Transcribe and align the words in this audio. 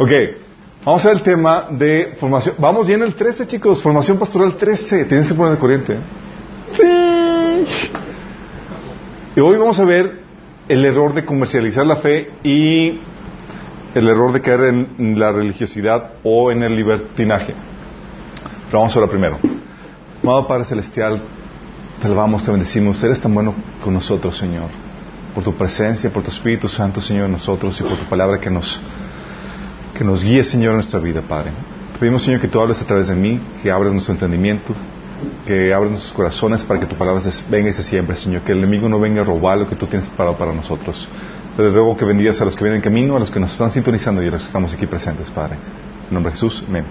Ok, 0.00 0.10
vamos 0.84 1.04
a 1.04 1.08
ver 1.08 1.16
el 1.16 1.22
tema 1.24 1.66
de 1.70 2.14
formación. 2.20 2.54
Vamos 2.58 2.86
bien 2.86 3.02
el 3.02 3.16
13, 3.16 3.48
chicos. 3.48 3.82
Formación 3.82 4.16
pastoral 4.16 4.54
13. 4.54 5.06
Tienes 5.06 5.26
que 5.26 5.34
poner 5.34 5.54
de 5.54 5.58
corriente. 5.58 5.96
Sí. 6.72 7.66
Y 9.34 9.40
hoy 9.40 9.58
vamos 9.58 9.76
a 9.80 9.84
ver 9.84 10.20
el 10.68 10.84
error 10.84 11.14
de 11.14 11.24
comercializar 11.24 11.84
la 11.84 11.96
fe 11.96 12.30
y 12.44 13.00
el 13.92 14.08
error 14.08 14.32
de 14.32 14.40
caer 14.40 14.60
en 14.60 15.18
la 15.18 15.32
religiosidad 15.32 16.12
o 16.22 16.52
en 16.52 16.62
el 16.62 16.76
libertinaje. 16.76 17.54
Pero 18.66 18.78
vamos 18.78 18.96
a 18.96 19.00
ver 19.00 19.08
primero. 19.08 19.38
Amado 20.22 20.46
Padre 20.46 20.64
Celestial, 20.64 21.20
te 22.00 22.06
alabamos, 22.06 22.44
te 22.44 22.52
bendecimos. 22.52 23.02
Eres 23.02 23.20
tan 23.20 23.34
bueno 23.34 23.52
con 23.82 23.94
nosotros, 23.94 24.36
Señor. 24.36 24.68
Por 25.34 25.42
tu 25.42 25.54
presencia, 25.54 26.08
por 26.10 26.22
tu 26.22 26.30
Espíritu 26.30 26.68
Santo, 26.68 27.00
Señor, 27.00 27.26
en 27.26 27.32
nosotros 27.32 27.80
y 27.80 27.82
por 27.82 27.96
tu 27.96 28.04
palabra 28.04 28.38
que 28.38 28.48
nos, 28.48 28.80
que 29.98 30.04
nos 30.04 30.22
guíe, 30.22 30.44
Señor, 30.44 30.70
en 30.70 30.76
nuestra 30.76 31.00
vida, 31.00 31.20
Padre. 31.22 31.50
Te 31.92 31.98
pedimos, 31.98 32.22
Señor, 32.22 32.40
que 32.40 32.46
tú 32.46 32.60
hables 32.60 32.80
a 32.80 32.86
través 32.86 33.08
de 33.08 33.16
mí, 33.16 33.40
que 33.60 33.72
abres 33.72 33.92
nuestro 33.92 34.14
entendimiento, 34.14 34.72
que 35.44 35.74
abres 35.74 35.90
nuestros 35.90 36.14
corazones 36.14 36.62
para 36.62 36.78
que 36.78 36.86
tu 36.86 36.94
palabra 36.94 37.20
venga 37.50 37.70
y 37.70 37.72
se 37.72 37.82
siempre, 37.82 38.14
Señor. 38.14 38.42
Que 38.42 38.52
el 38.52 38.58
enemigo 38.58 38.88
no 38.88 39.00
venga 39.00 39.22
a 39.22 39.24
robar 39.24 39.58
lo 39.58 39.68
que 39.68 39.74
tú 39.74 39.86
tienes 39.86 40.06
preparado 40.06 40.38
para 40.38 40.52
nosotros. 40.52 41.08
Te 41.56 41.68
ruego 41.68 41.96
que 41.96 42.04
bendigas 42.04 42.40
a 42.40 42.44
los 42.44 42.54
que 42.54 42.62
vienen 42.62 42.76
en 42.76 42.82
camino, 42.82 43.16
a 43.16 43.18
los 43.18 43.28
que 43.28 43.40
nos 43.40 43.50
están 43.50 43.72
sintonizando 43.72 44.22
y 44.22 44.28
a 44.28 44.30
los 44.30 44.42
que 44.42 44.46
estamos 44.46 44.72
aquí 44.72 44.86
presentes, 44.86 45.28
Padre. 45.32 45.56
En 46.08 46.14
nombre 46.14 46.30
de 46.30 46.36
Jesús, 46.36 46.62
amén. 46.68 46.84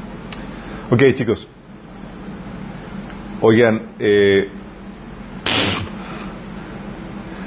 Ok, 0.91 1.01
chicos. 1.13 1.47
Oigan, 3.39 3.83
eh, 3.99 4.49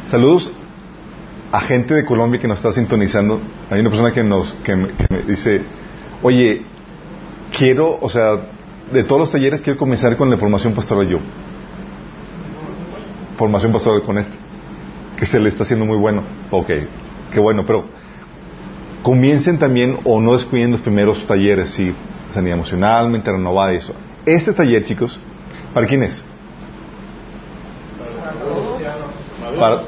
saludos 0.08 0.54
a 1.52 1.60
gente 1.62 1.94
de 1.94 2.04
Colombia 2.04 2.40
que 2.40 2.48
nos 2.48 2.58
está 2.58 2.72
sintonizando. 2.72 3.40
Hay 3.70 3.80
una 3.80 3.90
persona 3.90 4.12
que 4.12 4.22
nos 4.22 4.52
que 4.64 4.76
me, 4.76 4.88
dice, 5.26 5.62
oye, 6.22 6.62
quiero, 7.56 7.98
o 8.00 8.08
sea, 8.08 8.38
de 8.92 9.04
todos 9.04 9.20
los 9.20 9.32
talleres 9.32 9.60
quiero 9.60 9.78
comenzar 9.78 10.16
con 10.16 10.30
la 10.30 10.36
formación 10.36 10.74
pastoral 10.74 11.08
yo. 11.08 11.18
Formación 13.36 13.72
pastoral 13.72 14.02
con 14.02 14.18
este, 14.18 14.34
que 15.16 15.26
se 15.26 15.40
le 15.40 15.48
está 15.48 15.64
haciendo 15.64 15.84
muy 15.84 15.96
bueno. 15.96 16.22
Ok, 16.50 16.70
qué 17.32 17.40
bueno, 17.40 17.64
pero 17.66 17.84
comiencen 19.02 19.58
también 19.58 19.98
o 20.04 20.20
no 20.20 20.34
descuiden 20.34 20.72
los 20.72 20.80
primeros 20.80 21.26
talleres, 21.26 21.70
sí, 21.70 21.92
sanidad 22.32 22.56
emocional, 22.56 23.10
mente 23.10 23.32
renovada 23.32 23.72
y 23.72 23.76
eso. 23.76 23.94
Este 24.26 24.52
taller, 24.52 24.84
chicos, 24.84 25.18
¿para 25.72 25.86
quién 25.86 26.02
es? 26.02 26.24
Para, 29.58 29.82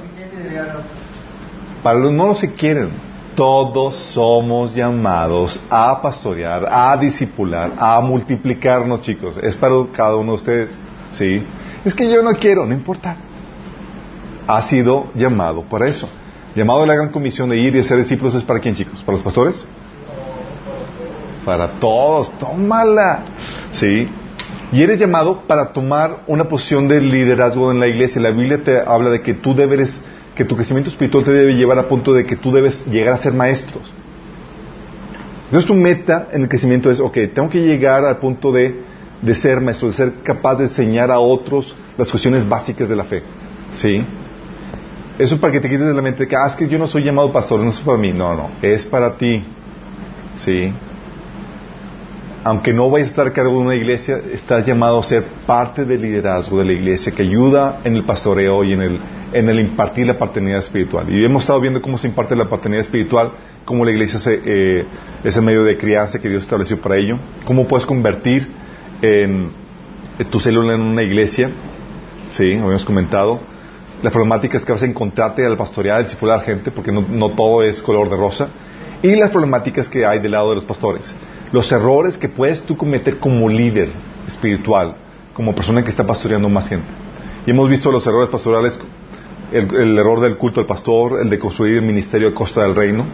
para 1.83 1.99
los 1.99 2.13
no 2.13 2.35
se 2.35 2.53
quieren. 2.53 2.91
Todos 3.35 3.97
somos 3.97 4.75
llamados 4.75 5.59
a 5.71 6.03
pastorear, 6.03 6.69
a 6.71 6.97
discipular, 6.99 7.73
a 7.79 7.99
multiplicarnos, 8.01 9.01
chicos. 9.01 9.39
Es 9.43 9.57
para 9.57 9.75
cada 9.93 10.17
uno 10.17 10.33
de 10.33 10.37
ustedes. 10.37 10.79
¿Sí? 11.13 11.43
Es 11.85 11.95
que 11.95 12.11
yo 12.11 12.23
no 12.23 12.33
quiero, 12.35 12.67
no 12.67 12.75
importa. 12.75 13.17
Ha 14.47 14.63
sido 14.63 15.07
llamado 15.15 15.63
para 15.63 15.89
eso. 15.89 16.09
Llamado 16.55 16.83
a 16.83 16.87
la 16.87 16.95
gran 16.95 17.09
comisión 17.09 17.49
de 17.49 17.57
ir 17.57 17.75
y 17.75 17.81
hacer 17.81 17.97
discípulos 17.97 18.35
es 18.35 18.43
para 18.43 18.61
quién, 18.61 18.75
chicos? 18.75 19.03
¿Para 19.03 19.17
los 19.17 19.25
pastores? 19.25 19.67
Para 21.47 21.69
todos. 21.81 22.31
Tómala. 22.39 23.21
¿Sí? 23.71 24.09
Y 24.73 24.83
eres 24.83 24.99
llamado 24.99 25.43
para 25.47 25.73
tomar 25.73 26.21
una 26.27 26.45
posición 26.45 26.87
de 26.87 27.01
liderazgo 27.01 27.71
en 27.71 27.81
la 27.81 27.89
iglesia. 27.89 28.21
La 28.21 28.31
Biblia 28.31 28.63
te 28.63 28.79
habla 28.79 29.09
de 29.09 29.23
que 29.23 29.33
tú 29.33 29.55
debes 29.55 30.01
que 30.35 30.45
tu 30.45 30.57
crecimiento 30.57 30.89
espiritual 30.91 31.25
te 31.25 31.33
debe 31.33 31.55
llevar 31.55 31.79
a 31.79 31.89
punto 31.89 32.13
de 32.13 32.25
que 32.25 32.37
tú 32.37 32.53
debes 32.53 32.87
llegar 32.87 33.15
a 33.15 33.19
ser 33.19 33.35
maestros. 33.35 33.93
Entonces 35.47 35.67
tu 35.67 35.75
meta 35.75 36.29
en 36.33 36.43
el 36.43 36.49
crecimiento 36.49 36.91
es, 36.91 36.99
ok, 37.01 37.19
tengo 37.35 37.51
que 37.51 37.61
llegar 37.61 38.07
al 38.07 38.19
punto 38.19 38.51
de, 38.53 38.83
de 39.21 39.35
ser 39.35 39.61
maestro, 39.61 39.89
de 39.89 39.95
ser 39.95 40.15
capaz 40.23 40.57
de 40.57 40.65
enseñar 40.65 41.11
a 41.11 41.19
otros 41.19 41.75
las 41.99 42.11
cuestiones 42.11 42.49
básicas 42.49 42.89
de 42.89 42.97
la 42.97 43.05
fe. 43.05 43.23
¿Sí? 43.75 44.03
Eso 45.19 45.35
es 45.35 45.41
para 45.41 45.53
que 45.53 45.61
te 45.61 45.69
quites 45.69 45.87
de 45.87 45.95
la 45.95 46.01
mente 46.01 46.27
que, 46.27 46.37
ah, 46.37 46.47
es 46.47 46.57
que 46.57 46.67
yo 46.67 46.79
no 46.79 46.87
soy 46.87 47.05
llamado 47.05 47.31
pastor, 47.31 47.61
no 47.61 47.71
es 47.71 47.81
para 47.81 47.99
mí. 47.99 48.13
No, 48.13 48.35
no, 48.35 48.51
es 48.63 48.87
para 48.87 49.17
ti. 49.17 49.45
¿Sí? 50.37 50.73
aunque 52.45 52.73
no 52.73 52.91
vayas 52.91 53.09
a 53.09 53.11
estar 53.11 53.27
a 53.27 53.33
cargo 53.33 53.53
de 53.53 53.59
una 53.59 53.75
iglesia, 53.75 54.21
estás 54.33 54.67
llamado 54.67 54.99
a 54.99 55.03
ser 55.05 55.25
parte 55.47 55.85
del 55.85 56.03
liderazgo 56.03 56.59
de 56.59 56.65
la 56.65 56.73
iglesia 56.73 57.13
que 57.13 57.23
ayuda 57.23 57.81
en 57.85 57.97
el 57.97 58.05
pastoreo 58.05 58.65
y 58.65 58.73
en 58.73 58.83
el, 58.83 59.01
en 59.33 59.49
el 59.49 59.61
impartir 59.61 60.07
la 60.07 60.19
paternidad 60.19 60.61
espiritual. 60.61 61.07
Y 61.09 61.25
hemos 61.25 61.43
estado 61.43 61.61
viendo 61.61 61.81
cómo 61.81 61.99
se 61.99 62.09
imparte 62.09 62.37
la 62.37 62.49
paternidad 62.49 62.83
espiritual, 62.83 63.33
cómo 63.65 63.85
la 63.85 63.91
iglesia 63.91 64.19
se, 64.19 64.41
eh, 64.45 64.85
es 65.25 65.41
medio 65.41 65.65
de 65.65 65.77
crianza 65.77 66.21
que 66.21 66.29
Dios 66.29 66.43
estableció 66.43 66.81
para 66.81 66.97
ello, 66.97 67.19
cómo 67.45 67.67
puedes 67.67 67.87
convertir 67.87 68.49
en, 69.01 69.51
tu 70.31 70.39
célula 70.39 70.75
en 70.75 70.81
una 70.81 71.03
iglesia, 71.03 71.51
sí, 72.33 72.53
habíamos 72.53 72.85
comentado, 72.85 73.41
las 74.03 74.13
problemáticas 74.13 74.65
que 74.65 74.73
vas 74.73 74.83
a 74.83 74.87
encontrarte 74.87 75.45
al 75.45 75.57
pastorear, 75.57 75.99
al 75.99 76.05
discipular 76.05 76.43
gente, 76.43 76.71
porque 76.71 76.93
no, 76.93 77.05
no 77.09 77.31
todo 77.31 77.63
es 77.63 77.83
color 77.83 78.11
de 78.11 78.17
rosa, 78.17 78.49
y 79.03 79.15
las 79.17 79.31
problemáticas 79.31 79.89
que 79.89 80.07
hay 80.07 80.21
del 80.21 80.33
lado 80.33 80.51
de 80.51 80.57
los 80.57 80.65
pastores 80.65 81.15
los 81.53 81.71
errores 81.71 82.17
que 82.17 82.29
puedes 82.29 82.63
tú 82.63 82.77
cometer 82.77 83.19
como 83.19 83.49
líder 83.49 83.91
espiritual, 84.27 84.97
como 85.35 85.55
persona 85.55 85.85
que 85.85 85.91
está 85.91 86.05
pastoreando 86.05 86.49
más 86.49 86.69
gente. 86.69 86.87
Y 87.47 87.51
hemos 87.51 87.69
visto 87.69 87.93
los 87.93 88.07
errores 88.07 88.31
pastorales, 88.31 88.79
el, 89.53 89.99
error 89.99 90.21
del 90.21 90.37
culto 90.37 90.61
al 90.61 90.67
pastor, 90.67 91.21
el 91.21 91.29
de 91.29 91.39
construir 91.39 91.77
el 91.77 91.83
ministerio 91.83 92.29
a 92.29 92.35
costa 92.35 92.63
del 92.63 92.75
reino. 92.75 93.05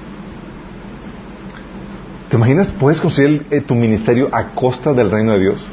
¿Te 2.29 2.37
imaginas? 2.37 2.71
¿Puedes 2.73 3.01
construir 3.01 3.47
eh, 3.51 3.61
tu 3.61 3.75
ministerio 3.75 4.29
a 4.33 4.55
costa 4.55 4.93
del 4.93 5.11
reino 5.11 5.33
de 5.33 5.41
Dios? 5.41 5.69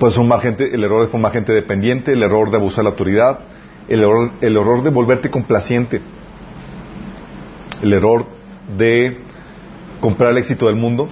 Puedes 0.00 0.16
formar 0.16 0.40
gente, 0.40 0.74
el 0.74 0.82
error 0.82 1.02
de 1.02 1.08
formar 1.08 1.32
gente 1.32 1.52
dependiente, 1.52 2.12
el 2.12 2.22
error 2.22 2.50
de 2.50 2.56
abusar 2.56 2.78
de 2.78 2.84
la 2.84 2.90
autoridad, 2.90 3.38
el 3.88 4.00
error, 4.00 4.32
el 4.40 4.56
error 4.56 4.82
de 4.82 4.90
volverte 4.90 5.30
complaciente, 5.30 6.00
el 7.82 7.92
error 7.92 8.26
de 8.76 9.18
comprar 10.00 10.32
el 10.32 10.38
éxito 10.38 10.66
del 10.66 10.76
mundo, 10.76 11.08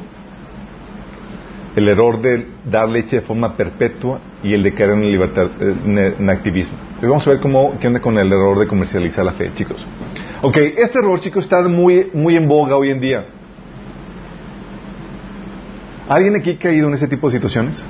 el 1.77 1.88
error 1.88 2.21
de 2.21 2.47
dar 2.65 2.88
leche 2.88 3.16
de 3.16 3.22
forma 3.22 3.56
perpetua 3.56 4.21
y 4.43 4.55
el 4.55 4.63
de 4.63 4.75
caer 4.75 4.91
en, 4.91 5.11
libertad, 5.11 5.47
en, 5.61 6.29
activismo. 6.31 6.77
vamos 7.01 7.27
a 7.27 7.31
ver 7.31 7.41
cómo, 7.41 7.79
qué 7.81 7.87
onda 7.87 8.01
con 8.01 8.19
el 8.19 8.27
error 8.27 8.59
de 8.59 8.67
comercializar 8.67 9.25
la 9.25 9.33
fe, 9.33 9.51
chicos. 9.55 9.85
Ok, 10.43 10.57
este 10.57 10.99
error, 10.99 11.21
chicos, 11.21 11.45
está 11.45 11.63
muy, 11.63 12.11
muy 12.13 12.37
en 12.37 12.49
boga 12.49 12.77
hoy 12.77 12.91
en 12.91 13.01
día. 13.01 13.25
¿Alguien 16.09 16.37
aquí 16.37 16.51
ha 16.51 16.59
caído 16.59 16.89
en 16.89 16.95
ese 16.95 17.07
tipo 17.07 17.29
de 17.29 17.37
situaciones? 17.37 17.83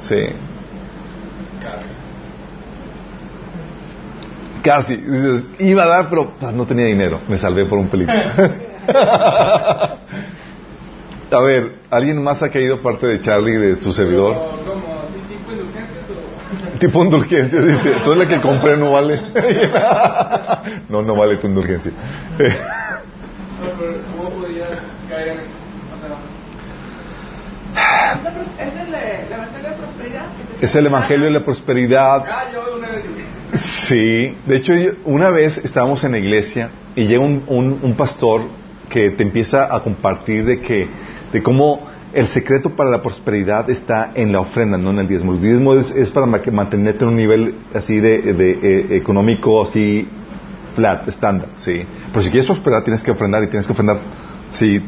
Sí. 0.00 0.20
Casi. 4.62 5.02
iba 5.58 5.82
a 5.82 5.86
dar, 5.86 6.08
pero 6.08 6.34
ah, 6.40 6.52
no 6.52 6.66
tenía 6.66 6.84
dinero. 6.86 7.20
Me 7.26 7.38
salvé 7.38 7.64
por 7.64 7.78
un 7.78 7.88
película. 7.88 8.32
a 11.32 11.40
ver, 11.40 11.76
¿alguien 11.90 12.22
más 12.22 12.42
ha 12.42 12.50
caído 12.50 12.80
parte 12.80 13.06
de 13.06 13.20
Charlie, 13.20 13.56
de 13.56 13.80
su 13.80 13.92
servidor? 13.92 14.34
¿Cómo? 14.66 15.02
¿Tipo 15.28 15.52
indulgencias 15.52 16.04
o...? 16.10 16.78
Tipo 16.78 17.04
indulgencias, 17.04 17.66
dice. 17.66 17.92
Entonces 17.96 18.18
la 18.18 18.28
que 18.28 18.40
compré 18.40 18.76
no 18.76 18.92
vale. 18.92 19.20
no, 20.88 21.02
no 21.02 21.16
vale 21.16 21.36
tu 21.36 21.46
indulgencia. 21.46 21.92
¿Cómo 24.16 24.30
podría 24.30 24.66
caer 25.08 25.28
en 25.28 25.38
eso? 25.40 25.50
¿Es 28.58 28.74
el, 28.76 28.94
Evangelio 29.34 29.70
de 29.70 29.76
Prosperidad? 29.76 30.24
Es 30.60 30.74
el 30.74 30.86
Evangelio 30.86 31.24
de 31.24 31.30
la 31.30 31.40
Prosperidad. 31.40 32.24
Ah, 32.28 32.44
yo 32.52 32.76
una 32.76 32.88
vez 32.88 33.04
Sí, 33.54 34.34
de 34.46 34.56
hecho 34.56 34.72
una 35.04 35.28
vez 35.28 35.58
estábamos 35.58 36.02
en 36.04 36.12
la 36.12 36.18
iglesia 36.18 36.70
y 36.96 37.04
llega 37.04 37.22
un, 37.22 37.44
un, 37.46 37.94
pastor 37.94 38.42
que 38.88 39.10
te 39.10 39.22
empieza 39.22 39.74
a 39.74 39.80
compartir 39.82 40.46
de 40.46 40.60
que 40.60 40.88
de 41.32 41.42
cómo 41.42 41.80
el 42.12 42.28
secreto 42.28 42.70
para 42.70 42.90
la 42.90 43.02
prosperidad 43.02 43.70
está 43.70 44.12
en 44.14 44.32
la 44.32 44.40
ofrenda, 44.40 44.76
no 44.76 44.90
en 44.90 44.98
el 44.98 45.08
diezmo. 45.08 45.32
El 45.32 45.40
diezmo 45.40 45.74
es, 45.74 46.10
para 46.10 46.26
mantenerte 46.26 47.04
en 47.04 47.10
un 47.10 47.16
nivel 47.16 47.54
así 47.74 48.00
de, 48.00 48.22
eh, 48.26 48.96
económico 48.96 49.62
así 49.62 50.08
flat, 50.74 51.08
estándar, 51.08 51.48
sí. 51.58 51.84
Pero 52.10 52.22
si 52.22 52.30
quieres 52.30 52.46
prosperar 52.46 52.84
tienes 52.84 53.02
que 53.02 53.10
ofrendar 53.10 53.42
y 53.44 53.48
tienes 53.48 53.66
que 53.66 53.72
ofrendar, 53.72 53.98
sí, 54.52 54.82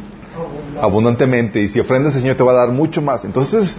abundantemente. 0.80 1.62
Y 1.62 1.68
si 1.68 1.80
ofrendas 1.80 2.14
el 2.14 2.22
Señor 2.22 2.36
te 2.36 2.42
va 2.42 2.52
a 2.52 2.66
dar 2.66 2.70
mucho 2.70 3.00
más. 3.00 3.24
Entonces, 3.24 3.76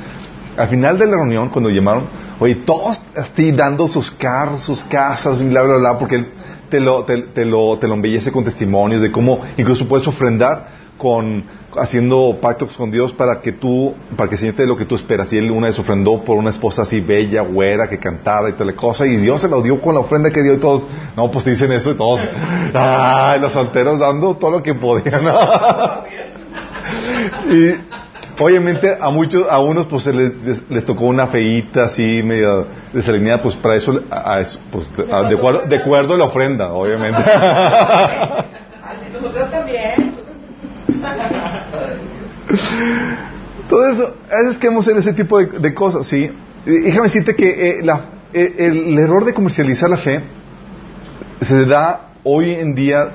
al 0.58 0.68
final 0.68 0.98
de 0.98 1.06
la 1.06 1.18
reunión, 1.18 1.50
cuando 1.50 1.70
llamaron, 1.70 2.04
Oye, 2.40 2.56
todos 2.56 3.02
así 3.16 3.52
dando 3.52 3.88
sus 3.88 4.12
carros, 4.12 4.62
sus 4.62 4.84
casas, 4.84 5.42
bla, 5.42 5.62
bla, 5.62 5.78
bla, 5.78 5.98
porque 5.98 6.16
él 6.16 6.28
te 6.70 6.80
lo, 6.82 7.06
te, 7.06 7.46
lo, 7.46 7.78
te 7.80 7.88
lo 7.88 7.94
embellece 7.94 8.32
con 8.32 8.44
testimonios 8.44 9.02
de 9.02 9.12
cómo 9.12 9.40
incluso 9.58 9.88
puedes 9.88 10.06
ofrendar 10.08 10.85
con 11.06 11.44
haciendo 11.78 12.40
pactos 12.42 12.76
con 12.76 12.90
Dios 12.90 13.14
para 13.14 13.40
que 13.40 13.52
tú, 13.52 13.94
para 14.18 14.28
que 14.28 14.34
el 14.36 14.40
Señor 14.40 14.68
lo 14.68 14.76
que 14.76 14.86
tú 14.86 14.96
esperas. 14.96 15.32
Y 15.34 15.38
él 15.38 15.52
una 15.52 15.68
vez 15.68 15.78
ofrendó 15.78 16.24
por 16.24 16.36
una 16.36 16.50
esposa 16.50 16.82
así 16.82 17.00
bella, 17.00 17.42
güera, 17.42 17.88
que 17.88 18.00
cantara 18.00 18.50
y 18.50 18.54
tal 18.54 18.74
cosa, 18.74 19.06
y 19.06 19.18
Dios 19.18 19.42
se 19.42 19.48
lo 19.48 19.62
dio 19.62 19.80
con 19.80 19.94
la 19.94 20.02
ofrenda 20.02 20.32
que 20.32 20.42
dio 20.42 20.56
y 20.56 20.58
todos, 20.58 20.88
no, 21.16 21.30
pues 21.30 21.46
te 21.46 21.52
dicen 21.52 21.72
eso 21.72 21.92
y 21.92 21.94
todos, 21.94 22.28
los 23.40 23.54
solteros 23.54 24.00
dando 24.00 24.36
todo 24.36 24.50
lo 24.50 24.64
que 24.64 24.74
podían. 24.74 25.22
y 27.52 27.76
obviamente 28.42 28.98
a 29.00 29.12
muchos, 29.12 29.46
a 29.48 29.60
unos 29.60 29.86
pues 29.86 30.08
les, 30.08 30.68
les, 30.68 30.86
tocó 30.86 31.06
una 31.06 31.28
feíta 31.28 31.84
así, 31.84 32.24
medio 32.24 32.66
desalineada, 32.94 33.44
pues 33.44 33.54
para 33.58 33.76
eso, 33.76 34.02
pues 34.72 34.92
de, 34.98 35.36
acuerdo, 35.78 36.16
a 36.16 36.18
la 36.18 36.26
ofrenda, 36.26 36.74
obviamente. 36.74 37.22
Nosotros 39.14 39.52
también. 39.52 40.15
Todo 43.70 43.90
eso, 43.90 44.16
a 44.32 44.44
veces 44.44 44.60
queremos 44.60 44.88
hacer 44.88 45.00
ese 45.00 45.14
tipo 45.14 45.40
de, 45.40 45.74
cosas, 45.74 46.06
¿sí? 46.06 46.30
déjame 46.66 47.06
decirte 47.06 47.36
que 47.36 47.80
eh, 47.80 47.84
eh, 48.34 48.56
el, 48.60 48.98
error 48.98 49.26
de 49.26 49.34
comercializar 49.34 49.90
la 49.90 49.98
fe 49.98 50.22
se 51.42 51.66
da 51.66 52.12
hoy 52.24 52.52
en 52.52 52.76
día, 52.76 53.10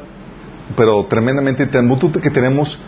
pero 0.77 1.07
tremendamente, 1.07 1.67
tan 1.67 1.89
que 2.23 2.31
tenemos 2.31 2.79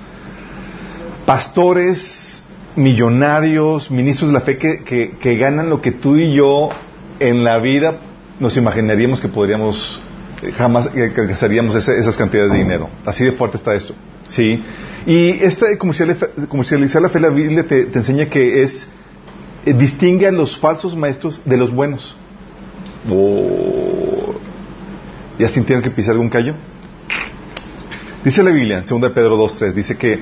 pastores, 1.24 2.44
millonarios, 2.74 3.90
ministros 3.90 4.30
de 4.30 4.34
la 4.34 4.40
fe 4.40 4.58
que, 4.58 5.16
que, 5.20 5.36
ganan 5.36 5.70
lo 5.70 5.80
que 5.80 5.92
tú 5.92 6.16
y 6.16 6.34
yo 6.34 6.70
en 7.20 7.44
la 7.44 7.58
vida 7.58 7.98
nos 8.40 8.56
imaginaríamos 8.56 9.20
que 9.20 9.28
podríamos, 9.28 10.00
jamás 10.56 10.88
que 10.88 11.04
alcanzaríamos 11.04 11.76
esas 11.76 12.16
cantidades 12.16 12.52
de 12.52 12.58
dinero. 12.58 12.90
Así 13.06 13.24
de 13.24 13.32
fuerte 13.32 13.56
está 13.56 13.74
esto. 13.74 13.94
¿sí? 14.28 14.62
Y 15.06 15.30
esta 15.42 15.66
de 15.66 15.78
comercializar 15.78 17.02
la 17.02 17.08
fe, 17.08 17.18
la 17.18 17.30
Biblia 17.30 17.66
te, 17.66 17.88
enseña 17.92 18.26
que 18.26 18.62
es, 18.62 18.88
eh, 19.66 19.72
distingue 19.72 20.28
a 20.28 20.32
los 20.32 20.56
falsos 20.56 20.94
maestros 20.94 21.40
de 21.44 21.56
los 21.56 21.72
buenos. 21.72 22.14
Oh. 23.10 24.34
¿Ya 25.38 25.48
sintieron 25.48 25.82
que 25.82 25.90
pisar 25.90 26.12
algún 26.12 26.28
callo? 26.28 26.54
Dice 28.24 28.42
la 28.44 28.52
Biblia, 28.52 28.78
en 28.78 29.00
2 29.00 29.10
Pedro 29.10 29.36
2.3, 29.36 29.72
dice 29.72 29.96
que, 29.96 30.20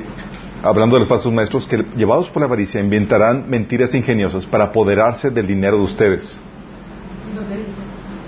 hablando 0.63 0.97
de 0.97 1.01
los 1.01 1.09
falsos 1.09 1.31
maestros, 1.31 1.67
que 1.67 1.85
llevados 1.97 2.31
por 2.31 2.41
la 2.41 2.47
avaricia 2.47 2.81
inventarán 2.81 3.51
mentiras 3.51 3.95
ingeniosas 3.95 4.47
para 4.47 4.65
apoderarse 4.65 5.29
del 5.29 5.47
dinero 5.47 5.77
de 5.77 5.83
ustedes. 5.83 6.41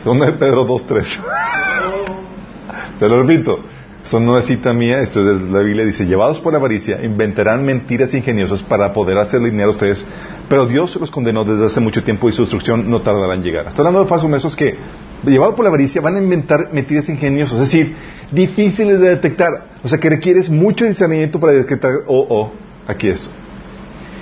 2 0.05 0.31
Pedro 0.33 0.67
2.3. 0.67 1.07
Se 2.99 3.09
lo 3.09 3.23
repito. 3.23 3.72
Esto 4.03 4.19
no 4.19 4.37
es 4.37 4.47
cita 4.47 4.73
mía, 4.73 5.01
esto 5.01 5.21
es 5.21 5.41
de 5.41 5.51
la 5.51 5.61
Biblia, 5.61 5.85
dice, 5.85 6.07
llevados 6.07 6.41
por 6.41 6.53
la 6.53 6.59
avaricia, 6.59 7.05
inventarán 7.05 7.65
mentiras 7.65 8.13
ingeniosas 8.15 8.63
para 8.63 8.93
poder 8.93 9.17
hacer 9.19 9.41
dinero 9.41 9.69
a 9.69 9.71
ustedes, 9.71 10.05
pero 10.49 10.67
Dios 10.67 10.97
los 10.97 11.11
condenó 11.11 11.45
desde 11.45 11.67
hace 11.67 11.81
mucho 11.81 12.03
tiempo 12.03 12.29
y 12.29 12.33
su 12.33 12.43
destrucción 12.43 12.91
no 12.91 13.03
tardará 13.03 13.35
en 13.35 13.43
llegar. 13.45 13.69
Está 13.69 13.83
hablando 13.83 14.03
de 14.03 14.09
falsos 14.09 14.29
maestros 14.29 14.57
que, 14.57 14.77
llevados 15.25 15.55
por 15.55 15.65
la 15.65 15.69
avaricia, 15.69 16.01
van 16.01 16.17
a 16.17 16.19
inventar 16.19 16.71
mentiras 16.73 17.09
ingeniosas, 17.09 17.61
es 17.61 17.73
decir, 17.73 17.95
difíciles 18.33 18.99
de 18.99 19.11
detectar, 19.11 19.69
o 19.85 19.89
sea, 19.89 19.99
que 19.99 20.11
requieres 20.11 20.51
mucho 20.51 20.85
discernimiento 20.85 21.39
para 21.39 21.53
detectar, 21.53 21.93
oh, 22.09 22.27
oh, 22.29 22.53
aquí 22.89 23.07
esto. 23.07 23.31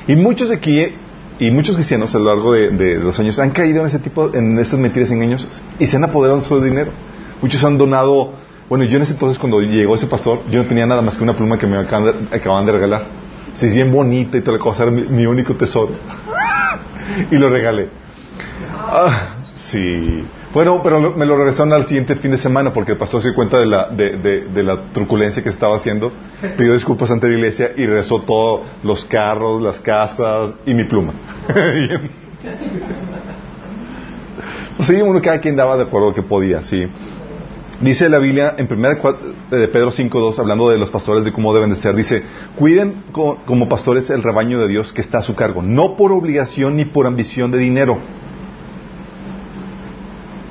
Y 0.06 0.14
muchos 0.14 0.50
aquí, 0.50 0.88
y 1.38 1.50
muchos 1.50 1.74
cristianos 1.74 2.14
a 2.14 2.18
lo 2.18 2.26
largo 2.26 2.52
de, 2.52 2.98
los 2.98 3.18
años 3.18 3.38
han 3.38 3.50
caído 3.50 3.80
en 3.80 3.86
ese 3.86 3.98
tipo, 3.98 4.30
en 4.34 4.58
estas 4.58 4.78
mentiras 4.78 5.10
engañosas 5.10 5.62
y 5.78 5.86
se 5.86 5.96
han 5.96 6.04
apoderado 6.04 6.38
de 6.38 6.44
su 6.44 6.60
dinero. 6.60 6.92
Muchos 7.40 7.64
han 7.64 7.78
donado 7.78 8.34
bueno, 8.70 8.84
yo 8.84 8.96
en 8.98 9.02
ese 9.02 9.14
entonces 9.14 9.36
cuando 9.36 9.60
llegó 9.60 9.96
ese 9.96 10.06
pastor, 10.06 10.42
yo 10.48 10.62
no 10.62 10.68
tenía 10.68 10.86
nada 10.86 11.02
más 11.02 11.16
que 11.16 11.24
una 11.24 11.34
pluma 11.34 11.58
que 11.58 11.66
me 11.66 11.76
acaban 11.76 12.66
de, 12.66 12.72
regalar. 12.72 13.02
Si 13.52 13.66
es 13.66 13.74
bien 13.74 13.90
bonita 13.90 14.38
y 14.38 14.42
toda 14.42 14.58
la 14.58 14.62
cosa, 14.62 14.84
era 14.84 14.92
mi, 14.92 15.26
único 15.26 15.56
tesoro. 15.56 15.96
y 17.32 17.36
lo 17.36 17.48
regalé. 17.48 17.88
Ah, 18.78 19.38
sí. 19.56 20.24
Bueno, 20.54 20.80
pero 20.84 21.16
me 21.16 21.26
lo 21.26 21.36
regresaron 21.36 21.72
al 21.72 21.88
siguiente 21.88 22.14
fin 22.14 22.30
de 22.30 22.38
semana 22.38 22.72
porque 22.72 22.92
el 22.92 22.98
pastor 22.98 23.20
se 23.20 23.30
dio 23.30 23.34
cuenta 23.34 23.58
de 23.58 23.66
la, 23.66 23.88
de, 23.88 24.62
la 24.62 24.82
truculencia 24.92 25.42
que 25.42 25.48
estaba 25.48 25.76
haciendo. 25.76 26.12
Pidió 26.56 26.72
disculpas 26.72 27.10
ante 27.10 27.26
la 27.26 27.34
iglesia 27.34 27.72
y 27.76 27.86
regresó 27.86 28.20
todos 28.20 28.68
los 28.84 29.04
carros, 29.04 29.60
las 29.60 29.80
casas 29.80 30.54
y 30.64 30.74
mi 30.74 30.84
pluma. 30.84 31.12
sí, 34.82 34.94
uno 35.02 35.20
cada 35.20 35.40
quien 35.40 35.56
daba 35.56 35.76
de 35.76 35.82
acuerdo 35.82 36.14
que 36.14 36.22
podía, 36.22 36.62
sí. 36.62 36.88
Dice 37.80 38.10
la 38.10 38.18
Biblia 38.18 38.56
en 38.58 38.68
1 38.70 38.88
de 39.50 39.68
Pedro 39.68 39.90
5.2, 39.90 40.38
hablando 40.38 40.68
de 40.68 40.76
los 40.76 40.90
pastores, 40.90 41.24
de 41.24 41.32
cómo 41.32 41.54
deben 41.54 41.70
de 41.70 41.80
ser, 41.80 41.94
dice, 41.94 42.22
cuiden 42.56 43.04
como 43.10 43.70
pastores 43.70 44.10
el 44.10 44.22
rebaño 44.22 44.60
de 44.60 44.68
Dios 44.68 44.92
que 44.92 45.00
está 45.00 45.18
a 45.18 45.22
su 45.22 45.34
cargo, 45.34 45.62
no 45.62 45.96
por 45.96 46.12
obligación 46.12 46.76
ni 46.76 46.84
por 46.84 47.06
ambición 47.06 47.50
de 47.50 47.56
dinero. 47.56 47.98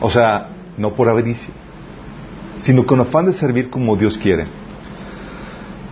O 0.02 0.10
sea, 0.10 0.50
no 0.78 0.96
por 0.96 1.08
avaricia, 1.08 1.54
sino 2.58 2.88
con 2.88 3.00
afán 3.00 3.28
de 3.28 3.34
servir 3.34 3.70
como 3.70 3.96
Dios 3.96 4.18
quiere. 4.18 4.48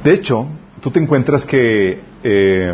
De 0.04 0.14
hecho, 0.14 0.48
tú 0.82 0.90
te 0.90 1.00
encuentras 1.00 1.46
que 1.46 2.00
eh, 2.24 2.74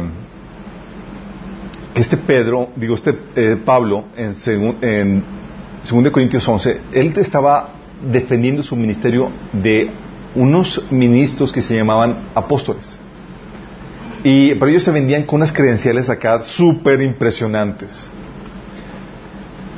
este 1.96 2.16
Pedro, 2.16 2.70
digo, 2.78 2.96
este 2.96 3.14
eh, 3.36 3.58
Pablo, 3.66 4.06
en, 4.16 4.34
en 4.82 5.24
2 5.84 6.12
Corintios 6.12 6.48
11, 6.48 6.80
él 6.94 7.14
estaba 7.18 7.83
defendiendo 8.12 8.64
su 8.64 8.76
ministerio 8.76 9.30
de 9.52 9.92
unos 10.36 10.86
ministros 10.92 11.52
que 11.52 11.62
se 11.62 11.76
llamaban 11.76 12.30
apóstoles. 12.36 12.98
Y, 14.24 14.56
pero 14.56 14.68
ellos 14.68 14.84
se 14.84 14.92
vendían 14.92 15.24
con 15.24 15.38
unas 15.38 15.52
credenciales 15.52 16.10
acá 16.10 16.42
súper 16.44 17.02
impresionantes. 17.02 18.10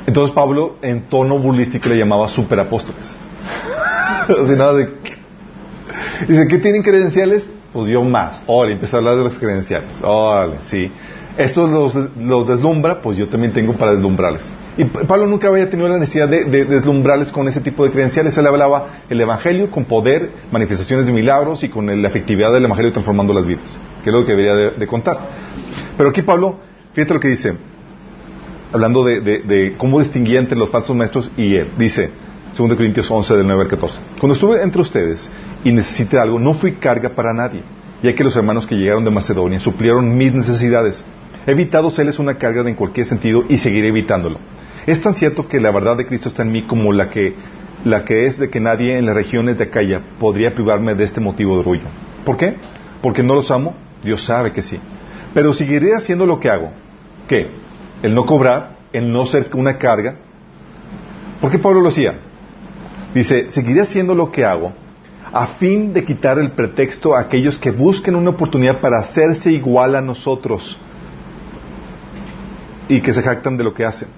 Entonces 0.06 0.34
Pablo, 0.34 0.76
en 0.82 1.08
tono 1.08 1.38
burlístico, 1.38 1.88
le 1.88 1.98
llamaba 1.98 2.28
superapóstoles. 2.28 3.10
de... 4.28 4.88
Dice, 6.28 6.46
¿qué 6.48 6.58
tienen 6.58 6.82
credenciales? 6.82 7.50
Pues 7.72 7.90
yo 7.90 8.02
más. 8.02 8.42
Órale, 8.46 8.74
empecé 8.74 8.96
a 8.96 8.98
hablar 9.00 9.16
de 9.16 9.24
las 9.24 9.38
credenciales. 9.38 10.00
Órale, 10.02 10.58
sí. 10.62 10.90
Esto 11.38 11.66
los, 11.66 11.94
los 12.18 12.48
deslumbra, 12.48 13.00
pues 13.02 13.18
yo 13.18 13.28
también 13.28 13.52
tengo 13.52 13.74
para 13.74 13.92
deslumbrarles. 13.92 14.50
Y 14.78 14.84
Pablo 14.84 15.26
nunca 15.26 15.48
había 15.48 15.70
tenido 15.70 15.88
la 15.88 15.98
necesidad 15.98 16.28
de, 16.28 16.44
deslumbrarles 16.44 17.32
con 17.32 17.48
ese 17.48 17.60
tipo 17.60 17.84
de 17.84 17.90
credenciales. 17.90 18.36
Él 18.36 18.46
hablaba 18.46 19.00
el 19.08 19.18
Evangelio 19.18 19.70
con 19.70 19.86
poder, 19.86 20.30
manifestaciones 20.52 21.06
de 21.06 21.12
milagros 21.12 21.64
y 21.64 21.70
con 21.70 21.86
la 21.86 22.08
efectividad 22.08 22.52
del 22.52 22.64
Evangelio 22.64 22.92
transformando 22.92 23.32
las 23.32 23.46
vidas, 23.46 23.78
que 24.04 24.10
es 24.10 24.14
lo 24.14 24.24
que 24.26 24.32
debería 24.32 24.54
de, 24.54 24.86
contar. 24.86 25.18
Pero 25.96 26.10
aquí 26.10 26.20
Pablo, 26.20 26.58
fíjate 26.92 27.14
lo 27.14 27.20
que 27.20 27.28
dice, 27.28 27.54
hablando 28.70 29.02
de, 29.02 29.74
cómo 29.78 30.00
distinguía 30.00 30.40
entre 30.40 30.58
los 30.58 30.68
falsos 30.68 30.94
maestros 30.94 31.30
y 31.38 31.54
él. 31.54 31.70
Dice, 31.78 32.10
2 32.56 32.74
Corintios 32.74 33.10
11, 33.10 33.34
del 33.34 33.46
9 33.46 33.62
al 33.62 33.68
14, 33.68 34.00
cuando 34.20 34.34
estuve 34.34 34.62
entre 34.62 34.82
ustedes 34.82 35.30
y 35.64 35.72
necesité 35.72 36.18
algo, 36.18 36.38
no 36.38 36.52
fui 36.52 36.72
carga 36.72 37.08
para 37.08 37.32
nadie, 37.32 37.62
ya 38.02 38.14
que 38.14 38.22
los 38.22 38.36
hermanos 38.36 38.66
que 38.66 38.74
llegaron 38.74 39.04
de 39.04 39.10
Macedonia 39.10 39.58
suplieron 39.58 40.18
mis 40.18 40.34
necesidades. 40.34 41.02
He 41.46 41.52
evitado 41.52 41.90
serles 41.90 42.18
una 42.18 42.34
carga 42.38 42.68
en 42.68 42.74
cualquier 42.74 43.06
sentido 43.06 43.44
y 43.48 43.58
seguiré 43.58 43.88
evitándolo 43.88 44.38
es 44.86 45.00
tan 45.00 45.14
cierto 45.14 45.48
que 45.48 45.60
la 45.60 45.72
verdad 45.72 45.96
de 45.96 46.06
Cristo 46.06 46.28
está 46.28 46.42
en 46.42 46.52
mí 46.52 46.62
como 46.62 46.92
la 46.92 47.10
que, 47.10 47.34
la 47.84 48.04
que 48.04 48.26
es 48.26 48.38
de 48.38 48.50
que 48.50 48.60
nadie 48.60 48.96
en 48.96 49.06
las 49.06 49.16
regiones 49.16 49.58
de 49.58 49.64
Acaya 49.64 50.00
podría 50.20 50.54
privarme 50.54 50.94
de 50.94 51.04
este 51.04 51.20
motivo 51.20 51.54
de 51.54 51.60
orgullo. 51.60 51.86
¿Por 52.24 52.36
qué? 52.36 52.54
Porque 53.02 53.22
no 53.22 53.34
los 53.34 53.50
amo, 53.50 53.74
Dios 54.04 54.24
sabe 54.24 54.52
que 54.52 54.62
sí. 54.62 54.78
Pero 55.34 55.52
seguiré 55.52 55.94
haciendo 55.94 56.24
lo 56.24 56.38
que 56.38 56.48
hago. 56.48 56.70
¿Qué? 57.26 57.48
El 58.02 58.14
no 58.14 58.24
cobrar, 58.26 58.76
el 58.92 59.12
no 59.12 59.26
ser 59.26 59.50
una 59.54 59.76
carga. 59.76 60.14
¿Por 61.40 61.50
qué 61.50 61.58
Pablo 61.58 61.80
lo 61.80 61.88
hacía? 61.88 62.14
Dice, 63.12 63.50
seguiré 63.50 63.80
haciendo 63.80 64.14
lo 64.14 64.30
que 64.30 64.44
hago 64.44 64.72
a 65.32 65.48
fin 65.58 65.92
de 65.92 66.04
quitar 66.04 66.38
el 66.38 66.52
pretexto 66.52 67.16
a 67.16 67.20
aquellos 67.20 67.58
que 67.58 67.72
busquen 67.72 68.14
una 68.14 68.30
oportunidad 68.30 68.80
para 68.80 69.00
hacerse 69.00 69.50
igual 69.50 69.96
a 69.96 70.00
nosotros 70.00 70.78
y 72.88 73.00
que 73.00 73.12
se 73.12 73.22
jactan 73.22 73.56
de 73.56 73.64
lo 73.64 73.74
que 73.74 73.84
hacen. 73.84 74.08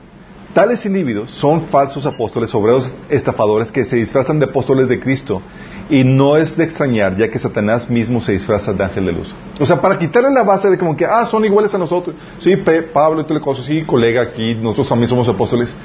Tales 0.55 0.85
individuos 0.87 1.31
son 1.31 1.69
falsos 1.69 2.07
apóstoles, 2.07 2.55
obreros 2.55 2.93
estafadores 3.11 3.71
que 3.71 3.85
se 3.85 3.97
disfrazan 3.97 4.39
de 4.39 4.47
apóstoles 4.47 4.89
de 4.89 4.99
Cristo. 4.99 5.43
Y 5.91 6.05
no 6.05 6.37
es 6.37 6.57
de 6.57 6.65
extrañar, 6.65 7.17
ya 7.17 7.31
que 7.31 7.39
Satanás 7.39 7.89
mismo 7.89 8.21
se 8.21 8.33
disfraza 8.33 8.73
de 8.73 8.85
ángel 8.85 9.07
de 9.07 9.13
luz. 9.13 9.35
O 9.59 9.65
sea, 9.65 9.81
para 9.81 9.99
quitarle 9.99 10.31
la 10.31 10.43
base 10.43 10.69
de 10.69 10.77
como 10.77 10.97
que, 10.97 11.07
ah, 11.07 11.25
son 11.25 11.45
iguales 11.45 11.75
a 11.75 11.79
nosotros. 11.79 12.17
Sí, 12.39 12.57
Pablo 12.93 13.23
y 13.23 13.25
todo 13.25 13.41
cosas, 13.41 13.65
sí, 13.65 13.83
colega 13.85 14.21
aquí, 14.21 14.55
nosotros 14.55 14.89
también 14.89 15.09
somos 15.09 15.29
apóstoles. 15.29 15.77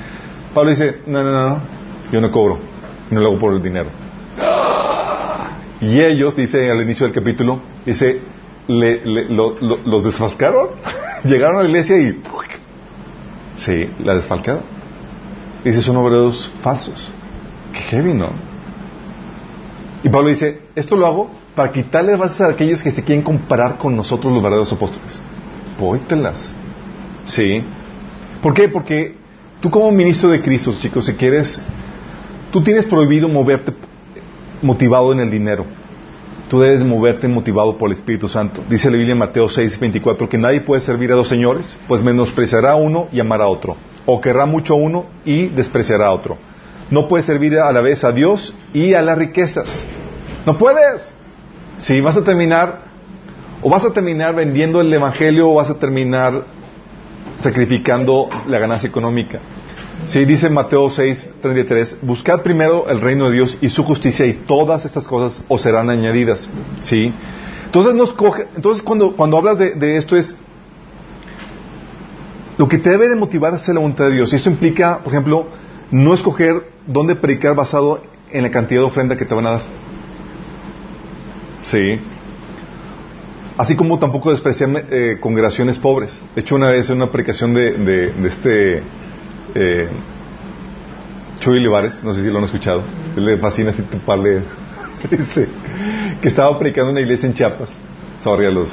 Pablo 0.53 0.71
dice, 0.71 1.01
no, 1.07 1.23
no, 1.23 1.31
no, 1.31 1.61
yo 2.11 2.19
no 2.19 2.31
cobro, 2.31 2.59
no 3.11 3.19
lo 3.19 3.29
hago 3.29 3.39
por 3.39 3.53
el 3.53 3.61
dinero. 3.61 3.89
Y 5.81 5.99
ellos, 5.99 6.35
dice 6.35 6.71
al 6.71 6.81
inicio 6.81 7.05
del 7.05 7.13
capítulo, 7.13 7.59
dice, 7.85 8.21
los 8.67 10.03
desfascaron, 10.03 10.69
llegaron 11.25 11.59
a 11.59 11.63
la 11.63 11.69
iglesia 11.69 11.97
y 11.97 12.21
Sí, 13.55 13.89
la 14.03 14.15
desfalcada. 14.15 14.61
Dice, 15.63 15.81
son 15.81 15.97
obreros 15.97 16.51
falsos. 16.61 17.11
Qué 17.71 17.79
heavy, 17.79 18.13
¿no? 18.13 18.29
Y 20.03 20.09
Pablo 20.09 20.29
dice, 20.29 20.61
esto 20.75 20.95
lo 20.97 21.07
hago 21.07 21.31
para 21.55 21.71
quitarle 21.71 22.15
bases 22.15 22.41
a 22.41 22.49
aquellos 22.49 22.81
que 22.83 22.91
se 22.91 23.03
quieren 23.03 23.23
comparar 23.23 23.77
con 23.77 23.95
nosotros 23.95 24.33
los 24.33 24.43
verdaderos 24.43 24.73
apóstoles. 24.73 25.19
Póytelas. 25.79 26.51
Sí. 27.23 27.63
¿Por 28.41 28.53
qué? 28.53 28.67
Porque 28.67 29.15
tú 29.61 29.69
como 29.69 29.91
ministro 29.91 30.29
de 30.29 30.41
Cristo, 30.41 30.73
chicos, 30.79 31.05
si 31.05 31.13
quieres, 31.13 31.61
tú 32.51 32.61
tienes 32.61 32.85
prohibido 32.85 33.29
moverte 33.29 33.73
motivado 34.61 35.13
en 35.13 35.21
el 35.21 35.31
dinero. 35.31 35.65
Tú 36.53 36.59
debes 36.59 36.83
moverte 36.83 37.27
motivado 37.27 37.79
por 37.79 37.89
el 37.89 37.95
Espíritu 37.95 38.27
Santo. 38.27 38.63
Dice 38.69 38.91
la 38.91 38.97
Biblia 38.97 39.13
en 39.13 39.17
Mateo 39.17 39.49
6, 39.49 39.79
24 39.79 40.29
que 40.29 40.37
nadie 40.37 40.61
puede 40.61 40.83
servir 40.83 41.11
a 41.11 41.15
dos 41.15 41.27
señores, 41.27 41.75
pues 41.87 42.03
menospreciará 42.03 42.73
a 42.73 42.75
uno 42.75 43.07
y 43.11 43.19
amará 43.19 43.45
a 43.45 43.47
otro. 43.47 43.75
O 44.05 44.21
querrá 44.21 44.45
mucho 44.45 44.75
a 44.75 44.77
uno 44.77 45.07
y 45.25 45.47
despreciará 45.47 46.05
a 46.05 46.11
otro. 46.11 46.37
No 46.91 47.07
puedes 47.07 47.25
servir 47.25 47.57
a 47.57 47.71
la 47.71 47.81
vez 47.81 48.03
a 48.03 48.11
Dios 48.11 48.53
y 48.71 48.93
a 48.93 49.01
las 49.01 49.17
riquezas. 49.17 49.83
No 50.45 50.59
puedes. 50.59 51.11
Si 51.79 51.99
vas 52.01 52.17
a 52.17 52.23
terminar, 52.23 52.81
o 53.63 53.69
vas 53.71 53.83
a 53.83 53.91
terminar 53.91 54.35
vendiendo 54.35 54.79
el 54.79 54.93
Evangelio 54.93 55.49
o 55.49 55.55
vas 55.55 55.71
a 55.71 55.79
terminar 55.79 56.43
sacrificando 57.39 58.29
la 58.45 58.59
ganancia 58.59 58.87
económica. 58.87 59.39
Sí, 60.05 60.25
dice 60.25 60.49
Mateo 60.49 60.89
6, 60.89 61.27
33, 61.41 61.97
buscad 62.01 62.41
primero 62.41 62.89
el 62.89 62.99
reino 62.99 63.29
de 63.29 63.35
Dios 63.35 63.57
y 63.61 63.69
su 63.69 63.83
justicia 63.83 64.25
y 64.25 64.33
todas 64.33 64.85
estas 64.85 65.07
cosas 65.07 65.43
os 65.47 65.61
serán 65.61 65.89
añadidas. 65.89 66.49
Sí. 66.81 67.13
Entonces, 67.65 67.95
nos 67.95 68.13
coge, 68.13 68.47
entonces 68.55 68.83
cuando, 68.83 69.15
cuando 69.15 69.37
hablas 69.37 69.57
de, 69.57 69.97
esto 69.97 70.15
es, 70.15 70.35
lo 72.57 72.67
que 72.67 72.77
te 72.77 72.89
debe 72.89 73.09
de 73.09 73.15
motivar 73.15 73.55
es 73.55 73.67
la 73.67 73.79
voluntad 73.79 74.05
de 74.05 74.15
Dios. 74.15 74.31
Y 74.31 74.35
esto 74.35 74.49
implica, 74.49 74.99
por 74.99 75.11
ejemplo, 75.13 75.47
no 75.89 76.13
escoger 76.13 76.69
dónde 76.85 77.15
predicar 77.15 77.55
basado 77.55 78.01
en 78.29 78.43
la 78.43 78.51
cantidad 78.51 78.81
de 78.81 78.85
ofrenda 78.85 79.17
que 79.17 79.25
te 79.25 79.33
van 79.33 79.47
a 79.47 79.51
dar. 79.51 79.61
Sí. 81.63 81.99
Así 83.57 83.75
como 83.75 83.99
tampoco 83.99 84.31
despreciar 84.31 84.69
eh, 84.91 85.17
congregaciones 85.19 85.79
pobres. 85.79 86.11
De 86.35 86.41
hecho, 86.41 86.55
una 86.55 86.69
vez 86.69 86.89
en 86.89 86.97
una 86.97 87.11
predicación 87.11 87.53
de, 87.53 87.71
de, 87.71 88.27
este 88.27 88.83
eh, 89.55 89.89
Chuy 91.39 91.57
Olivares, 91.57 92.01
no 92.03 92.13
sé 92.13 92.23
si 92.23 92.29
lo 92.29 92.37
han 92.37 92.45
escuchado, 92.45 92.83
le 93.15 93.37
fascina 93.37 93.71
este 93.71 93.83
parle, 93.97 94.43
dice 95.11 95.47
que 96.21 96.27
estaba 96.27 96.57
predicando 96.57 96.89
en 96.89 96.95
una 96.95 97.01
iglesia 97.01 97.27
en 97.27 97.33
Chiapas. 97.33 97.69
Sorry 98.23 98.45
a 98.45 98.51
los, 98.51 98.69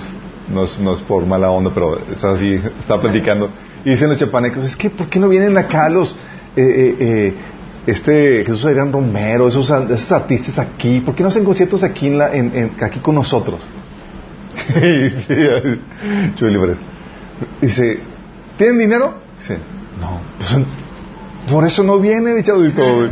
no 0.48 0.64
es, 0.64 0.78
no 0.78 0.94
es 0.94 1.00
por 1.00 1.26
mala 1.26 1.50
onda, 1.50 1.72
pero 1.74 1.98
es 2.10 2.22
así, 2.22 2.60
estaba 2.78 3.02
predicando. 3.02 3.50
Y 3.84 3.90
dicen 3.90 4.08
los 4.08 4.18
chapanecos, 4.18 4.64
es 4.64 4.76
que 4.76 4.90
¿por 4.90 5.08
qué 5.08 5.18
no 5.18 5.28
vienen 5.28 5.56
acá 5.58 5.88
los, 5.88 6.12
eh, 6.56 6.62
eh, 6.62 6.96
eh 7.00 7.34
este 7.86 8.44
Jesús 8.44 8.64
Adrián 8.66 8.92
Romero, 8.92 9.48
esos, 9.48 9.70
esos 9.70 10.12
artistas 10.12 10.58
aquí, 10.58 11.00
¿por 11.00 11.14
qué 11.14 11.22
no 11.22 11.30
hacen 11.30 11.44
conciertos 11.44 11.82
aquí, 11.82 12.08
en 12.08 12.18
la, 12.18 12.34
en, 12.34 12.72
aquí 12.80 13.00
con 13.00 13.14
nosotros? 13.14 13.60
dice, 14.74 15.78
dice, 17.60 17.98
¿tienen 18.56 18.78
dinero? 18.78 19.14
Dice, 19.38 19.58
no, 20.00 20.20
pues 20.38 20.66
por 21.50 21.64
eso 21.64 21.82
no 21.82 21.98
viene, 21.98 22.42
todo. 22.42 23.10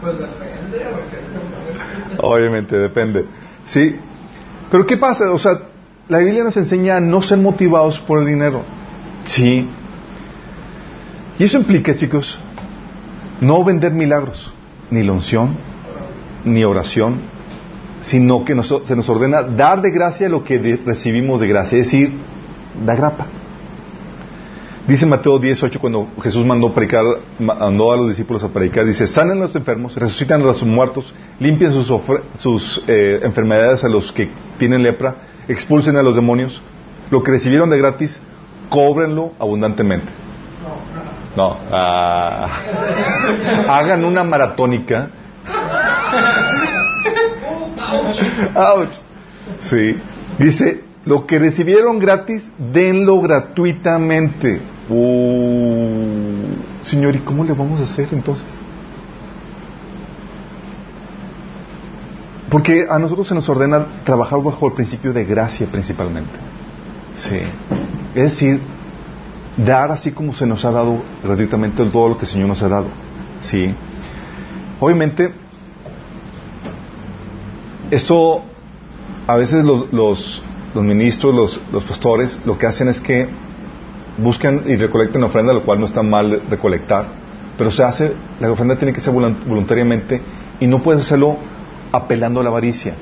Pues 0.00 0.18
depende, 0.18 0.84
Obviamente, 2.18 2.78
depende. 2.78 3.26
Sí. 3.64 3.96
Pero 4.70 4.86
¿qué 4.86 4.96
pasa? 4.96 5.30
O 5.32 5.38
sea, 5.38 5.60
la 6.08 6.18
Biblia 6.18 6.44
nos 6.44 6.56
enseña 6.56 6.96
a 6.96 7.00
no 7.00 7.22
ser 7.22 7.38
motivados 7.38 7.98
por 8.00 8.20
el 8.20 8.26
dinero. 8.26 8.62
Sí. 9.24 9.68
Y 11.38 11.44
eso 11.44 11.58
implica, 11.58 11.94
chicos, 11.94 12.38
no 13.40 13.62
vender 13.64 13.92
milagros, 13.92 14.52
ni 14.90 15.02
la 15.02 15.12
unción, 15.12 15.56
ni 16.44 16.64
oración, 16.64 17.18
sino 18.00 18.44
que 18.44 18.54
se 18.62 18.96
nos 18.96 19.08
ordena 19.08 19.42
dar 19.42 19.82
de 19.82 19.90
gracia 19.90 20.28
lo 20.28 20.44
que 20.44 20.80
recibimos 20.84 21.40
de 21.40 21.48
gracia, 21.48 21.78
es 21.78 21.86
decir, 21.86 22.14
da 22.84 22.94
grapa. 22.94 23.26
Dice 24.86 25.04
Mateo 25.04 25.38
18 25.38 25.80
cuando 25.80 26.08
Jesús 26.22 26.46
mandó, 26.46 26.72
predicar, 26.72 27.04
mandó 27.40 27.90
a 27.90 27.96
los 27.96 28.08
discípulos 28.08 28.44
a 28.44 28.48
predicar, 28.48 28.84
dice, 28.84 29.08
sanen 29.08 29.38
a 29.38 29.46
los 29.46 29.56
enfermos, 29.56 29.96
resucitan 29.96 30.42
a 30.42 30.44
los 30.44 30.62
muertos, 30.62 31.12
limpien 31.40 31.72
sus, 31.72 31.92
sus 32.38 32.84
eh, 32.86 33.20
enfermedades 33.24 33.82
a 33.82 33.88
los 33.88 34.12
que 34.12 34.30
tienen 34.58 34.84
lepra, 34.84 35.16
expulsen 35.48 35.96
a 35.96 36.02
los 36.02 36.14
demonios, 36.14 36.62
lo 37.10 37.24
que 37.24 37.32
recibieron 37.32 37.68
de 37.68 37.78
gratis, 37.78 38.20
cóbrenlo 38.68 39.32
abundantemente. 39.40 40.06
No, 41.36 41.56
ah, 41.70 42.62
hagan 43.68 44.04
una 44.04 44.22
maratónica. 44.22 45.10
Ouch. 48.54 48.94
Sí. 49.60 49.96
Dice, 50.38 50.84
lo 51.06 51.24
que 51.24 51.38
recibieron 51.38 52.00
gratis, 52.00 52.50
denlo 52.72 53.20
gratuitamente. 53.20 54.60
Uh, 54.90 56.82
señor, 56.82 57.14
¿y 57.14 57.20
cómo 57.20 57.44
le 57.44 57.52
vamos 57.52 57.80
a 57.80 57.84
hacer 57.84 58.08
entonces? 58.10 58.46
Porque 62.50 62.86
a 62.90 62.98
nosotros 62.98 63.28
se 63.28 63.34
nos 63.34 63.48
ordena 63.48 63.86
trabajar 64.04 64.42
bajo 64.42 64.66
el 64.66 64.72
principio 64.72 65.12
de 65.12 65.24
gracia 65.24 65.68
principalmente. 65.68 66.32
Sí. 67.14 67.38
Es 68.14 68.32
decir, 68.32 68.60
dar 69.56 69.92
así 69.92 70.10
como 70.10 70.34
se 70.34 70.46
nos 70.46 70.64
ha 70.64 70.72
dado 70.72 71.02
gratuitamente 71.22 71.84
todo 71.84 72.08
lo 72.08 72.18
que 72.18 72.24
el 72.24 72.30
Señor 72.30 72.48
nos 72.48 72.62
ha 72.64 72.68
dado. 72.68 72.86
Sí. 73.40 73.72
Obviamente, 74.80 75.32
esto 77.90 78.42
a 79.26 79.36
veces 79.36 79.64
los, 79.64 79.92
los, 79.92 80.42
ministros, 80.84 81.34
los, 81.34 81.60
los, 81.72 81.84
pastores, 81.84 82.40
lo 82.44 82.58
que 82.58 82.66
hacen 82.66 82.88
es 82.88 83.00
que 83.00 83.28
buscan 84.18 84.62
y 84.66 84.76
recolectan 84.76 85.22
ofrenda, 85.22 85.52
lo 85.52 85.62
cual 85.62 85.80
no 85.80 85.86
está 85.86 86.02
mal 86.02 86.42
recolectar, 86.48 87.08
pero 87.58 87.70
se 87.70 87.82
hace, 87.82 88.12
la 88.40 88.50
ofrenda 88.50 88.76
tiene 88.76 88.92
que 88.92 89.00
ser 89.00 89.12
voluntariamente 89.12 90.20
y 90.60 90.66
no 90.66 90.82
puedes 90.82 91.02
hacerlo 91.02 91.36
apelando 91.92 92.40
a 92.40 92.42
la 92.42 92.50
avaricia. 92.50 92.94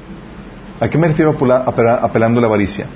¿A 0.80 0.88
qué 0.88 0.98
me 0.98 1.08
refiero 1.08 1.30
apelando 1.30 2.38
a 2.38 2.40
la 2.40 2.46
avaricia? 2.46 2.86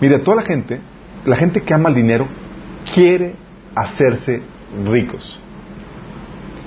Mire, 0.00 0.18
toda 0.18 0.36
la 0.36 0.42
gente, 0.42 0.80
la 1.24 1.36
gente 1.36 1.62
que 1.62 1.74
ama 1.74 1.88
el 1.88 1.94
dinero, 1.94 2.26
quiere 2.94 3.34
hacerse 3.74 4.42
ricos. 4.86 5.38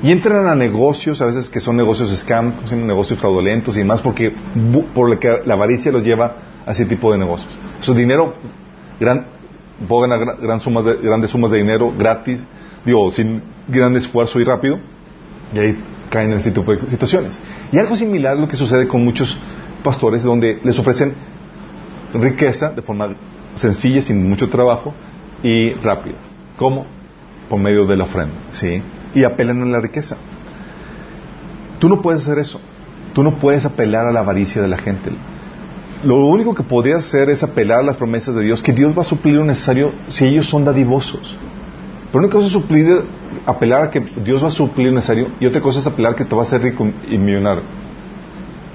Y 0.01 0.11
entran 0.11 0.47
a 0.47 0.55
negocios, 0.55 1.21
a 1.21 1.25
veces 1.25 1.49
que 1.49 1.59
son 1.59 1.77
negocios 1.77 2.11
scam, 2.19 2.65
son 2.65 2.85
negocios 2.85 3.19
fraudulentos 3.19 3.75
y 3.77 3.79
demás, 3.79 4.01
porque 4.01 4.33
por 4.93 5.09
lo 5.09 5.17
que 5.19 5.41
la 5.45 5.53
avaricia 5.53 5.91
los 5.91 6.03
lleva 6.03 6.35
a 6.65 6.72
ese 6.72 6.86
tipo 6.86 7.12
de 7.12 7.17
negocios. 7.17 7.51
Su 7.82 7.93
dinero, 7.93 8.34
gran, 9.00 9.25
pueden 9.88 10.12
ganar 10.12 10.38
grandes 10.39 11.29
sumas 11.32 11.51
de 11.51 11.58
dinero 11.58 11.93
gratis, 11.98 12.43
digo, 12.86 13.12
sin 13.12 13.41
gran 13.67 13.96
esfuerzo 13.96 14.39
y 14.39 14.43
rápido, 14.43 14.79
y 15.53 15.60
ahí 15.60 15.84
caen 16.10 16.32
en 16.32 16.38
ese 16.38 16.51
tipo 16.51 16.74
de 16.74 16.88
situaciones. 16.89 17.39
Y 17.72 17.77
algo 17.77 17.96
similar 17.96 18.38
lo 18.38 18.48
que 18.48 18.55
sucede 18.55 18.88
con 18.88 19.03
muchos 19.03 19.38
pastores, 19.84 20.24
donde 20.24 20.60
les 20.63 20.77
ofrecen 20.79 21.13
riqueza 22.13 22.72
de 22.72 22.82
forma 22.82 23.10
sencilla, 23.55 24.01
sin 24.01 24.29
mucho 24.29 24.50
trabajo, 24.50 24.93
y 25.41 25.74
rápido. 25.74 26.15
¿Cómo? 26.58 26.86
Por 27.50 27.60
medio 27.60 27.86
de 27.86 27.98
la 27.98 28.05
ofrenda, 28.05 28.36
¿sí? 28.50 28.82
Y 29.13 29.24
apelan 29.24 29.62
a 29.62 29.65
la 29.65 29.79
riqueza. 29.79 30.17
Tú 31.79 31.89
no 31.89 32.01
puedes 32.01 32.24
hacer 32.24 32.39
eso. 32.39 32.62
Tú 33.13 33.24
no 33.24 33.36
puedes 33.36 33.65
apelar 33.65 34.08
a 34.08 34.12
la 34.12 34.22
avaricia 34.22 34.62
de 34.62 34.67
la 34.67 34.77
gente. 34.77 35.12
Lo 36.03 36.25
único 36.25 36.53
que 36.53 36.63
podrías 36.63 37.05
hacer 37.05 37.29
es 37.29 37.43
apelar 37.43 37.79
a 37.79 37.83
las 37.83 37.98
promesas 37.98 38.36
de 38.36 38.43
Dios, 38.43 38.62
que 38.62 38.74
Dios 38.74 38.98
va 38.98 39.01
a 39.01 39.05
suplir 39.05 39.36
lo 39.36 39.45
necesario 39.45 39.93
si 40.10 40.25
ellos 40.25 40.48
son 40.48 40.65
dadivosos. 40.65 41.38
Pero 42.12 42.25
una 42.25 42.31
cosa 42.31 42.48
es 42.48 42.53
suplir, 42.53 43.03
apelar 43.45 43.83
a 43.83 43.89
que 43.89 44.01
Dios 44.24 44.43
va 44.43 44.50
a 44.50 44.51
suplir 44.51 44.89
lo 44.89 44.95
necesario 44.95 45.29
y 45.39 45.45
otra 45.45 45.62
cosa 45.62 45.79
es 45.79 45.88
apelar 45.88 46.13
que 46.15 46.25
te 46.25 46.36
va 46.36 46.41
a 46.41 46.45
hacer 46.45 46.62
rico 46.62 46.88
y 47.10 47.17
millonario. 47.17 47.63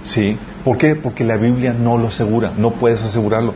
¿Sí? 0.04 0.38
¿Por 0.64 0.78
qué? 0.78 0.94
Porque 0.94 1.22
la 1.22 1.36
Biblia 1.36 1.72
no 1.72 1.98
lo 1.98 2.08
asegura, 2.08 2.52
no 2.56 2.72
puedes 2.72 3.02
asegurarlo, 3.02 3.52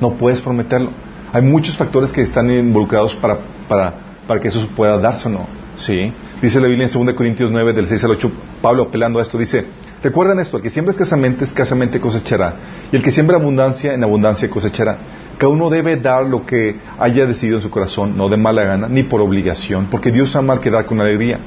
no 0.00 0.14
puedes 0.14 0.40
prometerlo. 0.40 0.90
Hay 1.32 1.42
muchos 1.42 1.76
factores 1.76 2.12
que 2.12 2.22
están 2.22 2.50
involucrados 2.50 3.14
para, 3.16 3.38
para, 3.68 3.94
para 4.26 4.40
que 4.40 4.48
eso 4.48 4.66
pueda 4.74 4.98
darse 4.98 5.28
o 5.28 5.30
no. 5.30 5.46
¿Sí? 5.76 6.12
Dice 6.40 6.60
la 6.60 6.68
Biblia 6.68 6.86
en 6.86 7.06
2 7.06 7.14
Corintios 7.14 7.50
9, 7.50 7.72
del 7.72 7.88
6 7.88 8.04
al 8.04 8.10
8, 8.12 8.32
Pablo 8.62 8.84
apelando 8.84 9.18
a 9.18 9.22
esto, 9.22 9.36
dice, 9.36 9.66
recuerden 10.04 10.38
esto, 10.38 10.58
el 10.58 10.62
que 10.62 10.70
siembra 10.70 10.92
escasamente, 10.92 11.44
escasamente 11.44 12.00
cosechará, 12.00 12.56
y 12.92 12.96
el 12.96 13.02
que 13.02 13.10
siembra 13.10 13.36
abundancia, 13.36 13.94
en 13.94 14.04
abundancia 14.04 14.48
cosechará. 14.48 14.98
Cada 15.38 15.52
uno 15.52 15.70
debe 15.70 15.96
dar 15.96 16.24
lo 16.24 16.46
que 16.46 16.76
haya 16.98 17.26
decidido 17.26 17.56
en 17.56 17.62
su 17.62 17.70
corazón, 17.70 18.16
no 18.16 18.28
de 18.28 18.36
mala 18.36 18.62
gana, 18.64 18.88
ni 18.88 19.02
por 19.02 19.20
obligación, 19.20 19.88
porque 19.90 20.12
Dios 20.12 20.36
ama 20.36 20.52
al 20.52 20.60
que 20.60 20.70
da 20.70 20.84
con 20.84 21.00
alegría. 21.00 21.40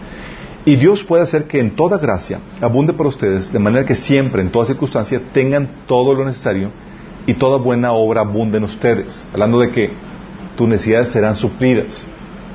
Y 0.66 0.76
Dios 0.76 1.04
puede 1.04 1.24
hacer 1.24 1.46
que 1.46 1.62
en 1.62 1.76
toda 1.78 1.98
gracia 1.98 2.40
abunde 2.60 2.92
para 2.92 3.08
ustedes, 3.08 3.54
de 3.54 3.60
manera 3.60 3.86
que 3.86 3.96
siempre, 3.96 4.42
en 4.42 4.52
toda 4.52 4.66
circunstancia, 4.66 5.22
tengan 5.34 5.70
todo 5.88 6.14
lo 6.14 6.26
necesario 6.26 6.72
y 7.26 7.36
toda 7.36 7.58
buena 7.58 7.94
obra 7.94 8.22
abunde 8.22 8.58
en 8.58 8.66
ustedes. 8.66 9.26
Hablando 9.32 9.60
de 9.60 9.70
que 9.70 9.92
tus 10.58 10.68
necesidades 10.68 11.10
serán 11.10 11.38
suplidas. 11.38 12.06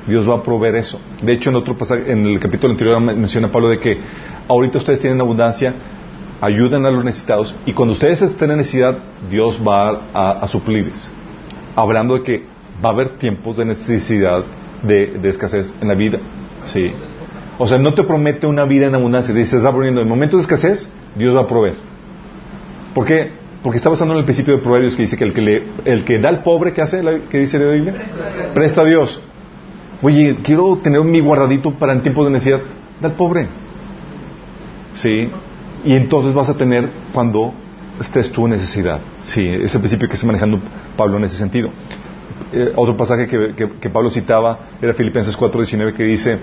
Dios 0.07 0.29
va 0.29 0.35
a 0.35 0.43
proveer 0.43 0.75
eso. 0.75 0.99
De 1.21 1.33
hecho, 1.33 1.49
en 1.49 1.55
otro 1.55 1.77
pasaje, 1.77 2.11
en 2.11 2.25
el 2.25 2.39
capítulo 2.39 2.73
anterior 2.73 2.99
menciona 2.99 3.51
Pablo 3.51 3.69
de 3.69 3.79
que 3.79 3.97
ahorita 4.47 4.77
ustedes 4.77 4.99
tienen 4.99 5.21
abundancia, 5.21 5.73
ayuden 6.41 6.85
a 6.85 6.91
los 6.91 7.05
necesitados 7.05 7.55
y 7.65 7.73
cuando 7.73 7.93
ustedes 7.93 8.21
estén 8.21 8.51
en 8.51 8.57
necesidad, 8.57 8.97
Dios 9.29 9.59
va 9.65 10.41
a, 10.41 10.47
suplirles. 10.47 11.09
Hablando 11.75 12.15
de 12.15 12.23
que 12.23 12.43
va 12.83 12.89
a 12.89 12.91
haber 12.93 13.17
tiempos 13.17 13.57
de 13.57 13.65
necesidad, 13.65 14.43
de, 14.83 15.19
escasez 15.23 15.73
en 15.79 15.87
la 15.87 15.93
vida. 15.93 16.19
Sí. 16.65 16.91
O 17.57 17.67
sea, 17.67 17.77
no 17.77 17.93
te 17.93 18.03
promete 18.03 18.45
una 18.45 18.65
vida 18.65 18.87
en 18.87 18.95
abundancia. 18.95 19.33
Dice, 19.33 19.57
está 19.57 19.71
poniendo 19.71 20.01
en 20.01 20.07
momentos 20.07 20.39
de 20.39 20.41
escasez, 20.41 20.89
Dios 21.15 21.35
va 21.35 21.41
a 21.41 21.47
proveer. 21.47 21.75
¿Por 22.93 23.05
qué? 23.05 23.31
Porque 23.61 23.77
está 23.77 23.89
basando 23.89 24.13
en 24.13 24.19
el 24.19 24.25
principio 24.25 24.57
de 24.57 24.61
Proverbios 24.61 24.97
que 24.97 25.03
dice 25.03 25.15
que 25.15 25.23
el 25.23 25.33
que, 25.33 25.63
el 25.85 26.03
que 26.03 26.19
da 26.19 26.27
al 26.27 26.43
pobre, 26.43 26.73
¿qué 26.73 26.81
hace? 26.81 27.01
¿Qué 27.29 27.39
dice 27.39 27.57
la 27.57 27.71
Biblia? 27.71 27.93
Presta 28.53 28.81
a 28.81 28.85
Dios. 28.85 29.21
Oye, 30.03 30.37
quiero 30.43 30.77
tener 30.83 31.01
mi 31.01 31.21
guardadito 31.21 31.71
para 31.71 31.93
en 31.93 32.01
tiempos 32.01 32.25
de 32.25 32.31
necesidad. 32.33 32.61
Da 33.01 33.07
al 33.07 33.15
pobre. 33.15 33.47
Sí. 34.93 35.29
Y 35.85 35.95
entonces 35.95 36.33
vas 36.33 36.49
a 36.49 36.57
tener 36.57 36.89
cuando 37.13 37.53
estés 37.99 38.31
en 38.35 38.49
necesidad. 38.49 38.99
Sí, 39.21 39.47
es 39.47 39.73
el 39.73 39.79
principio 39.79 40.07
que 40.07 40.15
está 40.15 40.27
manejando 40.27 40.59
Pablo 40.97 41.17
en 41.17 41.23
ese 41.23 41.37
sentido. 41.37 41.69
Eh, 42.51 42.73
otro 42.75 42.95
pasaje 42.97 43.27
que, 43.27 43.89
Pablo 43.89 44.09
citaba 44.09 44.59
era 44.81 44.93
Filipenses 44.93 45.37
4:19 45.37 45.93
que 45.93 46.03
dice, 46.03 46.37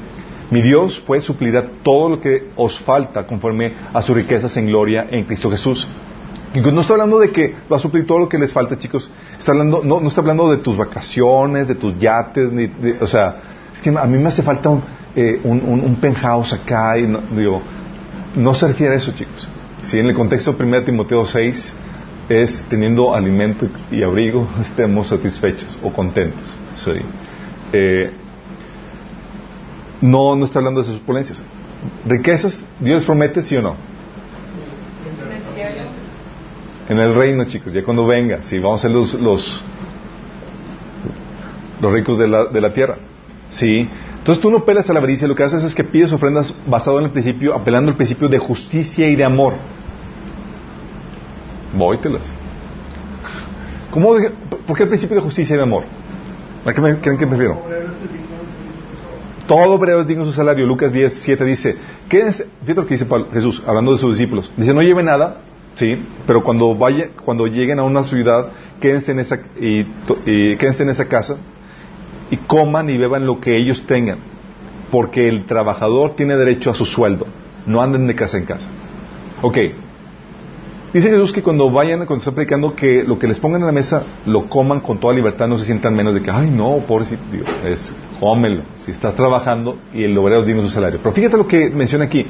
mi 0.50 0.62
Dios 0.62 1.02
pues 1.06 1.24
suplirá 1.24 1.64
todo 1.82 2.08
lo 2.08 2.20
que 2.20 2.48
os 2.56 2.80
falta 2.80 3.26
conforme 3.26 3.74
a 3.92 4.02
sus 4.02 4.16
riquezas 4.16 4.56
en 4.56 4.66
gloria 4.66 5.06
en 5.10 5.24
Cristo 5.24 5.50
Jesús. 5.50 5.86
No 6.54 6.80
está 6.80 6.94
hablando 6.94 7.20
de 7.20 7.30
que 7.30 7.54
va 7.70 7.76
a 7.76 7.80
suplir 7.80 8.06
todo 8.06 8.18
lo 8.18 8.28
que 8.28 8.36
les 8.36 8.52
falta, 8.52 8.76
chicos. 8.76 9.08
Está 9.38 9.52
hablando, 9.52 9.82
no, 9.84 10.00
no 10.00 10.08
está 10.08 10.20
hablando 10.20 10.50
de 10.50 10.56
tus 10.58 10.76
vacaciones, 10.76 11.68
de 11.68 11.76
tus 11.76 11.96
yates, 11.98 12.50
ni 12.50 12.68
o 13.00 13.06
sea, 13.06 13.36
es 13.72 13.80
que 13.80 13.90
a 13.90 14.04
mí 14.06 14.18
me 14.18 14.28
hace 14.28 14.42
falta 14.42 14.68
un, 14.68 14.82
eh, 15.14 15.40
un, 15.44 15.96
penthouse 16.00 16.52
acá 16.52 16.98
y 16.98 17.06
no, 17.06 17.20
digo, 17.36 17.62
no 18.34 18.52
se 18.54 18.66
refiere 18.66 18.94
a 18.94 18.96
eso, 18.96 19.12
chicos. 19.12 19.48
Si 19.82 19.98
en 19.98 20.06
el 20.06 20.14
contexto 20.14 20.52
de 20.52 20.64
1 20.64 20.82
Timoteo 20.84 21.24
6 21.24 21.74
es 22.28 22.64
teniendo 22.68 23.14
alimento 23.14 23.68
y 23.90 24.02
abrigo, 24.02 24.48
estemos 24.60 25.06
satisfechos 25.06 25.78
o 25.82 25.92
contentos. 25.92 26.56
Eh, 27.72 28.10
no, 30.00 30.34
no 30.34 30.44
está 30.44 30.58
hablando 30.58 30.80
de 30.80 30.88
esas 30.88 31.00
opulencias. 31.00 31.44
Riquezas, 32.06 32.64
Dios 32.80 33.04
promete, 33.04 33.42
sí 33.42 33.56
o 33.56 33.62
no. 33.62 33.89
En 36.90 36.98
el 36.98 37.14
reino, 37.14 37.44
chicos, 37.44 37.72
ya 37.72 37.84
cuando 37.84 38.04
venga, 38.04 38.40
sí, 38.42 38.58
vamos 38.58 38.80
a 38.80 38.88
ser 38.88 38.90
los, 38.90 39.14
los, 39.14 39.62
los 41.80 41.92
ricos 41.92 42.18
de 42.18 42.26
la, 42.26 42.46
de 42.46 42.60
la 42.60 42.72
tierra. 42.72 42.96
Sí. 43.48 43.88
Entonces 44.18 44.42
tú 44.42 44.50
no 44.50 44.64
pelas 44.64 44.90
a 44.90 44.92
la 44.92 44.98
avaricia, 44.98 45.28
lo 45.28 45.36
que 45.36 45.44
haces 45.44 45.62
es 45.62 45.72
que 45.72 45.84
pides 45.84 46.12
ofrendas 46.12 46.52
basado 46.66 46.98
en 46.98 47.04
el 47.04 47.12
principio, 47.12 47.54
apelando 47.54 47.92
al 47.92 47.96
principio 47.96 48.28
de 48.28 48.38
justicia 48.38 49.08
y 49.08 49.14
de 49.14 49.22
amor. 49.22 49.54
Vóytelas. 51.72 52.34
¿Cómo 53.92 54.16
¿Por 54.66 54.76
qué 54.76 54.82
el 54.82 54.88
principio 54.88 55.14
de 55.14 55.22
justicia 55.22 55.54
y 55.54 55.58
de 55.58 55.62
amor? 55.62 55.84
¿A 56.64 56.72
qué 56.72 56.80
me, 56.80 56.98
creen 56.98 57.16
que 57.16 57.26
prefiero? 57.28 57.62
Todo 59.46 59.74
obrero 59.74 60.00
es 60.00 60.08
digno 60.08 60.24
de 60.24 60.30
su 60.30 60.36
salario. 60.36 60.66
Lucas 60.66 60.92
10, 60.92 61.20
7 61.22 61.44
dice, 61.44 61.76
quédense, 62.08 62.48
fíjate 62.62 62.80
lo 62.80 62.86
que 62.88 62.94
dice 62.94 63.06
Jesús, 63.32 63.62
hablando 63.64 63.92
de 63.92 63.98
sus 63.98 64.18
discípulos. 64.18 64.50
Dice, 64.56 64.74
no 64.74 64.82
lleve 64.82 65.04
nada, 65.04 65.42
sí, 65.74 66.04
pero 66.26 66.42
cuando 66.42 66.74
vaya, 66.74 67.10
cuando 67.24 67.46
lleguen 67.46 67.78
a 67.78 67.82
una 67.82 68.02
ciudad, 68.04 68.48
quédense 68.80 69.12
en 69.12 69.20
esa, 69.20 69.38
y 69.58 69.84
quédense 70.56 70.82
en 70.82 70.90
esa 70.90 71.06
casa 71.08 71.36
y 72.30 72.36
coman 72.36 72.88
y 72.90 72.96
beban 72.96 73.26
lo 73.26 73.40
que 73.40 73.56
ellos 73.56 73.84
tengan, 73.86 74.18
porque 74.90 75.28
el 75.28 75.44
trabajador 75.46 76.16
tiene 76.16 76.36
derecho 76.36 76.70
a 76.70 76.74
su 76.74 76.86
sueldo, 76.86 77.26
no 77.66 77.82
anden 77.82 78.06
de 78.06 78.14
casa 78.14 78.38
en 78.38 78.44
casa. 78.44 78.68
Ok, 79.42 79.56
dice 80.92 81.10
Jesús 81.10 81.32
que 81.32 81.42
cuando 81.42 81.70
vayan, 81.70 81.98
cuando 82.06 82.18
estén 82.18 82.34
predicando, 82.34 82.74
que 82.74 83.02
lo 83.04 83.18
que 83.18 83.26
les 83.26 83.40
pongan 83.40 83.62
en 83.62 83.66
la 83.66 83.72
mesa 83.72 84.02
lo 84.26 84.48
coman 84.48 84.80
con 84.80 84.98
toda 84.98 85.14
libertad, 85.14 85.48
no 85.48 85.58
se 85.58 85.64
sientan 85.64 85.96
menos 85.96 86.14
de 86.14 86.22
que, 86.22 86.30
ay 86.30 86.50
no, 86.50 86.78
pobrecito, 86.86 87.22
es 87.64 87.94
cómelo, 88.20 88.64
si 88.84 88.90
estás 88.90 89.14
trabajando 89.14 89.78
y 89.94 90.04
el 90.04 90.16
obrero 90.16 90.44
tiene 90.44 90.62
su 90.62 90.68
salario. 90.68 91.00
Pero 91.02 91.14
fíjate 91.14 91.36
lo 91.36 91.48
que 91.48 91.70
menciona 91.70 92.04
aquí, 92.04 92.26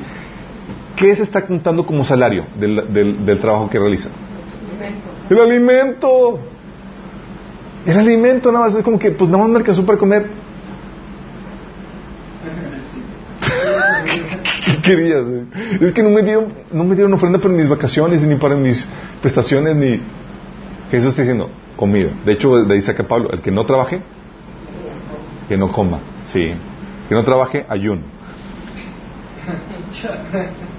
¿qué 1.00 1.16
se 1.16 1.22
está 1.22 1.46
contando 1.46 1.86
como 1.86 2.04
salario 2.04 2.44
del, 2.56 3.24
del 3.24 3.40
trabajo 3.40 3.70
que 3.70 3.78
realiza? 3.78 4.10
El 5.30 5.40
alimento. 5.40 6.38
El 7.86 7.98
alimento 7.98 8.52
nada 8.52 8.66
más 8.66 8.74
es 8.76 8.84
como 8.84 8.98
que, 8.98 9.10
pues 9.10 9.30
nada 9.30 9.44
más 9.44 9.52
me 9.52 9.58
alcanzó 9.58 9.86
para 9.86 9.96
comer. 9.96 10.26
¿Qué 14.66 14.82
querías? 14.82 15.24
Es 15.80 15.92
que 15.92 16.02
no 16.02 16.10
me 16.10 16.22
dieron, 16.22 16.52
no 16.70 16.84
me 16.84 16.94
dieron 16.94 17.14
ofrenda 17.14 17.38
para 17.38 17.54
mis 17.54 17.68
vacaciones, 17.68 18.20
ni 18.22 18.34
para 18.34 18.54
mis 18.54 18.86
prestaciones, 19.22 19.74
ni. 19.74 20.00
Jesús 20.90 21.10
está 21.10 21.22
diciendo, 21.22 21.48
comida. 21.76 22.10
De 22.26 22.32
hecho, 22.32 22.56
de 22.64 22.74
ahí 22.74 22.82
saca 22.82 23.04
Pablo, 23.04 23.30
el 23.32 23.40
que 23.40 23.50
no 23.50 23.64
trabaje, 23.64 24.02
que 25.48 25.56
no 25.56 25.72
coma. 25.72 26.00
Sí. 26.26 26.52
Que 27.08 27.14
no 27.14 27.24
trabaje, 27.24 27.64
ayuno. 27.68 28.02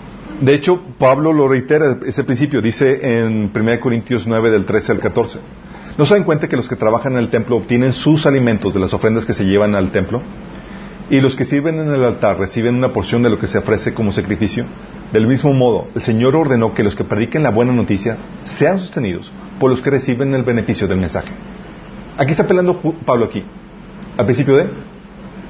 De 0.41 0.55
hecho, 0.55 0.81
Pablo 0.97 1.33
lo 1.33 1.47
reitera 1.47 1.99
ese 2.03 2.23
principio, 2.23 2.63
dice 2.63 3.19
en 3.19 3.51
1 3.55 3.79
Corintios 3.79 4.25
9 4.25 4.49
del 4.49 4.65
13 4.65 4.93
al 4.93 4.99
14. 4.99 5.39
¿No 5.99 6.05
se 6.07 6.15
dan 6.15 6.23
cuenta 6.23 6.47
que 6.47 6.55
los 6.55 6.67
que 6.67 6.75
trabajan 6.75 7.13
en 7.13 7.19
el 7.19 7.29
templo 7.29 7.57
obtienen 7.57 7.93
sus 7.93 8.25
alimentos 8.25 8.73
de 8.73 8.79
las 8.79 8.91
ofrendas 8.91 9.23
que 9.23 9.33
se 9.33 9.45
llevan 9.45 9.75
al 9.75 9.91
templo? 9.91 10.19
Y 11.11 11.21
los 11.21 11.35
que 11.35 11.45
sirven 11.45 11.79
en 11.79 11.93
el 11.93 12.03
altar 12.03 12.39
reciben 12.39 12.73
una 12.73 12.91
porción 12.91 13.21
de 13.21 13.29
lo 13.29 13.37
que 13.37 13.45
se 13.45 13.59
ofrece 13.59 13.93
como 13.93 14.11
sacrificio. 14.11 14.65
Del 15.13 15.27
mismo 15.27 15.53
modo, 15.53 15.89
el 15.93 16.01
Señor 16.01 16.35
ordenó 16.35 16.73
que 16.73 16.83
los 16.83 16.95
que 16.95 17.03
prediquen 17.03 17.43
la 17.43 17.51
buena 17.51 17.73
noticia 17.73 18.17
sean 18.43 18.79
sostenidos 18.79 19.31
por 19.59 19.69
los 19.69 19.81
que 19.81 19.91
reciben 19.91 20.33
el 20.33 20.41
beneficio 20.41 20.87
del 20.87 20.97
mensaje. 20.97 21.29
Aquí 22.17 22.31
está 22.31 22.43
apelando 22.43 22.81
Pablo 23.05 23.25
aquí, 23.25 23.43
al 24.17 24.25
principio 24.25 24.55
de 24.55 24.65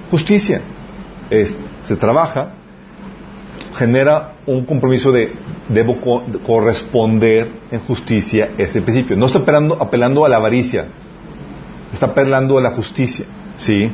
justicia. 0.09 0.61
se 1.29 1.95
trabaja 1.95 2.55
genera 3.81 4.33
un 4.45 4.63
compromiso 4.63 5.11
de 5.11 5.33
debo 5.67 5.97
corresponder 6.45 7.49
en 7.71 7.79
justicia 7.79 8.51
ese 8.55 8.79
principio. 8.81 9.15
No 9.17 9.25
está 9.25 9.39
apelando, 9.39 9.75
apelando 9.81 10.23
a 10.23 10.29
la 10.29 10.37
avaricia, 10.37 10.85
está 11.91 12.07
apelando 12.07 12.59
a 12.59 12.61
la 12.61 12.71
justicia. 12.71 13.25
¿sí? 13.57 13.89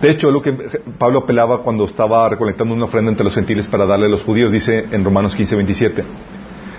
De 0.00 0.10
hecho, 0.10 0.30
lo 0.30 0.40
que 0.40 0.52
Pablo 0.98 1.18
apelaba 1.18 1.58
cuando 1.62 1.84
estaba 1.84 2.30
recolectando 2.30 2.72
una 2.72 2.86
ofrenda 2.86 3.10
entre 3.10 3.24
los 3.24 3.34
gentiles 3.34 3.68
para 3.68 3.84
darle 3.84 4.06
a 4.06 4.08
los 4.08 4.24
judíos, 4.24 4.50
dice 4.50 4.86
en 4.90 5.04
Romanos 5.04 5.36
15, 5.36 5.54
27. 5.56 6.04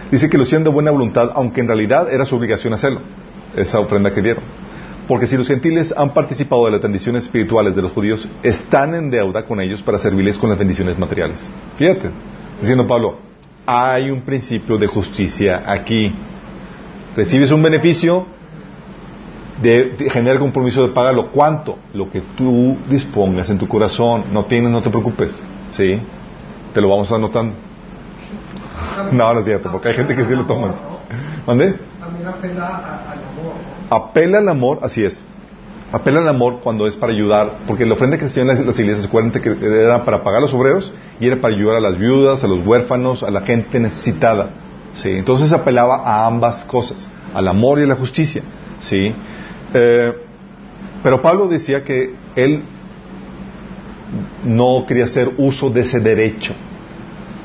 Dice 0.09 0.27
que 0.27 0.37
lo 0.37 0.43
hacían 0.43 0.63
de 0.63 0.71
buena 0.71 0.89
voluntad, 0.89 1.29
aunque 1.35 1.61
en 1.61 1.67
realidad 1.67 2.11
era 2.11 2.25
su 2.25 2.35
obligación 2.35 2.73
hacerlo, 2.73 3.01
esa 3.55 3.79
ofrenda 3.79 4.11
que 4.11 4.23
dieron. 4.23 4.43
Porque 5.07 5.27
si 5.27 5.35
los 5.35 5.47
gentiles 5.47 5.93
han 5.95 6.13
participado 6.13 6.65
de 6.65 6.71
las 6.71 6.81
bendiciones 6.81 7.23
espirituales 7.23 7.75
de 7.75 7.81
los 7.81 7.91
judíos, 7.91 8.27
están 8.43 8.95
en 8.95 9.09
deuda 9.09 9.45
con 9.45 9.59
ellos 9.59 9.81
para 9.81 9.99
servirles 9.99 10.37
con 10.37 10.49
las 10.49 10.59
bendiciones 10.59 10.97
materiales. 10.97 11.49
Fíjate, 11.77 12.09
diciendo 12.59 12.87
Pablo, 12.87 13.17
hay 13.65 14.09
un 14.09 14.21
principio 14.21 14.77
de 14.77 14.87
justicia 14.87 15.63
aquí. 15.65 16.13
Recibes 17.15 17.51
un 17.51 17.61
beneficio, 17.61 18.25
de, 19.61 19.95
el 20.13 20.39
compromiso 20.39 20.87
de 20.87 20.93
pagarlo. 20.93 21.31
¿Cuánto? 21.31 21.77
Lo 21.93 22.09
que 22.09 22.21
tú 22.35 22.77
dispongas 22.89 23.49
en 23.49 23.57
tu 23.57 23.67
corazón. 23.67 24.25
No 24.31 24.45
tienes, 24.45 24.71
no 24.71 24.81
te 24.81 24.89
preocupes. 24.89 25.37
¿Sí? 25.71 25.99
Te 26.73 26.81
lo 26.81 26.89
vamos 26.89 27.11
anotando. 27.11 27.55
No, 29.11 29.33
no 29.33 29.39
es 29.39 29.45
cierto, 29.45 29.71
porque 29.71 29.89
hay 29.89 29.95
gente 29.95 30.15
que 30.15 30.25
sí 30.25 30.35
lo 30.35 30.45
toma. 30.45 30.73
¿Dónde? 31.45 31.75
También 31.99 32.27
apela 32.27 32.67
al 33.09 33.19
amor. 33.19 33.80
Apela 33.91 34.37
al 34.37 34.47
amor, 34.47 34.79
así 34.83 35.03
es. 35.03 35.21
Apela 35.91 36.21
al 36.21 36.29
amor 36.29 36.61
cuando 36.63 36.87
es 36.87 36.95
para 36.95 37.11
ayudar, 37.11 37.57
porque 37.67 37.85
la 37.85 37.95
ofrenda 37.95 38.17
que 38.17 38.29
se 38.29 38.39
en 38.39 38.47
las 38.47 38.79
iglesias, 38.79 39.09
que 39.43 39.57
era 39.61 40.05
para 40.05 40.23
pagar 40.23 40.37
a 40.37 40.41
los 40.43 40.53
obreros 40.53 40.93
y 41.19 41.27
era 41.27 41.41
para 41.41 41.53
ayudar 41.53 41.75
a 41.75 41.81
las 41.81 41.97
viudas, 41.97 42.41
a 42.41 42.47
los 42.47 42.65
huérfanos, 42.65 43.21
a 43.21 43.29
la 43.29 43.41
gente 43.41 43.81
necesitada. 43.81 44.51
¿sí? 44.93 45.09
Entonces 45.09 45.51
apelaba 45.51 46.03
a 46.05 46.25
ambas 46.25 46.63
cosas, 46.63 47.09
al 47.33 47.45
amor 47.49 47.79
y 47.79 47.83
a 47.83 47.87
la 47.87 47.95
justicia. 47.95 48.41
¿sí? 48.79 49.13
Eh, 49.73 50.13
pero 51.03 51.21
Pablo 51.21 51.49
decía 51.49 51.83
que 51.83 52.15
él 52.37 52.63
no 54.45 54.85
quería 54.87 55.03
hacer 55.03 55.31
uso 55.37 55.69
de 55.69 55.81
ese 55.81 55.99
derecho. 55.99 56.53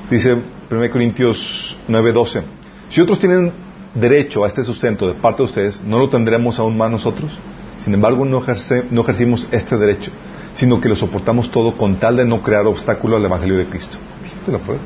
Dice 0.08 0.36
1 0.70 0.90
Corintios 0.92 1.76
9:12, 1.88 2.42
si 2.88 3.00
otros 3.00 3.18
tienen 3.18 3.65
derecho 4.00 4.44
a 4.44 4.48
este 4.48 4.64
sustento 4.64 5.08
de 5.08 5.14
parte 5.14 5.38
de 5.38 5.44
ustedes, 5.44 5.82
¿no 5.82 5.98
lo 5.98 6.08
tendremos 6.08 6.58
aún 6.58 6.76
más 6.76 6.90
nosotros? 6.90 7.30
Sin 7.78 7.94
embargo, 7.94 8.24
no, 8.24 8.42
no 8.90 9.00
ejercimos 9.02 9.48
este 9.50 9.76
derecho, 9.76 10.10
sino 10.52 10.80
que 10.80 10.88
lo 10.88 10.96
soportamos 10.96 11.50
todo 11.50 11.76
con 11.76 11.96
tal 11.96 12.16
de 12.16 12.24
no 12.24 12.42
crear 12.42 12.66
obstáculo 12.66 13.16
al 13.16 13.24
Evangelio 13.24 13.58
de 13.58 13.66
Cristo. 13.66 13.98
Fíjate 14.22 14.52
la 14.52 14.58
prueba. 14.58 14.82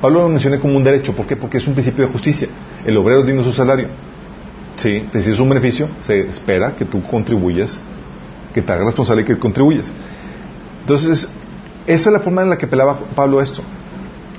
Pablo 0.00 0.22
lo 0.22 0.28
menciona 0.28 0.58
como 0.58 0.76
un 0.76 0.84
derecho. 0.84 1.14
¿Por 1.14 1.26
qué? 1.26 1.36
Porque 1.36 1.58
es 1.58 1.66
un 1.66 1.74
principio 1.74 2.06
de 2.06 2.12
justicia. 2.12 2.48
El 2.84 2.96
obrero 2.96 3.20
es 3.20 3.26
digno 3.26 3.42
de 3.42 3.48
su 3.48 3.56
salario. 3.56 3.88
Sí, 4.76 5.08
si 5.18 5.30
es 5.30 5.40
un 5.40 5.48
beneficio, 5.48 5.88
se 6.00 6.20
espera 6.28 6.76
que 6.76 6.84
tú 6.84 7.02
contribuyas, 7.02 7.78
que 8.52 8.60
te 8.60 8.72
hagas 8.72 8.86
responsable 8.86 9.22
y 9.22 9.24
que 9.24 9.38
contribuyas. 9.38 9.90
Entonces, 10.82 11.30
esa 11.86 12.10
es 12.10 12.12
la 12.12 12.20
forma 12.20 12.42
en 12.42 12.50
la 12.50 12.58
que 12.58 12.66
apelaba 12.66 12.98
Pablo 13.14 13.40
esto. 13.40 13.62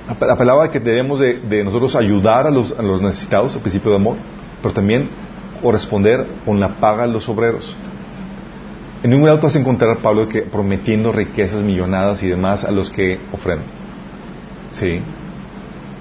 Apelaba 0.08 0.64
de 0.64 0.70
que 0.70 0.80
debemos 0.80 1.20
de, 1.20 1.64
nosotros 1.64 1.94
ayudar 1.94 2.46
a 2.46 2.50
los, 2.50 2.74
necesitados, 3.02 3.54
al 3.54 3.60
principio 3.60 3.90
de 3.90 3.96
amor, 3.96 4.16
pero 4.62 4.72
también 4.72 5.08
corresponder 5.62 6.26
con 6.46 6.58
la 6.58 6.76
paga 6.76 7.04
a 7.04 7.06
los 7.06 7.28
obreros. 7.28 7.76
En 9.02 9.10
ningún 9.10 9.26
lado 9.26 9.40
vas 9.40 9.54
a 9.54 9.58
encontrar 9.58 9.98
Pablo 9.98 10.28
que 10.28 10.42
prometiendo 10.42 11.12
riquezas 11.12 11.62
millonadas 11.62 12.22
y 12.22 12.28
demás 12.28 12.64
a 12.64 12.70
los 12.70 12.90
que 12.90 13.20
ofrendan. 13.32 13.66
Sí. 14.70 15.00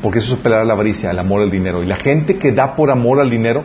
Porque 0.02 0.20
eso 0.20 0.34
es 0.34 0.40
apelar 0.40 0.62
a 0.62 0.66
la 0.66 0.74
avaricia, 0.74 1.10
al 1.10 1.20
amor 1.20 1.42
al 1.42 1.52
dinero. 1.52 1.84
Y 1.84 1.86
la 1.86 1.98
gente 1.98 2.38
que 2.38 2.52
da 2.52 2.76
por 2.76 2.90
amor 2.92 3.20
al 3.20 3.30
dinero, 3.30 3.64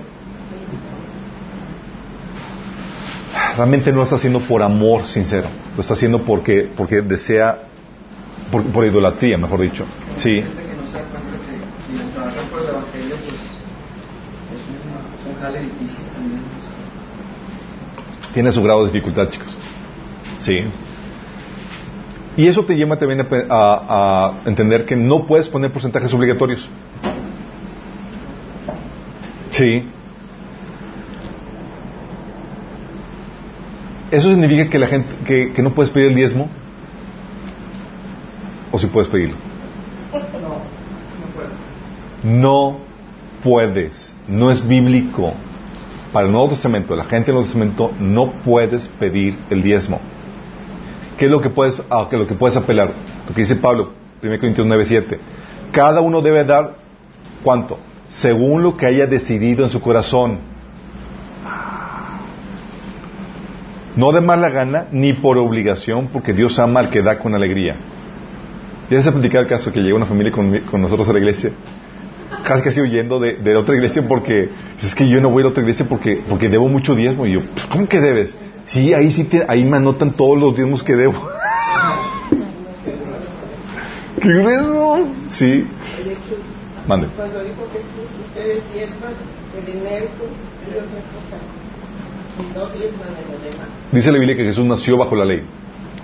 realmente 3.57 3.91
no 3.91 3.99
lo 3.99 4.03
está 4.05 4.17
haciendo 4.17 4.41
por 4.41 4.63
amor 4.63 5.05
sincero. 5.05 5.47
Lo 5.77 5.83
está 5.83 5.95
haciendo 5.95 6.23
porque, 6.23 6.69
porque 6.77 7.01
desea, 7.01 7.63
por, 8.53 8.63
por 8.65 8.87
idolatría, 8.87 9.37
mejor 9.39 9.63
dicho. 9.63 9.85
Sí. 10.17 10.45
Tiene 18.35 18.53
su 18.53 18.63
grado 18.63 18.85
de 18.85 18.93
dificultad, 18.93 19.29
chicos. 19.31 19.57
Sí. 20.41 20.59
Y 22.37 22.47
eso 22.47 22.65
te 22.65 22.75
lleva 22.75 22.97
también 22.97 23.27
a, 23.51 24.35
entender 24.45 24.85
que 24.85 24.97
no 24.97 25.27
puedes 25.27 25.49
poner 25.49 25.73
porcentajes 25.73 26.13
obligatorios. 26.15 26.69
Sí. 29.51 29.85
¿Eso 34.11 34.29
significa 34.29 34.69
que 34.69 34.79
la 34.79 34.87
gente 34.87 35.09
que, 35.25 35.53
que 35.53 35.63
no 35.63 35.73
puedes 35.73 35.91
pedir 35.91 36.09
el 36.09 36.15
diezmo? 36.15 36.49
¿O 38.73 38.79
si 38.79 38.87
puedes 38.87 39.09
pedirlo? 39.09 39.37
No, 42.25 42.73
no 42.73 42.79
puedes. 43.45 44.17
No 44.27 44.51
es 44.51 44.67
bíblico 44.67 45.35
para 46.13 46.27
el 46.27 46.33
Nuevo 46.33 46.51
Testamento, 46.51 46.95
la 46.95 47.05
gente 47.05 47.27
del 47.27 47.35
Nuevo 47.35 47.47
Testamento, 47.47 47.93
no 47.99 48.33
puedes 48.45 48.89
pedir 48.89 49.37
el 49.51 49.63
diezmo. 49.63 50.01
¿Qué 51.19 51.27
es 51.27 51.31
lo 51.31 51.41
que 51.41 51.51
puedes, 51.51 51.81
a 51.89 52.09
lo 52.13 52.27
que 52.27 52.35
puedes 52.35 52.57
apelar? 52.57 52.93
Lo 53.29 53.35
que 53.35 53.43
dice 53.43 53.57
Pablo, 53.57 53.93
1 54.23 54.39
Corintios 54.39 54.67
9, 54.67 54.85
7. 54.87 55.21
Cada 55.71 56.01
uno 56.01 56.21
debe 56.21 56.45
dar, 56.45 56.77
¿cuánto? 57.43 57.79
Según 58.09 58.63
lo 58.63 58.77
que 58.77 58.87
haya 58.87 59.07
decidido 59.07 59.65
en 59.65 59.71
su 59.71 59.81
corazón. 59.81 60.39
No 63.97 64.13
de 64.13 64.21
mala 64.21 64.51
gana, 64.51 64.87
ni 64.91 65.13
por 65.13 65.39
obligación, 65.39 66.09
porque 66.13 66.33
Dios 66.33 66.59
ama 66.59 66.81
al 66.81 66.91
que 66.91 67.03
da 67.03 67.19
con 67.19 67.35
alegría. 67.35 67.77
¿Ya 68.91 69.03
se 69.03 69.09
ha 69.09 69.13
platicado 69.13 69.43
el 69.43 69.49
caso 69.49 69.73
que 69.73 69.81
llegó 69.81 69.97
una 69.97 70.07
familia 70.07 70.33
con, 70.33 70.59
con 70.61 70.83
nosotros 70.83 71.09
a 71.09 71.13
la 71.13 71.19
iglesia? 71.19 71.53
casi 72.43 72.63
casi 72.63 72.81
huyendo 72.81 73.21
de, 73.21 73.35
de, 73.35 73.57
otra 73.57 73.75
iglesia 73.75 74.07
porque 74.07 74.49
es 74.81 74.95
que 74.95 75.09
yo 75.09 75.21
no 75.21 75.31
voy 75.31 75.43
a 75.45 75.47
otra 75.47 75.63
iglesia 75.63 75.87
porque, 75.89 76.23
porque 76.29 76.49
debo 76.49 76.69
mucho 76.69 76.95
diezmo. 76.95 77.27
Y 77.27 77.33
yo, 77.33 77.43
pues, 77.55 77.67
¿cómo 77.67 77.89
que 77.89 78.01
debes? 78.01 78.37
Sí, 78.67 78.95
ahí 78.95 79.11
sí 79.11 79.25
te, 79.25 79.45
ahí 79.49 79.65
me 79.65 79.77
anotan 79.77 80.13
todos 80.13 80.39
los 80.39 80.55
diezmos 80.55 80.83
que 80.83 80.97
debo. 80.97 81.15
¿Qué 84.21 84.29
grueso? 84.29 85.09
Sí. 85.29 85.67
Mande. 86.87 87.07
Cuando 87.17 87.43
dijo 87.43 87.69
Jesús, 87.73 88.11
ustedes 88.29 88.63
diezman 88.73 89.13
el 89.57 89.65
dinero 89.65 90.07
y 90.67 90.71
otra 90.71 91.01
cosa. 91.13 91.39
No 92.55 92.67
diezman 92.71 93.09
en 93.09 93.33
los 93.33 93.43
demás. 93.53 93.69
Dice 93.93 94.11
la 94.11 94.19
Biblia 94.19 94.37
que 94.37 94.45
Jesús 94.45 94.65
nació 94.65 94.97
bajo 94.97 95.15
la 95.17 95.25
ley. 95.25 95.43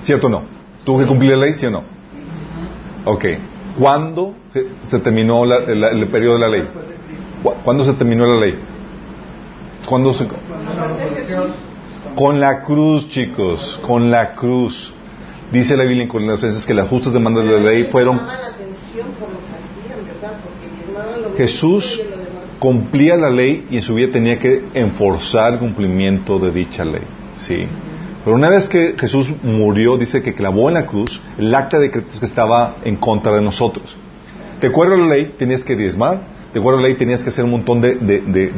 ¿Cierto 0.02 0.28
o 0.28 0.30
no? 0.30 0.44
¿Tuvo 0.84 1.00
que 1.00 1.06
cumplir 1.06 1.32
la 1.32 1.38
ley, 1.38 1.54
sí 1.54 1.66
o 1.66 1.70
no? 1.70 1.97
Ok. 3.08 3.24
¿Cuándo 3.78 4.34
se 4.86 4.98
terminó 4.98 5.44
el 5.44 6.06
periodo 6.08 6.34
de 6.34 6.40
la 6.40 6.48
ley? 6.48 6.68
¿Cuándo 7.64 7.84
se 7.84 7.94
terminó 7.94 8.26
la 8.26 8.38
ley? 8.38 8.58
¿Cuándo 9.88 10.12
se... 10.12 10.26
Con 12.14 12.38
la 12.38 12.62
cruz, 12.64 13.08
chicos, 13.08 13.80
con 13.86 14.10
la 14.10 14.32
cruz. 14.32 14.92
Dice 15.50 15.74
la 15.74 15.84
Biblia 15.84 16.02
en 16.02 16.08
Colosenses 16.08 16.66
que 16.66 16.74
las 16.74 16.88
justas 16.88 17.14
demandas 17.14 17.46
de 17.46 17.52
la 17.52 17.70
ley 17.70 17.84
fueron... 17.84 18.20
Jesús 21.36 22.02
cumplía 22.58 23.16
la 23.16 23.30
ley 23.30 23.68
y 23.70 23.76
en 23.76 23.82
su 23.82 23.94
vida 23.94 24.12
tenía 24.12 24.38
que 24.38 24.64
enforzar 24.74 25.54
el 25.54 25.58
cumplimiento 25.60 26.38
de 26.38 26.50
dicha 26.50 26.84
ley. 26.84 27.04
¿Sí? 27.36 27.66
Pero 28.28 28.36
una 28.36 28.50
vez 28.50 28.68
que 28.68 28.94
Jesús 28.98 29.32
murió, 29.42 29.96
dice 29.96 30.20
que 30.20 30.34
clavó 30.34 30.68
en 30.68 30.74
la 30.74 30.84
cruz 30.84 31.18
el 31.38 31.54
acta 31.54 31.78
de 31.78 31.84
decretos 31.84 32.20
que 32.20 32.26
estaba 32.26 32.76
en 32.84 32.96
contra 32.96 33.32
de 33.32 33.40
nosotros. 33.40 33.96
De 34.60 34.66
acuerdo 34.66 34.96
a 34.96 34.98
la 34.98 35.06
ley, 35.06 35.32
tenías 35.38 35.64
que 35.64 35.74
diezmar, 35.74 36.20
de 36.52 36.60
acuerdo 36.60 36.78
a 36.78 36.82
la 36.82 36.88
ley, 36.88 36.98
tenías 36.98 37.22
que 37.22 37.30
hacer 37.30 37.46
un 37.46 37.52
montón 37.52 37.80
de, 37.80 37.94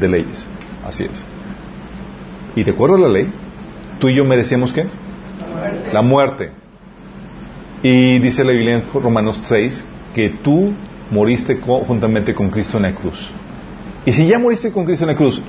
leyes. 0.00 0.44
Así 0.85 1.04
es. 1.04 1.24
Y 2.56 2.64
de 2.64 2.72
acuerdo 2.72 2.96
a 2.96 2.98
la 2.98 3.09
ley, 3.11 3.33
tú 4.00 4.09
y 4.09 4.16
yo 4.16 4.24
merecíamos 4.24 4.72
qué? 4.72 4.87
La 5.92 6.02
muerte. 6.02 6.50
Y 7.85 8.18
dice 8.18 8.42
la 8.42 8.50
Biblia 8.50 8.74
en 8.74 8.85
Romanos 8.92 9.40
6 9.44 9.85
que 10.16 10.30
tú 10.30 10.72
moriste 11.12 11.61
juntamente 11.61 12.35
con 12.35 12.50
Cristo 12.50 12.76
en 12.78 12.83
la 12.83 12.92
cruz. 12.96 13.30
Y 14.04 14.11
si 14.11 14.26
ya 14.26 14.40
moriste 14.40 14.72
con 14.72 14.85
Cristo 14.85 15.04
en 15.04 15.11
la 15.11 15.16
cruz, 15.16 15.40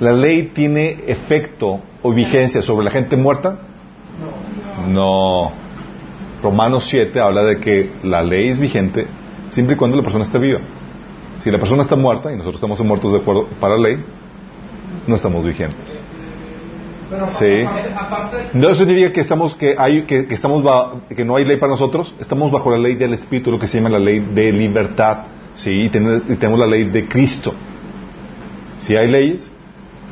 ¿la 0.00 0.10
ley 0.10 0.50
tiene 0.52 1.04
efecto 1.06 1.80
o 2.02 2.12
vigencia 2.12 2.60
sobre 2.60 2.84
la 2.84 2.90
gente 2.90 3.16
muerta? 3.16 3.66
No. 4.86 5.52
Romanos 6.42 6.86
7 6.88 7.20
habla 7.20 7.42
de 7.42 7.58
que 7.58 7.90
la 8.04 8.22
ley 8.22 8.48
es 8.48 8.58
vigente 8.58 9.06
siempre 9.50 9.74
y 9.74 9.78
cuando 9.78 9.96
la 9.96 10.02
persona 10.02 10.24
esté 10.24 10.38
viva. 10.38 10.60
Si 11.38 11.50
la 11.50 11.58
persona 11.58 11.82
está 11.82 11.96
muerta 11.96 12.32
y 12.32 12.36
nosotros 12.36 12.56
estamos 12.56 12.80
muertos 12.84 13.12
de 13.12 13.18
acuerdo 13.18 13.46
para 13.60 13.76
la 13.76 13.82
ley, 13.82 14.04
no 15.06 15.14
estamos 15.14 15.44
vigentes. 15.44 15.78
sí. 17.30 17.64
No 18.54 18.74
significa 18.74 19.12
que 19.12 19.20
estamos 19.20 19.54
que 19.54 19.74
hay 19.78 20.02
que, 20.02 20.26
estamos 20.30 20.64
que 21.14 21.24
no 21.24 21.36
hay 21.36 21.44
ley 21.44 21.56
para 21.56 21.72
nosotros. 21.72 22.14
Estamos 22.20 22.50
bajo 22.50 22.70
la 22.70 22.78
ley 22.78 22.94
del 22.94 23.14
Espíritu, 23.14 23.50
lo 23.50 23.58
que 23.58 23.66
se 23.66 23.78
llama 23.78 23.90
la 23.90 23.98
ley 23.98 24.20
de 24.20 24.52
libertad. 24.52 25.18
Sí, 25.54 25.82
y 25.82 25.88
tenemos 25.88 26.58
la 26.58 26.66
ley 26.66 26.84
de 26.84 27.08
Cristo. 27.08 27.52
Si 28.78 28.96
hay 28.96 29.08
leyes, 29.08 29.50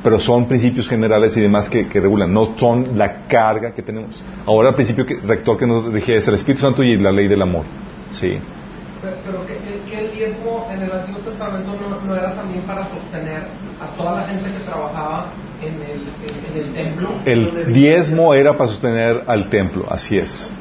pero 0.06 0.20
son 0.20 0.46
principios 0.46 0.88
generales 0.88 1.36
y 1.36 1.40
demás 1.40 1.68
que, 1.68 1.82
regulan, 1.92 2.32
no 2.32 2.54
son 2.56 2.96
la 2.96 3.26
carga 3.26 3.74
que 3.74 3.82
tenemos. 3.82 4.22
Ahora 4.46 4.68
el 4.68 4.76
principio 4.76 5.04
rector 5.24 5.58
que 5.58 5.66
nos 5.66 5.92
dije 5.92 6.16
es 6.16 6.28
el 6.28 6.36
Espíritu 6.36 6.62
Santo 6.62 6.84
y 6.84 6.96
la 6.96 7.10
ley 7.10 7.26
del 7.26 7.42
amor. 7.42 7.64
Sí. 8.12 8.38
Pero, 9.02 9.44
que, 9.44 9.98
el 9.98 10.12
diezmo 10.12 10.68
en 10.70 10.82
el 10.82 10.92
Antiguo 10.92 11.20
Testamento 11.22 11.72
no, 12.06 12.14
era 12.14 12.36
también 12.36 12.62
para 12.62 12.88
sostener 12.88 13.48
a 13.80 13.96
toda 13.96 14.20
la 14.20 14.28
gente 14.28 14.48
que 14.48 14.64
trabajaba 14.64 15.26
en 15.60 15.74
el, 15.74 16.54
en 16.54 16.64
el 16.64 16.72
templo. 16.72 17.08
El 17.24 17.74
diezmo 17.74 18.32
era 18.32 18.56
para 18.56 18.70
sostener 18.70 19.24
al 19.26 19.50
templo, 19.50 19.86
así 19.90 20.18
es. 20.18 20.52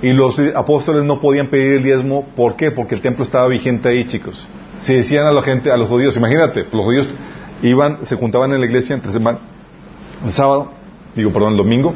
Y 0.00 0.14
los 0.14 0.38
apóstoles 0.54 1.04
no 1.04 1.20
podían 1.20 1.48
pedir 1.48 1.76
el 1.76 1.82
diezmo, 1.82 2.24
¿por 2.34 2.56
qué? 2.56 2.70
Porque 2.70 2.94
el 2.94 3.02
templo 3.02 3.22
estaba 3.22 3.48
vigente 3.48 3.86
ahí, 3.86 4.06
chicos. 4.06 4.48
Si 4.80 4.94
decían 4.94 5.26
a 5.26 5.30
la 5.30 5.42
gente, 5.42 5.70
a 5.70 5.76
los 5.76 5.90
judíos, 5.90 6.16
imagínate, 6.16 6.66
los 6.72 6.84
judíos 6.86 7.06
iban, 7.68 7.98
se 8.04 8.16
juntaban 8.16 8.52
en 8.52 8.60
la 8.60 8.66
iglesia 8.66 8.94
entre 8.94 9.12
semana, 9.12 9.38
el 10.24 10.32
sábado, 10.32 10.70
digo, 11.14 11.32
perdón, 11.32 11.52
el 11.52 11.58
domingo, 11.58 11.94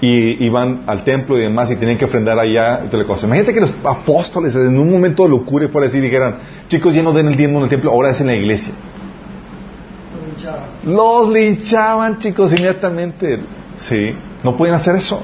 y 0.00 0.44
iban 0.44 0.82
al 0.86 1.04
templo 1.04 1.36
y 1.36 1.42
demás 1.42 1.70
y 1.70 1.76
tenían 1.76 1.98
que 1.98 2.06
ofrendar 2.06 2.38
allá 2.38 2.82
y 2.84 2.88
toda 2.88 3.02
la 3.02 3.06
cosa. 3.06 3.26
Imagínate 3.26 3.52
que 3.52 3.60
los 3.60 3.76
apóstoles 3.84 4.54
en 4.56 4.78
un 4.78 4.90
momento 4.90 5.24
de 5.24 5.28
locura 5.28 5.66
y 5.66 5.68
por 5.68 5.84
así 5.84 6.00
dijeran, 6.00 6.36
chicos, 6.68 6.94
ya 6.94 7.02
no 7.02 7.12
den 7.12 7.28
el 7.28 7.36
diezmo 7.36 7.58
en 7.58 7.64
el 7.64 7.70
templo, 7.70 7.90
ahora 7.90 8.10
es 8.10 8.20
en 8.20 8.28
la 8.28 8.34
iglesia. 8.34 8.72
Los 10.84 11.28
linchaban, 11.28 12.18
chicos, 12.18 12.52
inmediatamente. 12.52 13.40
Sí, 13.76 14.14
no 14.42 14.56
pueden 14.56 14.74
hacer 14.74 14.96
eso. 14.96 15.22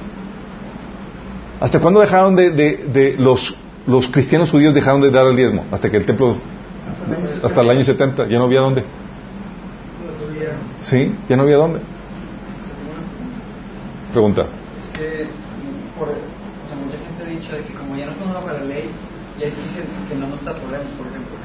¿Hasta 1.58 1.80
cuándo 1.80 2.00
dejaron 2.00 2.36
de, 2.36 2.50
de, 2.50 3.16
los, 3.18 3.56
los 3.86 4.08
cristianos 4.08 4.50
judíos 4.50 4.74
dejaron 4.74 5.00
de 5.00 5.10
dar 5.10 5.26
el 5.26 5.36
diezmo? 5.36 5.64
Hasta 5.70 5.90
que 5.90 5.96
el 5.96 6.04
templo, 6.04 6.36
hasta 7.42 7.62
el 7.62 7.70
año 7.70 7.82
70, 7.82 8.28
ya 8.28 8.38
no 8.38 8.44
había 8.44 8.60
dónde. 8.60 8.84
¿Sí? 10.80 11.14
¿Ya 11.28 11.36
no 11.36 11.42
había 11.42 11.56
dónde? 11.56 11.80
Pregunta. 14.12 14.42
Es 14.42 14.98
que, 14.98 15.26
por, 15.98 16.08
o 16.08 16.12
sea, 16.68 16.76
mucha 16.76 16.98
gente 16.98 17.24
ha 17.24 17.26
dicho 17.26 17.56
de 17.56 17.62
que 17.62 17.74
como 17.74 17.96
ya 17.96 18.06
no 18.06 18.12
estamos 18.12 18.34
bajo 18.34 18.48
la 18.48 18.64
ley, 18.64 18.90
ya 19.38 19.46
es 19.46 19.56
difícil 19.56 19.84
que 20.08 20.14
no 20.14 20.28
nos 20.28 20.40
tatuemos, 20.40 20.88
por 20.96 21.06
ejemplo. 21.06 21.36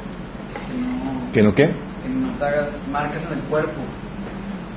Que 0.68 0.78
no, 0.78 1.32
¿Que 1.32 1.44
no 1.44 1.56
qué? 1.56 1.68
Que 2.04 2.10
no 2.10 2.34
te 2.38 2.46
hagas 2.46 2.88
marcas 2.88 3.26
en 3.26 3.40
el 3.40 3.44
cuerpo. 3.46 3.82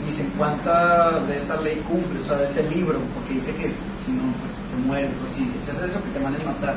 Dicen, 0.07 0.33
¿cuánta 0.37 1.21
de 1.21 1.39
esa 1.39 1.61
ley 1.61 1.83
cumple? 1.89 2.21
O 2.21 2.25
sea, 2.25 2.37
de 2.37 2.45
ese 2.45 2.69
libro, 2.69 2.99
porque 3.15 3.35
dice 3.35 3.55
que 3.55 3.69
si 3.99 4.13
no, 4.13 4.33
pues 4.41 4.53
te 4.71 4.77
mueres, 4.87 5.15
o 5.17 5.27
si, 5.35 5.49
si 5.49 5.71
haces 5.71 5.91
eso, 5.91 6.03
que 6.05 6.11
te 6.11 6.21
manden 6.21 6.45
matar, 6.45 6.77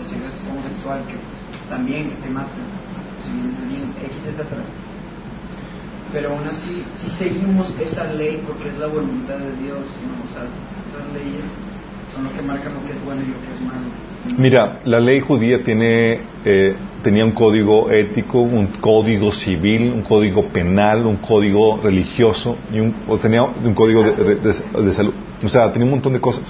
o 0.00 0.04
si 0.04 0.16
eres 0.16 0.32
homosexual, 0.50 1.00
que 1.06 1.14
pues, 1.14 1.68
también 1.68 2.10
que 2.10 2.16
te 2.16 2.30
maten, 2.30 2.64
o 3.18 3.22
si 3.22 3.30
bien 3.68 3.92
X, 4.00 4.16
etcétera 4.26 4.62
pero 6.12 6.30
aún 6.30 6.46
así, 6.46 6.84
si 6.94 7.10
seguimos 7.10 7.74
esa 7.80 8.12
ley 8.12 8.42
porque 8.46 8.68
es 8.68 8.78
la 8.78 8.86
voluntad 8.86 9.38
de 9.38 9.56
Dios, 9.56 9.78
¿no? 9.78 10.24
o 10.24 10.28
sea, 10.32 10.44
esas 10.88 11.12
leyes 11.14 11.44
son 12.14 12.24
lo 12.24 12.32
que 12.32 12.42
marcan 12.42 12.74
lo 12.74 12.84
que 12.84 12.92
es 12.92 13.04
bueno 13.04 13.22
y 13.22 13.28
lo 13.28 13.40
que 13.40 13.50
es 13.54 13.60
malo. 13.62 13.86
Mira, 14.38 14.80
la 14.84 15.00
ley 15.00 15.20
judía 15.20 15.64
tiene, 15.64 16.20
eh, 16.44 16.76
tenía 17.02 17.24
un 17.24 17.32
código 17.32 17.90
ético, 17.90 18.40
un 18.40 18.66
código 18.66 19.32
civil, 19.32 19.90
un 19.92 20.02
código 20.02 20.48
penal, 20.48 21.06
un 21.06 21.16
código 21.16 21.80
religioso 21.82 22.56
y 22.72 22.78
un, 22.78 22.94
o 23.08 23.18
tenía 23.18 23.42
un 23.42 23.74
código 23.74 24.04
de, 24.04 24.36
de, 24.36 24.94
salud. 24.94 25.14
O 25.42 25.48
sea, 25.48 25.72
tenía 25.72 25.86
un 25.86 25.92
montón 25.92 26.12
de 26.12 26.20
cosas. 26.20 26.44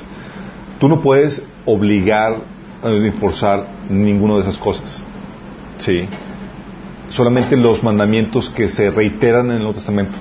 Tú 0.79 0.89
no 0.89 1.01
puedes 1.01 1.47
obligar 1.65 2.41
a 2.83 3.19
forzar 3.19 3.69
ninguno 3.89 4.35
de 4.35 4.43
esas 4.43 4.59
cosas. 4.59 5.03
Sí. 5.79 6.07
Solamente 7.13 7.59
los 7.59 7.83
mandamientos 7.83 8.49
que 8.49 8.69
se 8.69 8.91
reiteran 8.91 9.47
en 9.47 9.53
el 9.53 9.59
Nuevo 9.59 9.75
Testamento. 9.75 10.17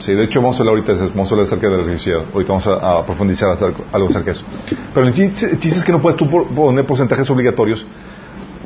Sí, 0.00 0.12
de 0.12 0.24
hecho 0.24 0.42
vamos 0.42 0.56
a 0.56 0.62
hablar 0.62 0.74
ahorita, 0.74 0.94
vamos 1.14 1.30
a 1.30 1.34
hablar 1.34 1.46
acerca 1.46 1.68
de 1.68 1.76
la 1.76 1.82
religiosidad. 1.84 2.22
Ahorita 2.34 2.52
vamos 2.52 2.66
a, 2.66 3.06
profundizar 3.06 3.56
algo 3.92 4.08
acerca 4.08 4.24
de 4.24 4.32
eso. 4.32 4.44
Pero 4.92 5.06
el 5.06 5.14
chiste, 5.14 5.56
es 5.68 5.84
que 5.84 5.92
no 5.92 6.02
puedes 6.02 6.18
tú 6.18 6.28
poner 6.28 6.84
porcentajes 6.84 7.30
obligatorios 7.30 7.86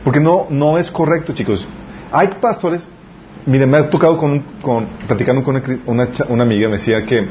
porque 0.03 0.21
no, 0.21 0.47
no 0.49 0.79
es 0.79 0.91
correcto, 0.91 1.35
chicos. 1.35 1.67
Hay 2.11 2.29
pastores, 2.41 2.89
miren, 3.45 3.71
me 3.71 3.77
ha 3.77 3.91
tocado 3.91 4.17
con, 4.17 4.41
con 4.63 4.87
platicando 5.07 5.45
con 5.45 5.63
una, 5.85 6.09
una, 6.29 6.43
amiga, 6.45 6.69
me 6.69 6.79
decía 6.79 7.05
que 7.05 7.27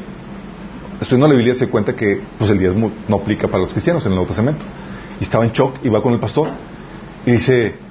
estudiando 1.00 1.26
la 1.26 1.34
Biblia 1.34 1.54
se 1.54 1.68
cuenta 1.68 1.96
que 1.96 2.22
pues 2.38 2.50
el 2.50 2.58
diezmo 2.60 2.92
no 3.08 3.16
aplica 3.16 3.48
para 3.48 3.64
los 3.64 3.72
cristianos 3.72 4.06
en 4.06 4.12
el 4.12 4.16
Nuevo 4.16 4.28
Testamento. 4.28 4.64
Y 5.18 5.24
estaba 5.24 5.44
en 5.44 5.50
shock 5.50 5.78
y 5.82 5.88
va 5.88 6.00
con 6.00 6.12
el 6.12 6.20
pastor 6.20 6.50
y 7.26 7.32
dice, 7.32 7.89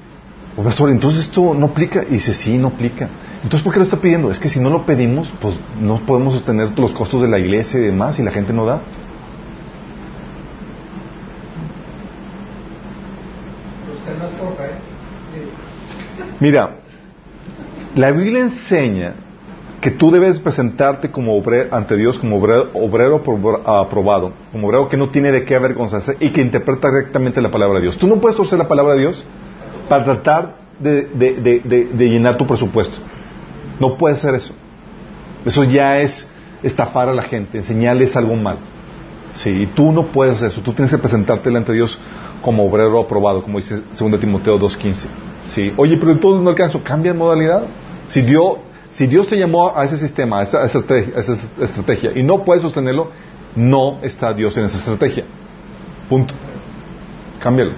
oh, 0.59 0.63
pastor, 0.63 0.89
entonces 0.89 1.21
esto 1.21 1.53
no 1.53 1.67
aplica. 1.67 2.03
Y 2.03 2.13
dice, 2.13 2.33
sí, 2.33 2.57
no 2.57 2.69
aplica. 2.69 3.09
Entonces, 3.43 3.61
¿por 3.61 3.73
qué 3.73 3.79
lo 3.79 3.85
está 3.85 3.97
pidiendo? 3.97 4.29
Es 4.29 4.39
que 4.39 4.49
si 4.49 4.59
no 4.59 4.69
lo 4.69 4.85
pedimos, 4.85 5.31
pues 5.39 5.57
no 5.79 5.97
podemos 6.05 6.33
sostener 6.33 6.77
los 6.77 6.91
costos 6.91 7.21
de 7.21 7.27
la 7.27 7.39
iglesia 7.39 7.79
y 7.79 7.83
demás 7.83 8.19
y 8.19 8.23
la 8.23 8.31
gente 8.31 8.53
no 8.53 8.65
da. 8.65 8.81
Mira, 16.39 16.77
la 17.95 18.11
Biblia 18.11 18.41
enseña 18.41 19.13
que 19.81 19.91
tú 19.91 20.11
debes 20.11 20.39
presentarte 20.39 21.11
como 21.11 21.37
obrero, 21.37 21.73
ante 21.73 21.95
Dios 21.95 22.19
como 22.19 22.37
obrero, 22.37 23.23
aprobado, 23.65 24.33
como 24.51 24.67
obrero 24.67 24.89
que 24.89 24.97
no 24.97 25.09
tiene 25.09 25.31
de 25.31 25.45
qué 25.45 25.55
avergonzarse 25.55 26.17
y 26.19 26.31
que 26.31 26.41
interpreta 26.41 26.89
directamente 26.89 27.41
la 27.41 27.51
palabra 27.51 27.79
de 27.79 27.83
Dios. 27.83 27.97
Tú 27.97 28.07
no 28.07 28.19
puedes 28.19 28.35
torcer 28.35 28.57
la 28.57 28.67
palabra 28.67 28.93
de 28.95 29.01
Dios 29.01 29.25
para 29.89 30.05
tratar 30.05 30.55
de 30.79 31.93
llenar 31.97 32.37
tu 32.37 32.47
presupuesto. 32.47 32.97
No 33.79 33.97
puede 33.97 34.15
ser 34.15 34.35
eso. 34.35 34.53
Eso 35.45 35.63
ya 35.63 35.99
es 35.99 36.29
estafar 36.63 37.09
a 37.09 37.13
la 37.13 37.23
gente, 37.23 37.57
enseñarles 37.57 38.15
algo 38.15 38.35
mal. 38.35 38.57
Sí, 39.33 39.49
y 39.49 39.65
tú 39.67 39.91
no 39.91 40.07
puedes 40.07 40.35
hacer 40.35 40.49
eso. 40.49 40.61
Tú 40.61 40.73
tienes 40.73 40.91
que 40.91 40.97
presentarte 40.97 41.49
delante 41.49 41.71
de 41.71 41.77
Dios 41.77 41.97
como 42.41 42.65
obrero 42.65 42.99
aprobado, 42.99 43.41
como 43.43 43.59
dice 43.59 43.81
2 43.97 44.19
Timoteo 44.19 44.59
2.15. 44.59 45.07
Sí. 45.47 45.73
Oye, 45.77 45.97
pero 45.97 46.11
entonces 46.11 46.43
no 46.43 46.49
alcanzo. 46.49 46.81
Cambia 46.83 47.13
de 47.13 47.17
modalidad. 47.17 47.63
Si 48.07 48.21
Dios, 48.21 48.57
si 48.91 49.07
Dios 49.07 49.27
te 49.27 49.37
llamó 49.37 49.73
a 49.75 49.85
ese 49.85 49.97
sistema, 49.97 50.39
a 50.39 50.43
esa, 50.43 50.65
estrategia, 50.65 52.11
y 52.15 52.23
no 52.23 52.43
puedes 52.43 52.63
sostenerlo, 52.63 53.11
no 53.55 53.99
está 54.01 54.33
Dios 54.33 54.57
en 54.57 54.65
esa 54.65 54.77
estrategia. 54.79 55.25
Punto. 56.09 56.33
Cámbialo. 57.39 57.71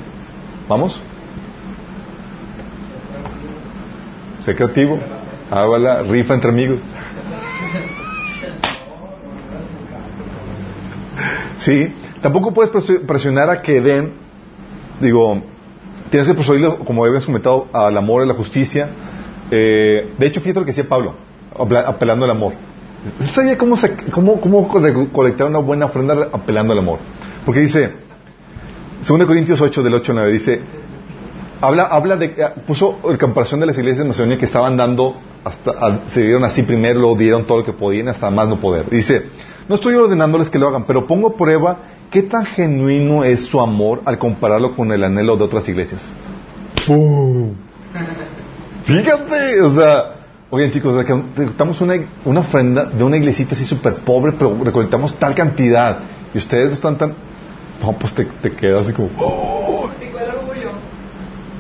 ¿Vamos? 0.67 1.02
Sé 4.42 4.56
creativo. 4.56 5.00
Hágala, 5.50 6.04
rifa 6.04 6.34
entre 6.34 6.50
amigos. 6.50 6.80
Sí, 11.58 11.94
tampoco 12.22 12.54
puedes 12.54 12.72
presionar 13.06 13.50
a 13.50 13.62
que 13.62 13.82
den, 13.82 14.14
digo, 15.00 15.44
tienes 16.10 16.28
que 16.28 16.34
persuadirlo, 16.34 16.80
como 16.80 17.06
habías 17.06 17.26
comentado, 17.26 17.68
al 17.72 17.96
amor 17.98 18.24
y 18.24 18.28
la 18.28 18.34
justicia. 18.34 18.90
Eh, 19.52 20.14
de 20.18 20.28
hecho, 20.28 20.42
fíjate 20.42 20.60
lo 20.60 20.66
que 20.66 20.72
decía 20.72 20.90
Pablo, 20.90 21.16
apelando 21.86 22.26
al 22.26 22.32
amor. 22.32 22.54
¿Sabía 23.34 23.58
cómo, 23.58 23.76
cómo, 24.12 24.42
cómo 24.42 24.68
colectar 25.12 25.48
una 25.48 25.60
buena 25.60 25.86
ofrenda 25.86 26.30
apelando 26.32 26.74
al 26.74 26.80
amor? 26.80 27.00
Porque 27.46 27.60
dice, 27.60 27.92
2 29.08 29.26
Corintios 29.26 29.62
8, 29.62 29.84
del 29.84 29.94
8 29.96 30.12
al 30.12 30.16
9, 30.16 30.32
dice, 30.32 30.62
habla, 31.62 31.84
habla 31.86 32.17
de, 32.17 32.30
puso 32.67 33.00
la 33.08 33.17
comparación 33.17 33.60
de 33.60 33.67
las 33.67 33.78
iglesias 33.78 34.00
de 34.00 34.10
Macedonia 34.10 34.38
que 34.38 34.45
estaban 34.45 34.76
dando 34.76 35.15
hasta, 35.43 36.02
se 36.10 36.21
dieron 36.21 36.43
así 36.43 36.63
primero, 36.63 37.00
lo 37.00 37.15
dieron 37.15 37.45
todo 37.45 37.60
lo 37.60 37.65
que 37.65 37.74
podían 37.74 38.08
hasta 38.10 38.30
más 38.30 38.47
no 38.47 38.60
poder. 38.60 38.89
Dice, 38.89 39.28
no 39.69 39.76
estoy 39.76 39.95
ordenándoles 39.95 40.50
que 40.50 40.60
lo 40.60 40.67
hagan, 40.67 40.86
pero 40.86 41.08
pongo 41.08 41.30
a 41.30 41.38
prueba 41.38 41.78
qué 42.10 42.24
tan 42.24 42.45
genuino 42.45 43.24
es 43.24 43.45
su 43.45 43.62
amor 43.62 44.02
al 44.06 44.17
compararlo 44.17 44.76
con 44.76 44.91
el 44.91 45.04
anhelo 45.04 45.38
de 45.38 45.43
otras 45.43 45.67
iglesias. 45.69 46.12
Fíjate, 48.84 49.62
o 49.62 49.74
sea, 49.74 50.15
oigan 50.50 50.71
chicos, 50.71 50.95
recolectamos 50.95 51.80
una, 51.82 51.93
una 52.26 52.39
ofrenda 52.41 52.86
de 52.86 53.04
una 53.04 53.17
iglesita 53.17 53.54
así 53.56 53.65
súper 53.65 53.95
pobre, 53.97 54.34
pero 54.34 54.58
recolectamos 54.63 55.17
tal 55.17 55.36
cantidad 55.36 56.00
y 56.34 56.38
ustedes 56.38 56.67
no 56.67 56.74
están 56.74 56.97
tan... 56.97 57.13
No, 57.82 57.93
pues 57.93 58.13
te, 58.13 58.26
te 58.26 58.52
quedas 58.52 58.84
así 58.84 58.93
como... 58.93 59.10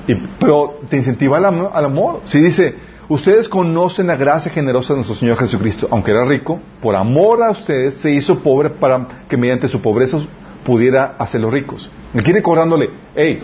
Y, 0.07 0.15
pero 0.39 0.79
te 0.89 0.97
incentiva 0.97 1.37
al, 1.37 1.69
al 1.73 1.85
amor. 1.85 2.21
Si 2.25 2.39
dice, 2.41 2.75
Ustedes 3.11 3.49
conocen 3.49 4.07
la 4.07 4.15
gracia 4.15 4.49
generosa 4.49 4.93
de 4.93 4.99
nuestro 4.99 5.17
Señor 5.17 5.37
Jesucristo. 5.37 5.85
Aunque 5.91 6.11
era 6.11 6.23
rico, 6.23 6.61
por 6.81 6.95
amor 6.95 7.43
a 7.43 7.51
ustedes 7.51 7.95
se 7.95 8.09
hizo 8.09 8.39
pobre 8.39 8.69
para 8.69 9.05
que 9.27 9.35
mediante 9.35 9.67
su 9.67 9.81
pobreza 9.81 10.19
pudiera 10.63 11.15
hacerlos 11.19 11.51
ricos. 11.51 11.91
Me 12.13 12.23
quiere 12.23 12.41
cobrándole, 12.41 12.89
hey, 13.13 13.43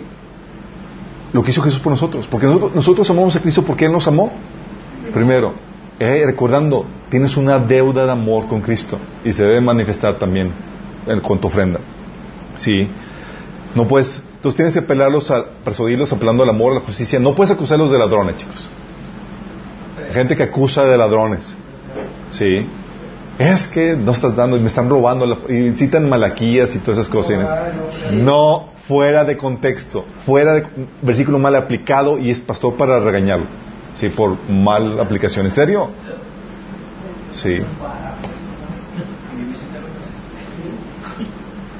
lo 1.34 1.44
que 1.44 1.52
hizo 1.52 1.62
Jesús 1.62 1.80
por 1.80 1.92
nosotros. 1.92 2.26
Porque 2.28 2.46
nosotros, 2.46 2.76
nosotros 2.76 3.10
amamos 3.10 3.36
a 3.36 3.42
Cristo 3.42 3.62
porque 3.64 3.84
Él 3.84 3.92
nos 3.92 4.08
amó. 4.08 4.32
Primero, 5.14 5.54
recordando, 6.00 6.86
tienes 7.10 7.36
una 7.36 7.60
deuda 7.60 8.06
de 8.06 8.12
amor 8.14 8.48
con 8.48 8.62
Cristo 8.62 8.98
y 9.26 9.34
se 9.34 9.44
debe 9.44 9.60
manifestar 9.60 10.16
también 10.16 10.52
con 11.24 11.40
tu 11.40 11.48
ofrenda. 11.48 11.82
Sí. 12.56 12.88
No 13.76 13.86
puedes, 13.86 14.24
tú 14.42 14.52
tienes 14.54 14.74
que 14.74 14.80
apelarlos 14.80 15.32
persuadirlos 15.64 16.12
apelando 16.14 16.44
al 16.44 16.50
amor, 16.50 16.74
a 16.74 16.76
la 16.76 16.82
justicia. 16.82 17.20
No 17.20 17.36
puedes 17.36 17.52
acusarlos 17.52 17.92
de 17.92 17.98
ladrones, 17.98 18.38
chicos. 18.38 18.70
Gente 20.12 20.36
que 20.36 20.44
acusa 20.44 20.86
de 20.86 20.98
ladrones. 20.98 21.56
Sí. 22.32 22.66
Es 23.38 23.68
que 23.68 23.96
no 23.96 24.14
estás 24.14 24.36
dando 24.36 24.58
y 24.58 24.60
me 24.60 24.68
están 24.68 24.90
robando. 24.90 25.26
y 25.50 25.72
citan 25.76 26.10
malaquías 26.10 26.74
y 26.76 26.80
todas 26.80 27.00
esas 27.00 27.10
cosas. 27.10 27.48
No, 28.14 28.70
fuera 28.88 29.26
de 29.26 29.38
contexto. 29.38 30.06
Fuera 30.26 30.54
de 30.56 30.68
versículo 31.02 31.38
mal 31.38 31.56
aplicado 31.56 32.18
y 32.18 32.32
es 32.32 32.40
pastor 32.40 32.76
para 32.76 33.00
regañarlo. 33.00 33.46
Sí, 33.94 34.10
por 34.10 34.38
mal 34.50 35.00
aplicación. 35.00 35.46
¿En 35.46 35.52
serio? 35.52 35.90
Sí. 37.32 37.60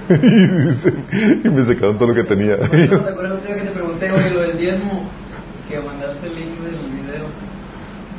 y 1.44 1.50
me 1.50 1.66
sacaron 1.66 1.98
todo 1.98 2.10
lo 2.10 2.16
que 2.16 2.24
tenía. 2.24 2.58
¿Te 2.58 2.84
acuerdas 2.86 3.40
que 3.46 3.54
te 3.54 3.72
pregunté 3.72 4.12
hoy 4.12 4.30
lo 4.34 4.42
del 4.42 4.58
diezmo? 4.58 5.10
Que 5.70 5.80
mandaste 5.80 6.28
el 6.28 6.36
link 6.36 6.60
del 6.62 6.76
video 6.76 7.26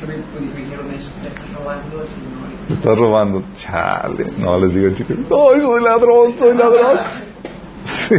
que 0.00 0.06
me, 0.06 0.14
dijeron 0.14 0.86
eso, 0.94 1.10
le 1.22 1.28
estás 1.28 1.52
robando 1.54 2.00
al 2.00 2.06
Señor. 2.06 2.68
Le 2.68 2.74
estás 2.74 2.98
robando, 2.98 3.42
chale. 3.56 4.32
No, 4.38 4.58
les 4.58 4.74
digo, 4.74 4.94
chicos, 4.94 5.16
no, 5.28 5.60
soy 5.60 5.82
ladrón, 5.82 6.34
soy 6.38 6.56
ladrón. 6.56 6.98
sí. 7.84 8.14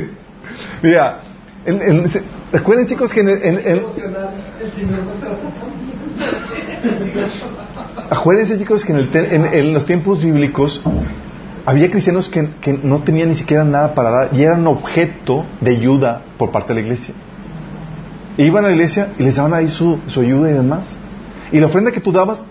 Mira, 0.82 1.22
en, 1.66 1.82
en, 1.82 2.12
recuerden, 2.52 2.88
chicos, 2.88 3.14
que 3.14 3.22
en, 3.22 3.30
en, 3.30 3.60
en 3.60 3.82
Acuérdense, 8.10 8.58
chicos, 8.58 8.84
que 8.84 8.94
en, 8.94 9.00
el 9.00 9.16
en, 9.16 9.46
en, 9.46 9.74
los 9.74 9.86
tiempos 9.86 10.24
bíblicos 10.24 10.82
había 11.70 11.92
cristianos 11.92 12.30
que, 12.30 12.50
que, 12.62 12.80
no 12.82 13.04
tenían 13.04 13.30
ni 13.30 13.36
siquiera 13.36 13.64
nada 13.64 13.94
para 13.94 14.10
dar 14.10 14.30
y 14.34 14.42
eran 14.42 14.66
objeto 14.66 15.46
de 15.62 15.70
ayuda 15.70 16.24
por 16.40 16.50
parte 16.50 16.70
de 16.70 16.82
la 16.82 16.86
iglesia. 16.88 17.14
iban 18.38 18.66
a 18.66 18.70
la 18.70 18.74
iglesia 18.74 19.10
y 19.20 19.24
les 19.24 19.36
daban 19.36 19.54
ahí 19.54 19.70
su, 19.70 20.00
su 20.08 20.22
ayuda 20.22 20.50
y 20.50 20.54
demás. 20.54 20.98
Y 21.52 21.60
la 21.60 21.68
ofrenda 21.68 21.92
que 21.92 22.00
tú 22.00 22.12
dabas 22.12 22.44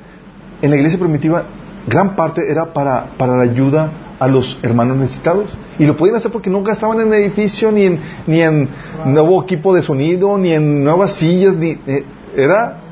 en 0.63 0.71
la 0.71 0.77
iglesia 0.77 1.01
primitiva, 1.01 1.43
gran 1.89 2.15
parte 2.15 2.49
era 2.49 2.73
para, 2.73 3.07
para 3.19 3.37
la 3.37 3.43
ayuda 3.43 3.91
a 4.21 4.29
los 4.29 4.57
hermanos 4.63 4.97
necesitados. 4.99 5.59
Y 5.81 5.85
lo 5.85 5.97
podían 5.97 6.15
hacer 6.15 6.31
porque 6.31 6.49
no 6.49 6.63
gastaban 6.63 7.01
en 7.01 7.13
edificio, 7.13 7.73
ni 7.73 7.87
en, 7.87 8.01
ni 8.25 8.41
en 8.41 8.69
nuevo 9.05 9.43
equipo 9.43 9.75
de 9.75 9.83
sonido, 9.83 10.39
ni 10.39 10.53
en 10.53 10.85
nuevas 10.85 11.15
sillas, 11.15 11.57
ni, 11.57 11.71
eh, 11.89 12.05
era 12.37 12.83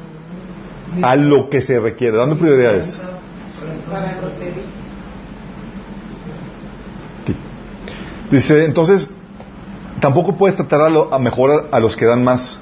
a 1.02 1.14
lo 1.14 1.48
que 1.48 1.62
se 1.62 1.78
requiere, 1.78 2.16
dando 2.16 2.36
prioridades. 2.36 2.98
Dice, 8.30 8.64
entonces, 8.64 9.08
tampoco 10.00 10.36
puedes 10.36 10.56
tratar 10.56 10.82
a, 10.82 11.14
a 11.14 11.18
mejor 11.18 11.68
a, 11.70 11.80
los 11.80 11.96
que 11.96 12.06
dan 12.06 12.24
más. 12.24 12.58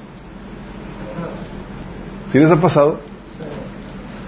¿Sí 2.31 2.39
les 2.39 2.51
ha 2.51 2.61
pasado? 2.61 2.99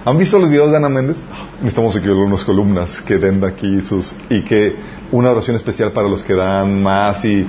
¿Han 0.06 0.18
visto 0.18 0.40
los 0.40 0.50
videos 0.50 0.72
de 0.72 0.78
Ana 0.78 0.90
Méndez? 0.90 1.18
Necesitamos 1.60 1.96
aquí 1.96 2.08
unas 2.08 2.44
columnas 2.44 3.02
que 3.02 3.18
den 3.18 3.44
aquí 3.44 3.82
sus... 3.82 4.14
Y 4.30 4.42
que 4.44 4.76
una 5.12 5.32
oración 5.32 5.56
especial 5.58 5.92
para 5.92 6.08
los 6.08 6.24
que 6.24 6.34
dan 6.34 6.82
más 6.82 7.24
y... 7.26 7.46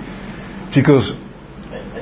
Chicos, 0.70 1.16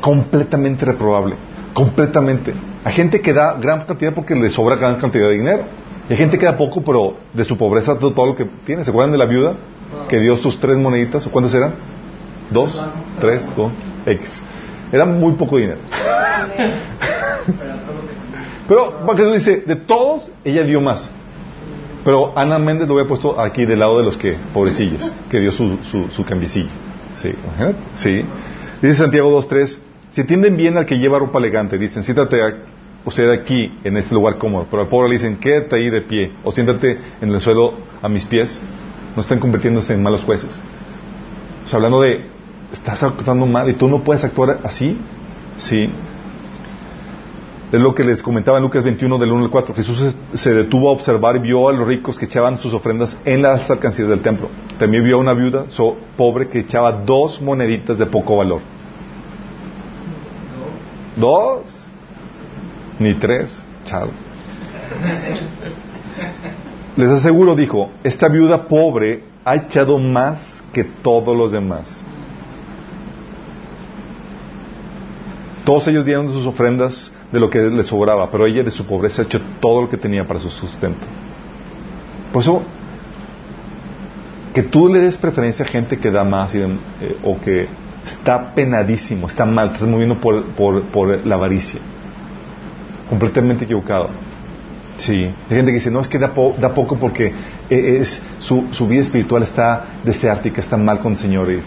completamente 0.01 0.85
reprobable. 0.85 1.37
Completamente. 1.72 2.55
Hay 2.85 2.94
gente 2.94 3.20
que 3.20 3.33
da 3.33 3.59
gran 3.59 3.85
cantidad 3.85 4.14
porque 4.14 4.35
le 4.35 4.51
sobra 4.51 4.77
gran 4.77 4.96
cantidad 4.96 5.29
de 5.29 5.35
dinero. 5.35 5.64
Y 6.09 6.12
hay 6.12 6.18
gente 6.18 6.38
que 6.38 6.46
da 6.46 6.57
poco, 6.57 6.83
pero 6.83 7.14
de 7.33 7.44
su 7.44 7.59
pobreza 7.59 7.99
todo, 7.99 8.12
todo 8.12 8.27
lo 8.27 8.35
que 8.35 8.46
tiene. 8.64 8.83
¿Se 8.83 8.90
acuerdan 8.90 9.12
de 9.12 9.18
la 9.18 9.27
viuda 9.27 9.57
que 10.09 10.18
dio 10.20 10.37
sus 10.37 10.59
tres 10.61 10.77
moneditas? 10.77 11.27
¿O 11.27 11.31
cuántas 11.31 11.55
eran? 11.55 11.75
¿Dos? 12.51 12.79
¿Tres? 13.20 13.49
¿Dos? 13.57 13.72
X. 14.07 14.42
Era 14.92 15.05
muy 15.05 15.33
poco 15.33 15.57
dinero. 15.57 15.81
Pero 18.68 19.07
Jesús 19.16 19.33
dice, 19.35 19.62
de 19.66 19.77
todos, 19.77 20.31
ella 20.44 20.64
dio 20.64 20.81
más. 20.81 21.09
Pero 22.05 22.37
Ana 22.37 22.59
Méndez 22.59 22.88
lo 22.88 22.94
había 22.94 23.09
puesto 23.09 23.40
aquí 23.40 23.64
del 23.64 23.79
lado 23.81 23.99
de 23.99 24.05
los 24.05 24.16
que, 24.16 24.37
pobrecillos, 24.53 25.12
que 25.31 25.40
dio 25.40 25.53
su, 25.53 25.79
su, 25.83 26.09
su 26.11 26.25
cambiecillo. 26.25 26.68
Sí, 27.14 27.35
sí. 27.94 28.25
Dice 28.83 28.94
Santiago 28.94 29.37
2.3, 29.40 29.79
si 30.11 30.20
atienden 30.20 30.57
bien 30.57 30.77
al 30.77 30.87
que 30.87 30.99
lleva 30.99 31.18
ropa 31.18 31.38
elegante, 31.38 31.79
dicen, 31.79 32.05
siéntate 32.05 32.40
usted 33.05 33.31
aquí, 33.31 33.72
en 33.85 33.96
este 33.96 34.14
lugar 34.14 34.38
cómodo, 34.38 34.66
pero 34.70 34.83
al 34.83 34.88
pobre 34.88 35.09
le 35.09 35.14
dicen, 35.14 35.37
quédate 35.37 35.77
ahí 35.77 35.90
de 35.90 36.03
pie, 36.03 36.33
o 36.44 36.53
siéntate 36.53 36.99
en 37.20 37.31
el 37.31 37.40
suelo 37.40 37.75
a 38.03 38.09
mis 38.09 38.25
pies, 38.25 38.61
no 39.16 39.22
están 39.22 39.40
convirtiéndose 39.40 39.94
en 39.94 40.02
malos 40.02 40.24
jueces. 40.24 40.50
O 41.64 41.66
sea, 41.66 41.79
hablando 41.79 42.02
de, 42.02 42.26
estás 42.72 43.02
actuando 43.02 43.46
mal 43.46 43.68
y 43.68 43.72
tú 43.72 43.88
no 43.88 44.05
puedes 44.05 44.22
actuar 44.22 44.61
así, 44.62 44.98
sí. 45.57 45.90
Es 47.72 47.81
lo 47.81 47.94
que 47.94 48.05
les 48.05 48.22
comentaba 48.22 48.59
en 48.59 48.62
Lucas 48.62 48.85
21 48.85 49.18
del 49.18 49.33
1 49.33 49.44
al 49.44 49.50
4. 49.50 49.74
Jesús 49.74 50.14
se 50.35 50.55
detuvo 50.55 50.90
a 50.90 50.92
observar 50.92 51.35
y 51.37 51.40
vio 51.40 51.68
a 51.68 51.72
los 51.72 51.88
ricos 51.88 52.18
que 52.18 52.26
echaban 52.26 52.61
sus 52.61 52.72
ofrendas 52.72 53.18
en 53.24 53.42
las 53.42 53.68
alcancías 53.68 54.09
del 54.09 54.20
templo. 54.20 54.48
También 54.79 55.02
vio 55.02 55.16
a 55.16 55.20
una 55.20 55.33
viuda 55.33 55.64
pobre 56.16 56.46
que 56.48 56.61
echaba 56.61 56.92
dos 56.92 57.40
moneditas 57.42 57.98
de 57.98 58.07
poco 58.07 58.37
valor. 58.37 58.61
¿Dos? 61.16 61.88
Ni 63.00 63.14
tres. 63.14 63.59
Chao. 63.85 64.11
Les 66.96 67.11
aseguro, 67.11 67.54
dijo, 67.54 67.90
esta 68.02 68.28
viuda 68.28 68.68
pobre 68.68 69.22
ha 69.44 69.54
echado 69.56 69.98
más 69.98 70.64
que 70.72 70.85
todos 70.85 71.37
los 71.37 71.52
demás. 71.52 72.00
Todos 75.64 75.88
ellos 75.88 76.06
dieron 76.06 76.30
sus 76.30 76.46
ofrendas 76.46 77.12
de 77.30 77.40
lo 77.40 77.50
que 77.50 77.59
les 77.59 77.88
sobraba, 77.88 78.30
pero 78.30 78.46
ella 78.46 78.62
de 78.62 78.70
su 78.70 78.87
pobreza 78.87 79.22
ha 79.22 79.24
hecho 79.24 79.40
todo 79.61 79.82
lo 79.82 79.88
que 79.90 79.96
tenía 79.96 80.26
para 80.26 80.40
su 80.40 80.48
sustento. 80.48 81.06
Por 82.32 82.42
eso, 82.42 82.62
que 84.54 84.62
tú 84.62 84.88
le 84.88 85.00
des 85.00 85.16
preferencia 85.16 85.64
a 85.64 85.68
gente 85.68 85.98
que 85.98 86.11
da 86.11 86.24
más 86.24 86.54
eh, 86.54 86.66
o 87.22 87.38
que 87.38 87.68
está 88.04 88.54
penadísimo, 88.54 89.26
está 89.26 89.44
mal, 89.44 89.70
estás 89.72 89.88
moviendo 89.88 90.20
por, 90.20 90.44
por, 90.52 91.26
la 91.26 91.35
avaricia. 91.35 91.80
Completamente 93.11 93.64
equivocado. 93.64 94.09
Sí. 94.98 95.24
Hay 95.24 95.56
gente 95.56 95.72
que 95.72 95.78
dice, 95.78 95.90
no, 95.90 96.00
es 96.00 96.09
que 96.09 96.18
da, 96.18 96.32
da 96.59 96.74
poco 96.74 96.98
porque 96.98 97.32
eh, 97.68 97.98
es, 98.00 98.20
su, 98.38 98.68
su, 98.70 98.87
vida 98.87 99.02
espiritual 99.02 99.42
está 99.42 100.00
desértica, 100.04 100.61
está 100.61 100.76
mal 100.76 101.00
con 101.00 101.12
el 101.12 101.18
Señor. 101.18 101.50
Y, 101.50 101.62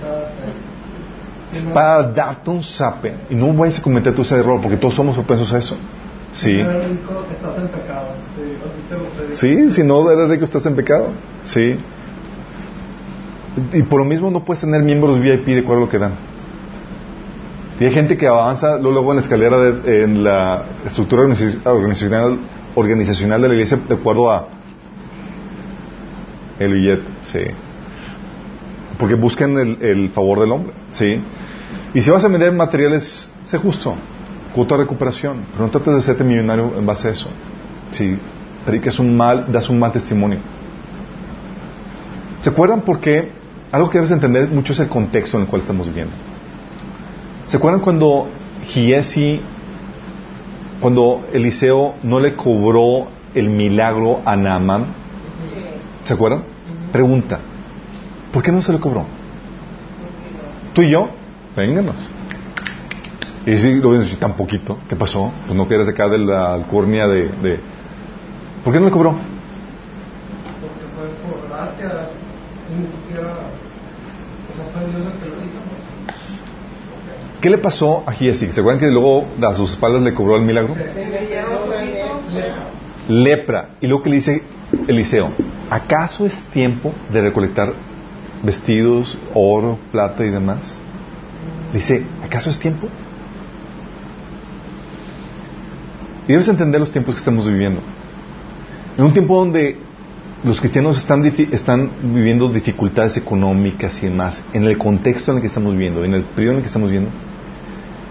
es 1.51 1.63
para 1.63 2.03
darte 2.03 2.49
un 2.49 2.63
zape. 2.63 3.15
Y 3.29 3.35
no 3.35 3.53
vayas 3.53 3.79
a 3.79 3.81
cometer 3.81 4.13
tu 4.13 4.21
ese 4.21 4.35
error, 4.35 4.59
porque 4.61 4.77
todos 4.77 4.95
somos 4.95 5.15
propensos 5.15 5.51
a 5.53 5.57
eso. 5.57 5.77
Sí. 6.31 6.63
Sí, 9.33 9.71
si 9.71 9.83
no 9.83 10.09
eres 10.11 10.29
rico 10.29 10.45
estás 10.45 10.65
en 10.65 10.75
pecado. 10.75 11.07
Sí. 11.43 11.75
Y 13.73 13.81
por 13.83 13.99
lo 13.99 14.05
mismo 14.05 14.29
no 14.29 14.43
puedes 14.43 14.61
tener 14.61 14.83
miembros 14.83 15.19
VIP 15.19 15.47
de 15.47 15.59
acuerdo 15.59 15.83
a 15.83 15.85
lo 15.85 15.89
que 15.89 15.97
dan. 15.97 16.13
Y 17.79 17.85
hay 17.85 17.91
gente 17.91 18.17
que 18.17 18.27
avanza 18.27 18.77
luego 18.77 19.11
en 19.11 19.17
la 19.17 19.21
escalera 19.21 19.57
de, 19.57 20.03
en 20.03 20.23
la 20.23 20.65
estructura 20.85 21.23
organizacional, 21.23 22.37
organizacional 22.79 23.41
de 23.41 23.47
la 23.47 23.53
iglesia 23.53 23.77
de 23.87 23.95
acuerdo 23.95 24.31
a 24.31 24.47
el 26.59 26.73
billete, 26.73 27.03
sí. 27.23 27.39
Porque 28.97 29.15
buscan 29.15 29.57
el, 29.57 29.77
el 29.81 30.09
favor 30.09 30.39
del 30.39 30.51
hombre, 30.51 30.73
sí. 30.91 31.21
Y 31.93 32.01
si 32.01 32.09
vas 32.09 32.23
a 32.23 32.27
vender 32.27 32.51
materiales, 32.51 33.29
sé 33.45 33.57
justo, 33.57 33.95
cuota 34.53 34.75
de 34.75 34.83
recuperación, 34.83 35.45
pero 35.51 35.65
no 35.65 35.71
trates 35.71 35.93
de 35.93 35.99
hacerte 35.99 36.23
millonario 36.23 36.73
en 36.77 36.85
base 36.85 37.07
a 37.07 37.11
eso. 37.11 37.29
Si 37.91 38.17
predicas 38.65 38.99
un 38.99 39.15
mal, 39.15 39.51
das 39.51 39.69
un 39.69 39.79
mal 39.79 39.91
testimonio. 39.91 40.39
¿Se 42.41 42.49
acuerdan 42.49 42.81
por 42.81 42.99
qué? 42.99 43.31
Algo 43.71 43.89
que 43.89 43.97
debes 43.97 44.11
entender 44.11 44.47
mucho 44.49 44.73
es 44.73 44.79
el 44.79 44.89
contexto 44.89 45.37
en 45.37 45.43
el 45.43 45.49
cual 45.49 45.61
estamos 45.61 45.87
viviendo. 45.87 46.13
¿Se 47.47 47.57
acuerdan 47.57 47.81
cuando 47.81 48.27
Giesi, 48.67 49.41
cuando 50.79 51.27
Eliseo 51.33 51.95
no 52.03 52.19
le 52.19 52.35
cobró 52.35 53.07
el 53.33 53.49
milagro 53.49 54.21
a 54.25 54.35
Naaman? 54.35 54.85
¿Se 56.05 56.13
acuerdan? 56.13 56.43
Pregunta, 56.91 57.39
¿por 58.31 58.41
qué 58.41 58.51
no 58.51 58.61
se 58.61 58.73
le 58.73 58.79
cobró? 58.79 59.05
¿Tú 60.73 60.81
y 60.81 60.91
yo? 60.91 61.09
vénganos. 61.55 61.99
Y 63.45 63.57
si 63.57 63.75
lo 63.75 63.91
ven 63.91 64.07
tan 64.17 64.33
poquito, 64.33 64.77
¿qué 64.87 64.95
pasó? 64.95 65.31
Pues 65.45 65.55
no 65.55 65.67
quieres 65.67 65.87
sacar 65.87 66.09
de 66.09 66.19
la 66.19 66.53
alcurnia 66.53 67.07
de, 67.07 67.29
de, 67.29 67.59
¿Por 68.63 68.73
qué 68.73 68.79
no 68.79 68.85
le 68.85 68.91
cobró? 68.91 69.15
Porque 70.61 70.85
fue 70.95 71.07
por 71.23 71.49
gracia 71.49 72.09
y 72.69 72.81
ni 72.81 72.87
siquiera. 72.87 73.33
O 74.49 74.55
sea, 74.55 74.65
fue 74.73 74.89
Dios 74.89 75.05
el 75.05 75.19
que 75.19 75.29
lo 75.29 75.43
hizo. 75.43 75.58
¿Qué 77.41 77.49
le 77.49 77.57
pasó 77.57 78.03
a 78.05 78.11
Giesi? 78.11 78.51
¿Se 78.51 78.59
acuerdan 78.59 78.81
que 78.81 78.91
luego 78.91 79.25
a 79.41 79.53
sus 79.55 79.71
espaldas 79.71 80.01
le 80.01 80.13
cobró 80.13 80.35
el 80.35 80.41
milagro? 80.41 80.75
Lepra. 83.07 83.69
Y 83.79 83.87
luego 83.87 84.03
que 84.03 84.09
le 84.09 84.15
dice 84.17 84.43
Eliseo, 84.87 85.31
¿acaso 85.69 86.25
es 86.25 86.37
tiempo 86.51 86.93
de 87.11 87.21
recolectar 87.21 87.73
vestidos, 88.43 89.17
oro, 89.33 89.79
plata 89.91 90.25
y 90.25 90.29
demás? 90.29 90.77
Dice, 91.73 92.03
¿acaso 92.23 92.49
es 92.49 92.59
tiempo? 92.59 92.87
Y 96.27 96.33
debes 96.33 96.49
entender 96.49 96.81
los 96.81 96.91
tiempos 96.91 97.15
que 97.15 97.19
estamos 97.19 97.47
viviendo. 97.47 97.79
En 98.97 99.05
un 99.05 99.13
tiempo 99.13 99.37
donde 99.39 99.77
los 100.43 100.59
cristianos 100.59 100.97
están, 100.97 101.25
están 101.25 101.89
viviendo 102.03 102.49
dificultades 102.49 103.15
económicas 103.15 104.03
y 104.03 104.07
demás, 104.07 104.43
en 104.53 104.65
el 104.65 104.77
contexto 104.77 105.31
en 105.31 105.37
el 105.37 105.41
que 105.41 105.47
estamos 105.47 105.73
viviendo, 105.73 106.03
en 106.03 106.13
el 106.13 106.23
periodo 106.23 106.51
en 106.51 106.57
el 106.57 106.63
que 106.63 106.67
estamos 106.67 106.89
viviendo, 106.89 107.11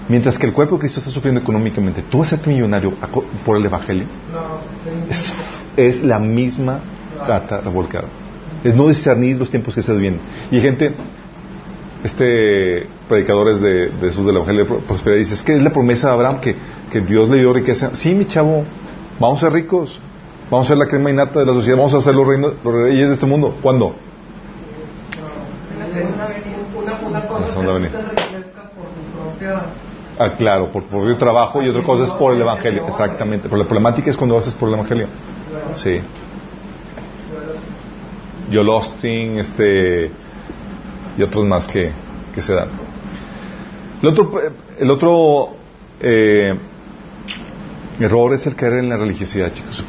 mientras 0.09 0.38
que 0.38 0.47
el 0.47 0.53
cuerpo 0.53 0.77
de 0.77 0.81
Cristo 0.81 1.01
está 1.01 1.11
sufriendo 1.11 1.40
económicamente, 1.40 2.03
¿tú 2.03 2.25
ser 2.25 2.40
millonario 2.47 2.92
por 3.44 3.57
el 3.57 3.64
Evangelio? 3.64 4.07
No, 4.33 4.59
es, 5.11 5.35
es, 5.77 6.03
la 6.03 6.18
misma 6.18 6.81
gata 7.27 7.61
revolcada. 7.61 8.09
Es 8.64 8.75
no 8.75 8.88
discernir 8.88 9.37
los 9.37 9.51
tiempos 9.51 9.75
que 9.75 9.81
estás 9.81 9.94
viviendo. 9.94 10.23
Y 10.51 10.57
hay 10.57 10.62
gente, 10.62 10.94
este 12.05 12.87
predicadores 13.09 13.61
de, 13.61 13.88
de 13.88 14.09
Jesús 14.09 14.27
del 14.27 14.37
Evangelio 14.37 14.64
de 14.64 14.75
Prosperidad 14.81 15.18
dice, 15.18 15.35
es 15.35 15.42
que 15.42 15.57
es 15.57 15.62
la 15.62 15.73
promesa 15.73 16.09
de 16.09 16.12
Abraham 16.12 16.40
que, 16.40 16.55
que 16.92 17.01
Dios 17.01 17.29
le 17.29 17.38
dio 17.38 17.53
riqueza. 17.53 17.94
Sí, 17.94 18.14
mi 18.14 18.27
chavo, 18.27 18.64
vamos 19.18 19.42
a 19.42 19.47
ser 19.47 19.53
ricos, 19.53 19.99
vamos 20.51 20.66
a 20.66 20.68
ser 20.68 20.79
la 20.79 20.87
crema 20.87 21.11
innata 21.11 21.40
de 21.40 21.47
la 21.47 21.53
sociedad, 21.53 21.77
vamos 21.77 21.94
a 21.94 22.01
ser 22.01 22.14
los, 22.14 22.27
reinos, 22.27 22.55
los 22.62 22.75
reyes 22.75 23.09
de 23.09 23.14
este 23.14 23.27
mundo. 23.27 23.57
¿Cuándo? 23.62 23.94
Una, 27.09 27.27
cosa 27.27 27.49
es 27.49 27.55
que 27.55 28.08
Ah, 30.18 30.35
claro, 30.37 30.72
por, 30.72 31.09
el 31.09 31.16
trabajo 31.16 31.62
y 31.62 31.68
otra 31.68 31.83
cosa 31.85 32.04
es 32.04 32.11
por 32.11 32.35
el 32.35 32.40
Evangelio, 32.40 32.87
exactamente. 32.88 33.48
Pero 33.48 33.62
la 33.62 33.68
problemática 33.68 34.11
es 34.11 34.16
cuando 34.16 34.37
haces 34.37 34.52
por 34.54 34.68
el 34.68 34.74
Evangelio. 34.74 35.07
Sí. 35.74 36.00
Yolosting, 38.50 39.38
este 39.38 40.11
y 41.16 41.22
otros 41.22 41.44
más 41.44 41.68
que, 41.68 41.92
que 42.35 42.42
se 42.42 42.52
dan. 42.52 42.68
El 44.02 44.09
otro, 44.09 44.40
el 44.78 44.90
otro 44.90 45.57
eh, 46.00 46.57
error 48.00 48.35
es 48.35 48.46
el 48.46 48.54
caer 48.54 48.74
en 48.74 48.88
la 48.88 48.96
religiosidad, 48.96 49.52
chicos. 49.52 49.85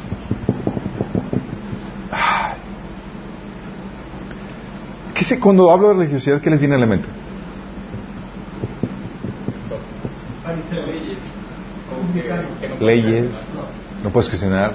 ¿Qué 5.14 5.24
sé, 5.24 5.38
cuando 5.38 5.70
hablo 5.70 5.88
de 5.88 5.94
religiosidad, 5.94 6.40
¿qué 6.40 6.50
les 6.50 6.60
viene 6.60 6.76
a 6.76 6.78
la 6.78 6.86
mente? 6.86 7.19
Leyes, 12.80 13.26
no 14.02 14.10
puedes 14.10 14.28
cuestionar. 14.28 14.74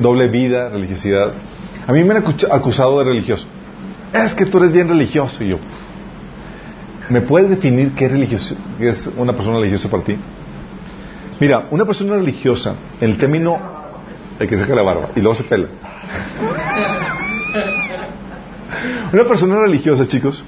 Doble 0.00 0.28
vida, 0.28 0.68
religiosidad. 0.68 1.32
A 1.86 1.92
mí 1.92 2.02
me 2.02 2.14
han 2.14 2.24
acusado 2.50 2.98
de 2.98 3.04
religioso. 3.04 3.46
Es 4.12 4.34
que 4.34 4.46
tú 4.46 4.58
eres 4.58 4.72
bien 4.72 4.88
religioso. 4.88 5.44
Y 5.44 5.48
yo, 5.48 5.58
¿me 7.08 7.20
puedes 7.20 7.50
definir 7.50 7.92
qué 7.92 8.06
es, 8.06 8.12
religioso, 8.12 8.56
qué 8.78 8.90
es 8.90 9.08
una 9.16 9.32
persona 9.32 9.58
religiosa 9.58 9.88
para 9.88 10.02
ti? 10.02 10.16
Mira, 11.38 11.66
una 11.70 11.84
persona 11.84 12.16
religiosa, 12.16 12.74
el 13.00 13.18
término 13.18 13.76
El 14.38 14.48
que 14.48 14.56
se 14.56 14.62
deja 14.62 14.74
la 14.74 14.82
barba 14.82 15.10
y 15.14 15.20
luego 15.20 15.34
se 15.34 15.44
pela. 15.44 15.68
Una 19.12 19.24
persona 19.24 19.60
religiosa, 19.60 20.06
chicos, 20.06 20.44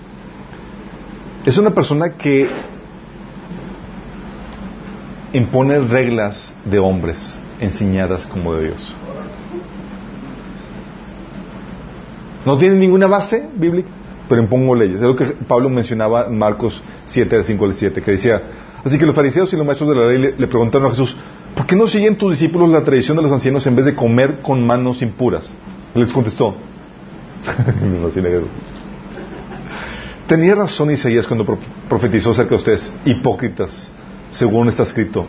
es 1.48 1.56
una 1.56 1.70
persona 1.70 2.10
que 2.10 2.46
impone 5.32 5.78
reglas 5.78 6.54
de 6.66 6.78
hombres 6.78 7.38
enseñadas 7.58 8.26
como 8.26 8.54
de 8.54 8.64
Dios. 8.64 8.94
No 12.44 12.58
tiene 12.58 12.74
ninguna 12.76 13.06
base 13.06 13.48
bíblica, 13.56 13.88
pero 14.28 14.42
impongo 14.42 14.74
leyes. 14.74 14.96
Es 14.96 15.02
lo 15.02 15.16
que 15.16 15.24
Pablo 15.24 15.70
mencionaba 15.70 16.26
en 16.26 16.36
Marcos 16.36 16.82
7, 17.06 17.36
del 17.36 17.46
5 17.46 17.64
al 17.64 17.74
7, 17.74 18.02
que 18.02 18.10
decía, 18.10 18.42
así 18.84 18.98
que 18.98 19.06
los 19.06 19.14
fariseos 19.14 19.50
y 19.50 19.56
los 19.56 19.64
maestros 19.64 19.88
de 19.88 19.96
la 19.96 20.06
ley 20.06 20.34
le, 20.36 20.46
preguntaron 20.48 20.88
a 20.88 20.90
Jesús, 20.90 21.16
¿por 21.56 21.64
qué 21.64 21.76
no 21.76 21.86
siguen 21.86 22.16
tus 22.16 22.32
discípulos 22.32 22.68
la 22.68 22.84
tradición 22.84 23.16
de 23.16 23.22
los 23.22 23.32
ancianos 23.32 23.66
en 23.66 23.74
vez 23.74 23.86
de 23.86 23.94
comer 23.94 24.40
con 24.42 24.66
manos 24.66 25.00
impuras? 25.00 25.50
Les 25.94 26.12
contestó, 26.12 26.54
Tenía 30.28 30.54
razón 30.54 30.90
Isaías 30.90 31.26
cuando 31.26 31.46
profetizó 31.88 32.32
acerca 32.32 32.50
de 32.50 32.56
ustedes, 32.56 32.92
hipócritas, 33.06 33.90
según 34.30 34.68
está 34.68 34.82
escrito. 34.82 35.26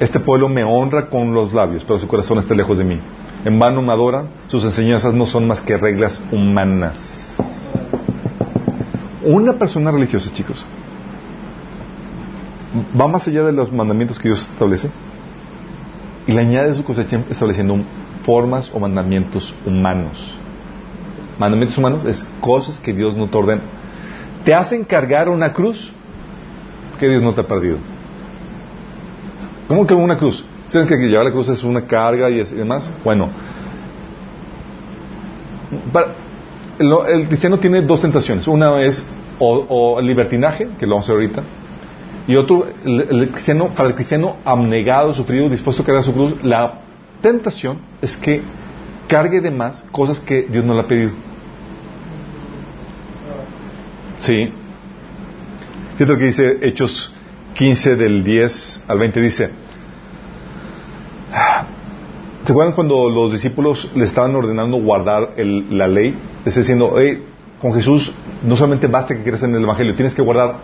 Este 0.00 0.18
pueblo 0.18 0.48
me 0.48 0.64
honra 0.64 1.06
con 1.06 1.32
los 1.32 1.52
labios, 1.52 1.84
pero 1.84 2.00
su 2.00 2.08
corazón 2.08 2.38
está 2.38 2.52
lejos 2.52 2.76
de 2.76 2.82
mí. 2.82 2.98
En 3.44 3.56
vano 3.60 3.82
me 3.82 3.92
adoran, 3.92 4.30
sus 4.48 4.64
enseñanzas 4.64 5.14
no 5.14 5.26
son 5.26 5.46
más 5.46 5.60
que 5.62 5.76
reglas 5.76 6.20
humanas. 6.32 7.36
Una 9.24 9.52
persona 9.52 9.92
religiosa, 9.92 10.32
chicos, 10.32 10.66
va 13.00 13.06
más 13.06 13.28
allá 13.28 13.44
de 13.44 13.52
los 13.52 13.72
mandamientos 13.72 14.18
que 14.18 14.28
Dios 14.28 14.40
establece 14.50 14.90
y 16.26 16.32
le 16.32 16.40
añade 16.40 16.74
su 16.74 16.82
cosecha 16.82 17.22
estableciendo 17.30 17.76
formas 18.24 18.72
o 18.74 18.80
mandamientos 18.80 19.54
humanos. 19.64 20.36
Mandamientos 21.38 21.78
humanos 21.78 22.02
es 22.08 22.26
cosas 22.40 22.80
que 22.80 22.92
Dios 22.92 23.16
no 23.16 23.30
te 23.30 23.36
ordena 23.36 23.62
te 24.44 24.54
hacen 24.54 24.84
cargar 24.84 25.28
una 25.28 25.52
cruz 25.52 25.92
que 26.98 27.08
Dios 27.08 27.22
no 27.22 27.32
te 27.34 27.40
ha 27.40 27.46
perdido. 27.46 27.78
¿Cómo 29.68 29.86
que 29.86 29.94
una 29.94 30.16
cruz? 30.16 30.44
¿Saben 30.68 30.88
que 30.88 30.96
llevar 30.96 31.24
la 31.24 31.32
cruz 31.32 31.48
es 31.48 31.62
una 31.62 31.86
carga 31.86 32.30
y, 32.30 32.42
demás? 32.42 32.90
Bueno, 33.04 33.28
el 37.08 37.26
cristiano 37.28 37.58
tiene 37.58 37.82
dos 37.82 38.00
tentaciones. 38.00 38.46
Una 38.48 38.80
es 38.80 39.04
o, 39.38 39.98
el 39.98 40.06
libertinaje, 40.06 40.68
que 40.78 40.86
lo 40.86 40.94
vamos 40.94 41.08
a 41.08 41.12
ver 41.14 41.22
ahorita, 41.22 41.42
y 42.28 42.36
otro, 42.36 42.66
el, 42.84 43.30
cristiano, 43.30 43.68
para 43.74 43.88
el 43.88 43.94
cristiano 43.94 44.36
abnegado, 44.44 45.12
sufrido, 45.12 45.48
dispuesto 45.48 45.82
a 45.82 45.86
cargar 45.86 46.04
su 46.04 46.12
cruz, 46.12 46.42
la 46.44 46.80
tentación 47.20 47.78
es 48.00 48.16
que 48.16 48.42
cargue 49.08 49.40
de 49.40 49.50
más 49.50 49.82
cosas 49.90 50.20
que 50.20 50.42
Dios 50.42 50.64
no 50.64 50.74
le 50.74 50.80
ha 50.80 50.86
pedido. 50.86 51.10
Sí. 54.22 54.52
Fíjate 55.94 56.12
lo 56.12 56.16
que 56.16 56.26
dice 56.26 56.58
Hechos 56.62 57.12
15 57.54 57.96
del 57.96 58.22
10 58.22 58.84
al 58.86 58.98
20 59.00 59.20
dice, 59.20 59.50
¿se 62.44 62.52
acuerdan 62.52 62.72
cuando 62.74 63.10
los 63.10 63.32
discípulos 63.32 63.90
le 63.96 64.04
estaban 64.04 64.32
ordenando 64.36 64.76
guardar 64.76 65.30
la 65.36 65.88
ley? 65.88 66.14
Les 66.44 66.54
diciendo, 66.54 66.94
hey, 66.98 67.24
con 67.60 67.74
Jesús 67.74 68.14
no 68.44 68.54
solamente 68.54 68.86
basta 68.86 69.16
que 69.16 69.24
creas 69.24 69.42
en 69.42 69.56
el 69.56 69.64
Evangelio, 69.64 69.96
tienes 69.96 70.14
que 70.14 70.22
guardar 70.22 70.60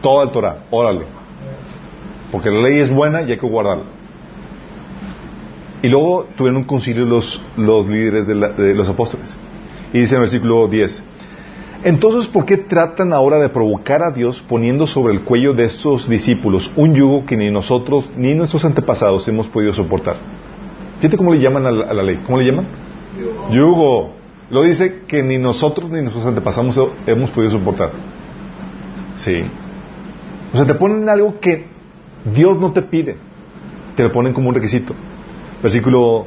toda 0.00 0.26
el 0.26 0.30
Torah, 0.30 0.58
órale. 0.70 1.02
Porque 2.30 2.48
la 2.48 2.60
ley 2.60 2.78
es 2.78 2.94
buena 2.94 3.22
y 3.22 3.32
hay 3.32 3.38
que 3.38 3.46
guardarla. 3.46 3.86
Y 5.82 5.88
luego 5.88 6.28
tuvieron 6.36 6.58
un 6.58 6.64
concilio 6.64 7.04
los, 7.04 7.42
los 7.56 7.88
líderes 7.88 8.28
de, 8.28 8.34
de 8.34 8.74
los 8.74 8.88
apóstoles. 8.88 9.36
Y 9.92 9.98
dice 9.98 10.14
en 10.14 10.22
el 10.22 10.22
versículo 10.22 10.68
10, 10.68 11.02
entonces, 11.84 12.26
¿por 12.26 12.46
qué 12.46 12.56
tratan 12.56 13.12
ahora 13.12 13.38
de 13.38 13.50
provocar 13.50 14.02
a 14.02 14.10
Dios 14.10 14.42
poniendo 14.48 14.86
sobre 14.86 15.12
el 15.12 15.20
cuello 15.20 15.52
de 15.52 15.64
estos 15.64 16.08
discípulos 16.08 16.72
un 16.76 16.94
yugo 16.94 17.26
que 17.26 17.36
ni 17.36 17.50
nosotros 17.50 18.06
ni 18.16 18.34
nuestros 18.34 18.64
antepasados 18.64 19.28
hemos 19.28 19.46
podido 19.48 19.74
soportar? 19.74 20.16
Fíjate 20.96 21.18
cómo 21.18 21.34
le 21.34 21.40
llaman 21.40 21.66
a 21.66 21.70
la, 21.70 22.02
ley. 22.02 22.22
¿Cómo 22.24 22.38
le 22.38 22.46
llaman? 22.46 22.66
Yugo. 23.50 24.14
Lo 24.48 24.62
dice 24.62 25.02
que 25.06 25.22
ni 25.22 25.36
nosotros 25.36 25.90
ni 25.90 26.00
nuestros 26.00 26.24
antepasados 26.24 26.90
hemos 27.06 27.30
podido 27.30 27.50
soportar. 27.50 27.90
Sí. 29.16 29.44
O 30.54 30.56
sea, 30.56 30.66
te 30.66 30.74
ponen 30.74 31.06
algo 31.10 31.38
que 31.38 31.66
Dios 32.34 32.58
no 32.58 32.72
te 32.72 32.80
pide. 32.80 33.16
Te 33.94 34.02
lo 34.04 34.10
ponen 34.10 34.32
como 34.32 34.48
un 34.48 34.54
requisito. 34.54 34.94
Versículo 35.62 36.26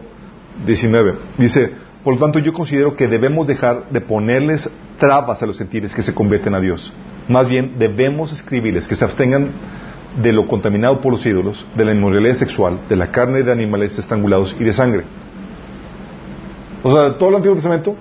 19. 0.68 1.16
Dice, 1.40 1.72
por 2.08 2.14
lo 2.14 2.22
tanto 2.22 2.40
yo 2.40 2.54
considero 2.54 2.96
que 2.96 3.10
debemos 3.10 3.46
dejar 3.48 3.90
de 3.90 4.00
ponerles 4.00 4.70
trabas 4.98 5.44
a 5.44 5.46
los 5.46 5.58
sentires 5.58 5.94
que 5.94 6.02
se 6.02 6.14
convierten 6.14 6.56
a 6.56 6.62
Dios. 6.62 6.94
Más 7.28 7.50
bien 7.50 7.74
debemos 7.80 8.32
escribirles 8.32 8.88
que 8.88 8.96
se 8.96 9.04
abstengan 9.04 9.50
de 10.24 10.32
lo 10.32 10.48
contaminado 10.48 11.02
por 11.02 11.12
los 11.12 11.26
ídolos, 11.26 11.66
de 11.76 11.84
la 11.84 11.92
inmoralidad 11.94 12.36
sexual, 12.36 12.80
de 12.88 12.96
la 12.96 13.12
carne 13.12 13.44
de 13.44 13.52
animales 13.52 14.00
estrangulados 14.00 14.56
y 14.58 14.64
de 14.64 14.72
sangre. 14.72 15.04
O 16.82 16.94
sea, 16.94 17.18
todo 17.18 17.28
el 17.28 17.36
Antiguo 17.36 17.56
Testamento, 17.56 17.94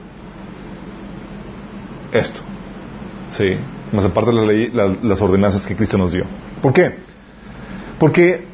esto. 2.12 2.42
Sí, 3.30 3.57
más 3.90 4.04
aparte 4.04 4.30
de 4.30 4.36
la 4.36 4.46
ley, 4.46 4.70
las 5.02 5.20
ordenanzas 5.20 5.66
que 5.66 5.74
Cristo 5.74 5.98
nos 5.98 6.12
dio. 6.12 6.26
¿Por 6.62 6.72
qué? 6.72 6.94
Porque 7.98 8.46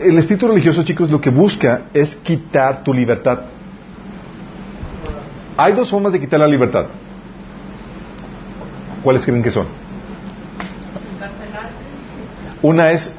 el 0.00 0.18
espíritu 0.18 0.48
religioso, 0.48 0.82
chicos, 0.82 1.12
lo 1.12 1.20
que 1.20 1.30
busca 1.30 1.82
es 1.94 2.16
quitar 2.16 2.82
tu 2.82 2.92
libertad. 2.92 3.54
Hay 5.56 5.72
dos 5.72 5.90
formas 5.90 6.12
de 6.12 6.20
quitar 6.20 6.38
la 6.38 6.46
libertad. 6.46 6.86
¿Cuáles 9.02 9.24
creen 9.24 9.42
que 9.42 9.50
son? 9.50 9.66
Una 12.62 12.90
es 12.90 13.14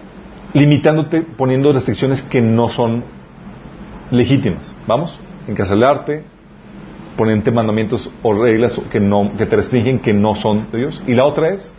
limitándote, 0.53 1.21
poniendo 1.21 1.71
restricciones 1.73 2.21
que 2.21 2.41
no 2.41 2.69
son 2.69 3.03
legítimas. 4.11 4.73
¿Vamos? 4.85 5.19
Encarcelarte, 5.47 6.25
ponerte 7.15 7.51
mandamientos 7.51 8.11
o 8.21 8.33
reglas 8.33 8.79
que, 8.91 8.99
no, 8.99 9.31
que 9.38 9.45
te 9.45 9.55
restringen 9.55 9.99
que 9.99 10.13
no 10.13 10.35
son 10.35 10.69
de 10.71 10.79
Dios. 10.79 11.01
Y 11.07 11.13
la 11.13 11.25
otra 11.25 11.49
es 11.49 11.73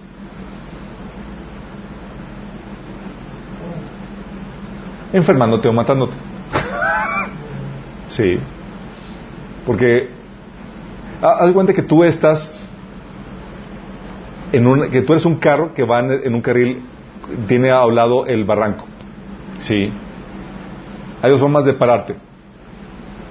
enfermándote 5.12 5.68
o 5.68 5.72
matándote. 5.72 6.14
sí. 8.09 8.38
Porque 9.66 10.18
haz 11.21 11.53
cuenta 11.53 11.73
que 11.73 11.83
tú 11.83 12.05
estás 12.05 12.53
en 14.53 14.91
que 14.91 15.03
tú 15.03 15.12
eres 15.12 15.25
un 15.25 15.37
carro 15.37 15.75
que 15.75 15.85
va 15.85 16.01
en, 16.01 16.35
un 16.35 16.41
carril, 16.41 16.83
tiene 17.47 17.71
a 17.71 17.85
un 17.85 17.95
lado 17.95 18.27
el 18.27 18.45
barranco. 18.45 18.87
Sí. 19.59 19.93
Hay 21.21 21.31
dos 21.31 21.41
formas 21.41 21.64
de 21.64 21.75
pararte. 21.75 22.14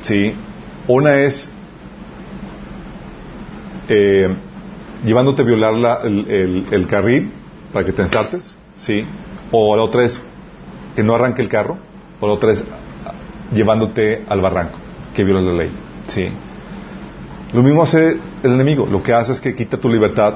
Sí. 0.02 0.34
Una 0.88 1.16
es 1.16 1.50
eh, 3.90 4.28
llevándote 5.04 5.42
a 5.42 5.46
violar 5.46 6.06
el, 6.06 6.88
carril 6.90 7.32
para 7.74 7.86
que 7.86 7.94
te 7.94 8.04
ensartes. 8.04 8.58
Sí. 8.76 9.06
O 9.52 9.76
la 9.76 9.84
otra 9.84 10.04
es 10.04 10.22
que 10.96 11.04
no 11.04 11.16
arranque 11.16 11.42
el 11.42 11.50
carro. 11.50 11.78
O 12.20 12.28
la 12.28 12.34
otra 12.34 12.52
es 12.52 12.64
llevándote 13.54 14.24
al 14.28 14.42
barranco, 14.42 14.78
que 15.16 15.24
viola 15.24 15.42
la 15.42 15.54
ley. 15.54 15.72
Sí. 16.08 16.30
Lo 17.54 17.64
mismo 17.64 17.84
hace 17.84 18.18
el 18.44 18.54
enemigo. 18.54 18.86
Lo 18.86 19.02
que 19.02 19.14
hace 19.14 19.32
es 19.32 19.40
que 19.40 19.56
quita 19.56 19.78
tu 19.78 19.90
libertad 19.90 20.36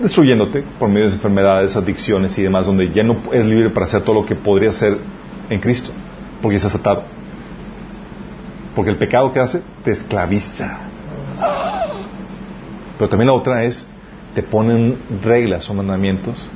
destruyéndote 0.00 0.62
por 0.78 0.88
medio 0.88 1.08
de 1.08 1.14
enfermedades, 1.14 1.76
adicciones 1.76 2.38
y 2.38 2.42
demás, 2.42 2.66
donde 2.66 2.90
ya 2.92 3.02
no 3.02 3.16
eres 3.32 3.46
libre 3.46 3.70
para 3.70 3.86
hacer 3.86 4.02
todo 4.02 4.14
lo 4.14 4.26
que 4.26 4.34
podría 4.34 4.70
hacer 4.70 4.96
en 5.50 5.60
Cristo, 5.60 5.92
porque 6.40 6.56
estás 6.56 6.74
atado. 6.74 7.02
Porque 8.74 8.90
el 8.92 8.96
pecado 8.96 9.32
que 9.32 9.40
hace 9.40 9.60
te 9.84 9.90
esclaviza. 9.90 10.78
Pero 12.96 13.08
también 13.08 13.26
la 13.26 13.32
otra 13.32 13.64
es, 13.64 13.86
te 14.34 14.42
ponen 14.42 14.98
reglas 15.22 15.68
o 15.68 15.74
mandamientos. 15.74 16.48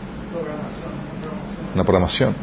Una 1.74 1.84
programación. 1.84 2.34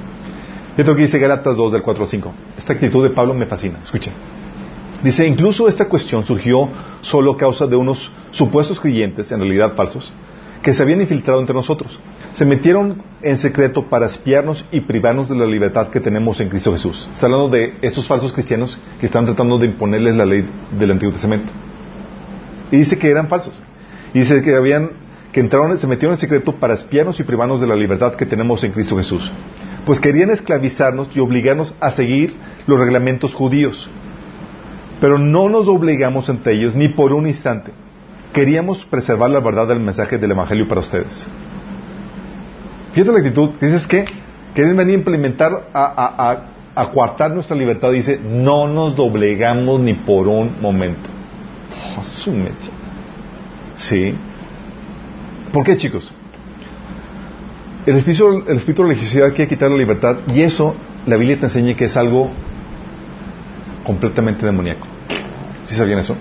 Esto 0.75 0.95
que 0.95 1.03
dice 1.03 1.19
Galatas 1.19 1.55
2 1.55 1.73
del 1.73 1.81
4 1.81 2.03
al 2.03 2.09
5. 2.09 2.33
Esta 2.57 2.73
actitud 2.73 3.03
de 3.03 3.09
Pablo 3.11 3.33
me 3.33 3.45
fascina. 3.45 3.79
Escuchen. 3.83 4.13
Dice, 5.03 5.25
incluso 5.25 5.67
esta 5.67 5.85
cuestión 5.85 6.25
surgió 6.25 6.69
solo 7.01 7.31
a 7.31 7.37
causa 7.37 7.65
de 7.67 7.75
unos 7.75 8.11
supuestos 8.31 8.79
creyentes, 8.79 9.31
en 9.31 9.39
realidad 9.39 9.73
falsos, 9.75 10.11
que 10.61 10.73
se 10.73 10.83
habían 10.83 11.01
infiltrado 11.01 11.39
entre 11.39 11.55
nosotros. 11.55 11.99
Se 12.33 12.45
metieron 12.45 13.01
en 13.21 13.37
secreto 13.37 13.85
para 13.85 14.07
espiarnos 14.07 14.65
y 14.71 14.81
privarnos 14.81 15.29
de 15.29 15.35
la 15.35 15.45
libertad 15.45 15.87
que 15.87 16.01
tenemos 16.01 16.39
en 16.41 16.49
Cristo 16.49 16.73
Jesús. 16.73 17.07
Está 17.13 17.27
hablando 17.27 17.49
de 17.49 17.75
estos 17.81 18.07
falsos 18.07 18.33
cristianos 18.33 18.77
que 18.99 19.05
están 19.05 19.25
tratando 19.25 19.57
de 19.57 19.67
imponerles 19.67 20.15
la 20.15 20.25
ley 20.25 20.45
del 20.77 20.91
Antiguo 20.91 21.13
Testamento. 21.13 21.51
Y 22.71 22.77
dice 22.77 22.99
que 22.99 23.09
eran 23.09 23.29
falsos. 23.29 23.59
Y 24.13 24.19
dice 24.19 24.41
que 24.41 24.55
habían 24.55 24.91
que 25.31 25.39
entraron, 25.39 25.77
se 25.77 25.87
metieron 25.87 26.15
en 26.15 26.19
secreto 26.19 26.55
para 26.55 26.73
espiarnos 26.73 27.19
y 27.19 27.23
privarnos 27.23 27.61
de 27.61 27.67
la 27.67 27.75
libertad 27.75 28.15
que 28.15 28.25
tenemos 28.25 28.63
en 28.63 28.71
Cristo 28.71 28.97
Jesús. 28.97 29.31
Pues 29.85 29.99
querían 29.99 30.29
esclavizarnos 30.31 31.09
y 31.15 31.19
obligarnos 31.19 31.73
a 31.79 31.91
seguir 31.91 32.35
los 32.67 32.79
reglamentos 32.79 33.33
judíos. 33.33 33.89
Pero 34.99 35.17
no 35.17 35.49
nos 35.49 35.67
obligamos 35.67 36.29
ante 36.29 36.53
ellos 36.53 36.75
ni 36.75 36.89
por 36.89 37.13
un 37.13 37.27
instante. 37.27 37.71
Queríamos 38.33 38.85
preservar 38.85 39.29
la 39.29 39.39
verdad 39.39 39.67
del 39.67 39.79
mensaje 39.79 40.17
del 40.17 40.31
Evangelio 40.31 40.67
para 40.67 40.81
ustedes. 40.81 41.25
Fíjate 42.93 43.11
la 43.11 43.19
actitud. 43.19 43.49
Dices 43.61 43.87
que 43.87 44.05
quieren 44.53 44.75
venir 44.75 44.95
a 44.95 44.97
implementar, 44.97 45.69
a, 45.73 46.41
a, 46.75 46.81
a, 46.81 46.91
coartar 46.91 47.31
nuestra 47.31 47.55
libertad. 47.55 47.91
Dice, 47.91 48.19
no 48.19 48.67
nos 48.67 48.95
doblegamos 48.95 49.79
ni 49.79 49.93
por 49.93 50.27
un 50.27 50.61
momento. 50.61 51.09
Oh, 51.97 52.03
su 52.03 52.31
mecha. 52.31 52.71
Sí. 53.75 54.13
¿Por 55.51 55.63
qué, 55.63 55.77
chicos? 55.77 56.11
El 57.85 57.95
espíritu, 57.95 58.43
el 58.47 58.57
espíritu 58.57 58.83
de 58.83 58.89
religiosidad 58.89 59.29
quiere 59.29 59.47
quitar 59.47 59.71
la 59.71 59.77
libertad 59.77 60.17
y 60.33 60.41
eso 60.41 60.75
la 61.07 61.15
Biblia 61.15 61.39
te 61.39 61.45
enseña 61.45 61.75
que 61.75 61.85
es 61.85 61.97
algo 61.97 62.29
completamente 63.89 64.45
demoníaco. 64.45 64.85
¿Sí 65.65 65.73
sabían 65.73 65.97
eso? 65.97 66.15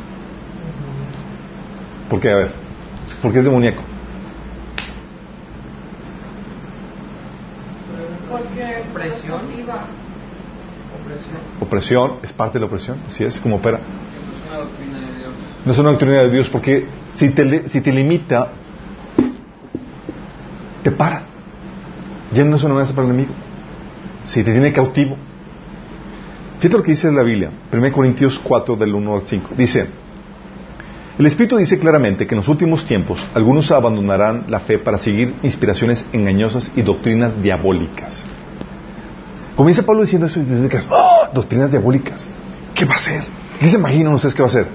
¿Por 2.08 2.18
qué? 2.18 2.30
A 2.30 2.36
ver, 2.36 2.52
¿por 3.20 3.30
qué 3.30 3.40
es 3.40 3.44
demoníaco? 3.44 3.82
Porque 8.30 8.82
Opresión. 8.90 9.40
Opresión. 10.98 11.40
Opresión 11.60 12.12
es 12.22 12.32
parte 12.32 12.54
de 12.54 12.60
la 12.60 12.66
opresión, 12.68 13.00
así 13.06 13.24
es 13.24 13.38
como 13.38 13.56
opera. 13.56 13.80
Es 13.80 14.48
una 14.48 14.60
doctrina 14.60 14.98
de 15.00 15.18
Dios. 15.18 15.32
No 15.66 15.72
es 15.72 15.78
una 15.78 15.90
doctrina 15.90 16.22
de 16.22 16.30
Dios 16.30 16.48
porque 16.48 16.86
si 17.10 17.28
te, 17.28 17.68
si 17.68 17.82
te 17.82 17.92
limita, 17.92 18.48
te 20.82 20.90
para. 20.90 21.24
Ya 22.32 22.44
no 22.44 22.56
es 22.56 22.64
una 22.64 22.72
amenaza 22.72 22.94
para 22.94 23.08
el 23.08 23.12
enemigo. 23.12 23.34
Si 24.24 24.42
te 24.42 24.52
tiene 24.52 24.72
cautivo. 24.72 25.27
Fíjate 26.58 26.76
lo 26.76 26.82
que 26.82 26.90
dice 26.90 27.10
la 27.12 27.22
Biblia, 27.22 27.50
1 27.72 27.92
Corintios 27.92 28.38
4 28.40 28.74
del 28.76 28.92
1 28.92 29.14
al 29.14 29.22
5. 29.24 29.50
Dice, 29.56 29.86
el 31.18 31.26
Espíritu 31.26 31.56
dice 31.56 31.78
claramente 31.78 32.26
que 32.26 32.34
en 32.34 32.38
los 32.38 32.48
últimos 32.48 32.84
tiempos 32.84 33.24
algunos 33.34 33.70
abandonarán 33.70 34.44
la 34.48 34.60
fe 34.60 34.78
para 34.78 34.98
seguir 34.98 35.34
inspiraciones 35.42 36.06
engañosas 36.12 36.70
y 36.74 36.82
doctrinas 36.82 37.40
diabólicas. 37.40 38.24
Comienza 39.56 39.82
Pablo 39.84 40.02
diciendo 40.02 40.26
eso 40.26 40.38
y 40.38 40.44
dices, 40.44 40.88
¡ah! 40.90 41.30
Doctrinas 41.32 41.70
diabólicas. 41.70 42.24
¿Qué 42.74 42.84
va 42.84 42.94
a 42.94 42.98
ser? 42.98 43.22
¿Qué 43.58 43.68
se 43.68 43.76
imaginan 43.76 44.14
ustedes 44.14 44.34
que 44.34 44.42
va 44.42 44.48
a 44.48 44.52
ser? 44.52 44.66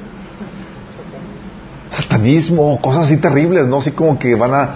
Satanismo, 1.89 2.79
cosas 2.81 3.07
así 3.07 3.17
terribles, 3.17 3.67
¿no? 3.67 3.77
Así 3.77 3.91
como 3.91 4.19
que 4.19 4.35
van 4.35 4.53
a... 4.53 4.75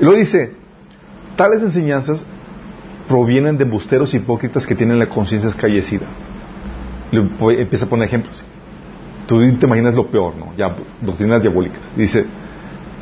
Y 0.00 0.04
luego 0.04 0.18
dice, 0.18 0.54
tales 1.36 1.62
enseñanzas 1.62 2.24
provienen 3.08 3.58
de 3.58 3.64
embusteros 3.64 4.14
hipócritas 4.14 4.66
que 4.66 4.74
tienen 4.76 4.98
la 4.98 5.06
conciencia 5.06 5.48
escallecida. 5.48 6.06
Le 7.12 7.20
voy- 7.20 7.56
empieza 7.60 7.86
a 7.86 7.88
poner 7.88 8.08
ejemplos. 8.08 8.44
Tú 9.26 9.38
te 9.58 9.66
imaginas 9.66 9.94
lo 9.94 10.06
peor, 10.08 10.34
¿no? 10.36 10.52
Ya, 10.56 10.74
doctrinas 11.00 11.42
diabólicas. 11.42 11.80
Dice, 11.96 12.26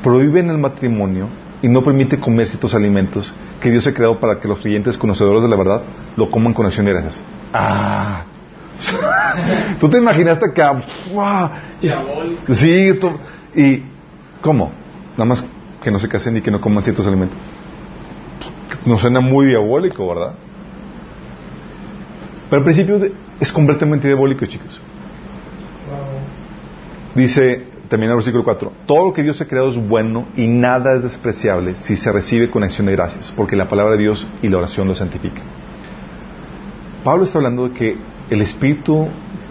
prohíben 0.03 0.51
el 0.51 0.59
matrimonio 0.59 1.29
y 1.63 1.69
no 1.69 1.83
permite 1.83 2.19
comer 2.19 2.47
ciertos 2.49 2.75
alimentos 2.75 3.33
que 3.61 3.71
Dios 3.71 3.87
ha 3.87 3.95
creado 3.95 4.19
para 4.21 4.39
que 4.41 4.49
los 4.49 4.59
creyentes 4.61 4.97
conocedores 4.99 5.43
de 5.43 5.49
la 5.49 5.57
verdad 5.57 5.83
lo 6.17 6.31
coman 6.31 6.53
con 6.55 6.67
acción 6.67 6.87
de 6.87 6.93
gracias. 6.93 7.23
Ah. 7.53 8.25
Tú 9.81 9.89
te 9.89 9.99
imaginaste 9.99 10.47
acá. 10.47 10.83
Sí, 12.53 12.95
tú- 13.01 13.13
y 13.55 13.83
¿cómo? 14.41 14.71
Nada 15.13 15.25
más 15.25 15.45
que 15.83 15.91
no 15.91 15.99
se 15.99 16.09
casen 16.09 16.37
y 16.37 16.41
que 16.41 16.51
no 16.51 16.61
coman 16.61 16.83
ciertos 16.83 17.07
alimentos. 17.07 17.37
Nos 18.87 19.01
suena 19.01 19.21
muy 19.21 19.47
diabólico, 19.47 20.09
¿verdad? 20.09 20.35
Pero 22.51 22.59
al 22.61 22.65
principio 22.65 22.99
de- 22.99 23.13
es 23.43 23.53
completamente 23.53 24.07
diabólico, 24.07 24.47
chicos. 24.47 24.81
Dice 27.15 27.67
también 27.89 28.11
el 28.11 28.17
versículo 28.17 28.45
4, 28.45 28.73
todo 28.87 29.07
lo 29.07 29.13
que 29.13 29.25
Dios 29.25 29.41
ha 29.41 29.47
creado 29.47 29.69
es 29.69 29.77
bueno 29.77 30.27
y 30.37 30.47
nada 30.47 30.95
es 30.95 31.03
despreciable 31.03 31.75
si 31.83 31.97
se 31.97 32.11
recibe 32.13 32.49
con 32.49 32.63
acción 32.63 32.87
de 32.87 32.93
gracias, 32.93 33.33
porque 33.37 33.57
la 33.57 33.69
palabra 33.69 33.97
de 33.97 34.03
Dios 34.03 34.27
y 34.43 34.49
la 34.49 34.59
oración 34.59 34.87
lo 34.87 34.95
santifican. 34.95 35.43
Pablo 37.03 37.25
está 37.25 37.39
hablando 37.39 37.69
de 37.69 37.75
que 37.75 37.97
el 38.31 38.41
espíritu, 38.41 39.09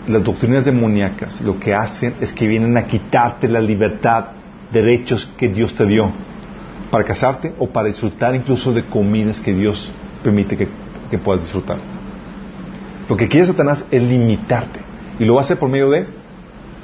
las 0.07 0.23
doctrinas 0.23 0.63
demoníacas, 0.63 1.41
lo 1.41 1.59
que 1.59 1.75
hacen 1.75 2.15
es 2.21 2.31
que 2.31 2.47
vienen 2.47 2.77
a 2.77 2.87
quitarte 2.87 3.49
la 3.49 3.59
libertad, 3.59 4.27
derechos 4.71 5.31
que 5.37 5.49
Dios 5.49 5.75
te 5.75 5.85
dio 5.85 6.09
para 6.89 7.03
casarte 7.03 7.53
o 7.59 7.67
para 7.67 7.89
disfrutar 7.89 8.33
incluso 8.35 8.71
de 8.71 8.85
comidas 8.85 9.41
que 9.41 9.53
Dios 9.53 9.91
permite 10.23 10.55
que, 10.55 10.69
que 11.09 11.17
puedas 11.17 11.43
disfrutar. 11.43 12.00
Lo 13.11 13.17
que 13.17 13.27
quiere 13.27 13.45
Satanás 13.45 13.83
es 13.91 14.01
limitarte 14.01 14.79
y 15.19 15.25
lo 15.25 15.33
va 15.33 15.41
a 15.41 15.43
hacer 15.43 15.59
por 15.59 15.67
medio 15.67 15.89
de 15.89 16.05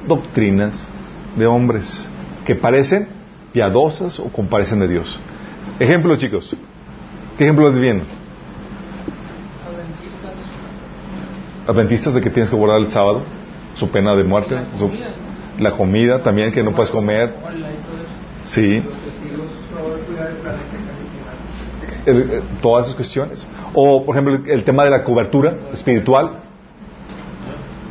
doctrinas 0.10 0.86
de 1.38 1.46
hombres 1.48 2.10
que 2.46 2.54
parecen 2.54 3.08
piadosas 3.54 4.20
o 4.20 4.28
comparecen 4.28 4.82
de 4.82 4.90
Dios. 4.90 5.18
Ejemplo, 5.80 6.14
chicos. 6.18 6.54
¿Qué 7.38 7.46
ejemplo 7.46 7.70
les 7.72 7.80
viene? 7.80 8.02
Adventistas. 9.66 10.32
Adventistas 11.66 12.14
de 12.14 12.20
que 12.20 12.30
tienes 12.30 12.50
que 12.50 12.58
guardar 12.58 12.82
el 12.82 12.90
sábado, 12.92 13.22
su 13.76 13.90
pena 13.90 14.14
de 14.14 14.26
muerte, 14.26 14.58
su- 14.78 14.92
la 15.60 15.72
comida 15.72 16.24
también 16.24 16.52
que 16.52 16.62
no 16.62 16.74
puedes 16.74 16.92
comer, 16.92 17.34
sí, 18.44 18.82
Los 18.82 18.84
testigos. 19.00 19.48
No 19.74 19.82
voy 19.82 20.02
a 20.02 20.06
cuidar 20.06 20.32
el 22.08 22.18
el- 22.18 22.32
eh, 22.32 22.42
todas 22.62 22.86
esas 22.86 22.96
cuestiones. 22.96 23.48
O, 23.74 24.04
por 24.06 24.16
ejemplo, 24.16 24.40
el, 24.52 24.64
tema 24.64 24.84
de 24.84 24.90
la 24.90 25.04
cobertura 25.04 25.56
espiritual. 25.74 26.32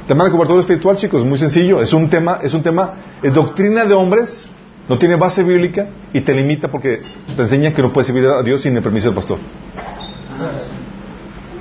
El 0.02 0.06
tema 0.08 0.24
de 0.24 0.30
cobertura 0.30 0.60
espiritual, 0.60 0.96
chicos, 0.96 1.22
es 1.22 1.28
muy 1.28 1.38
sencillo. 1.38 1.80
Es 1.80 1.92
un 1.92 2.08
tema, 2.08 2.38
es 2.42 2.54
un 2.54 2.62
tema, 2.62 2.94
es 3.22 3.32
doctrina 3.34 3.84
de 3.84 3.94
hombres, 3.94 4.46
no 4.88 4.98
tiene 4.98 5.16
base 5.16 5.42
bíblica 5.42 5.88
y 6.12 6.20
te 6.20 6.32
limita 6.34 6.68
porque 6.68 7.02
te 7.34 7.42
enseña 7.42 7.74
que 7.74 7.82
no 7.82 7.92
puedes 7.92 8.06
servir 8.06 8.26
a 8.26 8.42
Dios 8.42 8.62
sin 8.62 8.76
el 8.76 8.82
permiso 8.82 9.06
del 9.08 9.14
pastor. 9.14 9.38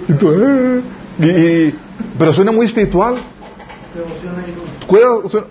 Y 0.08 1.28
"Eh". 1.28 1.74
Pero 2.20 2.34
suena 2.34 2.52
muy 2.52 2.66
espiritual. 2.68 3.16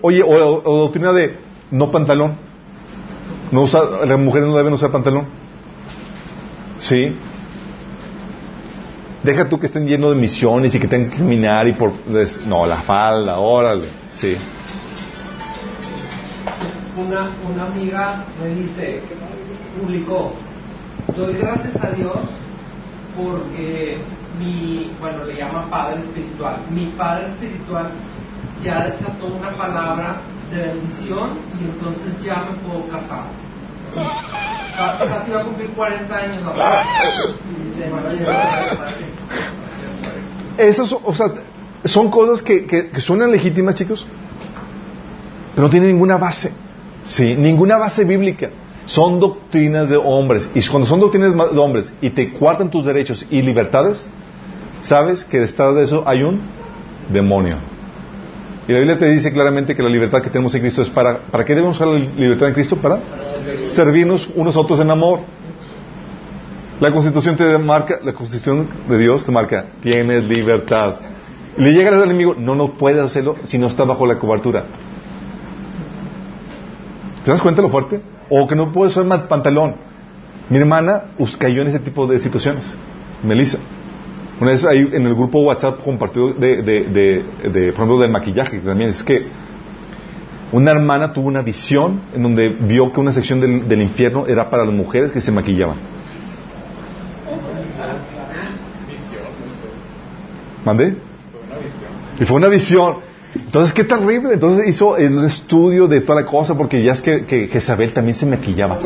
Oye, 0.01 0.21
o- 0.23 0.61
o 0.63 0.77
doctrina 0.83 1.11
de 1.11 1.37
no 1.71 1.91
pantalón. 1.91 2.35
No 3.51 3.61
usa, 3.63 3.81
las 4.05 4.19
mujeres 4.19 4.47
no 4.47 4.55
deben 4.55 4.73
usar 4.73 4.91
pantalón. 4.91 5.25
Sí. 6.87 7.15
Deja 9.23 9.49
tú 9.49 9.59
que 9.59 9.65
estén 9.65 9.87
llenos 9.87 10.13
de 10.13 10.21
misiones 10.21 10.75
y 10.75 10.79
que 10.79 10.87
tengan 10.87 11.09
que 11.09 11.17
caminar 11.17 11.67
y 11.67 11.73
por... 11.73 11.91
no, 12.45 12.65
la 12.67 12.83
falda, 12.83 13.39
órale. 13.39 13.87
Sí. 14.09 14.37
Una, 16.95 17.31
una 17.51 17.65
amiga 17.65 18.25
me 18.39 18.49
dice, 18.49 19.01
publicó, 19.79 20.33
doy 21.17 21.33
gracias 21.33 21.75
a 21.83 21.89
Dios 21.89 22.19
porque 23.17 23.97
mi, 24.37 24.91
bueno, 24.99 25.23
le 25.25 25.37
llama 25.37 25.67
padre 25.71 26.01
espiritual, 26.01 26.59
mi 26.69 26.85
padre 26.97 27.25
espiritual 27.29 27.89
ya 28.63 28.85
desató 28.85 29.25
una 29.25 29.49
palabra 29.57 30.21
de 30.51 30.61
bendición 30.61 31.39
y 31.59 31.63
entonces 31.63 32.13
ya 32.23 32.45
me 32.47 32.57
puedo 32.59 32.87
casar. 32.89 33.44
Va 33.95 35.39
a 35.39 35.43
cumplir 35.43 35.69
40 35.71 36.15
años 36.15 36.43
ahora. 36.45 36.85
Y 37.49 37.63
dice, 37.65 37.89
me 37.89 38.01
va 38.01 38.09
a 38.09 38.13
llevar 38.13 38.35
a 40.57 40.61
Esas, 40.61 40.91
o 40.91 41.13
sea, 41.13 41.31
son 41.85 42.09
cosas 42.09 42.41
que, 42.41 42.65
que, 42.65 42.89
que 42.89 43.01
suenan 43.01 43.31
legítimas, 43.31 43.75
chicos, 43.75 44.05
pero 45.53 45.67
no 45.67 45.71
tienen 45.71 45.89
ninguna 45.89 46.17
base. 46.17 46.51
Sí, 47.03 47.35
ninguna 47.35 47.77
base 47.77 48.03
bíblica. 48.03 48.49
Son 48.85 49.19
doctrinas 49.19 49.89
de 49.89 49.97
hombres. 49.97 50.49
Y 50.53 50.65
cuando 50.67 50.87
son 50.87 50.99
doctrinas 50.99 51.33
de 51.33 51.59
hombres 51.59 51.91
y 52.01 52.09
te 52.09 52.33
cuartan 52.33 52.69
tus 52.69 52.85
derechos 52.85 53.25
y 53.29 53.41
libertades, 53.41 54.07
sabes 54.81 55.23
que 55.23 55.39
detrás 55.39 55.75
de 55.75 55.83
eso 55.83 56.03
hay 56.05 56.23
un 56.23 56.41
demonio. 57.09 57.57
Y 58.67 58.71
la 58.71 58.79
Biblia 58.79 58.97
te 58.97 59.07
dice 59.11 59.31
claramente 59.31 59.75
que 59.75 59.83
la 59.83 59.89
libertad 59.89 60.21
que 60.21 60.29
tenemos 60.29 60.53
en 60.55 60.61
Cristo 60.61 60.81
es 60.81 60.89
para... 60.89 61.19
¿Para 61.19 61.45
qué 61.45 61.53
debemos 61.53 61.75
usar 61.75 61.87
la 61.87 61.99
libertad 61.99 62.47
en 62.47 62.53
Cristo? 62.55 62.75
Para 62.77 62.99
servirnos 63.69 64.29
unos 64.35 64.55
a 64.55 64.59
otros 64.59 64.79
en 64.79 64.89
amor. 64.89 65.19
La 66.79 66.91
Constitución 66.91 67.35
te 67.35 67.57
marca, 67.57 67.99
la 68.03 68.13
Constitución 68.13 68.67
de 68.89 68.97
Dios 68.97 69.23
te 69.23 69.31
marca, 69.31 69.65
tienes 69.81 70.23
libertad. 70.25 70.95
Le 71.57 71.71
llega 71.71 71.89
al 71.95 72.03
enemigo, 72.03 72.35
no, 72.37 72.53
no 72.55 72.71
puedes 72.73 73.01
hacerlo 73.01 73.35
si 73.45 73.57
no 73.57 73.67
está 73.67 73.85
bajo 73.85 74.05
la 74.05 74.17
cobertura. 74.17 74.65
¿Te 77.23 77.31
das 77.31 77.41
cuenta 77.41 77.61
lo 77.61 77.69
fuerte? 77.69 78.01
O 78.29 78.47
que 78.47 78.55
no 78.55 78.71
puedes 78.71 78.95
usar 78.97 79.27
pantalón. 79.27 79.75
Mi 80.49 80.57
hermana 80.57 81.03
us- 81.17 81.37
cayó 81.37 81.61
en 81.61 81.69
ese 81.69 81.79
tipo 81.79 82.07
de 82.07 82.19
situaciones. 82.19 82.75
Melissa. 83.23 83.59
Una 84.39 84.51
vez 84.51 84.65
ahí 84.65 84.89
en 84.91 85.05
el 85.05 85.15
grupo 85.15 85.39
WhatsApp 85.39 85.81
compartió 85.83 86.33
de, 86.33 86.61
de, 86.61 86.83
de, 86.83 87.23
de, 87.49 87.71
por 87.71 87.75
ejemplo, 87.75 87.99
del 87.99 88.11
maquillaje 88.11 88.59
también. 88.59 88.89
Es 88.89 89.03
que 89.03 89.27
una 90.51 90.71
hermana 90.71 91.11
tuvo 91.13 91.27
una 91.27 91.41
visión 91.41 92.01
en 92.13 92.23
donde 92.23 92.49
vio 92.49 92.91
que 92.91 92.99
una 92.99 93.13
sección 93.13 93.39
del, 93.41 93.81
infierno 93.81 94.25
era 94.27 94.49
para 94.49 94.65
las 94.65 94.73
mujeres 94.73 95.11
que 95.11 95.21
se 95.21 95.31
maquillaban. 95.31 95.77
¿Mandé? 100.63 100.95
Y 102.19 102.25
fue 102.25 102.37
una 102.37 102.47
visión. 102.47 102.97
Entonces, 103.35 103.73
qué 103.73 103.83
terrible. 103.83 104.33
Entonces 104.33 104.67
hizo 104.67 104.97
el 104.97 105.25
estudio 105.25 105.87
de 105.87 106.01
toda 106.01 106.21
la 106.21 106.27
cosa 106.27 106.57
porque 106.57 106.83
ya 106.83 106.93
es 106.93 107.01
que, 107.01 107.25
que 107.25 107.47
Jezabel 107.47 107.93
también 107.93 108.15
se 108.15 108.25
maquillaba. 108.25 108.79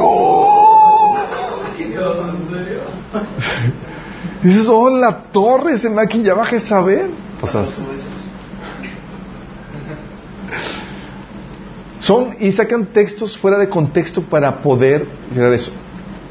Dices, 4.43 4.67
oh, 4.69 4.89
la 4.89 5.23
torre 5.31 5.77
se 5.77 5.89
maquillaba 5.89 6.45
Jezabel. 6.45 7.11
O 7.41 7.47
sea, 7.47 7.65
son 11.99 12.29
y 12.39 12.51
sacan 12.51 12.87
textos 12.87 13.37
fuera 13.37 13.57
de 13.57 13.69
contexto 13.69 14.21
para 14.21 14.61
poder 14.61 15.05
crear 15.33 15.53
eso. 15.53 15.71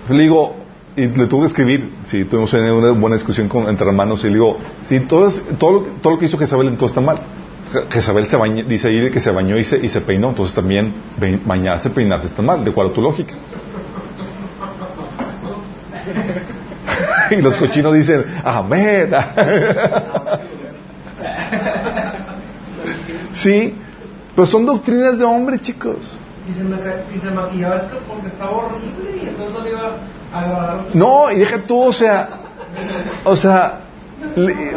Le 0.09 0.23
digo, 0.23 0.57
y 0.97 1.07
le 1.07 1.27
tuve 1.27 1.43
que 1.43 1.47
escribir, 1.49 1.93
si 2.07 2.25
tuvimos 2.25 2.53
una 2.53 2.91
buena 2.93 3.17
discusión 3.17 3.49
con, 3.49 3.69
entre 3.69 3.87
hermanos, 3.87 4.25
y 4.25 4.29
le 4.29 4.35
digo, 4.35 4.59
si 4.85 5.01
todo, 5.01 5.31
todo, 5.59 5.73
lo, 5.73 5.81
todo 6.03 6.15
lo 6.15 6.19
que 6.19 6.27
hizo 6.27 6.39
Jezabel 6.39 6.69
entonces 6.69 6.97
está 6.97 7.01
mal. 7.01 7.21
Jezabel 7.91 8.27
se 8.27 8.37
bañó, 8.37 8.65
dice 8.65 8.89
ahí 8.89 9.11
que 9.11 9.21
se 9.21 9.31
bañó 9.31 9.59
y 9.59 9.65
se, 9.65 9.77
y 9.85 9.89
se 9.89 10.01
peinó, 10.01 10.31
entonces 10.31 10.55
también 10.55 10.95
bañarse, 11.45 11.91
peinarse 11.91 12.29
está 12.29 12.41
mal, 12.41 12.65
de 12.65 12.71
acuerdo 12.71 12.93
a 12.93 12.95
tu 12.95 13.03
lógica. 13.03 13.35
y 17.39 17.43
los 17.43 17.57
cochinos 17.57 17.95
dicen, 17.95 18.25
amén. 18.45 19.11
sí, 23.33 23.75
pero 24.35 24.47
son 24.47 24.67
doctrinas 24.67 25.19
de 25.19 25.25
hombre, 25.25 25.59
chicos. 25.61 26.19
Y 26.49 26.55
se 26.55 26.63
si 27.13 27.19
se 27.21 27.31
maquillaba 27.31 27.77
es 27.77 27.83
porque 28.09 28.29
estaba 28.29 28.51
horrible 28.51 29.17
y 29.23 29.29
entonces 29.29 29.55
no 29.55 29.65
le 29.65 29.71
iba 29.71 29.97
a 30.33 30.41
agradar. 30.41 30.85
No, 30.95 31.31
y 31.31 31.39
deja 31.39 31.59
tú, 31.67 31.83
o 31.83 31.93
sea, 31.93 32.29
o 33.25 33.37
sea, 33.37 33.81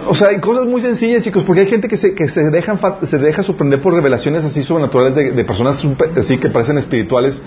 o 0.07 0.13
sea, 0.13 0.29
hay 0.29 0.39
cosas 0.39 0.65
muy 0.65 0.81
sencillas, 0.81 1.23
chicos, 1.23 1.43
porque 1.45 1.61
hay 1.61 1.67
gente 1.67 1.87
que 1.87 1.97
se, 1.97 2.13
que 2.13 2.27
se, 2.27 2.49
dejan, 2.49 2.79
se 3.03 3.17
deja 3.17 3.41
sorprender 3.43 3.81
por 3.81 3.93
revelaciones 3.93 4.43
así 4.43 4.61
sobrenaturales 4.61 5.15
de, 5.15 5.31
de 5.31 5.45
personas 5.45 5.83
así 6.17 6.37
que 6.37 6.49
parecen 6.49 6.77
espirituales. 6.77 7.41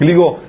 Y 0.00 0.06
digo, 0.06 0.40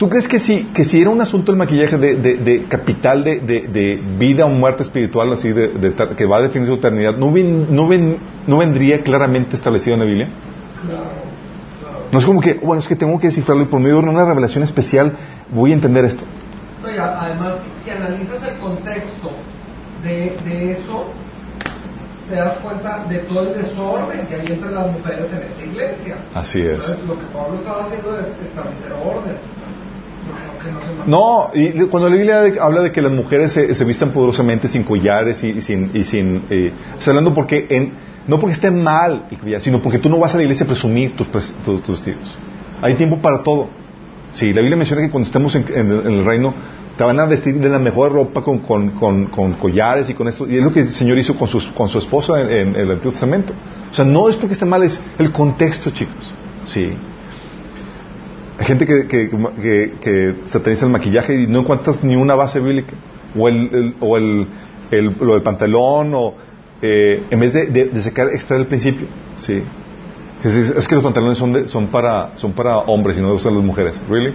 ¿tú 0.00 0.08
crees 0.08 0.26
que 0.26 0.38
si, 0.38 0.64
que 0.72 0.82
si 0.82 1.02
era 1.02 1.10
un 1.10 1.20
asunto 1.20 1.52
el 1.52 1.58
maquillaje 1.58 1.98
de, 1.98 2.16
de 2.16 2.64
capital 2.64 3.22
de, 3.22 4.02
vida 4.18 4.46
o 4.46 4.48
muerte 4.48 4.82
espiritual, 4.82 5.30
así 5.34 5.52
de, 5.52 5.92
que 6.16 6.24
va 6.24 6.38
a 6.38 6.40
definir 6.40 6.68
su 6.68 6.74
eternidad, 6.74 7.18
¿no, 7.18 7.30
no, 7.30 7.88
no 8.46 8.58
vendría 8.58 9.02
claramente 9.02 9.56
establecido 9.56 9.94
en 9.94 10.00
la 10.00 10.06
Biblia? 10.06 10.28
No 12.10 12.18
es 12.18 12.24
como 12.24 12.40
que, 12.40 12.54
bueno, 12.54 12.80
es 12.80 12.88
que 12.88 12.96
tengo 12.96 13.18
que 13.20 13.26
descifrarlo 13.26 13.62
y 13.62 13.66
por 13.66 13.78
medio 13.78 14.00
de 14.00 14.08
una 14.08 14.24
revelación 14.24 14.64
especial 14.64 15.18
voy 15.52 15.72
a 15.72 15.74
entender 15.74 16.06
esto. 16.06 16.24
además, 16.82 17.56
si 17.84 17.90
analizas 17.90 18.42
el 18.48 18.58
contexto 18.58 19.32
de, 20.02 20.34
de 20.46 20.72
eso, 20.72 21.12
te 22.30 22.36
das 22.36 22.54
cuenta 22.60 23.04
de 23.04 23.18
todo 23.18 23.40
el 23.42 23.62
desorden 23.62 24.26
que 24.26 24.34
hay 24.34 24.46
entre 24.46 24.70
las 24.70 24.90
mujeres 24.90 25.30
en 25.30 25.42
esa 25.42 25.62
iglesia. 25.62 26.16
Así 26.32 26.62
es. 26.62 26.72
Entonces, 26.72 27.06
lo 27.06 27.18
que 27.18 27.26
Pablo 27.34 27.56
estaba 27.56 27.84
haciendo 27.84 28.18
es 28.18 28.28
establecer 28.40 28.92
orden. 28.92 29.59
No, 31.06 31.50
y 31.54 31.70
cuando 31.86 32.08
la 32.08 32.16
Biblia 32.16 32.42
habla 32.60 32.82
de 32.82 32.92
que 32.92 33.00
las 33.00 33.12
mujeres 33.12 33.52
se, 33.52 33.84
vistan 33.84 34.10
poderosamente 34.10 34.68
sin 34.68 34.84
collares 34.84 35.42
y, 35.42 35.60
sin, 35.60 35.90
y 35.94 36.04
sin 36.04 36.42
eh, 36.50 36.72
hablando 37.06 37.32
porque 37.32 37.66
en, 37.70 37.92
no 38.26 38.38
porque 38.38 38.54
esté 38.54 38.70
mal 38.70 39.26
el 39.30 39.38
collar, 39.38 39.60
sino 39.60 39.80
porque 39.80 39.98
tú 39.98 40.08
no 40.08 40.18
vas 40.18 40.34
a 40.34 40.36
la 40.36 40.42
iglesia 40.42 40.64
a 40.64 40.68
presumir 40.68 41.16
tus, 41.16 41.28
tus, 41.30 41.52
tus 41.64 41.88
vestidos. 41.88 42.36
Hay 42.82 42.94
tiempo 42.94 43.18
para 43.18 43.42
todo. 43.42 43.68
Sí, 44.32 44.52
la 44.52 44.60
Biblia 44.60 44.76
menciona 44.76 45.02
que 45.02 45.10
cuando 45.10 45.26
estemos 45.26 45.54
en, 45.54 45.64
en 45.74 45.90
el 45.90 46.24
reino 46.24 46.54
te 47.00 47.04
van 47.04 47.18
a 47.18 47.24
vestir 47.24 47.58
de 47.58 47.70
la 47.70 47.78
mejor 47.78 48.12
ropa 48.12 48.42
con, 48.42 48.58
con, 48.58 48.90
con, 48.90 49.54
collares 49.54 50.10
y 50.10 50.12
con 50.12 50.28
esto. 50.28 50.46
Y 50.46 50.58
es 50.58 50.62
lo 50.62 50.70
que 50.70 50.80
el 50.80 50.90
Señor 50.90 51.18
hizo 51.18 51.34
con 51.34 51.48
su, 51.48 51.72
con 51.72 51.88
su 51.88 51.96
esposa 51.96 52.42
en, 52.42 52.76
el 52.76 52.90
Antiguo 52.90 53.12
Testamento. 53.12 53.54
O 53.90 53.94
sea, 53.94 54.04
no 54.04 54.28
es 54.28 54.36
porque 54.36 54.52
esté 54.52 54.66
mal, 54.66 54.82
es 54.82 55.00
el 55.18 55.32
contexto, 55.32 55.88
chicos. 55.92 56.30
Sí. 56.66 56.92
Hay 58.60 58.66
gente 58.66 58.84
que, 58.84 59.08
que, 59.08 59.92
que, 60.02 60.34
sataniza 60.44 60.84
el 60.84 60.92
maquillaje 60.92 61.34
y 61.34 61.46
no 61.46 61.60
encuentras 61.60 62.04
ni 62.04 62.14
una 62.14 62.34
base 62.34 62.60
bíblica. 62.60 62.92
O 63.34 63.48
el, 63.48 63.94
o 64.00 64.18
el, 64.18 64.46
el, 64.90 65.14
lo 65.18 65.32
del 65.32 65.42
pantalón, 65.42 66.12
o 66.12 66.34
eh, 66.82 67.24
en 67.30 67.40
vez 67.40 67.54
de, 67.54 67.66
de, 67.66 68.02
sacar, 68.02 68.28
extraer 68.28 68.60
el 68.60 68.66
principio. 68.66 69.06
Sí. 69.38 69.62
Es, 70.44 70.86
que 70.86 70.94
los 70.94 71.02
pantalones 71.02 71.38
son, 71.38 71.68
son, 71.68 71.86
para, 71.86 72.32
son 72.36 72.52
para 72.52 72.80
hombres 72.80 73.16
y 73.16 73.22
no 73.22 73.32
usan 73.32 73.54
las 73.54 73.64
mujeres. 73.64 74.02
¿Really? 74.10 74.34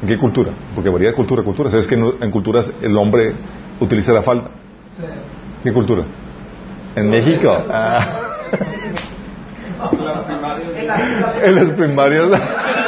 ¿En 0.00 0.08
qué 0.08 0.16
cultura? 0.16 0.50
Porque 0.74 0.88
varía 0.88 1.08
de 1.08 1.14
cultura 1.14 1.42
a 1.42 1.44
cultura. 1.44 1.70
¿Sabes 1.70 1.86
que 1.86 1.94
en, 1.94 2.30
culturas 2.30 2.72
el 2.80 2.96
hombre 2.96 3.34
utiliza 3.80 4.14
la 4.14 4.22
falda? 4.22 4.50
Sí. 4.98 5.04
¿Qué 5.62 5.72
cultura? 5.74 6.04
En 6.96 7.10
México. 7.10 7.54
Ah. 7.68 8.24
En 11.44 11.54
las 11.54 11.70
primarias. 11.70 12.24
¿En 12.24 12.30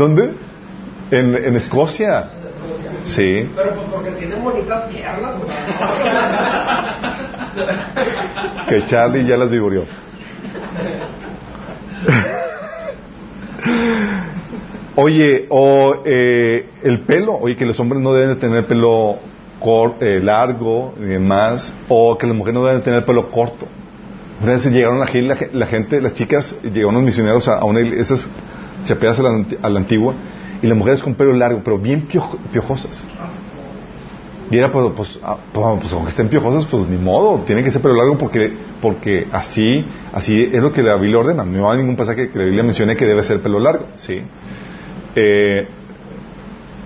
dónde? 0.00 0.32
En, 1.10 1.34
en 1.34 1.56
Escocia. 1.56 2.30
Sí. 3.04 3.48
Pero 3.56 3.74
pues 3.74 3.86
porque 3.92 4.10
tienen 4.12 4.42
bonitas 4.42 4.84
piernas. 4.92 5.34
que 8.68 8.86
Charlie 8.86 9.24
ya 9.26 9.36
las 9.36 9.50
vigorió. 9.50 9.84
Oye, 14.96 15.46
o 15.48 16.02
eh, 16.04 16.68
el 16.82 17.00
pelo, 17.00 17.34
oye, 17.34 17.56
que 17.56 17.64
los 17.64 17.78
hombres 17.80 18.02
no 18.02 18.12
deben 18.12 18.34
de 18.34 18.40
tener 18.40 18.66
pelo 18.66 19.18
eh, 20.00 20.20
largo 20.22 20.94
y 20.98 21.04
demás, 21.04 21.74
o 21.88 22.16
que 22.18 22.26
las 22.26 22.36
mujeres 22.36 22.60
no 22.60 22.66
deben 22.66 22.80
de 22.80 22.84
tener 22.84 23.04
pelo 23.04 23.30
corto. 23.30 23.66
Vez 24.40 24.64
llegaron 24.66 25.02
aquí 25.02 25.20
la, 25.20 25.66
gente, 25.66 26.00
las 26.00 26.14
chicas, 26.14 26.54
llegaron 26.62 26.94
los 26.94 27.02
misioneros 27.02 27.46
a, 27.46 27.62
una 27.64 27.80
esas 27.80 28.26
chapeadas 28.86 29.18
a 29.18 29.22
la, 29.22 29.44
a 29.62 29.68
la, 29.68 29.80
antigua, 29.80 30.14
y 30.62 30.66
las 30.66 30.76
mujeres 30.76 31.02
con 31.02 31.14
pelo 31.14 31.34
largo, 31.34 31.60
pero 31.62 31.78
bien 31.78 32.08
piojosas. 32.52 33.04
Y 34.50 34.58
pues, 34.58 34.92
pues, 34.96 35.20
ah, 35.22 35.36
pues, 35.52 35.66
pues, 35.80 35.92
aunque 35.92 36.08
estén 36.08 36.28
piojosas, 36.28 36.64
pues 36.64 36.88
ni 36.88 36.96
modo, 36.96 37.42
tiene 37.46 37.62
que 37.62 37.70
ser 37.70 37.82
pelo 37.82 37.94
largo 37.94 38.18
porque, 38.18 38.52
porque 38.80 39.28
así, 39.30 39.84
así 40.12 40.50
es 40.52 40.60
lo 40.60 40.72
que 40.72 40.82
la 40.82 40.96
Biblia 40.96 41.18
ordena. 41.18 41.44
No 41.44 41.70
hay 41.70 41.78
ningún 41.78 41.96
pasaje 41.96 42.30
que 42.30 42.38
la 42.38 42.44
Biblia 42.44 42.62
mencione 42.62 42.96
que 42.96 43.06
debe 43.06 43.22
ser 43.22 43.40
pelo 43.42 43.60
largo, 43.60 43.86
¿sí? 43.96 44.22
Eh, 45.14 45.68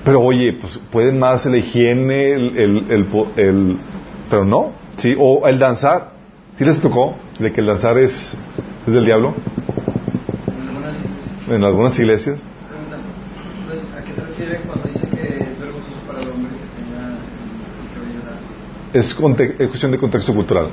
pero 0.05 0.20
oye, 0.20 0.52
pues 0.61 0.78
pueden 0.90 1.18
más 1.18 1.46
la 1.46 1.57
higiene, 1.57 2.32
el, 2.32 2.59
el, 2.59 3.07
el, 3.36 3.78
pero 4.28 4.44
no, 4.44 4.72
¿sí? 4.96 5.14
O 5.18 5.46
el 5.46 5.59
danzar, 5.59 6.11
¿sí 6.57 6.64
les 6.64 6.80
tocó 6.80 7.16
de 7.39 7.53
que 7.53 7.61
el 7.61 7.66
danzar 7.66 7.99
es, 7.99 8.37
es 8.87 8.93
del 8.93 9.05
diablo? 9.05 9.35
En 11.49 11.62
algunas 11.62 11.99
iglesias. 11.99 12.39
¿A 13.97 14.03
qué 14.03 14.12
se 14.12 14.24
refiere 14.24 14.61
cuando 14.62 14.89
dice 14.89 15.07
es, 18.95 19.12
cuestión 19.14 19.91
de 19.91 19.99
contexto 19.99 20.32
cultural. 20.32 20.68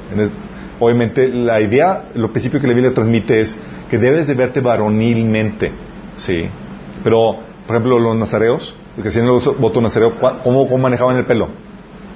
obviamente, 0.79 1.27
la 1.27 1.59
idea, 1.59 2.05
lo 2.13 2.31
principio 2.31 2.61
que 2.61 2.67
la 2.67 2.73
Biblia 2.73 2.93
transmite 2.93 3.41
es 3.41 3.57
que 3.89 3.97
debes 3.97 4.27
de 4.27 4.35
verte 4.35 4.61
varonilmente, 4.61 5.71
¿sí? 6.15 6.45
Pero, 7.03 7.39
por 7.65 7.75
ejemplo, 7.75 7.99
los 7.99 8.15
nazareos, 8.15 8.75
que 9.01 9.09
hacían 9.09 9.25
el 9.25 9.31
voto 9.31 9.81
nazareo, 9.81 10.19
¿cómo, 10.43 10.67
¿cómo, 10.67 10.77
manejaban 10.77 11.17
el 11.17 11.25
pelo? 11.25 11.49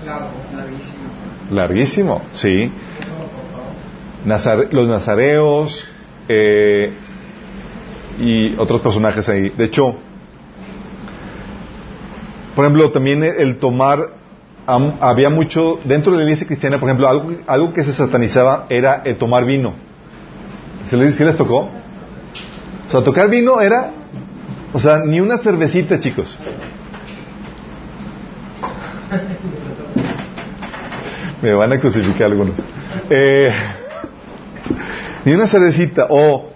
Claro, 0.04 0.28
larguísimo. 0.56 1.04
Larguísimo, 1.52 2.22
sí. 2.32 2.72
Los 4.26 4.88
nazareos 4.88 5.86
eh, 6.28 6.92
y 8.20 8.56
otros 8.58 8.82
personajes 8.82 9.30
ahí. 9.30 9.50
De 9.50 9.66
hecho, 9.66 9.96
por 12.56 12.66
ejemplo, 12.66 12.90
también 12.92 13.24
el 13.24 13.58
tomar 13.58 14.14
había 14.68 15.30
mucho, 15.30 15.80
dentro 15.84 16.14
de 16.14 16.20
la 16.20 16.24
iglesia 16.24 16.48
cristiana, 16.48 16.80
por 16.80 16.90
ejemplo, 16.90 17.08
algo, 17.08 17.34
algo 17.46 17.72
que 17.74 17.84
se 17.84 17.94
satanizaba 17.94 18.66
era 18.70 19.04
el 19.06 19.18
tomar 19.18 19.46
vino. 19.46 19.76
¿Se 20.86 20.98
les, 20.98 21.20
les 21.20 21.36
tocó? 21.36 21.70
O 22.88 22.92
sea, 22.92 23.04
tocar 23.04 23.30
vino 23.30 23.62
era, 23.62 23.92
o 24.74 24.80
sea, 24.80 25.04
ni 25.06 25.20
una 25.20 25.38
cervecita, 25.38 26.00
chicos. 26.00 26.40
Me 31.42 31.54
van 31.54 31.74
a 31.74 31.80
crucificar 31.80 32.32
algunos. 32.32 32.56
Eh, 33.10 33.52
ni 35.26 35.34
una 35.34 35.48
cervecita. 35.48 36.08
O, 36.10 36.50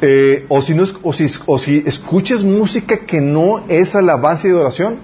eh, 0.00 0.46
o, 0.48 0.62
si 0.62 0.74
no, 0.74 0.84
o, 1.02 1.12
si, 1.12 1.26
o 1.46 1.58
si 1.58 1.84
escuchas 1.86 2.42
música 2.42 3.06
que 3.06 3.20
no 3.20 3.64
es 3.68 3.94
alabanza 3.94 4.48
y 4.48 4.50
adoración, 4.50 4.96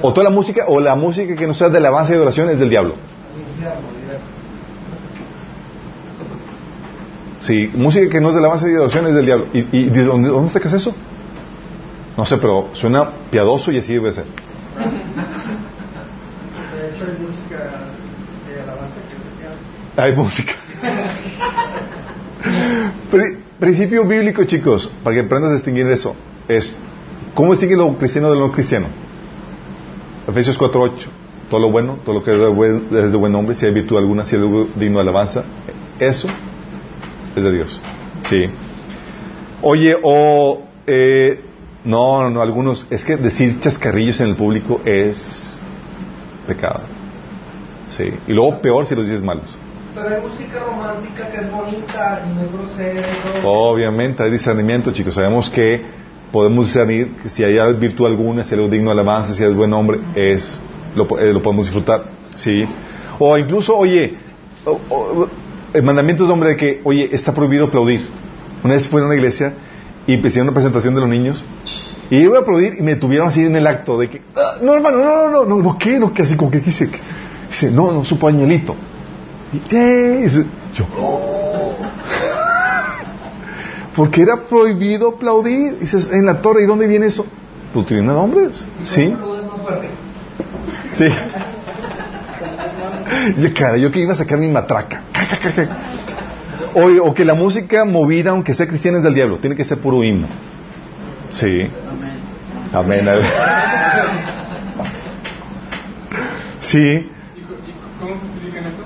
o 0.00 0.12
toda 0.12 0.24
la 0.24 0.30
música, 0.30 0.64
o 0.68 0.80
la 0.80 0.94
música 0.94 1.34
que 1.34 1.46
no 1.46 1.54
sea 1.54 1.68
de 1.68 1.78
alabanza 1.78 2.12
y 2.12 2.16
adoración 2.16 2.48
es 2.50 2.58
del 2.58 2.70
diablo. 2.70 2.94
Sí, 7.40 7.70
música 7.74 8.08
que 8.08 8.20
no 8.20 8.28
es 8.28 8.34
de 8.34 8.40
alabanza 8.40 8.68
y 8.68 8.74
adoración 8.74 9.06
es 9.06 9.14
del 9.14 9.26
diablo. 9.26 9.46
¿Y, 9.52 9.60
y 9.72 9.86
dónde, 9.88 10.28
dónde 10.28 10.50
sacas 10.50 10.74
eso? 10.74 10.94
No 12.16 12.26
sé, 12.26 12.36
pero 12.36 12.68
suena 12.72 13.10
piadoso 13.30 13.72
y 13.72 13.78
así 13.78 13.94
debe 13.94 14.12
ser. 14.12 14.24
De 14.24 14.30
hecho, 16.88 17.04
hay 19.96 20.04
Hay 20.04 20.16
música. 20.16 20.52
principio 23.58 24.04
bíblico, 24.06 24.44
chicos, 24.44 24.90
para 25.02 25.14
que 25.14 25.22
aprendas 25.22 25.50
a 25.50 25.54
distinguir 25.54 25.86
eso, 25.88 26.14
es 26.48 26.74
¿cómo 27.34 27.52
distingue 27.52 27.76
lo 27.76 27.96
cristiano 27.96 28.30
de 28.30 28.36
lo 28.36 28.48
no 28.48 28.52
cristiano? 28.52 28.86
Efesios 30.26 30.58
4.8 30.58 31.20
todo 31.50 31.60
lo 31.60 31.70
bueno, 31.70 31.98
todo 32.04 32.14
lo 32.14 32.22
que 32.22 32.30
es 32.30 33.12
de 33.12 33.18
buen 33.18 33.32
nombre, 33.32 33.54
si 33.56 33.66
hay 33.66 33.72
virtud 33.72 33.98
alguna, 33.98 34.24
si 34.24 34.36
hay 34.36 34.42
algo 34.42 34.68
digno 34.76 34.98
de 34.98 35.02
alabanza, 35.02 35.44
eso 35.98 36.28
es 37.36 37.42
de 37.42 37.52
Dios. 37.52 37.80
Sí. 38.28 38.44
Oye, 39.60 39.96
o 40.00 40.62
eh, 40.86 41.40
no, 41.84 42.30
no, 42.30 42.40
algunos, 42.40 42.86
es 42.88 43.04
que 43.04 43.16
decir 43.16 43.58
chascarrillos 43.60 44.20
en 44.20 44.28
el 44.28 44.36
público 44.36 44.80
es 44.84 45.58
pecado. 46.46 46.82
Sí. 47.88 48.04
Y 48.28 48.32
luego 48.32 48.62
peor 48.62 48.86
si 48.86 48.94
los 48.94 49.04
dices 49.04 49.22
malos. 49.22 49.58
Pero 49.94 50.08
hay 50.08 50.22
música 50.22 50.58
romántica 50.60 51.30
que 51.30 51.38
es 51.38 51.50
bonita 51.50 52.22
y 52.24 52.34
no 52.34 52.42
es 52.42 52.52
grosera. 52.52 53.08
Obviamente, 53.44 54.22
hay 54.22 54.30
discernimiento, 54.30 54.92
chicos. 54.92 55.14
Sabemos 55.14 55.50
que 55.50 55.82
podemos 56.30 56.66
discernir 56.66 57.16
que 57.22 57.28
si 57.28 57.42
hay 57.42 57.72
virtud 57.74 58.06
alguna, 58.06 58.44
si 58.44 58.54
hay 58.54 58.60
algo 58.60 58.70
digno 58.70 58.86
de 58.86 58.92
alabanza, 58.92 59.34
si 59.34 59.42
es 59.42 59.54
buen 59.54 59.72
hombre, 59.72 60.00
es 60.14 60.60
lo, 60.94 61.18
eh, 61.18 61.32
lo 61.32 61.42
podemos 61.42 61.66
disfrutar. 61.66 62.04
¿sí? 62.36 62.62
O 63.18 63.36
incluso, 63.36 63.76
oye, 63.76 64.14
el 65.72 65.82
mandamiento 65.82 66.24
es 66.24 66.30
hombre 66.30 66.50
de 66.50 66.56
que, 66.56 66.80
oye, 66.84 67.08
está 67.12 67.34
prohibido 67.34 67.66
aplaudir. 67.66 68.06
Una 68.62 68.74
vez 68.74 68.88
fui 68.88 69.00
a 69.00 69.04
una 69.04 69.14
iglesia 69.14 69.54
y 70.06 70.14
empecé 70.14 70.40
una 70.40 70.52
presentación 70.52 70.94
de 70.94 71.00
los 71.00 71.08
niños 71.08 71.44
y 72.10 72.16
iba 72.16 72.38
a 72.38 72.40
aplaudir 72.40 72.74
y 72.78 72.82
me 72.82 72.96
tuvieron 72.96 73.28
así 73.28 73.44
en 73.44 73.56
el 73.56 73.66
acto 73.66 73.98
de 73.98 74.10
que, 74.10 74.22
ah, 74.36 74.56
no 74.62 74.74
hermano, 74.74 74.98
no, 74.98 75.04
no, 75.04 75.30
no, 75.30 75.44
no, 75.44 75.62
no, 75.62 75.78
¿qué? 75.78 75.98
No, 75.98 76.12
que 76.12 76.22
así 76.22 76.36
como 76.36 76.50
que 76.50 76.60
quise. 76.60 76.90
Dice, 77.48 77.70
no, 77.70 77.92
no, 77.92 78.04
su 78.04 78.18
pañuelito. 78.18 78.76
Y 79.52 79.58
¿qué? 79.58 80.28
yo, 80.74 80.86
oh". 80.98 81.76
Porque 83.96 84.22
era 84.22 84.36
prohibido 84.36 85.10
aplaudir. 85.10 85.78
Dices, 85.78 86.08
en 86.12 86.26
la 86.26 86.40
torre, 86.40 86.62
¿y 86.62 86.66
dónde 86.66 86.86
viene 86.86 87.06
eso? 87.06 87.26
Doctrina 87.74 88.12
de 88.12 88.18
hombres. 88.18 88.64
¿Sí? 88.82 89.14
Sí. 90.92 91.08
Yo, 93.38 93.52
cara, 93.52 93.76
yo 93.76 93.90
que 93.90 93.98
iba 94.00 94.12
a 94.12 94.16
sacar 94.16 94.38
mi 94.38 94.48
matraca. 94.48 95.02
O, 96.72 97.08
o, 97.08 97.14
que 97.14 97.24
la 97.24 97.34
música 97.34 97.84
movida, 97.84 98.30
aunque 98.30 98.54
sea 98.54 98.68
cristiana, 98.68 98.98
es 98.98 99.04
del 99.04 99.14
diablo. 99.14 99.38
Tiene 99.38 99.56
que 99.56 99.64
ser 99.64 99.78
puro 99.78 100.04
himno. 100.04 100.28
Sí. 101.32 101.66
Amén. 102.72 103.08
Sí. 106.60 107.10
¿Cómo 107.98 108.14
justifican 108.20 108.66
eso? 108.66 108.84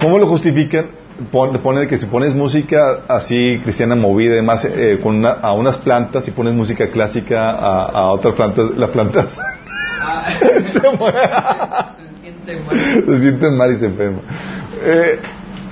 ¿Cómo 0.00 0.18
lo 0.18 0.26
justifican? 0.26 0.86
Pone 1.30 1.86
que 1.86 1.96
si 1.96 2.06
pones 2.06 2.34
música 2.34 3.02
así 3.06 3.60
cristiana 3.62 3.94
movida, 3.94 4.32
además 4.32 4.64
eh, 4.64 4.98
con 5.00 5.24
a 5.24 5.52
unas 5.52 5.78
plantas, 5.78 6.26
y 6.26 6.32
pones 6.32 6.54
música 6.54 6.88
clásica 6.88 7.50
a, 7.50 7.84
a 7.84 8.12
otras 8.12 8.34
plantas, 8.34 8.70
las 8.76 8.90
plantas 8.90 9.38
se, 12.44 12.58
se 13.06 13.20
sienten 13.20 13.56
mal 13.56 13.72
y 13.72 13.76
se 13.76 13.86
enferman. 13.86 14.22
Eh, 14.82 15.18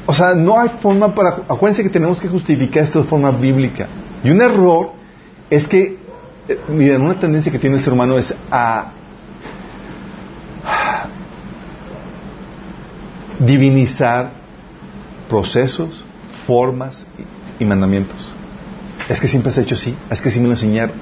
o 0.06 0.14
sea, 0.14 0.34
no 0.34 0.60
hay 0.60 0.68
forma 0.80 1.14
para. 1.14 1.30
Acuérdense 1.48 1.82
que 1.82 1.90
tenemos 1.90 2.20
que 2.20 2.28
justificar 2.28 2.84
esto 2.84 3.02
de 3.02 3.08
forma 3.08 3.30
bíblica. 3.30 3.88
Y 4.24 4.30
un 4.30 4.40
error 4.40 4.92
es 5.50 5.66
que, 5.68 5.98
eh, 6.48 6.58
miren, 6.68 7.02
una 7.02 7.18
tendencia 7.18 7.52
que 7.52 7.58
tiene 7.58 7.76
el 7.76 7.82
ser 7.82 7.92
humano 7.92 8.18
es 8.18 8.34
a 8.50 8.92
divinizar 13.44 14.30
procesos, 15.28 16.04
formas 16.46 17.06
y 17.58 17.64
mandamientos. 17.64 18.34
Es 19.08 19.20
que 19.20 19.28
siempre 19.28 19.50
has 19.50 19.58
hecho 19.58 19.74
así, 19.74 19.96
es 20.10 20.20
que 20.20 20.30
sí 20.30 20.40
me 20.40 20.46
lo 20.46 20.52
enseñaron. 20.52 20.96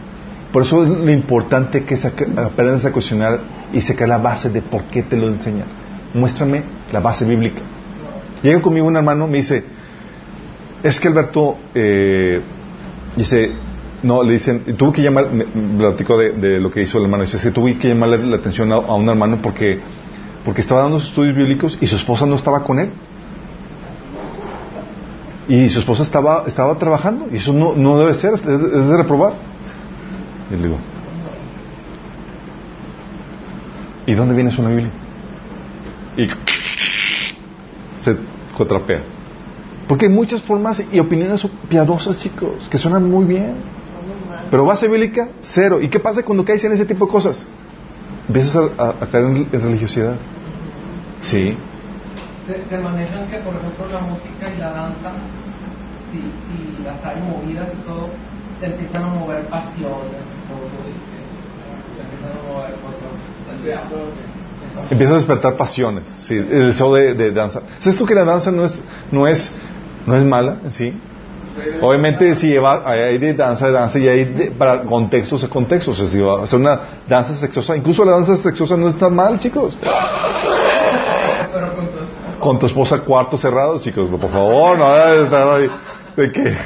Por 0.52 0.62
eso 0.62 0.82
es 0.84 0.90
lo 0.90 1.10
importante 1.10 1.84
que 1.84 1.96
aprendas 2.36 2.84
a 2.84 2.92
cuestionar 2.92 3.38
y 3.72 3.80
sacar 3.80 4.08
la 4.08 4.18
base 4.18 4.50
de 4.50 4.62
por 4.62 4.84
qué 4.84 5.02
te 5.02 5.16
lo 5.16 5.28
enseñan. 5.28 5.66
Muéstrame 6.12 6.62
la 6.92 6.98
base 7.00 7.24
bíblica. 7.24 7.60
Llega 8.42 8.60
conmigo 8.60 8.86
un 8.86 8.96
hermano, 8.96 9.28
me 9.28 9.38
dice, 9.38 9.62
es 10.82 10.98
que 10.98 11.08
Alberto, 11.08 11.56
eh, 11.74 12.40
dice, 13.16 13.50
no, 14.02 14.22
le 14.22 14.32
dicen, 14.32 14.76
tuve 14.76 14.92
que 14.94 15.02
llamar, 15.02 15.30
me, 15.30 15.44
platicó 15.44 16.18
de, 16.18 16.58
lo 16.58 16.70
que 16.70 16.82
hizo 16.82 16.98
el 16.98 17.04
hermano, 17.04 17.24
dice, 17.24 17.38
se 17.38 17.52
tuve 17.52 17.76
que 17.78 17.88
llamarle 17.88 18.18
la 18.18 18.36
atención 18.36 18.72
a, 18.72 18.76
a, 18.76 18.94
un 18.94 19.08
hermano 19.08 19.40
porque, 19.42 19.78
porque 20.44 20.60
estaba 20.60 20.82
dando 20.82 20.98
sus 20.98 21.10
estudios 21.10 21.36
bíblicos 21.36 21.78
y 21.80 21.86
su 21.86 21.96
esposa 21.96 22.26
no 22.26 22.36
estaba 22.36 22.64
con 22.64 22.78
él. 22.78 22.90
Y 25.48 25.68
su 25.68 25.80
esposa 25.80 26.04
estaba, 26.04 26.44
estaba 26.46 26.78
trabajando. 26.78 27.26
Y 27.30 27.36
eso 27.36 27.52
no, 27.52 27.74
no 27.74 27.98
debe 27.98 28.14
ser, 28.14 28.34
es, 28.34 28.42
reprobar. 28.42 29.34
Y 30.50 30.56
le 30.56 30.62
digo, 30.62 30.76
¿y 34.06 34.14
dónde 34.14 34.34
viene 34.34 34.50
eso 34.50 34.62
en 34.62 34.68
Biblia? 34.76 34.92
Y 36.16 36.28
se 38.02 38.16
cuatrapea. 38.56 39.02
Porque 39.88 40.06
hay 40.06 40.12
muchas 40.12 40.40
formas 40.40 40.84
y 40.92 41.00
opiniones 41.00 41.46
piadosas, 41.68 42.16
chicos, 42.16 42.68
que 42.70 42.78
suenan 42.78 43.10
muy 43.10 43.24
bien. 43.24 43.54
Pero 44.50 44.64
base 44.64 44.88
bíblica, 44.88 45.28
cero. 45.40 45.80
¿Y 45.80 45.88
qué 45.88 45.98
pasa 45.98 46.22
cuando 46.22 46.44
caes 46.44 46.62
en 46.64 46.72
ese 46.72 46.84
tipo 46.84 47.06
de 47.06 47.12
cosas? 47.12 47.46
Empiezas 48.30 48.70
a, 48.78 48.94
caer 49.10 49.24
en, 49.24 49.50
religiosidad. 49.50 50.14
Sí. 51.20 51.58
Te, 52.46 52.78
manejan 52.78 53.26
que, 53.26 53.38
por 53.38 53.56
ejemplo, 53.56 53.88
la 53.88 54.02
música 54.02 54.54
y 54.54 54.58
la 54.60 54.70
danza 54.70 55.10
si, 56.12 56.18
si 56.46 56.80
las 56.84 57.04
hay 57.04 57.20
movidas 57.22 57.70
y 57.74 57.84
todo, 57.84 58.08
te 58.60 58.66
empiezan 58.66 59.02
a 59.02 59.08
mover 59.08 59.48
pasiones 59.48 60.22
y 60.22 60.46
todo, 60.46 60.62
y 60.86 60.94
te, 61.10 62.02
empiezan 62.04 62.30
a 62.30 62.52
mover 62.52 62.74
cosas 62.76 63.10
Empieza 64.92 65.12
a 65.12 65.16
despertar 65.16 65.56
pasiones, 65.56 66.06
sí, 66.22 66.36
el 66.36 66.68
deseo 66.68 66.94
de, 66.94 67.14
de 67.14 67.32
danza. 67.32 67.62
¿Sabes 67.80 67.98
tú 67.98 68.06
que 68.06 68.14
la 68.14 68.24
danza 68.24 68.52
no 68.52 68.64
es, 68.64 68.80
no 69.10 69.26
es, 69.26 69.52
no 70.06 70.14
es 70.14 70.22
mala 70.22 70.58
sí? 70.68 70.94
Obviamente 71.80 72.34
si 72.34 72.48
lleva, 72.48 72.82
hay 72.88 73.18
de 73.18 73.34
danza 73.34 73.66
de 73.66 73.72
danza 73.72 73.98
y 73.98 74.08
hay 74.08 74.24
de, 74.24 74.50
para 74.50 74.82
contextos 74.82 75.42
y 75.42 75.46
contextos. 75.48 75.98
Si 75.98 76.20
va 76.20 76.40
a 76.40 76.44
hacer 76.44 76.58
una 76.58 76.80
danza 77.08 77.34
sexosa, 77.34 77.76
incluso 77.76 78.04
la 78.04 78.12
danza 78.12 78.36
sexosa 78.36 78.76
no 78.76 78.88
está 78.88 79.08
mal, 79.08 79.38
chicos. 79.38 79.76
con 82.38 82.58
tu 82.58 82.66
esposa 82.66 83.00
cuarto 83.00 83.36
cerrado, 83.36 83.78
chicos, 83.78 84.08
por 84.08 84.30
favor, 84.30 84.78
no, 84.78 84.88
de 86.16 86.32
que 86.32 86.56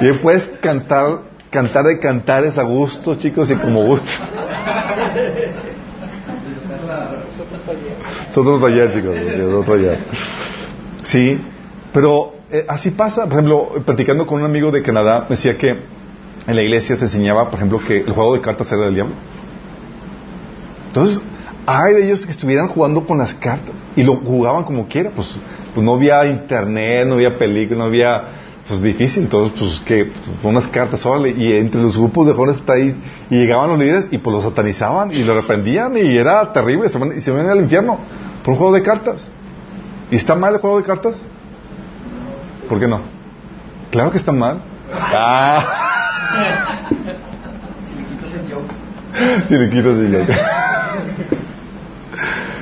y 0.00 0.12
puedes 0.14 0.46
cantar 0.60 1.20
cantar 1.50 1.84
de 1.84 1.98
cantares 1.98 2.58
a 2.58 2.62
gusto 2.62 3.14
chicos 3.14 3.50
y 3.50 3.56
como 3.56 3.84
gusto 3.84 4.10
es 8.30 8.36
otro 8.36 8.58
taller 8.58 8.92
chicos 8.92 9.16
es 9.16 9.40
otro 9.40 9.62
taller 9.62 9.98
sí 11.02 11.40
pero 11.92 12.34
eh, 12.50 12.64
así 12.68 12.90
pasa 12.90 13.24
por 13.24 13.34
ejemplo 13.34 13.68
platicando 13.84 14.26
con 14.26 14.40
un 14.40 14.44
amigo 14.44 14.70
de 14.70 14.82
Canadá 14.82 15.26
decía 15.28 15.56
que 15.56 15.70
en 16.46 16.56
la 16.56 16.62
iglesia 16.62 16.96
se 16.96 17.04
enseñaba 17.04 17.50
por 17.50 17.58
ejemplo 17.58 17.80
que 17.86 17.98
el 17.98 18.12
juego 18.12 18.34
de 18.34 18.40
cartas 18.40 18.70
era 18.72 18.84
del 18.84 18.94
diablo 18.94 19.14
entonces 20.88 21.22
hay 21.66 21.94
de 21.94 22.06
ellos 22.06 22.24
que 22.24 22.32
estuvieran 22.32 22.68
jugando 22.68 23.06
con 23.06 23.18
las 23.18 23.34
cartas 23.34 23.74
y 23.94 24.02
lo 24.02 24.16
jugaban 24.16 24.64
como 24.64 24.88
quiera 24.88 25.10
pues 25.14 25.38
pues 25.78 25.84
no 25.84 25.94
había 25.94 26.26
internet, 26.26 27.06
no 27.06 27.14
había 27.14 27.38
película, 27.38 27.78
no 27.78 27.84
había, 27.84 28.22
pues 28.66 28.82
difícil, 28.82 29.22
entonces 29.22 29.52
pues 29.56 29.80
que 29.86 30.06
pues, 30.06 30.26
unas 30.42 30.66
cartas, 30.66 31.06
órale, 31.06 31.30
y 31.30 31.52
entre 31.52 31.80
los 31.80 31.96
grupos 31.96 32.26
de 32.26 32.32
jóvenes 32.32 32.56
está 32.56 32.72
ahí, 32.72 33.00
y 33.30 33.36
llegaban 33.36 33.70
los 33.70 33.78
líderes 33.78 34.08
y 34.10 34.18
pues 34.18 34.34
los 34.34 34.42
satanizaban 34.42 35.12
y 35.12 35.22
lo 35.22 35.34
reprendían 35.34 35.96
y 35.96 36.16
era 36.16 36.52
terrible, 36.52 36.88
y 36.88 37.20
se 37.20 37.30
venían 37.30 37.50
al 37.50 37.60
infierno 37.60 37.98
por 38.42 38.54
un 38.54 38.58
juego 38.58 38.74
de 38.74 38.82
cartas. 38.82 39.30
¿Y 40.10 40.16
está 40.16 40.34
mal 40.34 40.54
el 40.54 40.60
juego 40.60 40.78
de 40.78 40.84
cartas? 40.84 41.22
¿Por 42.68 42.78
qué 42.80 42.88
no? 42.88 43.00
Claro 43.90 44.10
que 44.10 44.18
está 44.18 44.32
mal. 44.32 44.62
Ah. 44.92 46.88
si 49.46 49.56
le 49.56 49.70
quitas 49.70 49.98
el 49.98 50.10
yo. 50.12 50.20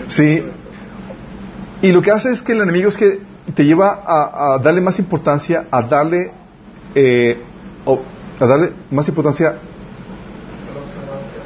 Sí, 0.09 0.45
y 1.83 1.93
lo 1.93 2.01
que 2.01 2.11
hace 2.11 2.31
es 2.31 2.43
que 2.43 2.53
el 2.53 2.63
enemigo 2.63 2.89
es 2.89 2.97
que 2.97 3.21
te 3.55 3.65
lleva 3.65 4.03
a, 4.05 4.59
darle 4.59 4.81
más 4.81 4.99
importancia, 4.99 5.67
a 5.71 5.83
darle, 5.83 6.33
eh, 6.95 7.43
a 8.41 8.47
darle 8.47 8.73
más 8.91 9.09
importancia 9.09 9.59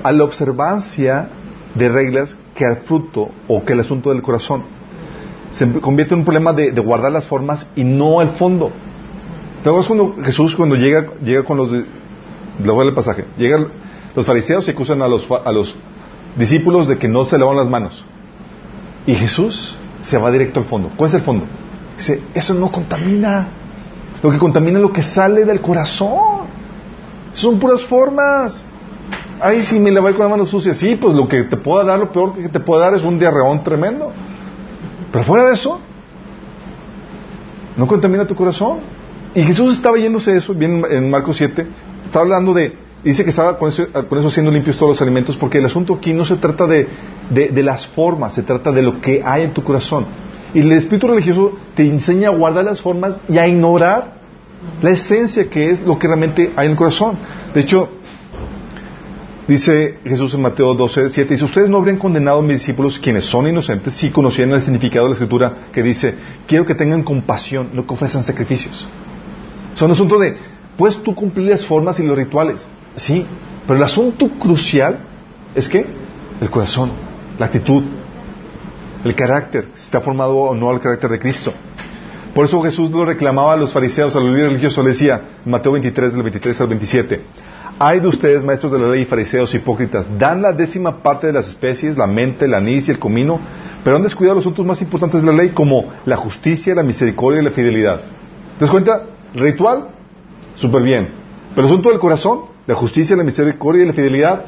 a 0.02 0.12
la 0.12 0.24
observancia 0.24 1.28
de 1.74 1.88
reglas 1.88 2.36
que 2.54 2.64
al 2.64 2.76
fruto 2.76 3.30
o 3.48 3.64
que 3.64 3.72
el 3.72 3.80
asunto 3.80 4.10
del 4.10 4.22
corazón. 4.22 4.79
Se 5.52 5.70
convierte 5.80 6.14
en 6.14 6.20
un 6.20 6.24
problema 6.24 6.52
de, 6.52 6.70
guardar 6.80 7.12
las 7.12 7.26
formas 7.26 7.66
y 7.76 7.84
no 7.84 8.22
el 8.22 8.30
fondo. 8.30 8.70
¿Te 9.62 9.68
acuerdas 9.68 9.88
cuando 9.88 10.16
Jesús 10.22 10.56
cuando 10.56 10.76
llega, 10.76 11.06
llega 11.22 11.42
con 11.44 11.56
los... 11.56 11.68
Voy 12.64 12.86
el 12.86 12.94
pasaje. 12.94 13.24
Llegan 13.36 13.68
los 14.14 14.26
fariseos 14.26 14.66
y 14.68 14.70
acusan 14.70 15.02
a 15.02 15.08
los, 15.08 15.26
a 15.30 15.52
los 15.52 15.76
discípulos 16.36 16.88
de 16.88 16.98
que 16.98 17.08
no 17.08 17.24
se 17.24 17.38
lavan 17.38 17.56
las 17.56 17.68
manos. 17.68 18.04
Y 19.06 19.14
Jesús 19.14 19.76
se 20.00 20.18
va 20.18 20.30
directo 20.30 20.60
al 20.60 20.66
fondo. 20.66 20.90
¿Cuál 20.96 21.08
es 21.08 21.14
el 21.14 21.22
fondo? 21.22 21.46
Dice, 21.96 22.22
eso 22.34 22.54
no 22.54 22.70
contamina. 22.70 23.48
Lo 24.22 24.30
que 24.30 24.38
contamina 24.38 24.78
es 24.78 24.82
lo 24.82 24.92
que 24.92 25.02
sale 25.02 25.44
del 25.44 25.60
corazón. 25.60 26.48
Son 27.32 27.58
puras 27.58 27.82
formas. 27.84 28.62
Ay, 29.40 29.62
si 29.62 29.78
me 29.78 29.90
lavé 29.90 30.12
con 30.12 30.20
las 30.20 30.30
manos 30.30 30.50
sucias. 30.50 30.76
Sí, 30.76 30.96
pues 30.96 31.14
lo 31.14 31.26
que 31.26 31.44
te 31.44 31.56
pueda 31.56 31.84
dar, 31.84 31.98
lo 31.98 32.12
peor 32.12 32.34
que 32.34 32.48
te 32.48 32.60
pueda 32.60 32.84
dar 32.84 32.94
es 32.94 33.02
un 33.02 33.18
diarreón 33.18 33.62
tremendo. 33.62 34.12
Pero 35.12 35.24
fuera 35.24 35.46
de 35.46 35.54
eso, 35.54 35.80
no 37.76 37.86
contamina 37.86 38.26
tu 38.26 38.34
corazón. 38.34 38.78
Y 39.34 39.42
Jesús 39.42 39.76
estaba 39.76 39.96
yéndose 39.96 40.32
de 40.32 40.38
eso, 40.38 40.54
bien 40.54 40.84
en 40.90 41.10
Marcos 41.10 41.36
7, 41.36 41.66
estaba 42.04 42.24
hablando 42.24 42.52
de, 42.52 42.76
dice 43.04 43.22
que 43.22 43.30
estaba 43.30 43.58
con 43.58 43.68
eso, 43.68 43.86
con 44.08 44.18
eso 44.18 44.28
haciendo 44.28 44.50
limpios 44.50 44.76
todos 44.76 44.90
los 44.90 45.02
alimentos, 45.02 45.36
porque 45.36 45.58
el 45.58 45.66
asunto 45.66 45.94
aquí 45.94 46.12
no 46.12 46.24
se 46.24 46.36
trata 46.36 46.66
de, 46.66 46.88
de, 47.30 47.62
las 47.62 47.86
formas, 47.86 48.34
se 48.34 48.42
trata 48.42 48.72
de 48.72 48.82
lo 48.82 49.00
que 49.00 49.22
hay 49.24 49.44
en 49.44 49.52
tu 49.52 49.62
corazón. 49.62 50.06
Y 50.52 50.60
el 50.60 50.72
espíritu 50.72 51.06
religioso 51.06 51.52
te 51.76 51.88
enseña 51.88 52.28
a 52.28 52.32
guardar 52.32 52.64
las 52.64 52.80
formas 52.80 53.20
y 53.28 53.38
a 53.38 53.46
ignorar 53.46 54.14
la 54.82 54.90
esencia 54.90 55.48
que 55.48 55.70
es 55.70 55.80
lo 55.80 55.96
que 55.96 56.08
realmente 56.08 56.52
hay 56.56 56.66
en 56.66 56.72
el 56.72 56.76
corazón. 56.76 57.16
De 57.54 57.60
hecho, 57.60 57.88
Dice 59.50 59.98
Jesús 60.04 60.32
en 60.34 60.42
Mateo 60.42 60.74
12, 60.74 61.10
7, 61.10 61.34
dice, 61.34 61.44
ustedes 61.44 61.68
no 61.68 61.78
habrían 61.78 61.96
condenado 61.96 62.38
a 62.38 62.42
mis 62.42 62.58
discípulos, 62.58 63.00
quienes 63.00 63.24
son 63.24 63.48
inocentes, 63.48 63.94
si 63.94 64.10
conocieran 64.10 64.54
el 64.54 64.62
significado 64.62 65.06
de 65.06 65.10
la 65.10 65.14
escritura 65.14 65.52
que 65.72 65.82
dice, 65.82 66.14
quiero 66.46 66.64
que 66.64 66.76
tengan 66.76 67.02
compasión, 67.02 67.70
no 67.72 67.84
que 67.84 67.92
ofrezcan 67.92 68.22
sacrificios. 68.22 68.86
Son 69.74 69.86
un 69.86 69.94
asunto 69.94 70.20
de, 70.20 70.36
puedes 70.76 71.02
tú 71.02 71.16
cumplir 71.16 71.48
las 71.48 71.66
formas 71.66 71.98
y 71.98 72.06
los 72.06 72.16
rituales, 72.16 72.64
sí, 72.94 73.26
pero 73.66 73.76
el 73.76 73.82
asunto 73.82 74.28
crucial 74.38 75.00
es 75.56 75.68
que 75.68 75.84
el 76.40 76.48
corazón, 76.48 76.92
la 77.36 77.46
actitud, 77.46 77.82
el 79.04 79.14
carácter, 79.16 79.66
si 79.74 79.82
está 79.82 80.00
formado 80.00 80.36
o 80.36 80.54
no 80.54 80.70
al 80.70 80.78
carácter 80.78 81.10
de 81.10 81.18
Cristo. 81.18 81.52
Por 82.36 82.44
eso 82.44 82.62
Jesús 82.62 82.88
lo 82.92 83.04
reclamaba 83.04 83.54
a 83.54 83.56
los 83.56 83.72
fariseos, 83.72 84.14
a 84.14 84.20
los 84.20 84.28
líderes 84.28 84.50
religiosos, 84.50 84.84
le 84.84 84.90
decía, 84.92 85.22
Mateo 85.44 85.72
23, 85.72 86.12
del 86.12 86.22
23 86.22 86.60
al 86.60 86.68
27, 86.68 87.20
hay 87.82 87.98
de 87.98 88.08
ustedes, 88.08 88.44
maestros 88.44 88.70
de 88.72 88.78
la 88.78 88.88
ley, 88.88 89.06
fariseos, 89.06 89.54
hipócritas, 89.54 90.06
dan 90.18 90.42
la 90.42 90.52
décima 90.52 91.02
parte 91.02 91.28
de 91.28 91.32
las 91.32 91.48
especies, 91.48 91.96
la 91.96 92.06
mente, 92.06 92.44
el 92.44 92.52
anís 92.52 92.86
y 92.86 92.90
el 92.90 92.98
comino, 92.98 93.40
pero 93.82 93.96
han 93.96 94.02
descuidado 94.02 94.34
los 94.34 94.42
asuntos 94.42 94.66
más 94.66 94.82
importantes 94.82 95.22
de 95.22 95.26
la 95.26 95.32
ley, 95.32 95.48
como 95.48 95.86
la 96.04 96.18
justicia, 96.18 96.74
la 96.74 96.82
misericordia 96.82 97.40
y 97.40 97.44
la 97.44 97.52
fidelidad. 97.52 98.02
¿Te 98.58 98.66
das 98.66 98.70
cuenta? 98.70 99.04
Ritual, 99.34 99.88
súper 100.56 100.82
bien. 100.82 101.08
Pero 101.54 101.66
el 101.66 101.72
asunto 101.72 101.88
del 101.88 101.98
corazón, 101.98 102.42
la 102.66 102.74
justicia, 102.74 103.16
la 103.16 103.24
misericordia 103.24 103.82
y 103.82 103.86
la 103.86 103.94
fidelidad, 103.94 104.44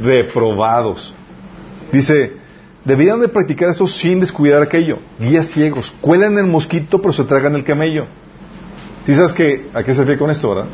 reprobados. 0.00 1.12
Dice, 1.90 2.34
debían 2.84 3.20
de 3.20 3.26
practicar 3.26 3.70
eso 3.70 3.88
sin 3.88 4.20
descuidar 4.20 4.62
aquello. 4.62 5.00
Guías 5.18 5.48
ciegos, 5.48 5.92
cuelan 6.00 6.38
el 6.38 6.46
mosquito 6.46 7.02
pero 7.02 7.12
se 7.12 7.24
tragan 7.24 7.56
el 7.56 7.64
camello. 7.64 8.06
¿Sí 9.04 9.12
sabes 9.12 9.32
a 9.74 9.82
qué 9.82 9.92
se 9.92 10.00
refiere 10.02 10.18
con 10.20 10.30
esto, 10.30 10.54
verdad? 10.54 10.66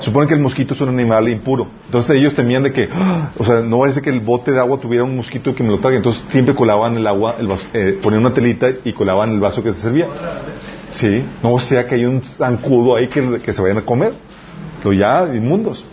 Supone 0.00 0.26
que 0.28 0.34
el 0.34 0.40
mosquito 0.40 0.74
es 0.74 0.80
un 0.80 0.90
animal 0.90 1.28
impuro. 1.28 1.68
Entonces 1.86 2.16
ellos 2.16 2.34
temían 2.34 2.62
de 2.62 2.72
que, 2.72 2.88
o 3.38 3.44
sea, 3.44 3.60
no 3.60 3.90
ser 3.90 4.02
que 4.02 4.10
el 4.10 4.20
bote 4.20 4.52
de 4.52 4.60
agua 4.60 4.78
tuviera 4.78 5.04
un 5.04 5.16
mosquito 5.16 5.54
que 5.54 5.62
me 5.62 5.70
lo 5.70 5.78
trague. 5.78 5.96
Entonces 5.96 6.24
siempre 6.28 6.54
colaban 6.54 6.96
el 6.96 7.06
agua, 7.06 7.36
el 7.38 7.48
eh, 7.72 7.98
ponían 8.02 8.24
una 8.24 8.34
telita 8.34 8.68
y 8.84 8.92
colaban 8.92 9.32
el 9.32 9.40
vaso 9.40 9.62
que 9.62 9.72
se 9.72 9.80
servía. 9.80 10.06
Sí, 10.90 11.24
no 11.42 11.58
sea 11.58 11.86
que 11.86 11.96
hay 11.96 12.04
un 12.04 12.22
zancudo 12.22 12.96
ahí 12.96 13.08
que, 13.08 13.52
se 13.52 13.62
vayan 13.62 13.78
a 13.78 13.82
comer. 13.82 14.12
Lo 14.84 14.92
ya 14.92 15.28
inmundos. 15.34 15.84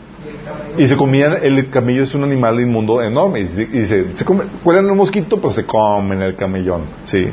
Y 0.78 0.88
se 0.88 0.95
comían, 0.95 1.38
el 1.41 1.70
camello 1.70 2.03
es 2.03 2.14
un 2.14 2.24
animal 2.24 2.60
inmundo 2.60 3.01
enorme. 3.01 3.39
Y, 3.39 3.43
dice, 3.43 4.08
se 4.16 4.26
come, 4.26 4.45
cuelan 4.64 4.88
el 4.88 4.95
mosquito, 4.95 5.38
pero 5.38 5.53
se 5.53 5.66
comen 5.66 6.22
el 6.22 6.36
camellón. 6.36 6.84
Sí. 7.03 7.28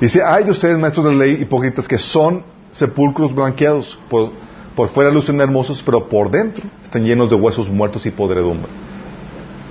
Dice, 0.00 0.22
hay 0.24 0.44
de 0.44 0.50
ustedes, 0.50 0.78
maestros 0.78 1.06
de 1.06 1.14
ley, 1.14 1.38
hipócritas, 1.40 1.86
que 1.86 1.98
son 1.98 2.42
sepulcros 2.70 3.34
blanqueados 3.34 3.98
por 4.08 4.30
por 4.74 4.88
fuera 4.90 5.10
lucen 5.10 5.40
hermosos, 5.40 5.82
pero 5.84 6.08
por 6.08 6.30
dentro 6.30 6.64
están 6.82 7.04
llenos 7.04 7.30
de 7.30 7.36
huesos 7.36 7.68
muertos 7.68 8.06
y 8.06 8.10
podredumbre. 8.10 8.70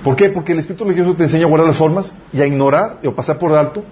¿Por 0.04 0.16
qué? 0.16 0.30
Porque 0.30 0.52
el 0.52 0.58
espíritu 0.58 0.84
religioso 0.84 1.14
te 1.14 1.24
enseña 1.24 1.44
a 1.44 1.48
guardar 1.48 1.68
las 1.68 1.76
formas 1.76 2.12
y 2.32 2.40
a 2.40 2.46
ignorar 2.46 3.00
a 3.04 3.10
pasar 3.10 3.38
por 3.38 3.52
alto 3.52 3.84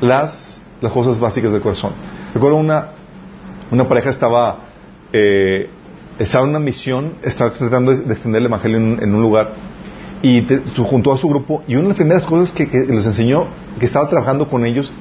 las, 0.00 0.62
las 0.80 0.92
cosas 0.92 1.18
básicas 1.18 1.50
del 1.52 1.62
corazón. 1.62 1.92
Recuerdo 2.34 2.56
una, 2.56 2.88
una 3.70 3.88
pareja 3.88 4.10
estaba, 4.10 4.58
eh, 5.12 5.70
estaba 6.18 6.44
en 6.44 6.50
una 6.50 6.58
misión, 6.58 7.14
estaba 7.22 7.52
tratando 7.52 7.96
de 7.96 8.12
extender 8.12 8.40
el 8.40 8.46
evangelio 8.46 8.78
en, 8.78 9.14
un 9.14 9.22
lugar 9.22 9.52
y 10.22 10.46
juntó 10.76 11.12
a 11.12 11.16
su 11.16 11.28
grupo 11.28 11.62
y 11.66 11.74
una 11.74 11.84
de 11.84 11.88
las 11.88 11.96
primeras 11.96 12.26
cosas 12.26 12.52
que, 12.52 12.68
que 12.68 12.80
les 12.80 13.06
enseñó, 13.06 13.46
que 13.78 13.86
estaba 13.86 14.08
trabajando 14.08 14.48
con 14.48 14.66
ellos, 14.66 14.92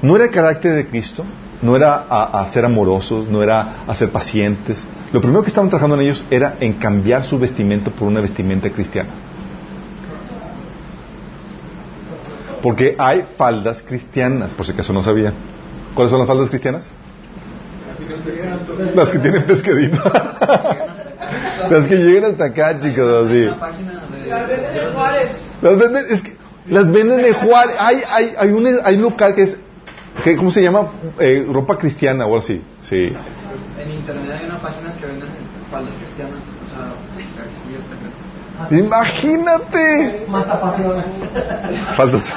no 0.00 0.16
era 0.16 0.26
el 0.26 0.30
carácter 0.30 0.74
de 0.74 0.86
Cristo, 0.86 1.24
no 1.60 1.74
era 1.76 2.06
a, 2.08 2.46
ser 2.48 2.64
amorosos, 2.64 3.28
no 3.28 3.42
era 3.42 3.84
a 3.86 3.94
ser 3.94 4.10
pacientes. 4.10 4.86
Lo 5.12 5.20
primero 5.20 5.42
que 5.42 5.48
estaban 5.48 5.68
trabajando 5.68 5.96
en 5.96 6.02
ellos 6.02 6.24
era 6.30 6.56
en 6.60 6.74
cambiar 6.74 7.24
su 7.24 7.38
vestimenta 7.38 7.90
por 7.90 8.08
una 8.08 8.20
vestimenta 8.20 8.70
cristiana. 8.70 9.10
Porque 12.62 12.94
hay 12.98 13.24
faldas 13.36 13.82
cristianas, 13.82 14.54
por 14.54 14.66
si 14.66 14.72
acaso 14.72 14.92
no 14.92 15.02
sabían. 15.02 15.34
¿Cuáles 15.94 16.10
son 16.10 16.18
las 16.18 16.28
faldas 16.28 16.48
cristianas? 16.48 16.90
Las 18.94 19.10
que 19.10 19.18
tienen 19.18 19.42
pescadito. 19.44 19.96
las 21.70 21.86
que 21.86 21.96
llegan 21.96 22.32
hasta 22.32 22.44
acá, 22.46 22.78
chicos, 22.80 23.26
así. 23.26 23.46
Las 25.62 25.78
venden 25.78 26.06
es 26.08 26.22
que 26.22 26.36
las 26.68 26.90
venden 26.90 27.22
de 27.22 27.32
Juárez. 27.32 27.76
Hay, 27.78 28.02
hay, 28.08 28.34
hay, 28.36 28.48
un, 28.50 28.66
hay 28.84 28.96
un 28.96 29.02
local 29.02 29.34
que 29.34 29.42
es 29.42 29.58
¿Cómo 30.36 30.50
se 30.50 30.62
llama? 30.62 30.88
Eh, 31.18 31.46
ropa 31.50 31.78
cristiana 31.78 32.26
o 32.26 32.36
así. 32.36 32.62
Sí. 32.80 33.12
En 33.78 33.90
internet 33.90 34.30
hay 34.40 34.46
una 34.46 34.58
página 34.58 34.92
que 34.94 35.06
vende 35.06 35.26
faldas 35.70 35.94
cristianas. 35.94 36.42
O 36.64 36.68
sea, 36.68 36.94
Imagínate. 38.70 40.26
Mata 40.28 40.60
pasiones. 40.60 41.06
Faltas. 41.96 42.32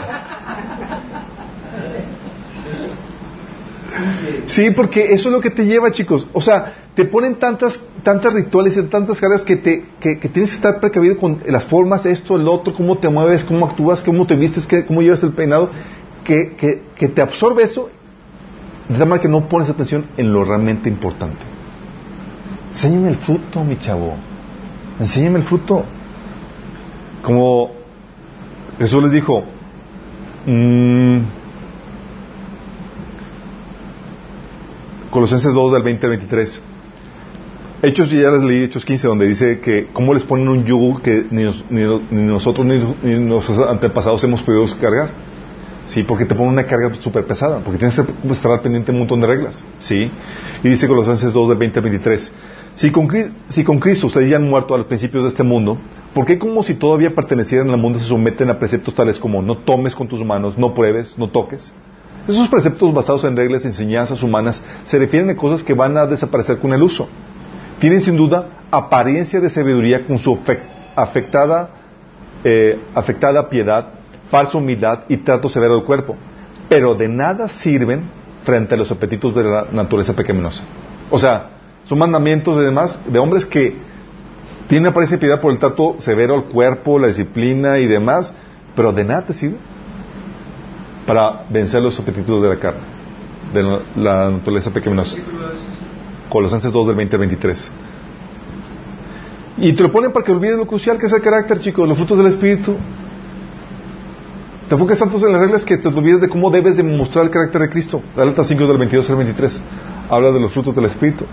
Sí, 4.46 4.72
porque 4.72 5.14
eso 5.14 5.30
es 5.30 5.34
lo 5.34 5.42
que 5.42 5.50
te 5.50 5.66
lleva, 5.66 5.92
chicos. 5.92 6.28
O 6.34 6.42
sea, 6.42 6.74
te 6.96 7.06
ponen 7.06 7.36
tantas, 7.36 7.80
tantas 8.04 8.34
rituales 8.34 8.78
y 8.78 8.84
tantas 8.84 9.20
cargas 9.20 9.44
que, 9.44 9.56
te, 9.56 9.86
que, 10.00 10.16
tienes 10.18 10.52
que 10.52 10.58
estar 10.58 10.80
precavido 10.80 11.18
con 11.18 11.40
las 11.48 11.66
formas, 11.66 12.06
esto, 12.06 12.36
el 12.36 12.48
otro, 12.48 12.74
cómo 12.74 12.98
te 12.98 13.10
mueves, 13.10 13.44
cómo 13.44 13.66
actúas, 13.66 14.02
cómo 14.02 14.28
te 14.28 14.36
vistes, 14.36 14.68
cómo 14.88 15.02
llevas 15.02 15.24
el 15.24 15.32
peinado 15.32 15.70
que, 16.24 16.82
que, 16.96 17.08
te 17.08 17.22
absorbe 17.22 17.64
eso 17.64 17.90
de 18.88 18.98
tal 18.98 19.08
manera 19.08 19.22
que 19.22 19.28
no 19.28 19.48
pones 19.48 19.70
atención 19.70 20.06
en 20.18 20.34
lo 20.34 20.44
realmente 20.44 20.90
importante. 20.90 21.40
Enséñame 22.70 23.10
el 23.10 23.18
fruto, 23.18 23.64
mi 23.64 23.78
chavo. 23.78 24.16
Enséñame 25.00 25.40
el 25.40 25.46
fruto. 25.46 25.86
Como 27.22 27.72
Jesús 28.80 29.04
les 29.04 29.12
dijo, 29.12 29.44
mmm, 30.46 31.20
Colosenses 35.12 35.54
2 35.54 35.74
del 35.74 35.84
20 35.84 36.06
al 36.06 36.10
23. 36.12 36.62
Hechos, 37.84 38.10
ya 38.12 38.32
les 38.32 38.44
leí 38.44 38.64
Hechos 38.64 38.86
15, 38.86 39.08
donde 39.08 39.28
dice 39.28 39.60
que 39.60 39.88
cómo 39.92 40.14
les 40.14 40.24
ponen 40.24 40.48
un 40.48 40.64
yugo 40.64 41.02
que 41.02 41.26
ni, 41.30 41.44
ni 41.70 42.22
nosotros 42.24 42.66
ni, 42.66 42.80
ni 43.04 43.20
nuestros 43.20 43.58
antepasados 43.68 44.24
hemos 44.24 44.42
podido 44.42 44.66
cargar. 44.80 45.31
Sí, 45.86 46.04
porque 46.04 46.26
te 46.26 46.36
pone 46.36 46.50
una 46.50 46.64
carga 46.64 46.94
súper 46.96 47.26
pesada, 47.26 47.60
porque 47.60 47.80
tienes 47.80 48.00
que 48.00 48.32
estar 48.32 48.62
pendiente 48.62 48.92
de 48.92 48.96
un 48.96 49.00
montón 49.00 49.22
de 49.22 49.28
reglas. 49.28 49.64
Sí. 49.80 50.12
Y 50.64 50.70
dice 50.70 50.88
Colosenses 50.88 51.34
2 51.34 51.50
del 51.50 51.58
20 51.58 51.80
al 51.80 51.84
23. 51.84 52.32
Si 52.76 52.92
con, 52.92 53.10
si 53.50 53.64
con 53.64 53.80
Cristo 53.80 54.08
ustedes 54.08 54.30
ya 54.30 54.38
han 54.38 54.50
muerto 54.50 54.74
a 54.74 54.78
los 54.78 54.88
principios 54.88 55.24
de 55.24 55.30
este 55.30 55.44
mundo, 55.44 55.78
¿por 56.14 56.26
qué 56.26 56.38
como 56.40 56.64
si 56.64 56.76
todavía 56.76 57.14
pertenecieran 57.14 57.70
al 57.70 57.78
mundo 57.78 58.00
se 58.00 58.06
someten 58.06 58.50
a 58.50 58.60
preceptos 58.60 58.96
tales 58.96 59.20
como 59.20 59.42
no 59.42 59.58
tomes 59.58 59.96
con 59.96 60.08
tus 60.08 60.24
manos, 60.24 60.58
no 60.58 60.74
pruebes, 60.74 61.18
no 61.18 61.30
toques? 61.30 61.72
Esos 62.28 62.48
preceptos 62.48 62.94
basados 62.94 63.24
en 63.26 63.36
reglas 63.36 63.66
y 63.66 63.68
enseñanzas 63.68 64.22
humanas 64.24 64.64
se 64.86 65.00
refieren 65.00 65.30
a 65.32 65.36
cosas 65.36 65.64
que 65.64 65.74
van 65.74 65.98
a 65.98 66.06
desaparecer 66.06 66.60
con 66.60 66.72
el 66.72 66.82
uso. 66.82 67.10
Tienen 67.80 68.02
sin 68.02 68.16
duda 68.16 68.48
apariencia 68.70 69.42
de 69.42 69.50
sabiduría 69.50 70.06
con 70.06 70.20
su 70.20 70.40
afectada, 70.96 71.72
eh, 72.44 72.80
afectada 72.94 73.50
piedad 73.50 74.01
falsa 74.32 74.58
humildad 74.58 75.02
y 75.10 75.18
trato 75.18 75.50
severo 75.50 75.76
del 75.76 75.84
cuerpo, 75.84 76.16
pero 76.70 76.96
de 76.96 77.08
nada 77.08 77.50
sirven 77.50 78.10
frente 78.44 78.74
a 78.74 78.78
los 78.78 78.90
apetitos 78.90 79.36
de 79.36 79.44
la 79.44 79.68
naturaleza 79.72 80.16
pecaminosa. 80.16 80.64
O 81.12 81.20
sea, 81.20 81.50
son 81.86 82.00
mandamientos 82.00 82.58
de 82.58 82.64
demás 82.64 83.00
de 83.06 83.20
hombres 83.20 83.46
que 83.46 83.76
tienen 84.68 84.88
apariencia 84.88 85.20
piedad 85.20 85.42
por 85.42 85.52
el 85.52 85.60
trato 85.60 85.98
severo 86.00 86.34
al 86.34 86.46
cuerpo, 86.46 86.98
la 86.98 87.08
disciplina 87.08 87.78
y 87.80 87.88
demás, 87.88 88.34
pero 88.76 88.94
de 88.94 89.04
nada 89.04 89.24
te 89.24 89.34
sirve 89.34 89.58
para 91.06 91.44
vencer 91.50 91.82
los 91.82 92.00
apetitos 92.00 92.42
de 92.42 92.48
la 92.48 92.56
carne, 92.56 92.80
de 93.54 93.80
la 94.02 94.30
naturaleza 94.32 94.72
pecaminosa. 94.72 95.18
Colosenses 96.30 96.72
2 96.72 96.88
del 96.88 96.96
20 96.96 97.16
al 97.16 97.20
23. 97.20 97.72
Y 99.58 99.74
te 99.74 99.84
lo 99.84 99.92
ponen 99.92 100.14
para 100.14 100.24
que 100.24 100.32
olvides 100.32 100.56
lo 100.56 100.66
crucial 100.66 100.98
que 100.98 101.08
es 101.08 101.12
el 101.12 101.22
carácter, 101.22 101.60
chicos, 101.60 101.88
los 101.88 101.98
frutos 101.98 102.18
del 102.18 102.28
Espíritu. 102.28 102.78
Te 104.72 104.76
enfocas 104.76 105.00
tanto 105.00 105.18
en 105.28 105.34
las 105.34 105.42
reglas 105.42 105.66
que 105.66 105.78
te 105.78 105.90
olvides 105.90 106.22
de 106.22 106.30
cómo 106.30 106.50
debes 106.50 106.78
demostrar 106.78 107.26
el 107.26 107.30
carácter 107.30 107.64
de 107.64 107.70
Cristo. 107.70 108.02
Gálatas 108.16 108.48
5 108.48 108.68
del 108.68 108.78
22 108.78 109.10
al 109.10 109.16
23 109.18 109.62
habla 110.10 110.32
de 110.32 110.40
los 110.40 110.54
frutos 110.54 110.74
del 110.74 110.86
Espíritu. 110.86 111.26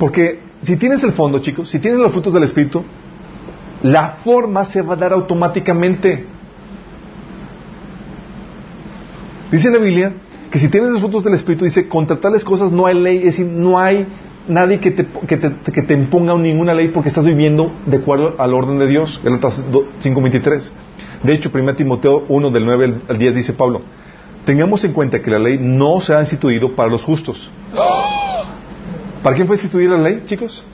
Porque 0.00 0.40
si 0.62 0.76
tienes 0.76 1.04
el 1.04 1.12
fondo, 1.12 1.38
chicos, 1.38 1.68
si 1.68 1.78
tienes 1.78 2.00
los 2.00 2.10
frutos 2.10 2.32
del 2.32 2.42
Espíritu, 2.42 2.82
la 3.84 4.16
forma 4.24 4.64
se 4.64 4.82
va 4.82 4.94
a 4.94 4.96
dar 4.96 5.12
automáticamente. 5.12 6.26
Dice 9.52 9.68
en 9.68 9.74
la 9.74 9.78
Biblia 9.78 10.12
que 10.50 10.58
si 10.58 10.66
tienes 10.66 10.90
los 10.90 11.00
frutos 11.02 11.22
del 11.22 11.34
Espíritu, 11.34 11.64
dice, 11.64 11.86
contra 11.86 12.16
tales 12.16 12.42
cosas 12.42 12.72
no 12.72 12.86
hay 12.86 12.98
ley, 12.98 13.18
es 13.18 13.24
decir, 13.26 13.46
no 13.46 13.78
hay 13.78 14.08
nadie 14.48 14.80
que 14.80 14.90
te, 14.90 15.06
que 15.06 15.36
te, 15.36 15.52
que 15.70 15.82
te 15.82 15.94
imponga 15.94 16.34
ninguna 16.34 16.74
ley 16.74 16.88
porque 16.88 17.10
estás 17.10 17.24
viviendo 17.24 17.70
de 17.86 17.98
acuerdo 17.98 18.34
al 18.38 18.54
orden 18.54 18.80
de 18.80 18.88
Dios. 18.88 19.20
Gálatas 19.22 19.62
5.23. 19.70 20.68
De 21.22 21.34
hecho, 21.34 21.50
1 21.52 21.74
Timoteo 21.74 22.24
1 22.28 22.50
del 22.50 22.64
9 22.64 22.94
al 23.08 23.18
10 23.18 23.34
dice 23.34 23.52
Pablo, 23.52 23.82
tengamos 24.44 24.84
en 24.84 24.92
cuenta 24.92 25.22
que 25.22 25.30
la 25.30 25.38
ley 25.38 25.58
no 25.60 26.00
se 26.00 26.14
ha 26.14 26.20
instituido 26.20 26.74
para 26.74 26.90
los 26.90 27.04
justos. 27.04 27.50
¿Para 29.22 29.36
quién 29.36 29.46
fue 29.46 29.56
instituida 29.56 29.96
la 29.96 30.02
ley, 30.02 30.22
chicos? 30.26 30.64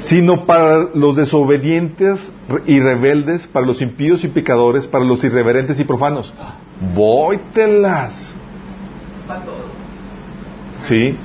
Sino 0.00 0.46
para 0.46 0.88
los 0.94 1.16
desobedientes 1.16 2.18
y 2.66 2.80
rebeldes, 2.80 3.46
para 3.46 3.66
los 3.66 3.82
impíos 3.82 4.24
y 4.24 4.28
pecadores, 4.28 4.86
para 4.86 5.04
los 5.04 5.22
irreverentes 5.22 5.78
y 5.78 5.84
profanos. 5.84 6.32
Vóytelas. 6.94 8.34
¿Sí? 10.78 11.16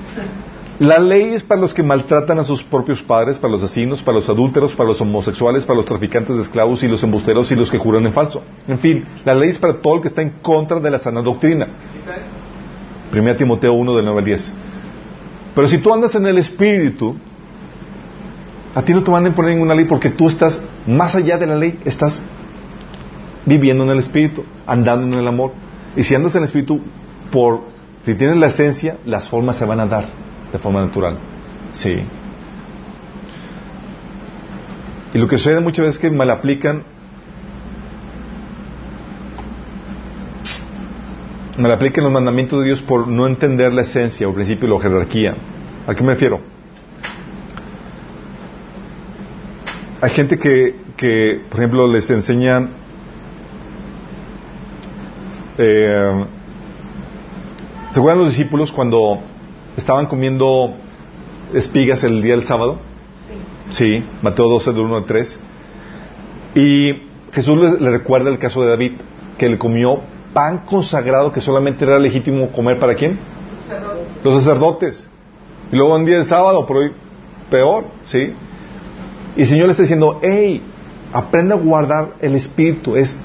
La 0.80 1.00
ley 1.00 1.34
es 1.34 1.42
para 1.42 1.62
los 1.62 1.74
que 1.74 1.84
maltratan 1.84 2.38
a 2.38 2.44
sus 2.44 2.62
propios 2.62 3.02
padres, 3.02 3.40
para 3.40 3.54
los 3.54 3.64
asesinos, 3.64 4.02
para 4.02 4.18
los 4.18 4.28
adúlteros, 4.28 4.76
para 4.76 4.90
los 4.90 5.00
homosexuales, 5.00 5.64
para 5.64 5.78
los 5.78 5.86
traficantes 5.86 6.36
de 6.36 6.42
esclavos 6.42 6.84
y 6.84 6.90
los 6.90 7.02
embusteros 7.02 7.50
y 7.52 7.56
los 7.56 7.72
que 7.72 7.78
juran 7.78 8.06
en 8.06 8.12
falso. 8.12 8.44
En 8.68 8.78
fin, 8.80 9.06
la 9.24 9.34
ley 9.34 9.52
es 9.52 9.58
para 9.58 9.76
todo 9.76 9.96
el 9.96 10.02
que 10.02 10.10
está 10.10 10.22
en 10.22 10.32
contra 10.42 10.82
de 10.82 10.92
la 10.92 11.00
sana 11.00 11.22
doctrina. 11.22 11.68
1 13.14 13.36
Timoteo 13.38 13.72
1 13.72 13.96
del 13.96 14.04
9 14.04 14.20
al 14.20 14.26
10. 14.26 14.54
Pero 15.56 15.68
si 15.70 15.78
tú 15.78 15.94
andas 15.94 16.14
en 16.16 16.28
el 16.28 16.38
Espíritu, 16.40 17.16
a 18.74 18.82
ti 18.82 18.94
no 18.94 19.02
te 19.02 19.12
van 19.12 19.24
a 19.24 19.30
imponer 19.30 19.52
ninguna 19.52 19.76
ley 19.76 19.86
porque 19.86 20.10
tú 20.10 20.28
estás 20.28 20.60
más 20.86 21.16
allá 21.16 21.38
de 21.38 21.48
la 21.48 21.56
ley, 21.56 21.80
estás 21.86 22.22
viviendo 23.46 23.86
en 23.86 23.92
el 23.92 24.00
Espíritu, 24.00 24.44
andando 24.68 25.08
en 25.08 25.22
el 25.22 25.28
amor. 25.28 25.54
Y 25.96 26.04
si 26.04 26.16
andas 26.16 26.36
en 26.36 26.42
el 26.42 26.48
Espíritu, 26.48 26.82
por, 27.32 27.62
si 28.04 28.16
tienes 28.16 28.36
la 28.36 28.48
esencia, 28.48 28.98
las 29.06 29.30
formas 29.30 29.56
se 29.56 29.64
van 29.64 29.80
a 29.80 29.86
dar 29.86 30.25
de 30.56 30.60
forma 30.60 30.82
natural. 30.82 31.18
Sí. 31.72 32.00
Y 35.14 35.18
lo 35.18 35.28
que 35.28 35.38
sucede 35.38 35.60
muchas 35.60 35.86
veces 35.86 35.96
es 35.96 36.02
que 36.02 36.16
mal 36.16 36.30
aplican 36.30 36.84
mal 41.58 41.72
aplican 41.72 42.04
los 42.04 42.14
mandamientos 42.14 42.60
de 42.60 42.66
Dios 42.68 42.82
por 42.82 43.08
no 43.08 43.28
entender 43.28 43.74
la 43.74 43.82
esencia 43.82 44.28
o 44.28 44.34
principio 44.34 44.68
la 44.70 44.80
jerarquía. 44.80 45.36
¿A 45.88 45.94
qué 45.94 46.04
me 46.04 46.14
refiero? 46.14 46.40
Hay 50.02 50.12
gente 50.12 50.38
que, 50.38 50.76
que 50.96 51.42
por 51.50 51.60
ejemplo, 51.60 51.88
les 51.88 52.10
enseñan 52.10 52.70
eh, 55.58 56.26
¿Se 57.96 58.02
acuerdan 58.02 58.26
los 58.26 58.32
discípulos 58.32 58.74
cuando 58.74 59.22
estaban 59.78 60.08
comiendo 60.08 60.74
espigas 61.54 62.04
el 62.04 62.22
día 62.22 62.36
del 62.36 62.46
sábado? 62.46 62.78
Sí, 63.72 64.04
Mateo 64.22 64.48
12, 64.50 64.74
del 64.74 64.84
1 64.84 64.96
al 64.96 65.06
3. 65.06 65.40
Y 66.56 66.92
Jesús 67.32 67.80
le, 67.80 67.90
recuerda 67.90 68.30
el 68.30 68.40
caso 68.40 68.62
de 68.62 68.70
David, 68.70 68.94
que 69.38 69.50
le 69.50 69.58
comió 69.58 70.02
pan 70.34 70.60
consagrado 70.66 71.32
que 71.32 71.42
solamente 71.42 71.86
era 71.86 72.00
legítimo 72.00 72.50
comer 72.52 72.80
para 72.80 72.96
quién? 72.96 73.18
Los 74.24 74.44
sacerdotes. 74.44 75.08
Y 75.72 75.76
luego 75.76 75.96
un 75.96 76.06
día 76.06 76.18
del 76.18 76.26
sábado, 76.26 76.66
pero 76.68 76.92
peor, 77.50 77.86
¿sí? 78.04 78.34
Y 79.36 79.42
el 79.42 79.48
Señor 79.48 79.68
le 79.68 79.72
está 79.72 79.84
diciendo, 79.84 80.20
hey, 80.22 80.62
aprende 81.12 81.54
a 81.54 81.58
guardar 81.58 82.14
el 82.22 82.36
espíritu. 82.36 82.96
Es, 82.96 83.18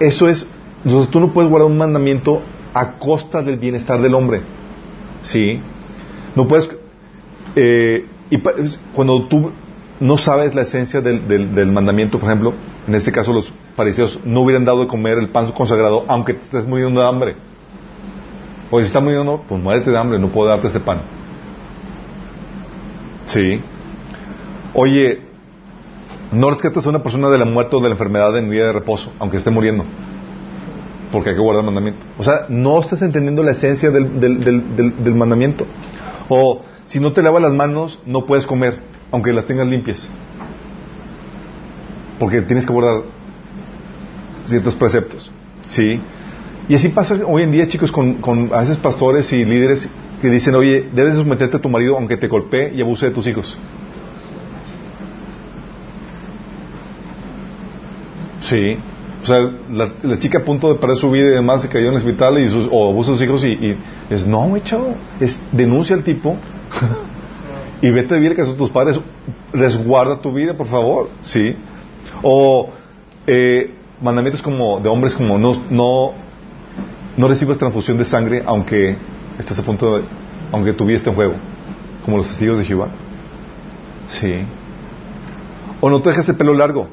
eso 0.00 0.28
es, 0.28 0.46
tú 1.10 1.20
no 1.20 1.32
puedes 1.32 1.50
guardar 1.50 1.70
un 1.70 1.78
mandamiento 1.78 2.42
a 2.72 2.98
costa 2.98 3.42
del 3.42 3.58
bienestar 3.58 4.00
del 4.00 4.14
hombre. 4.14 4.42
¿Sí? 5.24 5.60
No 6.36 6.46
puedes... 6.46 6.70
Eh, 7.56 8.06
y 8.30 8.38
cuando 8.94 9.26
tú 9.26 9.52
no 10.00 10.18
sabes 10.18 10.54
la 10.54 10.62
esencia 10.62 11.00
del, 11.00 11.26
del, 11.28 11.72
mandamiento, 11.72 12.18
por 12.18 12.28
ejemplo, 12.28 12.54
en 12.86 12.94
este 12.94 13.12
caso 13.12 13.32
los 13.32 13.52
fariseos 13.76 14.18
no 14.24 14.40
hubieran 14.40 14.64
dado 14.64 14.80
de 14.80 14.86
comer 14.86 15.18
el 15.18 15.28
pan 15.28 15.52
consagrado 15.52 16.04
aunque 16.08 16.34
te 16.34 16.44
estés 16.44 16.66
muriendo 16.66 17.00
de 17.00 17.06
hambre. 17.06 17.36
O 18.70 18.80
si 18.80 18.86
estás 18.86 19.02
muriendo, 19.02 19.44
pues 19.48 19.62
muérete 19.62 19.90
de 19.90 19.98
hambre, 19.98 20.18
no 20.18 20.28
puedo 20.28 20.48
darte 20.48 20.68
ese 20.68 20.80
pan. 20.80 21.02
Sí. 23.26 23.60
Oye, 24.72 25.20
no 26.32 26.50
rescatas 26.50 26.86
a 26.86 26.90
una 26.90 27.02
persona 27.02 27.28
de 27.30 27.38
la 27.38 27.44
muerte 27.44 27.76
o 27.76 27.80
de 27.80 27.88
la 27.88 27.94
enfermedad 27.94 28.36
en 28.36 28.50
día 28.50 28.66
de 28.66 28.72
reposo, 28.72 29.12
aunque 29.20 29.36
esté 29.36 29.50
muriendo 29.50 29.84
porque 31.14 31.30
hay 31.30 31.36
que 31.36 31.40
guardar 31.42 31.64
mandamiento. 31.64 32.04
O 32.18 32.24
sea, 32.24 32.46
no 32.48 32.80
estás 32.80 33.00
entendiendo 33.00 33.44
la 33.44 33.52
esencia 33.52 33.88
del, 33.88 34.18
del, 34.18 35.14
mandamiento. 35.14 35.64
O 36.28 36.62
si 36.86 36.98
no 36.98 37.12
te 37.12 37.22
lavas 37.22 37.40
las 37.40 37.52
manos, 37.52 38.00
no 38.04 38.26
puedes 38.26 38.48
comer, 38.48 38.80
aunque 39.12 39.32
las 39.32 39.46
tengas 39.46 39.68
limpias. 39.68 40.10
Porque 42.18 42.42
tienes 42.42 42.66
que 42.66 42.72
guardar 42.72 43.04
ciertos 44.46 44.74
preceptos. 44.74 45.30
¿Sí? 45.68 46.00
Y 46.68 46.74
así 46.74 46.88
pasa 46.88 47.14
hoy 47.28 47.44
en 47.44 47.52
día, 47.52 47.68
chicos, 47.68 47.92
con, 47.92 48.14
con 48.14 48.52
a 48.52 48.62
veces 48.62 48.76
pastores 48.78 49.32
y 49.32 49.44
líderes 49.44 49.88
que 50.20 50.28
dicen, 50.28 50.56
oye, 50.56 50.90
debes 50.92 51.14
someterte 51.14 51.58
a 51.58 51.60
tu 51.60 51.68
marido 51.68 51.96
aunque 51.96 52.16
te 52.16 52.26
golpee 52.26 52.74
y 52.74 52.80
abuse 52.80 53.06
de 53.06 53.12
tus 53.12 53.28
hijos. 53.28 53.56
Sí. 58.42 58.78
O 59.24 59.26
sea, 59.26 59.50
la, 59.70 60.18
chica 60.18 60.40
a 60.40 60.44
punto 60.44 60.68
de 60.68 60.78
perder 60.78 60.98
su 60.98 61.10
vida 61.10 61.28
y 61.28 61.30
demás 61.30 61.62
se 61.62 61.68
cayó 61.70 61.86
en 61.86 61.92
el 61.92 61.96
hospital 61.96 62.38
y 62.38 62.48
sus, 62.50 62.68
o 62.70 62.90
abusa 62.90 63.12
a 63.12 63.14
sus 63.14 63.22
hijos 63.22 63.42
y, 63.42 63.74
es, 64.10 64.26
no, 64.26 64.48
güey, 64.48 64.62
chavo, 64.62 64.94
es, 65.18 65.40
denuncia 65.50 65.96
al 65.96 66.04
tipo 66.04 66.36
y 67.80 67.88
vete 67.88 68.14
a 68.14 68.18
vivir 68.18 68.36
que 68.36 68.44
son 68.44 68.58
tus 68.58 68.68
padres, 68.68 69.00
resguarda 69.50 70.20
tu 70.20 70.30
vida, 70.30 70.52
por 70.52 70.66
favor, 70.66 71.08
¿sí? 71.22 71.56
O 72.22 72.68
eh, 73.26 73.72
mandamientos 74.02 74.42
como 74.42 74.78
de 74.80 74.90
hombres 74.90 75.14
como 75.14 75.38
no, 75.38 75.56
no, 75.70 76.12
no 77.16 77.26
recibas 77.26 77.56
transfusión 77.56 77.96
de 77.96 78.04
sangre 78.04 78.42
aunque 78.44 78.94
estés 79.38 79.58
a 79.58 79.62
punto 79.62 79.96
de, 79.96 80.04
aunque 80.52 80.74
tu 80.74 80.84
vida 80.84 80.98
esté 80.98 81.08
en 81.08 81.16
juego, 81.16 81.32
como 82.04 82.18
los 82.18 82.28
testigos 82.28 82.58
de 82.58 82.66
Jehová. 82.66 82.88
Sí. 84.06 84.34
O 85.80 85.88
no 85.88 86.02
te 86.02 86.10
dejes 86.10 86.28
el 86.28 86.36
pelo 86.36 86.52
largo. 86.52 86.88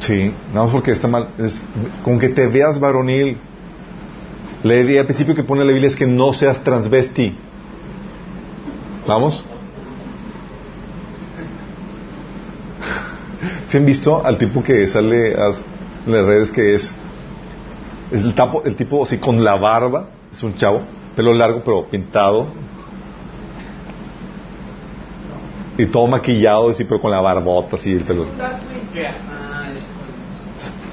Sí, 0.00 0.32
no 0.54 0.68
porque 0.68 0.92
está 0.92 1.08
mal. 1.08 1.28
Es, 1.38 1.62
con 2.04 2.18
que 2.18 2.28
te 2.28 2.46
veas 2.46 2.78
varonil. 2.78 3.38
La 4.62 4.74
idea 4.74 5.00
al 5.00 5.06
principio 5.06 5.34
que 5.34 5.44
pone 5.44 5.64
la 5.64 5.70
Biblia 5.72 5.88
es 5.88 5.96
que 5.96 6.06
no 6.06 6.32
seas 6.32 6.62
transvesti. 6.64 7.36
¿Vamos? 9.06 9.44
¿Se 13.66 13.78
han 13.78 13.86
visto 13.86 14.24
al 14.24 14.38
tipo 14.38 14.62
que 14.62 14.86
sale 14.86 15.34
a 15.34 15.50
las 16.06 16.26
redes 16.26 16.50
que 16.50 16.74
es, 16.74 16.92
es 18.10 18.22
el, 18.22 18.34
tapo, 18.34 18.62
el 18.64 18.74
tipo 18.74 19.04
así 19.04 19.18
con 19.18 19.44
la 19.44 19.56
barba? 19.56 20.08
Es 20.32 20.42
un 20.42 20.54
chavo, 20.56 20.82
pelo 21.14 21.32
largo 21.34 21.62
pero 21.62 21.86
pintado. 21.88 22.48
Y 25.76 25.86
todo 25.86 26.08
maquillado, 26.08 26.70
así, 26.70 26.84
pero 26.84 27.00
con 27.00 27.10
la 27.10 27.20
barbota, 27.20 27.76
así, 27.76 27.92
el 27.92 28.02
pelo 28.02 28.26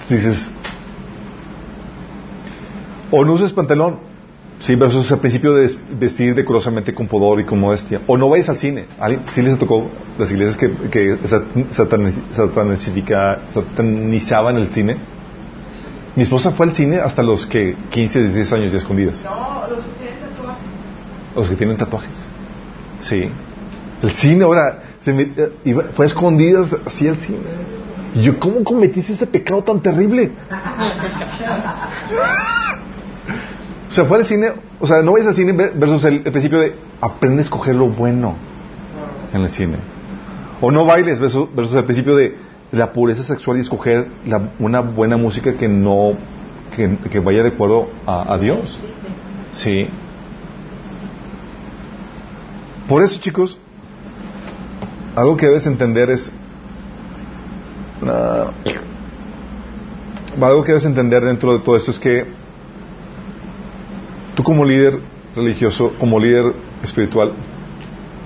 dices, 0.09 0.51
o 3.11 3.25
no 3.25 3.33
uses 3.33 3.53
pantalón, 3.53 3.99
sí, 4.59 4.73
es 4.73 5.11
el 5.11 5.19
principio 5.19 5.53
de 5.53 5.75
vestir 5.99 6.35
decorosamente 6.35 6.93
con 6.93 7.07
pudor 7.07 7.39
y 7.39 7.45
con 7.45 7.59
modestia, 7.59 8.01
o 8.07 8.17
no 8.17 8.29
vayas 8.29 8.49
al 8.49 8.57
cine, 8.57 8.85
sí 9.33 9.41
les 9.41 9.57
tocó 9.57 9.89
las 10.17 10.31
iglesias 10.31 10.57
que, 10.57 10.71
que 10.89 11.17
satanizaban 11.71 14.57
el 14.57 14.69
cine. 14.69 14.97
Mi 16.15 16.23
esposa 16.23 16.51
fue 16.51 16.67
al 16.67 16.73
cine 16.73 16.97
hasta 16.97 17.21
los 17.21 17.45
que 17.45 17.75
15, 17.89 18.23
16 18.23 18.53
años 18.53 18.71
de 18.71 18.77
escondidas. 18.77 19.21
No, 19.23 19.67
los 19.67 19.83
que 19.83 19.91
tienen 19.99 20.21
tatuajes. 20.21 20.65
Los 21.35 21.49
que 21.49 21.55
tienen 21.55 21.77
tatuajes. 21.77 22.27
Sí. 22.99 23.29
El 24.01 24.11
cine 24.11 24.45
ahora 24.45 24.83
se 24.99 25.13
fue 25.93 26.05
a 26.05 26.07
escondidas 26.07 26.73
así 26.85 27.07
el 27.07 27.17
cine. 27.17 27.39
Y 28.15 28.21
yo, 28.21 28.39
¿cómo 28.39 28.63
cometiste 28.63 29.13
ese 29.13 29.27
pecado 29.27 29.61
tan 29.63 29.81
terrible? 29.81 30.31
o 33.89 33.91
sea, 33.91 34.05
fue 34.05 34.17
al 34.19 34.25
cine, 34.25 34.47
o 34.79 34.87
sea, 34.87 35.01
no 35.01 35.11
vayas 35.11 35.27
al 35.27 35.35
cine 35.35 35.51
versus 35.51 36.05
el, 36.05 36.21
principio 36.21 36.59
de 36.59 36.75
aprende 37.01 37.39
a 37.39 37.43
escoger 37.43 37.75
lo 37.75 37.87
bueno. 37.87 38.35
en 39.33 39.41
el 39.41 39.51
cine. 39.51 39.77
O 40.61 40.71
no 40.71 40.85
bailes 40.85 41.19
versus, 41.19 41.53
versus 41.53 41.75
el 41.75 41.83
principio 41.83 42.15
de 42.15 42.37
la 42.71 42.93
pureza 42.93 43.23
sexual 43.23 43.57
y 43.57 43.59
escoger 43.61 44.07
una 44.59 44.79
buena 44.79 45.17
música 45.17 45.53
que 45.55 45.67
no 45.67 46.13
que, 46.75 47.19
vaya 47.19 47.43
de 47.43 47.49
acuerdo 47.49 47.89
a, 48.05 48.37
Dios. 48.37 48.77
Sí. 49.51 49.87
Por 52.87 53.03
eso, 53.03 53.19
chicos, 53.19 53.57
algo 55.15 55.37
que 55.37 55.47
debes 55.47 55.65
entender 55.65 56.09
es 56.09 56.31
uh, 58.01 58.51
algo 60.43 60.63
que 60.63 60.71
debes 60.71 60.85
entender 60.85 61.23
dentro 61.23 61.53
de 61.53 61.59
todo 61.59 61.75
esto 61.75 61.91
es 61.91 61.99
que 61.99 62.25
tú 64.35 64.43
como 64.43 64.65
líder 64.65 64.99
religioso, 65.35 65.93
como 65.99 66.19
líder 66.19 66.53
espiritual, 66.83 67.33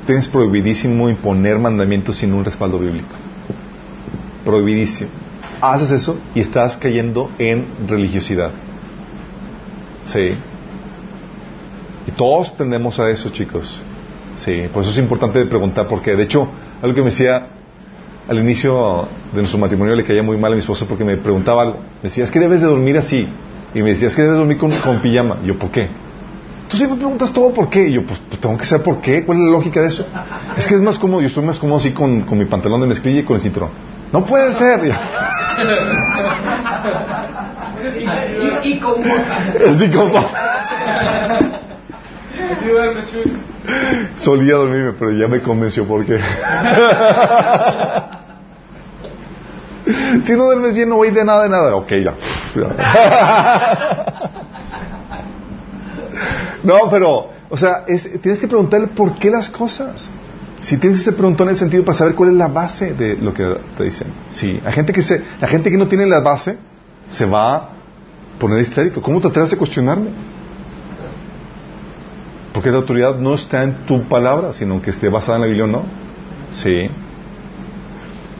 tienes 0.06 0.28
prohibidísimo 0.28 1.10
imponer 1.10 1.60
mandamientos 1.60 2.18
sin 2.18 2.34
un 2.34 2.44
respaldo 2.44 2.80
bíblico. 2.80 3.10
Prohibidísimo. 4.44 5.12
Haces 5.62 5.92
eso 5.92 6.20
y 6.34 6.40
estás 6.40 6.78
cayendo 6.78 7.30
en 7.38 7.66
religiosidad. 7.88 8.52
Sí. 10.06 10.34
Y 12.08 12.12
todos 12.12 12.56
tendemos 12.58 13.00
a 13.00 13.10
eso, 13.10 13.30
chicos. 13.30 13.80
Sí, 14.36 14.64
por 14.74 14.84
eso 14.84 14.92
es 14.92 14.98
importante 14.98 15.46
preguntar, 15.46 15.88
porque 15.88 16.16
de 16.16 16.24
hecho, 16.24 16.48
algo 16.82 16.96
que 16.96 17.02
me 17.02 17.10
decía 17.10 17.59
al 18.30 18.38
inicio 18.38 19.08
de 19.32 19.40
nuestro 19.40 19.60
matrimonio 19.60 19.96
le 19.96 20.04
caía 20.04 20.22
muy 20.22 20.38
mal 20.38 20.52
a 20.52 20.56
mi 20.56 20.62
esposa 20.62 20.86
porque 20.88 21.04
me 21.04 21.18
preguntaba 21.18 21.64
algo. 21.64 21.80
Me 22.04 22.10
decía, 22.10 22.24
es 22.24 22.30
que 22.30 22.40
debes 22.40 22.62
de 22.62 22.68
dormir 22.68 22.96
así. 22.96 23.28
Y 23.74 23.82
me 23.82 23.90
decía, 23.90 24.08
es 24.08 24.16
que 24.16 24.22
debes 24.22 24.36
de 24.36 24.40
dormir 24.40 24.60
con, 24.60 24.70
con 24.72 25.00
pijama. 25.00 25.38
Y 25.44 25.48
yo, 25.48 25.58
¿por 25.58 25.72
qué? 25.72 25.88
Tú 26.70 26.78
siempre 26.78 27.00
preguntas 27.00 27.34
todo 27.34 27.52
por 27.52 27.72
qué. 27.72 27.88
Y 27.88 27.94
yo, 27.94 28.06
pues, 28.06 28.22
pues, 28.30 28.40
tengo 28.40 28.56
que 28.56 28.66
saber 28.66 28.84
por 28.84 29.02
qué. 29.02 29.26
¿Cuál 29.26 29.40
es 29.40 29.46
la 29.46 29.52
lógica 29.52 29.82
de 29.82 29.88
eso? 29.88 30.06
Es 30.56 30.68
que 30.68 30.76
es 30.76 30.82
más 30.82 31.00
cómodo. 31.00 31.22
Yo 31.22 31.28
estoy 31.28 31.44
más 31.44 31.58
cómodo 31.58 31.80
así 31.80 31.92
con, 31.92 32.22
con 32.22 32.38
mi 32.38 32.46
pantalón 32.46 32.82
de 32.82 32.88
mezclilla 32.88 33.22
y 33.22 33.24
con 33.24 33.36
el 33.36 33.42
cinturón. 33.42 33.72
No 34.12 34.24
puede 34.24 34.54
ser. 34.54 34.94
y, 38.64 38.70
y. 38.70 38.74
Sí, 38.74 38.80
como. 39.92 40.24
Solía 44.18 44.56
dormirme, 44.56 44.94
pero 44.94 45.12
ya 45.12 45.28
me 45.28 45.42
convenció 45.42 45.88
por 45.88 46.06
qué. 46.06 46.20
si 50.24 50.34
no 50.34 50.46
duermes 50.46 50.74
bien, 50.74 50.90
no 50.90 50.98
voy 50.98 51.12
de 51.12 51.24
nada 51.24 51.44
de 51.44 51.50
nada. 51.50 51.76
Ok, 51.76 51.92
ya. 52.04 52.16
no, 56.64 56.90
pero, 56.90 57.30
o 57.50 57.58
sea, 57.58 57.86
tienes 57.86 58.40
que 58.40 58.48
preguntarle 58.48 58.88
por 58.88 59.18
qué 59.18 59.30
las 59.30 59.50
cosas. 59.50 60.10
Si 60.62 60.78
tienes 60.78 61.00
ese 61.00 61.14
preguntón 61.14 61.48
en 61.48 61.52
el 61.52 61.58
sentido 61.58 61.86
para 61.86 61.98
saber 61.98 62.16
cuál 62.16 62.30
es 62.32 62.36
la 62.36 62.48
base 62.48 62.94
de 62.94 63.16
lo 63.16 63.34
que 63.34 63.46
te 63.78 63.84
dicen. 63.86 64.08
Sí, 64.30 64.60
hay 64.66 64.74
gente 64.74 64.92
que 64.92 65.02
se, 65.04 65.24
la 65.40 65.48
gente 65.48 65.72
que 65.72 65.78
no 65.78 65.88
tiene 65.88 66.06
la 66.06 66.20
base 66.20 66.58
se 67.08 67.26
va 67.26 67.56
a 67.56 67.70
poner 68.40 68.60
histérico. 68.60 69.02
¿Cómo 69.02 69.22
te 69.22 69.28
atreves 69.30 69.54
a 69.54 69.58
cuestionarme? 69.58 70.10
Porque 72.54 72.72
la 72.72 72.78
autoridad 72.78 73.16
no 73.16 73.36
está 73.36 73.64
en 73.64 73.86
tu 73.86 74.04
palabra, 74.10 74.52
sino 74.52 74.82
que 74.82 74.90
esté 74.90 75.08
basada 75.08 75.38
en 75.38 75.42
la 75.42 75.48
Biblia 75.48 75.64
o 75.64 75.68
no. 75.68 75.84
Sí. 76.52 76.90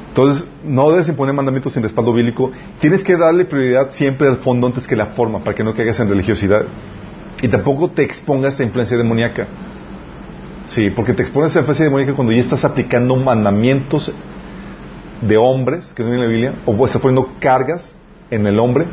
Entonces, 0.10 0.46
no 0.66 0.92
debes 0.92 1.08
imponer 1.08 1.34
mandamientos 1.34 1.74
sin 1.74 1.84
respaldo 1.84 2.14
bíblico. 2.14 2.52
Tienes 2.80 3.04
que 3.04 3.16
darle 3.16 3.46
prioridad 3.46 3.92
siempre 3.92 4.28
al 4.28 4.38
fondo 4.38 4.68
antes 4.68 4.88
que 4.88 4.96
la 4.96 5.08
forma, 5.08 5.40
para 5.40 5.56
que 5.56 5.64
no 5.64 5.74
caigas 5.74 6.00
en 6.00 6.10
religiosidad. 6.10 6.66
Y 7.42 7.48
tampoco 7.48 7.90
te 7.90 8.04
expongas 8.04 8.60
a 8.60 8.64
influencia 8.64 8.98
demoníaca. 8.98 9.48
Sí, 10.66 10.90
porque 10.90 11.14
te 11.14 11.22
expones 11.22 11.56
a 11.56 11.60
influencia 11.60 11.86
demoníaca 11.86 12.14
cuando 12.14 12.34
ya 12.34 12.42
estás 12.42 12.66
aplicando 12.66 13.16
mandamientos 13.16 14.12
de 15.22 15.38
hombres 15.38 15.92
que 15.96 16.04
no 16.04 16.14
en 16.14 16.22
la 16.22 16.28
Biblia, 16.28 16.54
o 16.66 16.86
estás 16.86 17.02
poniendo 17.02 17.30
cargas 17.40 17.94
en 18.32 18.46
el 18.48 18.60
hombre, 18.60 18.86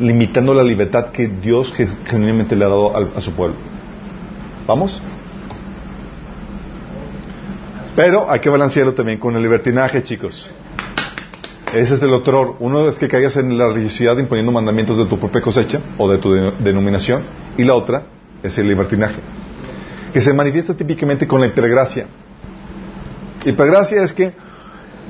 limitando 0.00 0.54
la 0.54 0.62
libertad 0.62 1.06
que 1.12 1.28
Dios 1.28 1.72
genuinamente 2.06 2.56
le 2.56 2.64
ha 2.64 2.68
dado 2.68 2.96
a 3.16 3.20
su 3.20 3.32
pueblo. 3.32 3.56
¿Vamos? 4.66 5.00
Pero 7.96 8.28
hay 8.28 8.40
que 8.40 8.50
balancearlo 8.50 8.92
también 8.92 9.18
con 9.18 9.36
el 9.36 9.42
libertinaje, 9.42 10.02
chicos. 10.02 10.50
Ese 11.72 11.94
es 11.94 12.02
el 12.02 12.12
otro. 12.12 12.56
Uno 12.58 12.88
es 12.88 12.98
que 12.98 13.08
caigas 13.08 13.36
en 13.36 13.56
la 13.56 13.68
religiosidad 13.68 14.18
imponiendo 14.18 14.50
mandamientos 14.50 14.98
de 14.98 15.06
tu 15.06 15.18
propia 15.18 15.40
cosecha 15.40 15.80
o 15.98 16.10
de 16.10 16.18
tu 16.18 16.32
denominación. 16.58 17.22
Y 17.56 17.64
la 17.64 17.74
otra 17.74 18.06
es 18.42 18.58
el 18.58 18.68
libertinaje, 18.68 19.20
que 20.12 20.20
se 20.20 20.32
manifiesta 20.32 20.74
típicamente 20.74 21.26
con 21.26 21.40
la 21.40 21.46
hipergracia. 21.46 22.06
Hipergracia 23.44 24.02
es 24.02 24.12
que 24.12 24.32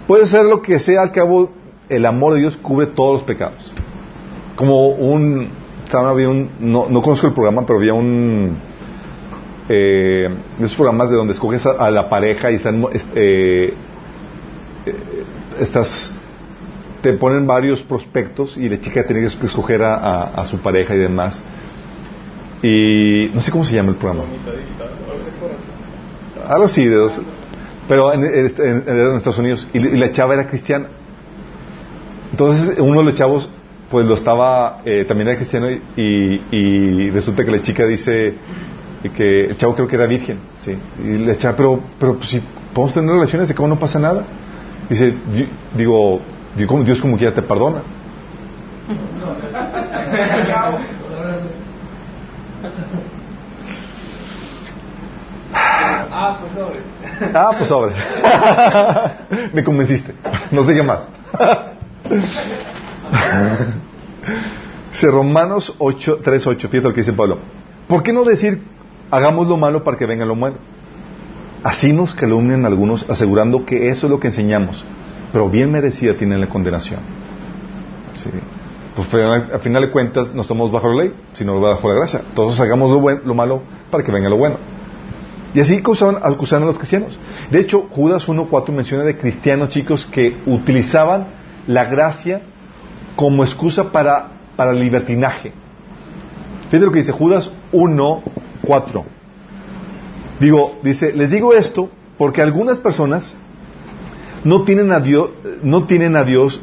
puede 0.07 0.27
ser 0.27 0.45
lo 0.45 0.61
que 0.61 0.79
sea, 0.79 1.03
al 1.03 1.13
cabo, 1.13 1.53
el 1.89 2.05
amor 2.05 2.35
de 2.35 2.41
Dios 2.41 2.57
cubre 2.57 2.87
todos 2.87 3.15
los 3.15 3.23
pecados. 3.25 3.73
Como 4.57 4.89
un. 4.89 5.65
Había 5.93 6.29
un 6.29 6.51
no, 6.59 6.87
no 6.91 7.03
conozco 7.03 7.29
el 7.29 7.35
programa, 7.35 7.65
pero 7.67 7.79
había 7.79 7.95
un 7.95 8.59
eh, 9.69 10.29
esos 10.59 10.75
programas 10.75 11.11
de 11.11 11.17
donde 11.17 11.33
escoges 11.33 11.65
a, 11.67 11.91
la 11.91 12.09
pareja 12.09 12.51
y 12.51 12.57
están 12.57 12.85
eh, 13.15 13.73
eh, 14.87 14.95
estas 15.61 16.15
te 17.01 17.13
ponen 17.15 17.47
varios 17.47 17.83
prospectos 17.83 18.57
y 18.57 18.69
la 18.69 18.81
chica 18.81 19.05
tiene 19.05 19.21
que 19.21 19.47
escoger 19.47 19.83
a, 19.83 20.43
su 20.47 20.59
pareja 20.59 20.95
y 20.95 20.99
demás. 20.99 21.39
Y 22.63 23.31
no 23.35 23.43
sé 23.43 23.51
cómo 23.51 23.63
se 23.63 23.75
llama 23.75 23.91
el 23.91 23.97
programa. 23.97 24.25
Algo 26.49 26.65
así 26.65 26.87
de 26.87 26.97
pero 27.87 28.11
en, 28.15 28.25
Estados 29.17 29.39
Unidos. 29.39 29.69
Y, 29.75 29.81
la 29.81 30.13
chava 30.13 30.33
era 30.33 30.49
cristiana. 30.49 30.87
Entonces 32.31 32.79
uno 32.79 33.01
de 33.01 33.05
los 33.05 33.15
chavos 33.15 33.51
pues 33.91 34.07
lo 34.07 34.15
estaba 34.15 34.81
eh, 34.87 35.05
también 35.07 35.29
era 35.29 35.37
cristiano 35.37 35.69
y, 35.71 36.41
y 36.51 37.11
resulta 37.11 37.45
que 37.45 37.51
la 37.51 37.61
chica 37.61 37.85
dice 37.85 38.35
y 39.05 39.11
que 39.11 39.45
el 39.45 39.57
chavo 39.59 39.75
creo 39.75 39.87
que 39.87 39.97
era 39.97 40.07
virgen, 40.07 40.41
sí. 40.59 40.77
Y 40.99 41.19
le 41.19 41.33
echaba, 41.33 41.55
pero, 41.55 41.79
pero 42.01 42.17
pues, 42.17 42.31
si 42.31 42.43
podemos 42.73 42.95
tener 42.95 43.11
relaciones 43.11 43.49
de 43.49 43.55
cómo 43.55 43.69
no 43.69 43.79
pasa 43.79 43.99
nada. 43.99 44.25
Dice, 44.89 45.15
digo, 45.75 46.21
Dios 46.57 47.01
como 47.01 47.17
que 47.19 47.25
ya 47.25 47.35
te 47.35 47.43
perdona. 47.43 47.83
Ah, 56.17 56.39
pues 56.41 56.53
sobre. 56.53 56.81
Ah, 57.35 57.51
pues 57.57 57.69
sobre. 57.69 57.93
Me 59.53 59.63
convenciste. 59.63 60.15
No 60.51 60.65
sé 60.65 60.75
qué 60.75 60.83
más. 60.83 61.07
Dice 64.91 65.09
Romanos 65.09 65.75
8, 65.79 66.21
3, 66.23 66.47
8. 66.47 66.69
Fíjate 66.69 66.89
lo 66.89 66.95
que 66.95 67.01
dice 67.01 67.13
Pablo. 67.13 67.39
¿Por 67.89 68.03
qué 68.03 68.13
no 68.13 68.25
decir 68.25 68.63
hagamos 69.11 69.47
lo 69.47 69.57
malo 69.57 69.85
para 69.85 69.97
que 69.97 70.07
venga 70.07 70.25
lo 70.25 70.35
bueno. 70.35 70.57
Así 71.63 71.93
nos 71.93 72.15
calumnian 72.15 72.67
algunos 72.67 73.09
asegurando 73.09 73.65
que 73.65 73.89
eso 73.89 74.07
es 74.07 74.11
lo 74.11 74.21
que 74.21 74.29
enseñamos, 74.29 74.85
pero 75.33 75.49
bien 75.49 75.73
merecida 75.73 76.15
tiene 76.15 76.37
la 76.37 76.49
condenación. 76.49 77.01
Sí. 78.15 78.31
Pues 78.95 79.13
al 79.13 79.61
final 79.61 79.83
de 79.83 79.91
cuentas 79.91 80.33
no 80.35 80.43
estamos 80.43 80.71
bajo 80.71 80.89
la 80.89 81.05
ley, 81.05 81.15
sino 81.33 81.59
bajo 81.61 81.89
la 81.89 81.95
gracia. 81.95 82.23
Todos 82.35 82.61
hagamos 82.61 82.91
lo, 82.91 83.01
bueno, 83.01 83.23
lo 83.25 83.35
malo 83.35 83.63
para 83.91 84.05
que 84.05 84.13
venga 84.13 84.29
lo 84.29 84.37
bueno. 84.37 84.57
Y 85.55 85.61
así 85.61 85.77
acusaban, 85.77 86.19
acusaban 86.23 86.65
a 86.65 86.67
los 86.67 86.79
cristianos. 86.79 87.19
De 87.51 87.61
hecho, 87.61 87.89
Judas 87.91 88.29
1.4 88.29 88.71
menciona 88.71 89.05
de 89.05 89.17
cristianos 89.17 89.71
chicos 89.71 90.07
que 90.07 90.37
utilizaban 90.47 91.27
la 91.67 91.85
gracia 91.87 92.43
como 93.17 93.43
excusa 93.43 93.91
para, 93.91 94.29
para 94.57 94.73
libertinaje. 94.73 95.53
Fíjate 96.71 96.87
lo 96.87 96.93
que 96.93 96.99
dice 96.99 97.13
Judas 97.13 97.51
1, 97.73 98.23
4. 98.65 99.05
Digo, 100.41 100.79
dice, 100.83 101.13
les 101.13 101.31
digo 101.31 101.53
esto 101.55 101.91
porque 102.19 102.43
algunas 102.43 102.81
personas 102.81 103.37
no 104.45 104.63
tienen 104.65 104.93
a 104.93 105.01
Dios, 105.01 105.31
no 105.63 105.85
tienen 105.85 106.17
a 106.17 106.25
Dios, 106.25 106.61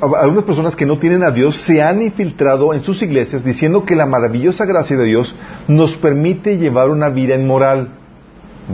algunas 0.00 0.44
personas 0.44 0.76
que 0.76 0.86
no 0.86 0.98
tienen 0.98 1.22
a 1.22 1.30
Dios 1.30 1.56
se 1.56 1.82
han 1.82 2.02
infiltrado 2.02 2.74
en 2.74 2.82
sus 2.82 3.02
iglesias 3.02 3.44
diciendo 3.44 3.84
que 3.84 3.96
la 3.96 4.06
maravillosa 4.06 4.66
gracia 4.66 4.96
de 4.96 5.04
Dios 5.04 5.34
nos 5.68 5.96
permite 5.96 6.58
llevar 6.58 6.90
una 6.90 7.08
vida 7.08 7.34
inmoral. 7.34 7.88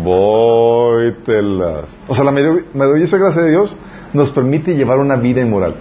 Voy 0.03 1.15
telas. 1.24 1.97
O 2.09 2.15
sea, 2.15 2.24
la 2.24 2.32
maravillosa 2.32 3.19
gracia 3.19 3.43
de 3.43 3.51
Dios 3.51 3.74
nos 4.12 4.31
permite 4.32 4.74
llevar 4.74 4.99
una 4.99 5.16
vida 5.16 5.40
inmoral. 5.40 5.77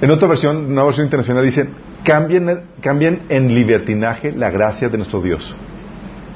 En 0.00 0.10
otra 0.10 0.28
versión, 0.28 0.66
una 0.72 0.82
versión 0.82 1.06
internacional 1.06 1.44
dice, 1.44 1.68
Cambien, 2.04 3.22
en 3.28 3.54
libertinaje 3.54 4.32
la 4.32 4.50
gracia 4.50 4.88
de 4.88 4.96
nuestro 4.96 5.20
Dios. 5.20 5.54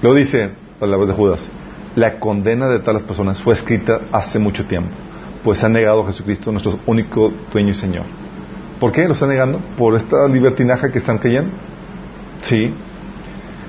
Lo 0.00 0.14
dice 0.14 0.50
palabras 0.78 1.08
de 1.08 1.14
Judas. 1.14 1.50
La 1.96 2.20
condena 2.20 2.68
de 2.68 2.78
tales 2.80 3.02
personas 3.02 3.42
fue 3.42 3.54
escrita 3.54 4.02
hace 4.12 4.38
mucho 4.38 4.66
tiempo, 4.66 4.90
pues 5.42 5.64
han 5.64 5.72
negado 5.72 6.02
a 6.02 6.06
Jesucristo, 6.06 6.52
nuestro 6.52 6.78
único 6.86 7.32
dueño 7.52 7.70
y 7.70 7.74
Señor. 7.74 8.04
¿Por 8.78 8.92
qué 8.92 9.06
lo 9.06 9.14
están 9.14 9.30
negando? 9.30 9.60
¿Por 9.76 9.94
esta 9.94 10.28
libertinaje 10.28 10.92
que 10.92 10.98
están 10.98 11.18
cayendo? 11.18 11.50
Sí. 12.42 12.72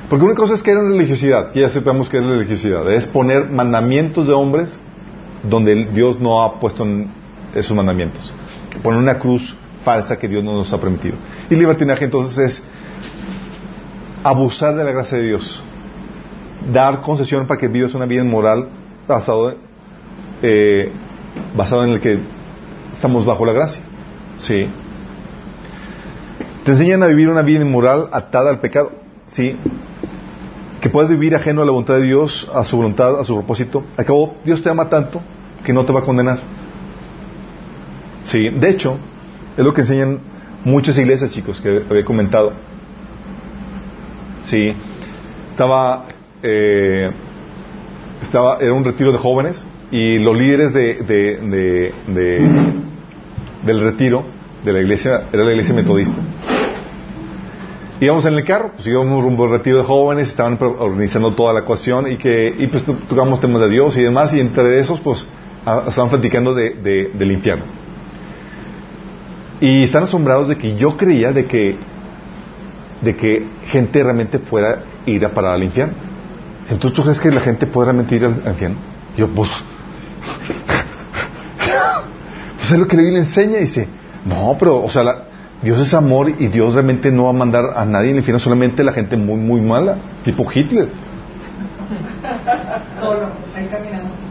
Porque 0.10 0.26
una 0.26 0.36
cosa 0.36 0.54
es 0.54 0.62
que 0.62 0.72
era 0.72 0.82
religiosidad, 0.82 1.52
que 1.52 1.62
ya 1.62 1.70
sepamos 1.70 2.10
que 2.10 2.18
es 2.18 2.26
religiosidad, 2.26 2.92
es 2.92 3.08
poner 3.08 3.50
mandamientos 3.50 4.28
de 4.28 4.34
hombres 4.34 4.78
donde 5.44 5.86
Dios 5.94 6.20
no 6.20 6.44
ha 6.44 6.60
puesto 6.60 6.86
esos 7.56 7.76
mandamientos. 7.76 8.34
Poner 8.84 9.00
una 9.00 9.18
cruz 9.18 9.56
falsa 9.88 10.20
que 10.20 10.28
Dios 10.28 10.44
no 10.44 10.52
nos 10.52 10.74
ha 10.74 10.82
permitido. 10.82 11.16
Y 11.50 11.56
libertinaje 11.56 12.04
entonces 12.04 12.38
es 12.38 12.64
abusar 14.22 14.76
de 14.76 14.84
la 14.84 14.92
gracia 14.92 15.18
de 15.18 15.28
Dios, 15.28 15.64
dar 16.74 17.00
concesión 17.00 17.48
para 17.48 17.58
que 17.58 17.70
vivas 17.70 17.94
una 17.94 18.06
vida 18.06 18.26
moral 18.26 18.68
basado, 19.08 19.56
eh, 20.42 20.92
basado 21.56 21.86
en 21.86 21.92
el 21.92 22.02
que 22.02 22.20
estamos 22.92 23.26
bajo 23.26 23.46
la 23.46 23.54
gracia. 23.54 23.82
Sí. 24.40 24.68
Te 26.66 26.72
enseñan 26.72 27.02
a 27.04 27.08
vivir 27.08 27.30
una 27.30 27.42
vida 27.42 27.62
inmoral 27.62 28.10
atada 28.12 28.50
al 28.50 28.60
pecado. 28.60 28.92
Sí. 29.28 29.56
Que 30.82 30.90
puedes 30.90 31.10
vivir 31.10 31.34
ajeno 31.34 31.62
a 31.62 31.66
la 31.66 31.72
voluntad 31.72 31.96
de 31.96 32.02
Dios, 32.02 32.52
a 32.54 32.66
su 32.66 32.76
voluntad, 32.76 33.22
a 33.22 33.24
su 33.24 33.36
propósito. 33.36 33.86
Al 33.96 34.04
cabo, 34.04 34.36
Dios 34.44 34.62
te 34.62 34.70
ama 34.70 34.90
tanto 34.90 35.22
que 35.64 35.72
no 35.72 35.86
te 35.86 35.94
va 35.94 36.02
a 36.02 36.04
condenar. 36.04 36.40
Sí. 38.26 38.50
De 38.50 38.70
hecho, 38.70 38.98
es 39.58 39.64
lo 39.64 39.74
que 39.74 39.82
enseñan 39.82 40.20
muchas 40.64 40.98
iglesias, 40.98 41.32
chicos, 41.32 41.60
que 41.60 41.84
había 41.90 42.06
comentado. 42.06 42.54
Sí. 44.44 44.74
Estaba, 45.50 46.06
eh, 46.44 47.10
estaba, 48.22 48.58
era 48.58 48.74
un 48.74 48.86
retiro 48.86 49.12
de 49.12 49.18
jóvenes 49.18 49.66
y 49.92 50.20
los 50.20 50.38
líderes 50.38 50.74
de, 50.74 50.96
de, 50.96 51.92
de, 52.08 52.42
del 53.66 53.82
retiro 53.82 54.24
de 54.64 54.74
la 54.74 54.80
iglesia, 54.80 55.24
era 55.34 55.44
la 55.44 55.52
iglesia 55.52 55.74
metodista. 55.74 56.16
Íbamos 58.00 58.26
en 58.28 58.36
el 58.36 58.44
carro, 58.44 58.74
pues 58.76 58.86
íbamos 58.86 59.24
rumbo 59.24 59.46
al 59.46 59.52
retiro 59.52 59.80
de 59.80 59.84
jóvenes, 59.84 60.28
estaban 60.28 60.60
organizando 60.62 61.34
toda 61.34 61.52
la 61.54 61.62
ecuación 61.62 62.12
y 62.12 62.18
que, 62.18 62.54
y 62.56 62.68
pues 62.68 62.86
tocamos 62.86 63.42
temas 63.42 63.62
de 63.62 63.70
Dios 63.70 63.98
y 63.98 64.04
demás, 64.04 64.32
y 64.36 64.40
entre 64.40 64.80
esos, 64.80 65.00
pues, 65.00 65.26
estaban 65.88 66.12
platicando 66.12 66.54
de, 66.54 67.10
del 67.12 67.32
infierno. 67.32 67.87
Y 69.60 69.84
están 69.84 70.04
asombrados 70.04 70.50
de 70.50 70.58
que 70.58 70.76
yo 70.76 70.98
creía 70.98 71.32
de 71.32 71.46
que, 71.46 71.76
de 73.02 73.16
que 73.16 73.48
gente 73.70 74.04
realmente 74.04 74.40
fuera 74.40 74.84
ir 75.06 75.26
a 75.26 75.30
parar 75.30 75.54
al 75.54 75.64
infierno. 75.64 75.94
Entonces, 76.70 76.94
¿tú 76.94 77.04
crees 77.04 77.20
que 77.20 77.32
la 77.32 77.42
gente 77.42 77.66
puede 77.66 77.86
realmente 77.86 78.16
ir 78.16 78.26
al 78.26 78.36
infierno? 78.46 78.78
Yo, 79.16 79.28
pues, 79.30 79.50
pues 82.58 82.72
es 82.72 82.78
lo 82.78 82.88
que 82.88 82.98
la 82.98 83.02
Biblia 83.02 83.20
enseña. 83.20 83.58
Y 83.58 83.62
dice, 83.62 83.88
no, 84.26 84.56
pero, 84.60 84.84
o 84.84 84.90
sea, 84.90 85.04
Dios 85.62 85.80
es 85.80 85.94
amor 85.94 86.30
y 86.30 86.48
Dios 86.48 86.74
realmente 86.74 87.12
no 87.12 87.24
va 87.24 87.32
a 87.32 87.34
mandar 87.34 87.66
a 87.76 87.86
nadie 87.86 88.12
al 88.12 88.18
infierno, 88.18 88.40
solamente 88.40 88.84
la 88.84 88.94
gente 88.94 89.18
muy, 89.18 89.38
muy 89.38 89.62
mala, 89.62 89.98
tipo 90.24 90.46
Hitler. 90.54 90.90
Solo, 93.00 93.30
ahí 93.56 93.68
caminando. 93.68 94.27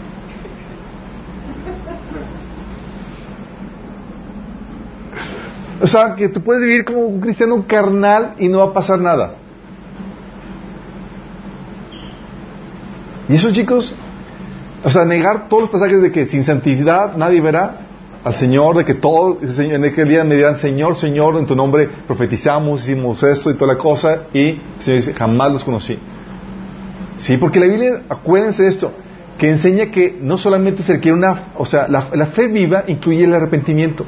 O 5.81 5.87
sea, 5.87 6.15
que 6.15 6.29
tú 6.29 6.41
puedes 6.41 6.63
vivir 6.63 6.85
como 6.85 7.01
un 7.01 7.21
cristiano 7.21 7.65
carnal 7.67 8.35
y 8.39 8.49
no 8.49 8.59
va 8.59 8.67
a 8.67 8.73
pasar 8.73 8.99
nada. 8.99 9.35
Y 13.29 13.35
eso, 13.35 13.53
chicos, 13.53 13.95
o 14.85 14.91
sea, 14.91 15.05
negar 15.05 15.49
todos 15.49 15.65
los 15.65 15.71
pasajes 15.71 16.01
de 16.01 16.13
que 16.13 16.27
sin 16.27 16.45
santidad 16.45 17.17
nadie 17.17 17.41
verá 17.41 17.81
al 18.25 18.35
Señor, 18.37 18.77
de 18.77 18.85
que 18.85 18.95
todo, 18.95 19.39
en 19.41 19.85
aquel 19.85 20.09
día 20.09 20.25
me 20.25 20.37
dirán, 20.37 20.57
Señor, 20.57 20.97
Señor, 20.97 21.37
en 21.37 21.47
tu 21.47 21.55
nombre 21.55 21.89
profetizamos, 22.07 22.83
hicimos 22.85 23.23
esto 23.23 23.51
y 23.51 23.55
toda 23.55 23.75
la 23.75 23.79
cosa, 23.79 24.23
y 24.33 24.49
el 24.49 24.61
Señor 24.79 25.01
dice, 25.01 25.15
jamás 25.15 25.53
los 25.53 25.65
conocí. 25.65 25.99
Sí, 27.19 27.37
porque 27.37 27.61
la 27.61 27.67
Biblia, 27.67 28.03
acuérdense 28.09 28.63
de 28.63 28.69
esto, 28.69 28.93
que 29.39 29.51
enseña 29.51 29.87
que 29.91 30.19
no 30.21 30.39
solamente 30.39 30.83
se 30.83 30.95
requiere 30.95 31.17
una, 31.17 31.53
o 31.57 31.67
sea, 31.67 31.89
la, 31.89 32.09
la 32.13 32.27
fe 32.27 32.49
viva 32.49 32.85
incluye 32.87 33.25
el 33.25 33.35
arrepentimiento. 33.35 34.05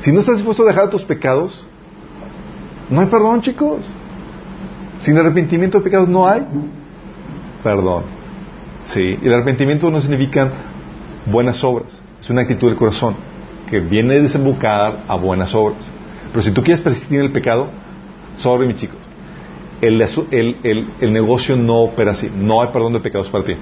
Si 0.00 0.12
no 0.12 0.20
estás 0.20 0.36
dispuesto 0.36 0.62
a 0.64 0.66
dejar 0.66 0.90
tus 0.90 1.04
pecados, 1.04 1.64
no 2.88 3.00
hay 3.00 3.06
perdón, 3.06 3.42
chicos. 3.42 3.80
Sin 5.00 5.16
arrepentimiento 5.16 5.78
de 5.78 5.84
pecados 5.84 6.08
no 6.08 6.26
hay 6.26 6.42
perdón. 7.62 8.04
Sí, 8.84 9.18
el 9.22 9.32
arrepentimiento 9.32 9.90
no 9.90 10.00
significa 10.00 10.50
buenas 11.26 11.62
obras, 11.62 12.00
es 12.20 12.30
una 12.30 12.42
actitud 12.42 12.68
del 12.68 12.76
corazón 12.76 13.14
que 13.68 13.80
viene 13.80 14.14
a 14.14 14.22
desembocar 14.22 15.04
a 15.06 15.14
buenas 15.16 15.54
obras. 15.54 15.88
Pero 16.32 16.42
si 16.42 16.50
tú 16.50 16.62
quieres 16.62 16.80
persistir 16.80 17.18
en 17.18 17.26
el 17.26 17.32
pecado, 17.32 17.68
sorry, 18.36 18.66
mis 18.66 18.76
chicos, 18.76 18.98
el, 19.80 21.12
negocio 21.12 21.56
no 21.56 21.82
opera 21.82 22.12
así, 22.12 22.30
no 22.34 22.62
hay 22.62 22.68
perdón 22.68 22.94
de 22.94 23.00
pecados 23.00 23.28
para 23.28 23.44
ti. 23.44 23.54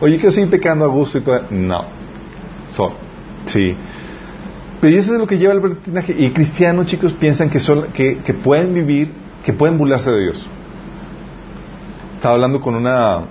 Oye, 0.00 0.16
quiero 0.16 0.32
seguir 0.32 0.50
pecando 0.50 0.84
a 0.84 0.88
gusto 0.88 1.18
y 1.18 1.20
todo. 1.20 1.42
No, 1.50 1.84
sorry. 2.70 2.94
Sí. 3.46 3.76
Pero 4.80 4.96
eso 4.96 5.14
es 5.14 5.18
lo 5.18 5.26
que 5.26 5.38
lleva 5.38 5.54
el 5.54 5.60
libertinaje. 5.60 6.14
Y 6.16 6.30
cristianos, 6.30 6.86
chicos, 6.86 7.12
piensan 7.12 7.50
que, 7.50 7.60
son, 7.60 7.88
que, 7.92 8.18
que 8.18 8.34
pueden 8.34 8.74
vivir, 8.74 9.12
que 9.44 9.52
pueden 9.52 9.78
burlarse 9.78 10.10
de 10.10 10.22
Dios. 10.22 10.46
Estaba 12.14 12.34
hablando 12.34 12.60
con 12.60 12.74
una 12.74 13.24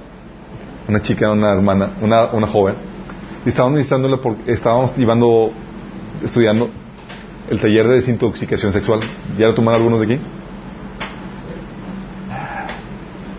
una 0.87 1.01
chica, 1.01 1.31
una 1.31 1.51
hermana, 1.51 1.91
una, 2.01 2.25
una 2.25 2.47
joven, 2.47 2.75
y 3.45 3.49
estábamos 3.49 3.79
estábamos 4.45 4.97
llevando, 4.97 5.51
estudiando 6.23 6.69
el 7.49 7.59
taller 7.59 7.87
de 7.87 7.95
desintoxicación 7.95 8.73
sexual. 8.73 9.01
¿Ya 9.37 9.47
lo 9.47 9.53
tomaron 9.53 9.81
algunos 9.81 9.99
de 10.01 10.15
aquí? 10.15 10.23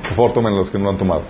Por 0.02 0.16
favor, 0.16 0.32
tomen 0.32 0.54
los 0.54 0.70
que 0.70 0.78
no 0.78 0.84
lo 0.84 0.90
han 0.90 0.98
tomado. 0.98 1.22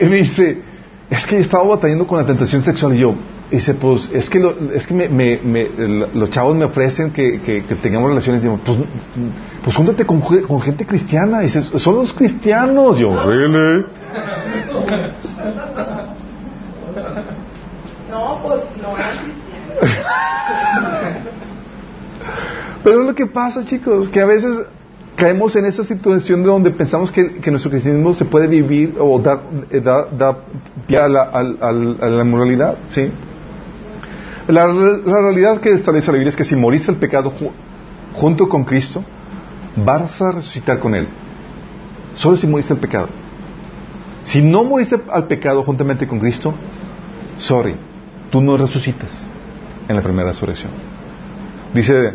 Y 0.00 0.04
me 0.04 0.16
dice, 0.16 0.62
es 1.10 1.26
que 1.26 1.36
he 1.36 1.40
estado 1.40 1.68
batallando 1.68 2.06
con 2.06 2.18
la 2.18 2.26
tentación 2.26 2.62
sexual 2.62 2.94
y 2.94 2.98
yo, 2.98 3.14
dice, 3.50 3.74
pues 3.74 4.10
es 4.12 4.28
que, 4.28 4.38
lo, 4.38 4.54
es 4.72 4.86
que 4.86 4.94
me, 4.94 5.08
me, 5.08 5.68
los 6.14 6.30
chavos 6.30 6.56
me 6.56 6.64
ofrecen 6.64 7.10
que, 7.10 7.40
que, 7.40 7.62
tengamos 7.76 8.10
relaciones. 8.10 8.42
Y 8.42 8.46
digo, 8.46 8.60
pues, 8.64 8.78
pues 9.64 9.76
júntate 9.76 10.04
con, 10.04 10.20
con, 10.20 10.60
gente 10.60 10.84
cristiana. 10.84 11.40
Y 11.40 11.44
dice, 11.44 11.62
son 11.78 11.96
los 11.96 12.12
cristianos. 12.12 12.98
yo, 12.98 13.22
¿really? 13.24 13.86
No, 18.10 18.40
pues 18.42 18.62
no 18.82 18.94
Pero 22.84 23.00
es 23.00 23.06
lo 23.06 23.14
que 23.14 23.26
pasa, 23.26 23.64
chicos, 23.64 24.08
que 24.08 24.20
a 24.20 24.26
veces 24.26 24.66
caemos 25.16 25.56
en 25.56 25.66
esa 25.66 25.84
situación 25.84 26.42
de 26.42 26.48
donde 26.48 26.70
pensamos 26.70 27.10
que, 27.10 27.34
que 27.34 27.50
nuestro 27.50 27.70
cristianismo 27.70 28.14
se 28.14 28.24
puede 28.24 28.46
vivir 28.46 28.94
o 28.98 29.18
da, 29.18 29.42
eh, 29.70 29.80
da, 29.80 30.06
da 30.06 30.38
a 31.04 31.08
la, 31.08 31.22
a, 31.22 31.38
a 31.68 31.72
la 31.72 32.24
moralidad, 32.24 32.78
¿sí? 32.88 33.10
La, 34.48 34.66
realidad 34.66 35.60
que 35.60 35.72
establece 35.72 36.06
la 36.06 36.14
Biblia 36.14 36.30
es 36.30 36.36
que 36.36 36.44
si 36.44 36.56
moriste 36.56 36.90
el 36.90 36.96
pecado 36.96 37.32
junto 38.14 38.48
con 38.48 38.64
Cristo, 38.64 39.04
vas 39.76 40.20
a 40.22 40.32
resucitar 40.32 40.78
con 40.78 40.94
Él. 40.94 41.06
Solo 42.14 42.38
si 42.38 42.46
moriste 42.46 42.72
el 42.72 42.80
pecado. 42.80 43.08
Si 44.22 44.40
no 44.40 44.64
moriste 44.64 44.98
al 45.10 45.26
pecado 45.26 45.62
juntamente 45.64 46.08
con 46.08 46.18
Cristo, 46.18 46.54
sorry, 47.36 47.76
tú 48.30 48.40
no 48.40 48.56
resucitas 48.56 49.26
en 49.86 49.94
la 49.94 50.02
primera 50.02 50.30
resurrección. 50.30 50.70
Dice 51.74 52.14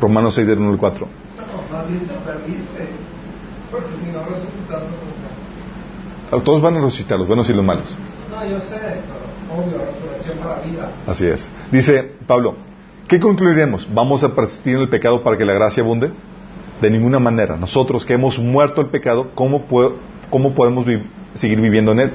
Romanos 0.00 0.34
6 0.34 0.46
del 0.46 0.58
1 0.58 0.70
al 0.72 0.78
4. 0.78 1.08
Todos 6.44 6.62
van 6.62 6.76
a 6.76 6.80
resucitar, 6.80 7.16
los 7.16 7.28
buenos 7.28 7.48
y 7.48 7.52
los 7.52 7.64
malos. 7.64 7.96
No, 8.28 8.44
yo 8.44 8.58
sé, 8.60 9.00
Así 11.06 11.26
es. 11.26 11.48
Dice 11.70 12.12
Pablo, 12.26 12.56
¿qué 13.08 13.20
concluiremos? 13.20 13.88
¿Vamos 13.92 14.22
a 14.24 14.34
persistir 14.34 14.76
en 14.76 14.82
el 14.82 14.88
pecado 14.88 15.22
para 15.22 15.36
que 15.36 15.44
la 15.44 15.54
gracia 15.54 15.82
abunde? 15.82 16.10
De 16.80 16.90
ninguna 16.90 17.18
manera. 17.18 17.56
Nosotros 17.56 18.04
que 18.04 18.14
hemos 18.14 18.38
muerto 18.38 18.80
el 18.80 18.88
pecado, 18.88 19.30
¿cómo, 19.34 19.64
cómo 20.30 20.54
podemos 20.54 20.84
seguir 21.34 21.60
viviendo 21.60 21.92
en 21.92 22.00
él? 22.00 22.12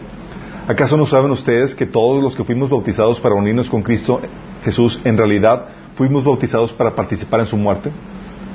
¿Acaso 0.68 0.96
no 0.96 1.06
saben 1.06 1.32
ustedes 1.32 1.74
que 1.74 1.86
todos 1.86 2.24
los 2.24 2.36
que 2.36 2.44
fuimos 2.44 2.70
bautizados 2.70 3.20
para 3.20 3.36
unirnos 3.36 3.70
con 3.70 3.82
Cristo 3.82 4.22
Jesús, 4.64 5.02
en 5.04 5.18
realidad 5.18 5.66
fuimos 5.96 6.24
bautizados 6.24 6.72
para 6.72 6.96
participar 6.96 7.40
en 7.40 7.48
su 7.48 7.58
muerte? 7.58 7.92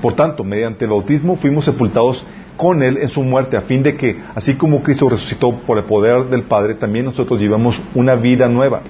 Por 0.00 0.14
tanto, 0.14 0.44
mediante 0.44 0.84
el 0.84 0.90
bautismo 0.90 1.36
fuimos 1.36 1.64
sepultados 1.64 2.24
con 2.56 2.82
Él 2.82 2.98
en 2.98 3.08
su 3.08 3.22
muerte, 3.22 3.56
a 3.56 3.62
fin 3.62 3.82
de 3.82 3.96
que, 3.96 4.20
así 4.34 4.54
como 4.54 4.82
Cristo 4.82 5.08
resucitó 5.08 5.52
por 5.60 5.78
el 5.78 5.84
poder 5.84 6.24
del 6.24 6.42
Padre, 6.42 6.74
también 6.74 7.04
nosotros 7.04 7.40
llevamos 7.40 7.82
una 7.94 8.14
vida 8.14 8.48
nueva. 8.48 8.82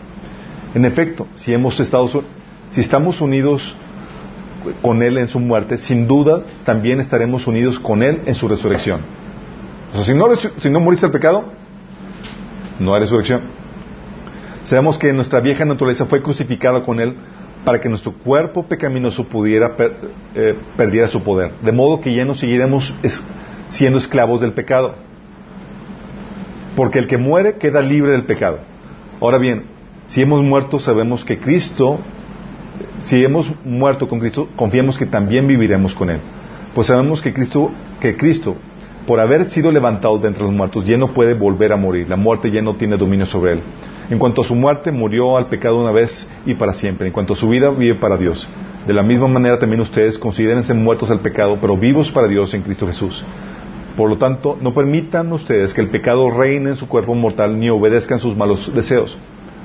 En 0.74 0.84
efecto, 0.84 1.26
si 1.34 1.52
hemos 1.52 1.78
estado, 1.80 2.22
si 2.70 2.80
estamos 2.80 3.20
unidos 3.20 3.74
con 4.82 5.02
Él 5.02 5.18
en 5.18 5.28
su 5.28 5.40
muerte, 5.40 5.78
sin 5.78 6.06
duda 6.06 6.42
también 6.64 7.00
estaremos 7.00 7.46
unidos 7.46 7.78
con 7.78 8.02
Él 8.02 8.22
en 8.26 8.34
su 8.34 8.48
resurrección. 8.48 9.00
O 9.92 9.96
sea, 9.96 10.04
si 10.04 10.14
no, 10.14 10.26
si 10.58 10.70
no 10.70 10.80
moriste 10.80 11.08
pecado, 11.08 11.44
no 12.78 12.94
hay 12.94 13.00
resurrección. 13.00 13.42
Sabemos 14.64 14.98
que 14.98 15.12
nuestra 15.12 15.40
vieja 15.40 15.64
naturaleza 15.64 16.06
fue 16.06 16.22
crucificada 16.22 16.82
con 16.84 17.00
Él 17.00 17.14
para 17.64 17.80
que 17.80 17.88
nuestro 17.88 18.12
cuerpo 18.12 18.64
pecaminoso 18.64 19.28
pudiera 19.28 19.74
eh, 20.34 20.56
perdiera 20.76 21.08
su 21.08 21.22
poder, 21.22 21.52
de 21.62 21.72
modo 21.72 22.00
que 22.00 22.14
ya 22.14 22.24
no 22.24 22.34
siguiéramos 22.34 22.94
siendo 23.68 23.98
esclavos 23.98 24.40
del 24.40 24.52
pecado. 24.52 24.94
Porque 26.74 26.98
el 26.98 27.06
que 27.06 27.16
muere 27.16 27.56
queda 27.56 27.80
libre 27.80 28.12
del 28.12 28.24
pecado. 28.24 28.58
Ahora 29.20 29.38
bien, 29.38 29.64
si 30.08 30.22
hemos 30.22 30.42
muerto, 30.42 30.78
sabemos 30.78 31.24
que 31.24 31.38
Cristo, 31.38 31.98
si 33.00 33.24
hemos 33.24 33.50
muerto 33.64 34.08
con 34.08 34.20
Cristo, 34.20 34.48
confiamos 34.56 34.98
que 34.98 35.06
también 35.06 35.46
viviremos 35.46 35.94
con 35.94 36.10
Él. 36.10 36.20
Pues 36.74 36.88
sabemos 36.88 37.22
que 37.22 37.32
Cristo, 37.32 37.70
que 38.00 38.16
Cristo, 38.16 38.56
por 39.06 39.20
haber 39.20 39.48
sido 39.48 39.72
levantado 39.72 40.18
de 40.18 40.28
entre 40.28 40.44
los 40.44 40.52
muertos, 40.52 40.84
ya 40.84 40.98
no 40.98 41.12
puede 41.12 41.34
volver 41.34 41.72
a 41.72 41.76
morir. 41.76 42.08
La 42.08 42.16
muerte 42.16 42.50
ya 42.50 42.60
no 42.60 42.74
tiene 42.74 42.96
dominio 42.96 43.24
sobre 43.24 43.54
Él. 43.54 43.60
En 44.10 44.18
cuanto 44.18 44.42
a 44.42 44.44
su 44.44 44.54
muerte, 44.54 44.92
murió 44.92 45.36
al 45.36 45.46
pecado 45.46 45.80
una 45.80 45.90
vez 45.90 46.28
y 46.44 46.54
para 46.54 46.74
siempre. 46.74 47.06
En 47.06 47.12
cuanto 47.12 47.32
a 47.32 47.36
su 47.36 47.48
vida, 47.48 47.70
vive 47.70 47.94
para 47.94 48.16
Dios. 48.16 48.48
De 48.86 48.92
la 48.92 49.02
misma 49.02 49.26
manera 49.26 49.58
también 49.58 49.80
ustedes 49.80 50.16
considérense 50.18 50.72
muertos 50.74 51.10
al 51.10 51.18
pecado, 51.18 51.58
pero 51.60 51.76
vivos 51.76 52.10
para 52.12 52.28
Dios 52.28 52.54
en 52.54 52.62
Cristo 52.62 52.86
Jesús. 52.86 53.24
Por 53.96 54.10
lo 54.10 54.18
tanto, 54.18 54.58
no 54.60 54.74
permitan 54.74 55.32
ustedes 55.32 55.72
que 55.72 55.80
el 55.80 55.88
pecado 55.88 56.30
reine 56.30 56.70
en 56.70 56.76
su 56.76 56.86
cuerpo 56.86 57.14
mortal 57.14 57.58
ni 57.58 57.70
obedezcan 57.70 58.18
sus 58.18 58.36
malos 58.36 58.72
deseos. 58.74 59.16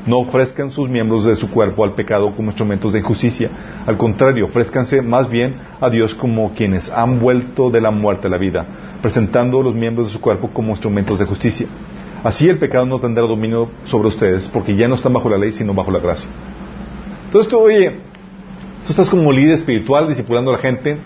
No 0.08 0.20
ofrezcan 0.20 0.72
sus 0.72 0.90
miembros 0.90 1.26
de 1.26 1.36
su 1.36 1.52
cuerpo 1.52 1.84
al 1.84 1.94
pecado 1.94 2.34
como 2.36 2.49
instrumentos 2.49 2.94
de 2.94 2.99
injusticia. 2.99 3.49
Al 3.86 3.98
contrario, 3.98 4.45
ofrézcanse 4.45 5.02
más 5.02 5.30
bien 5.30 5.56
a 5.80 5.90
Dios 5.90 6.16
como 6.16 6.53
quienes 6.53 6.90
han 6.90 7.20
vuelto 7.20 7.70
de 7.70 7.82
la 7.82 7.91
muerte 7.91 8.28
a 8.28 8.30
la 8.30 8.38
vida, 8.38 8.66
presentando 9.02 9.62
los 9.62 9.76
miembros 9.76 10.08
de 10.08 10.14
su 10.14 10.22
cuerpo 10.22 10.49
como 10.52 10.72
instrumentos 10.72 11.20
de 11.20 11.26
justicia. 11.26 11.68
Así 12.24 12.48
el 12.48 12.58
pecado 12.58 12.86
no 12.86 12.99
tendrá 12.99 13.24
dominio 13.24 13.70
sobre 13.84 14.08
ustedes, 14.08 14.48
porque 14.48 14.76
ya 14.76 14.88
no 14.88 14.95
están 14.95 15.14
bajo 15.14 15.30
la 15.30 15.38
ley, 15.38 15.53
sino 15.53 15.74
bajo 15.74 15.91
la 15.91 15.99
gracia. 15.99 16.30
Entonces 17.26 17.49
tú, 17.49 17.60
oye, 17.60 17.91
tú 18.86 18.91
estás 18.91 19.10
como 19.10 19.32
líder 19.32 19.56
espiritual, 19.56 20.08
discipulando 20.08 20.52
a 20.52 20.56
la 20.56 20.60
gente, 20.60 20.98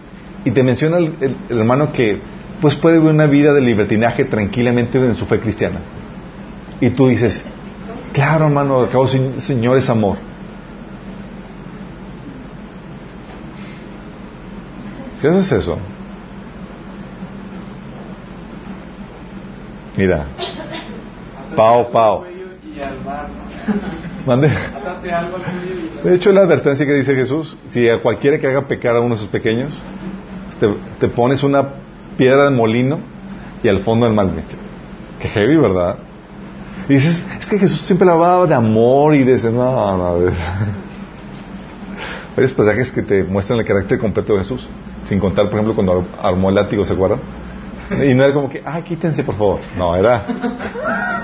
y 0.44 0.52
te 0.52 0.64
menciona 0.64 0.98
el, 0.98 1.36
hermano 1.50 1.92
que 1.92 2.20
pues 2.62 2.76
puede 2.76 2.98
vivir 2.98 3.14
una 3.14 3.26
vida 3.26 3.54
de 3.54 3.62
libertinaje 3.62 4.26
tranquilamente 4.26 4.98
en 4.98 5.16
su 5.16 5.26
fe 5.26 5.40
cristiana. 5.40 5.80
Y 6.82 6.90
tú 6.92 7.08
dices, 7.08 7.44
claro 8.14 8.46
hermano, 8.46 8.82
acabo 8.82 9.08
Señor 9.08 9.78
es 9.78 9.90
amor. 9.90 10.18
Si 15.20 15.28
haces 15.28 15.52
eso, 15.52 15.80
mira, 19.96 20.26
Pao, 21.56 21.90
pao. 21.92 22.26
Mande. 24.26 24.50
De 26.04 26.16
hecho, 26.16 26.32
la 26.32 26.42
advertencia 26.42 26.86
que 26.86 26.94
dice 26.94 27.16
Jesús, 27.16 27.56
si 27.70 27.88
a 27.90 28.02
cualquiera 28.02 28.38
que 28.40 28.48
haga 28.48 28.68
pecar 28.68 28.96
a 28.96 29.00
uno 29.00 29.16
de 29.16 29.22
sus 29.22 29.30
pequeños, 29.30 29.72
te, 31.00 31.08
pones 31.08 31.44
una 31.44 31.66
piedra 32.18 32.46
de 32.46 32.52
molino 32.52 33.00
y 33.64 33.68
al 33.68 33.80
fondo 33.80 34.06
del 34.06 34.16
mal. 34.16 34.32
Que 35.20 35.28
heavy, 35.30 35.58
¿verdad? 35.58 35.98
Y 36.88 36.94
dices, 36.94 37.26
es 37.40 37.50
que 37.50 37.58
Jesús 37.58 37.82
siempre 37.82 38.10
hablaba 38.10 38.46
de 38.46 38.54
amor 38.54 39.16
y 39.16 39.24
de 39.24 39.36
ese, 39.36 39.52
no, 39.52 39.98
no. 39.98 40.32
Hay 42.38 42.48
pasajes 42.50 42.92
que 42.92 43.02
te 43.02 43.24
muestran 43.24 43.60
el 43.60 43.66
carácter 43.66 43.98
completo 43.98 44.34
de 44.34 44.40
Jesús, 44.40 44.68
sin 45.06 45.20
contar, 45.20 45.46
por 45.46 45.54
ejemplo, 45.54 45.74
cuando 45.74 46.06
armó 46.22 46.50
el 46.50 46.56
látigo, 46.56 46.84
¿se 46.86 46.94
acuerdan? 46.94 47.20
Y 47.92 48.14
no 48.14 48.24
era 48.24 48.34
como 48.34 48.50
que, 48.50 48.62
ay, 48.66 48.84
quítense 48.84 49.24
por 49.24 49.36
favor. 49.36 49.60
No, 49.78 49.96
era. 49.96 50.26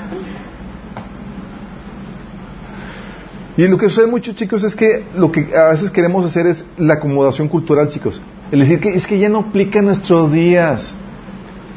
Y 3.58 3.68
lo 3.68 3.78
que 3.78 3.90
sucede 3.90 4.08
mucho, 4.08 4.34
chicos, 4.34 4.64
es 4.64 4.76
que 4.76 5.04
lo 5.14 5.32
que 5.32 5.56
a 5.56 5.72
veces 5.72 5.92
queremos 5.92 6.26
hacer 6.26 6.48
es 6.48 6.66
la 6.78 6.96
acomodación 6.96 7.50
cultural, 7.50 7.90
chicos. 7.90 8.22
El 8.52 8.60
decir 8.60 8.80
que 8.82 8.90
es 8.90 9.08
que 9.08 9.18
ya 9.18 9.30
no 9.30 9.40
aplica 9.40 9.82
nuestros 9.82 10.32
días. 10.32 10.94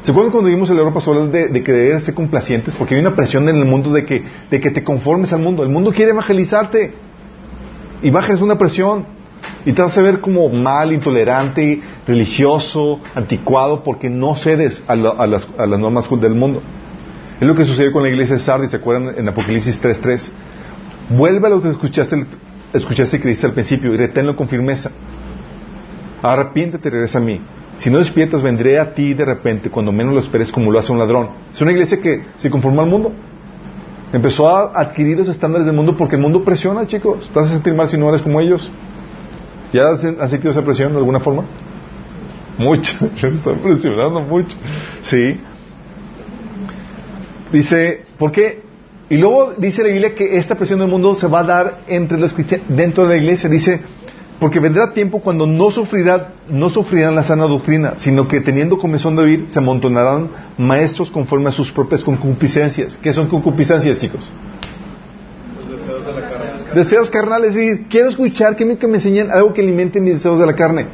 ¿Se 0.03 0.11
acuerdan 0.11 0.33
cuando 0.33 0.51
vimos 0.51 0.69
el 0.71 0.77
Europa 0.77 0.97
pastoral 0.97 1.31
de, 1.31 1.49
de 1.49 1.63
que 1.63 1.73
deben 1.73 2.01
ser 2.01 2.15
complacientes? 2.15 2.75
Porque 2.75 2.97
hay 2.97 3.01
una 3.01 3.15
presión 3.15 3.49
en 3.49 3.57
el 3.57 3.65
mundo 3.65 3.91
de 3.91 4.05
que, 4.05 4.23
de 4.51 4.61
que 4.61 4.71
te 4.71 4.83
conformes 4.83 5.33
al 5.33 5.41
mundo. 5.41 5.63
El 5.63 5.71
mundo 5.71 5.93
quiere 5.93 6.11
evangelizarte. 6.11 6.93
Y 8.03 8.11
bajas 8.11 8.41
una 8.41 8.59
presión. 8.59 9.07
Y 9.65 9.73
te 9.73 9.81
a 9.81 9.87
ver 9.87 10.21
como 10.21 10.49
mal, 10.51 10.93
intolerante, 10.93 11.81
religioso, 12.07 13.01
anticuado, 13.15 13.83
porque 13.83 14.11
no 14.11 14.35
cedes 14.35 14.83
a, 14.87 14.97
las, 14.97 15.49
normas 15.57 16.09
del 16.21 16.35
mundo. 16.35 16.61
Es 17.41 17.47
lo 17.47 17.55
que 17.55 17.65
sucedió 17.65 17.93
con 17.93 18.03
la 18.03 18.11
iglesia 18.11 18.37
de 18.37 18.43
Sardis, 18.43 18.71
¿se 18.71 18.77
acuerdan 18.77 19.15
en 19.17 19.29
Apocalipsis 19.29 19.81
3.3? 19.83 20.29
Vuelve 21.17 21.47
a 21.47 21.51
lo 21.51 21.63
que 21.63 21.71
escuchaste, 21.71 22.27
escuchaste 22.73 23.17
y 23.17 23.21
creíste 23.21 23.47
al 23.47 23.53
principio 23.53 23.93
y 23.95 23.97
reténlo 23.97 24.37
con 24.37 24.49
firmeza. 24.49 24.91
Arrepiéntete 26.25 26.89
y 26.89 26.91
regresa 26.91 27.19
a 27.19 27.21
mí. 27.21 27.39
Si 27.77 27.91
no 27.91 27.99
despiertas, 27.99 28.41
vendré 28.41 28.79
a 28.79 28.95
ti 28.95 29.13
de 29.13 29.27
repente, 29.27 29.69
cuando 29.69 29.93
menos 29.93 30.15
lo 30.15 30.21
esperes, 30.21 30.51
como 30.51 30.73
lo 30.73 30.79
hace 30.79 30.91
un 30.91 30.99
ladrón. 30.99 31.29
Es 31.53 31.61
una 31.61 31.73
iglesia 31.73 32.01
que 32.01 32.23
se 32.39 32.49
conformó 32.49 32.81
al 32.81 32.89
mundo. 32.89 33.13
Empezó 34.11 34.49
a 34.49 34.73
adquirir 34.81 35.19
los 35.19 35.29
estándares 35.29 35.67
del 35.67 35.77
mundo 35.77 35.95
porque 35.99 36.17
el 36.17 36.23
mundo 36.23 36.43
presiona, 36.43 36.87
chicos. 36.87 37.27
Estás 37.27 37.51
a 37.51 37.53
sentir 37.53 37.75
mal 37.75 37.91
si 37.91 37.99
no 37.99 38.09
eres 38.09 38.23
como 38.23 38.41
ellos. 38.41 38.71
¿Ya 39.71 39.91
has, 39.91 40.01
sentido 40.31 40.51
esa 40.51 40.63
presión 40.63 40.93
de 40.93 40.99
alguna 40.99 41.21
forma? 41.21 41.45
Mucho, 42.57 42.97
me 43.23 43.29
están 43.29 43.57
presionando 43.57 44.23
mucho. 44.23 44.57
Sí. 45.03 45.39
Dice, 47.53 48.07
¿por 48.17 48.33
qué? 48.33 48.63
Y 49.11 49.19
luego 49.19 49.53
dice 49.59 49.83
la 49.83 49.89
Biblia 49.89 50.15
que 50.15 50.39
esta 50.39 50.55
presión 50.55 50.79
del 50.79 50.89
mundo 50.89 51.15
se 51.17 51.27
va 51.27 51.41
a 51.41 51.45
dar 51.45 51.81
entre 51.87 52.19
los 52.19 52.33
cristianos, 52.33 52.67
dentro 52.71 53.03
de 53.03 53.17
la 53.17 53.21
iglesia. 53.21 53.51
Dice, 53.51 53.83
porque 54.41 54.61
vendrá 54.61 54.93
tiempo 54.93 55.21
cuando 55.21 55.47
no 55.47 55.71
sufrirán, 55.71 56.27
no 56.49 56.69
sufrirán 56.69 57.15
la 57.15 57.23
sana 57.23 57.47
doctrina, 57.47 57.95
sino 57.99 58.27
que 58.27 58.41
teniendo 58.41 58.79
comezón 58.79 59.17
de 59.17 59.23
oír, 59.23 59.47
se 59.49 59.59
amontonarán 59.59 60.29
maestros 60.59 61.11
conforme 61.11 61.49
a 61.49 61.53
sus 61.53 61.71
propias 61.71 62.03
concupiscencias. 62.03 62.97
¿Qué 62.97 63.13
son 63.13 63.29
concupiscencias, 63.29 63.99
chicos? 63.99 64.31
Deseos 66.75 67.09
carnales, 67.09 67.57
y 67.57 67.85
quiero 67.85 68.09
escuchar 68.09 68.57
que 68.57 68.65
me, 68.65 68.77
que 68.77 68.89
me 68.89 68.97
enseñen 68.97 69.31
algo 69.31 69.55
que 69.55 69.61
alimente 69.61 70.01
mis 70.01 70.15
deseos 70.15 70.39
de 70.41 70.47
la 70.47 70.55
carne. 70.55 70.87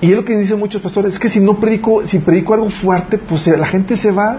Y 0.00 0.10
es 0.10 0.16
lo 0.16 0.24
que 0.24 0.36
dicen 0.36 0.58
muchos 0.58 0.80
pastores, 0.82 1.14
es 1.14 1.20
que 1.20 1.28
si 1.28 1.38
no 1.38 1.60
predico, 1.60 2.06
si 2.06 2.18
predico 2.18 2.54
algo 2.54 2.70
fuerte, 2.70 3.18
pues 3.18 3.46
la 3.46 3.66
gente 3.66 3.96
se 3.96 4.10
va. 4.10 4.38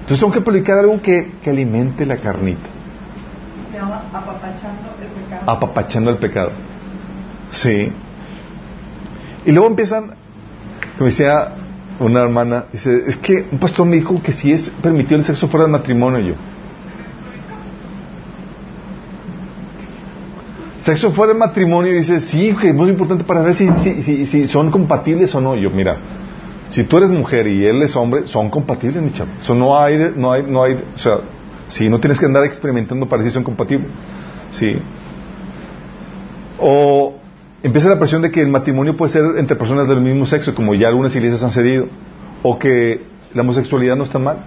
Entonces 0.00 0.20
tengo 0.20 0.32
que 0.32 0.40
predicar 0.40 0.78
algo 0.78 1.02
que, 1.02 1.32
que 1.42 1.50
alimente 1.50 2.06
la 2.06 2.16
carnita. 2.16 2.71
Apapachando 3.84 4.90
el 5.00 5.08
pecado. 5.08 5.50
Apapachando 5.50 6.10
el 6.10 6.16
pecado. 6.16 6.50
Sí. 7.50 7.92
Y 9.44 9.52
luego 9.52 9.68
empiezan, 9.68 10.14
como 10.96 11.06
decía 11.06 11.52
una 11.98 12.20
hermana, 12.20 12.66
dice, 12.72 13.02
es 13.06 13.16
que 13.16 13.46
un 13.50 13.58
pastor 13.58 13.86
me 13.86 13.96
dijo 13.96 14.20
que 14.22 14.32
si 14.32 14.52
es 14.52 14.70
permitido 14.82 15.18
el 15.18 15.24
sexo 15.24 15.48
fuera 15.48 15.64
del 15.64 15.72
matrimonio, 15.72 16.20
yo. 16.20 16.34
Sexo 20.80 21.12
fuera 21.12 21.32
del 21.32 21.38
matrimonio, 21.38 21.92
dice, 21.92 22.18
sí, 22.18 22.54
que 22.60 22.68
es 22.70 22.74
muy 22.74 22.88
importante 22.88 23.22
para 23.22 23.40
ver 23.40 23.54
si, 23.54 23.68
si, 23.78 24.26
si, 24.26 24.46
son 24.48 24.70
compatibles 24.70 25.32
o 25.34 25.40
no. 25.40 25.54
Yo, 25.54 25.70
mira, 25.70 25.96
si 26.70 26.84
tú 26.84 26.96
eres 26.96 27.10
mujer 27.10 27.46
y 27.46 27.64
él 27.66 27.82
es 27.82 27.94
hombre, 27.94 28.26
son 28.26 28.50
compatibles, 28.50 29.00
mi 29.02 29.12
chavo. 29.12 29.30
No 29.54 29.78
hay, 29.78 30.12
no 30.16 30.32
hay, 30.32 30.42
no 30.42 30.64
hay, 30.64 30.74
o 30.74 30.98
sea, 30.98 31.18
sí, 31.72 31.88
no 31.88 31.98
tienes 31.98 32.20
que 32.20 32.26
andar 32.26 32.44
experimentando 32.44 33.08
para 33.08 33.24
si 33.24 33.30
son 33.30 33.42
compatibles. 33.42 33.90
Sí. 34.50 34.76
O 36.58 37.14
empieza 37.62 37.88
la 37.88 37.98
presión 37.98 38.22
de 38.22 38.30
que 38.30 38.42
el 38.42 38.48
matrimonio 38.48 38.96
puede 38.96 39.12
ser 39.12 39.24
entre 39.38 39.56
personas 39.56 39.88
del 39.88 40.00
mismo 40.00 40.26
sexo, 40.26 40.54
como 40.54 40.74
ya 40.74 40.88
algunas 40.88 41.14
iglesias 41.16 41.42
han 41.42 41.52
cedido. 41.52 41.86
O 42.42 42.58
que 42.58 43.02
la 43.34 43.42
homosexualidad 43.42 43.96
no 43.96 44.04
está 44.04 44.18
mal. 44.18 44.38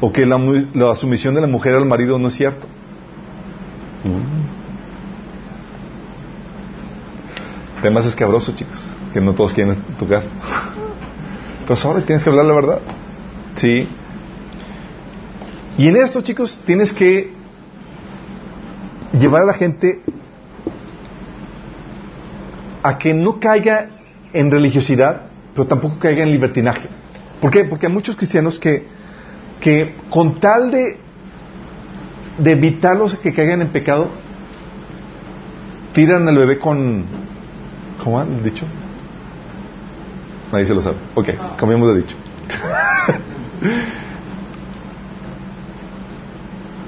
O 0.00 0.12
que 0.12 0.24
la, 0.24 0.40
la 0.74 0.96
sumisión 0.96 1.34
de 1.34 1.42
la 1.42 1.46
mujer 1.46 1.74
al 1.74 1.84
marido 1.84 2.18
no 2.18 2.28
es 2.28 2.34
cierto. 2.34 2.66
Temas 7.82 8.06
escabrosos, 8.06 8.54
chicos, 8.56 8.78
que 9.12 9.20
no 9.20 9.34
todos 9.34 9.52
quieren 9.52 9.76
tocar. 9.98 10.22
Pero 11.68 11.80
ahora 11.84 12.00
tienes 12.02 12.24
que 12.24 12.30
hablar 12.30 12.46
la 12.46 12.54
verdad. 12.54 12.78
Sí. 13.56 13.88
Y 15.78 15.88
en 15.88 15.96
esto, 15.96 16.22
chicos, 16.22 16.60
tienes 16.66 16.92
que 16.92 17.30
llevar 19.18 19.42
a 19.42 19.46
la 19.46 19.54
gente 19.54 20.00
a 22.82 22.98
que 22.98 23.14
no 23.14 23.40
caiga 23.40 23.88
en 24.32 24.50
religiosidad, 24.50 25.22
pero 25.54 25.66
tampoco 25.66 25.98
caiga 25.98 26.22
en 26.22 26.30
libertinaje. 26.30 26.88
¿Por 27.40 27.50
qué? 27.50 27.64
Porque 27.64 27.86
hay 27.86 27.92
muchos 27.92 28.16
cristianos 28.16 28.58
que, 28.58 28.86
que 29.60 29.94
con 30.10 30.40
tal 30.40 30.70
de, 30.70 30.98
evitarlos 32.44 33.16
que 33.16 33.32
caigan 33.32 33.62
en 33.62 33.68
pecado, 33.68 34.10
tiran 35.92 36.28
al 36.28 36.38
bebé 36.38 36.58
con, 36.58 37.04
¿Cómo 38.02 38.22
el 38.22 38.42
dicho? 38.42 38.64
Nadie 40.52 40.64
se 40.64 40.74
lo 40.74 40.82
sabe. 40.82 40.96
Ok, 41.14 41.28
cambiamos 41.56 41.88
de 41.88 41.96
dicho. 42.00 42.16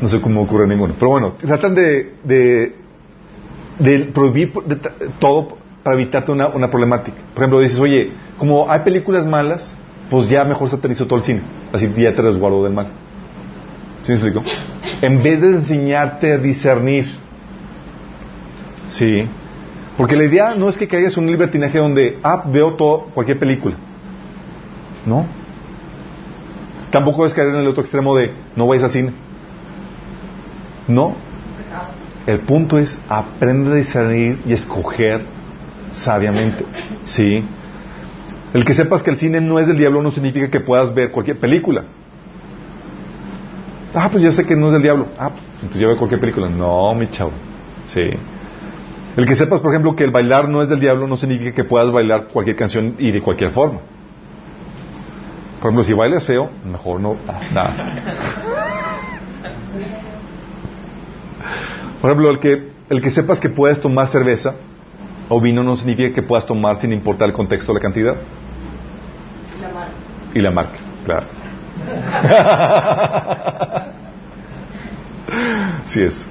No 0.02 0.08
sé 0.08 0.20
cómo 0.20 0.42
ocurre 0.42 0.66
ninguno. 0.66 0.94
Pero 0.98 1.12
bueno, 1.12 1.34
tratan 1.40 1.76
de, 1.76 2.74
prohibir 4.12 4.52
todo 5.20 5.56
para 5.84 5.94
evitarte 5.94 6.32
una, 6.32 6.70
problemática. 6.70 7.18
Por 7.32 7.44
ejemplo, 7.44 7.60
dices, 7.60 7.78
oye, 7.78 8.10
como 8.36 8.68
hay 8.68 8.80
películas 8.80 9.24
malas, 9.24 9.76
pues 10.10 10.28
ya 10.28 10.44
mejor 10.44 10.68
satanizo 10.68 11.06
todo 11.06 11.20
el 11.20 11.24
cine. 11.24 11.42
Así 11.72 11.88
ya 11.96 12.12
te 12.12 12.20
resguardo 12.20 12.64
del 12.64 12.72
mal. 12.72 12.88
¿Sí 14.02 14.10
me 14.10 14.18
explico? 14.18 14.42
En 15.00 15.22
vez 15.22 15.40
de 15.40 15.48
enseñarte 15.50 16.32
a 16.32 16.38
discernir. 16.38 17.06
Sí. 18.88 19.24
Porque 19.96 20.16
la 20.16 20.24
idea 20.24 20.56
no 20.56 20.68
es 20.68 20.76
que 20.76 20.88
caigas 20.88 21.16
un 21.16 21.26
libertinaje 21.28 21.78
donde, 21.78 22.18
ah, 22.24 22.42
veo 22.44 22.74
todo, 22.74 23.02
cualquier 23.14 23.38
película. 23.38 23.76
No. 25.06 25.26
Tampoco 26.90 27.24
es 27.24 27.32
caer 27.34 27.50
en 27.50 27.60
el 27.60 27.68
otro 27.68 27.82
extremo 27.82 28.16
de, 28.16 28.32
no 28.56 28.66
vayas 28.66 28.86
al 28.86 28.90
cine. 28.90 29.12
No. 30.92 31.14
El 32.26 32.40
punto 32.40 32.78
es, 32.78 32.98
aprende 33.08 33.72
a 33.72 33.74
discernir 33.74 34.40
y 34.46 34.52
escoger 34.52 35.22
sabiamente. 35.90 36.64
Sí. 37.04 37.44
El 38.54 38.64
que 38.64 38.74
sepas 38.74 39.02
que 39.02 39.10
el 39.10 39.18
cine 39.18 39.40
no 39.40 39.58
es 39.58 39.66
del 39.66 39.78
diablo 39.78 40.02
no 40.02 40.12
significa 40.12 40.48
que 40.48 40.60
puedas 40.60 40.94
ver 40.94 41.10
cualquier 41.10 41.38
película. 41.38 41.84
Ah, 43.94 44.08
pues 44.10 44.22
ya 44.22 44.30
sé 44.30 44.46
que 44.46 44.54
no 44.54 44.66
es 44.68 44.72
del 44.74 44.82
diablo. 44.82 45.08
Ah, 45.18 45.30
pues 45.30 45.42
entonces 45.54 45.80
ya 45.80 45.86
veo 45.86 45.96
cualquier 45.96 46.20
película. 46.20 46.48
No, 46.48 46.94
mi 46.94 47.08
chavo. 47.08 47.32
Sí. 47.86 48.10
El 49.16 49.26
que 49.26 49.34
sepas, 49.34 49.60
por 49.60 49.70
ejemplo, 49.72 49.94
que 49.96 50.04
el 50.04 50.10
bailar 50.10 50.48
no 50.48 50.62
es 50.62 50.68
del 50.68 50.80
diablo 50.80 51.06
no 51.06 51.16
significa 51.16 51.52
que 51.52 51.64
puedas 51.64 51.90
bailar 51.90 52.28
cualquier 52.28 52.56
canción 52.56 52.94
y 52.98 53.10
de 53.10 53.20
cualquier 53.20 53.50
forma. 53.50 53.80
Por 55.60 55.68
ejemplo, 55.68 55.84
si 55.84 55.92
bailas 55.92 56.26
feo, 56.26 56.50
mejor 56.64 57.00
no. 57.00 57.16
ah. 57.28 57.72
Por 62.02 62.10
ejemplo, 62.10 62.30
el 62.30 62.40
que, 62.40 62.68
el 62.90 63.00
que 63.00 63.10
sepas 63.10 63.38
que 63.38 63.48
puedes 63.48 63.80
tomar 63.80 64.08
cerveza 64.08 64.56
o 65.28 65.40
vino 65.40 65.62
no 65.62 65.76
significa 65.76 66.12
que 66.12 66.22
puedas 66.22 66.44
tomar 66.44 66.80
sin 66.80 66.92
importar 66.92 67.28
el 67.28 67.32
contexto 67.32 67.70
o 67.70 67.74
la 67.76 67.80
cantidad. 67.80 68.16
La 69.62 69.68
marca. 69.68 69.92
Y 70.34 70.40
la 70.40 70.50
marca, 70.50 70.78
claro. 71.04 71.26
Sí 75.86 76.00
es. 76.00 76.24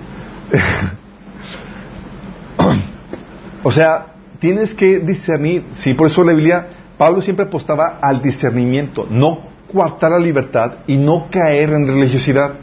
o 3.64 3.72
sea, 3.72 4.08
tienes 4.40 4.74
que 4.74 5.00
discernir. 5.00 5.66
Sí, 5.76 5.94
por 5.94 6.08
eso 6.08 6.24
la 6.24 6.34
Biblia, 6.34 6.68
Pablo 6.98 7.22
siempre 7.22 7.46
apostaba 7.46 8.00
al 8.02 8.22
discernimiento, 8.22 9.08
no 9.10 9.40
coartar 9.72 10.12
la 10.12 10.20
libertad 10.20 10.80
y 10.88 10.98
no 10.98 11.28
caer 11.30 11.70
en 11.74 11.88
religiosidad. 11.88 12.54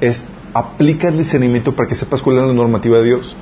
Es 0.00 0.24
aplica 0.54 1.08
el 1.08 1.18
discernimiento 1.18 1.74
para 1.74 1.88
que 1.88 1.94
sepas 1.94 2.22
cuál 2.22 2.36
es 2.36 2.42
la 2.42 2.52
normativa 2.52 2.98
de 2.98 3.04
Dios. 3.04 3.36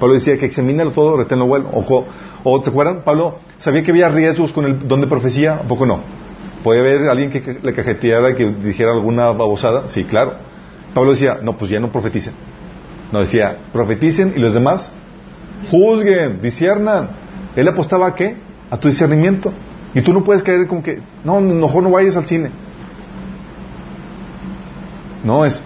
Pablo 0.00 0.14
decía 0.14 0.36
que 0.38 0.46
examínalo 0.46 0.92
todo, 0.92 1.16
reténlo 1.16 1.46
bueno. 1.46 1.70
Ojo, 1.72 2.06
o 2.42 2.60
te 2.60 2.70
acuerdan, 2.70 3.02
Pablo 3.04 3.38
sabía 3.58 3.82
que 3.82 3.90
había 3.90 4.08
riesgos 4.08 4.52
con 4.52 4.64
el 4.64 4.88
don 4.88 5.00
de 5.00 5.06
profecía, 5.06 5.54
¿a 5.54 5.62
poco 5.62 5.86
no? 5.86 6.00
¿Puede 6.62 6.80
haber 6.80 7.08
alguien 7.08 7.30
que 7.30 7.58
le 7.62 7.72
cajeteara 7.72 8.34
que 8.34 8.46
dijera 8.46 8.92
alguna 8.92 9.30
babosada? 9.32 9.88
Sí, 9.88 10.04
claro. 10.04 10.34
Pablo 10.94 11.12
decía, 11.12 11.38
no, 11.42 11.56
pues 11.56 11.70
ya 11.70 11.80
no 11.80 11.92
profeticen. 11.92 12.34
No 13.12 13.20
decía, 13.20 13.58
profeticen 13.72 14.32
y 14.36 14.40
los 14.40 14.54
demás 14.54 14.92
juzguen, 15.70 16.40
disciernan. 16.40 17.10
Él 17.54 17.68
apostaba 17.68 18.08
a 18.08 18.14
qué? 18.14 18.36
A 18.70 18.76
tu 18.78 18.88
discernimiento. 18.88 19.52
Y 19.94 20.00
tú 20.00 20.12
no 20.12 20.24
puedes 20.24 20.42
caer 20.42 20.66
como 20.66 20.82
que, 20.82 21.00
no, 21.22 21.40
mejor 21.40 21.82
no 21.82 21.90
vayas 21.90 22.16
al 22.16 22.26
cine. 22.26 22.50
No, 25.22 25.44
es 25.44 25.62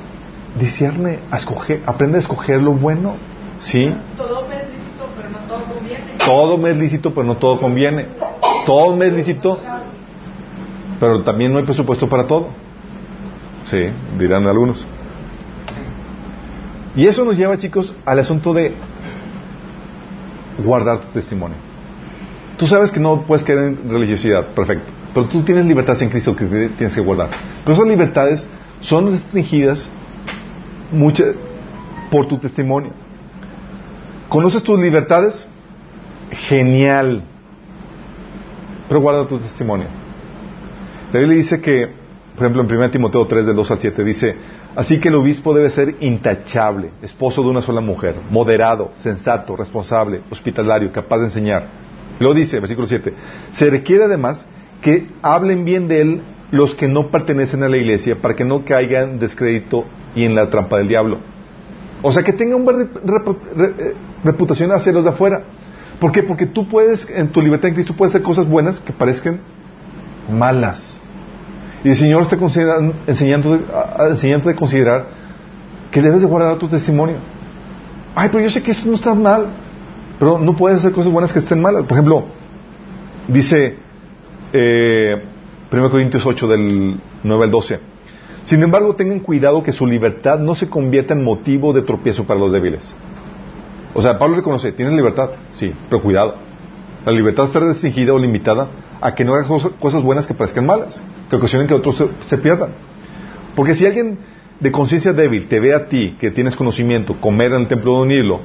discierne, 0.59 1.21
a 1.31 1.37
escoger, 1.37 1.83
aprende 1.87 2.17
a 2.19 2.21
escoger 2.21 2.61
lo 2.61 2.73
bueno. 2.73 3.17
¿Sí? 3.61 3.93
Todo 4.17 4.47
me 4.47 4.57
es 4.57 4.69
lícito, 4.69 5.09
pero 5.17 5.31
no 5.31 5.39
todo 5.49 5.65
conviene. 5.75 6.05
Todo 6.25 6.59
me 6.59 6.71
es 6.71 6.77
lícito, 6.77 7.15
pero 7.15 7.27
no 7.27 7.37
todo 7.37 7.59
conviene. 7.59 8.07
Todo 8.67 8.97
me 8.97 9.07
es 9.07 9.13
lícito, 9.13 9.59
pero 11.01 11.23
también 11.23 11.53
no 11.53 11.59
hay 11.59 11.65
presupuesto 11.65 12.09
para 12.09 12.27
todo. 12.27 12.49
Sí, 13.65 13.91
dirán 14.19 14.47
algunos. 14.47 14.87
Y 16.97 17.07
eso 17.07 17.25
nos 17.25 17.37
lleva, 17.37 17.57
chicos, 17.57 17.95
al 18.05 18.19
asunto 18.19 18.53
de 18.53 18.75
guardar 20.65 20.99
tu 20.99 21.07
testimonio. 21.09 21.57
Tú 22.57 22.67
sabes 22.67 22.91
que 22.91 22.99
no 22.99 23.23
puedes 23.23 23.45
caer 23.45 23.59
en 23.59 23.91
religiosidad, 23.91 24.49
perfecto. 24.49 24.93
Pero 25.15 25.29
tú 25.29 25.43
tienes 25.43 25.65
libertades 25.67 26.03
en 26.03 26.11
Cristo 26.11 26.35
que 26.35 26.45
tienes 26.45 26.95
que 26.95 27.01
guardar. 27.01 27.31
Pero 27.65 27.75
esas 27.75 27.89
libertades 27.89 28.49
son 28.81 29.07
restringidas 29.11 29.89
muchas 30.91 31.37
por 32.11 32.27
tu 32.27 32.39
testimonio. 32.39 32.93
¿Conoces 34.29 34.63
tus 34.63 34.79
libertades? 34.79 35.49
Genial. 36.49 37.23
Pero 38.89 39.01
guarda 39.01 39.27
tu 39.27 39.39
testimonio. 39.39 39.87
La 41.13 41.21
Biblia 41.21 41.39
dice 41.39 41.61
que, 41.61 41.89
por 42.35 42.45
ejemplo, 42.45 42.63
en 42.63 42.71
1 42.71 42.91
Timoteo 42.91 43.27
3, 43.27 43.47
del 43.47 43.57
2 43.57 43.71
al 43.71 43.79
7, 43.79 44.05
dice, 44.05 44.37
así 44.77 45.01
que 45.01 45.09
el 45.09 45.15
obispo 45.15 45.55
debe 45.55 45.71
ser 45.71 45.97
intachable, 46.01 46.91
esposo 47.03 47.43
de 47.43 47.49
una 47.49 47.63
sola 47.63 47.81
mujer, 47.81 48.17
moderado, 48.31 48.93
sensato, 48.97 49.57
responsable, 49.57 50.23
hospitalario, 50.31 50.93
capaz 50.93 51.19
de 51.19 51.25
enseñar. 51.25 51.67
Luego 52.21 52.35
dice, 52.35 52.61
versículo 52.61 52.87
7, 52.87 53.15
se 53.53 53.71
requiere 53.71 54.05
además 54.05 54.45
que 54.83 55.09
hablen 55.23 55.65
bien 55.65 55.89
de 55.89 56.01
él 56.01 56.23
los 56.51 56.75
que 56.75 56.89
no 56.89 57.09
pertenecen 57.09 57.63
a 57.63 57.69
la 57.69 57.77
iglesia 57.77 58.17
para 58.21 58.35
que 58.35 58.45
no 58.45 58.65
caigan 58.65 59.11
en 59.11 59.19
descrédito 59.19 59.85
y 60.15 60.25
en 60.25 60.35
la 60.35 60.49
trampa 60.51 60.79
del 60.79 60.89
diablo. 60.89 61.19
O 62.03 62.11
sea, 62.13 62.23
que 62.23 62.33
tenga 62.33 62.57
una 62.57 62.65
buena 62.65 62.85
eh, 62.85 63.95
reputación 64.25 64.71
hacia 64.73 64.93
los 64.93 65.05
de 65.05 65.11
afuera. 65.11 65.43
¿Por 66.01 66.13
qué? 66.13 66.23
Porque 66.23 66.47
tú 66.47 66.69
puedes, 66.69 67.09
en 67.11 67.29
tu 67.29 67.43
libertad 67.43 67.69
en 67.69 67.75
Cristo, 67.75 67.95
puedes 67.97 68.15
hacer 68.15 68.23
cosas 68.25 68.49
buenas 68.49 68.79
que 68.81 68.93
parezcan 68.93 69.41
malas. 70.31 70.99
Y 71.85 71.89
el 71.91 71.95
Señor 71.97 72.23
está 72.23 72.37
a- 72.37 72.93
enseñándote 73.07 74.51
a 74.51 74.57
considerar 74.57 75.07
que 75.91 76.01
debes 76.03 76.21
de 76.21 76.27
guardar 76.27 76.59
tu 76.59 76.69
testimonio. 76.69 77.17
Ay, 78.15 78.29
pero 78.33 78.43
yo 78.45 78.51
sé 78.51 78.63
que 78.63 78.71
esto 78.71 78.89
no 78.89 78.95
está 78.95 79.15
mal. 79.15 79.47
Pero 80.19 80.39
no 80.39 80.55
puedes 80.57 80.79
hacer 80.79 80.93
cosas 80.93 81.13
buenas 81.13 81.33
que 81.33 81.39
estén 81.41 81.61
malas. 81.61 81.85
Por 81.85 81.93
ejemplo, 81.93 82.25
dice 83.29 83.77
eh, 84.53 85.23
1 85.71 85.91
Corintios 85.91 86.25
8 86.25 86.49
del 86.49 87.01
9 87.23 87.45
al 87.45 87.51
12. 87.51 87.81
Sin 88.45 88.63
embargo, 88.63 88.95
tengan 88.95 89.21
cuidado 89.21 89.63
que 89.63 89.73
su 89.73 89.87
libertad 89.87 90.39
no 90.39 90.55
se 90.55 90.71
convierta 90.71 91.13
en 91.15 91.23
motivo 91.23 91.73
de 91.73 91.83
tropiezo 91.83 92.25
para 92.25 92.41
los 92.41 92.51
débiles. 92.53 92.91
O 93.95 94.01
sea, 94.01 94.19
Pablo 94.19 94.37
reconoce, 94.37 94.73
tienes 94.73 94.95
libertad, 94.95 95.31
sí, 95.53 95.75
pero 95.91 96.03
cuidado. 96.03 96.37
La 97.05 97.13
libertad 97.13 97.45
está 97.47 97.61
restringida 97.61 98.13
o 98.15 98.19
limitada 98.19 98.69
a 99.01 99.15
que 99.15 99.25
no 99.25 99.35
hagas 99.35 99.49
cosas- 99.79 100.03
buenas 100.03 100.27
que 100.27 100.35
parezcan 100.35 100.67
malas, 100.67 101.03
que 101.29 101.37
ocasionen 101.37 101.67
que 101.69 101.75
otros 101.75 101.97
se, 101.99 102.09
se 102.21 102.39
pierdan. 102.39 102.71
Porque 103.55 103.75
si 103.75 103.87
alguien 103.87 104.19
de 104.61 104.73
conciencia 104.73 105.13
débil 105.13 105.47
te 105.49 105.61
ve 105.61 105.75
a 105.75 105.87
ti, 105.89 106.17
que 106.19 106.31
tienes 106.31 106.57
conocimiento, 106.57 107.21
comer 107.21 107.53
en 107.53 107.63
el 107.63 107.69
templo 107.69 107.97
de 107.97 108.03
un 108.03 108.11
ídolo, 108.11 108.41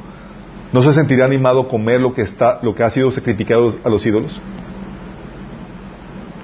¿no 0.71 0.81
se 0.81 0.91
sentirá 0.91 1.25
animado 1.25 1.61
a 1.61 1.67
comer 1.67 2.01
lo 2.01 2.13
que, 2.13 2.21
está, 2.23 2.59
lo 2.61 2.75
que 2.75 2.83
ha 2.83 2.89
sido 2.89 3.11
sacrificado 3.11 3.73
a 3.83 3.89
los 3.89 4.05
ídolos? 4.05 4.39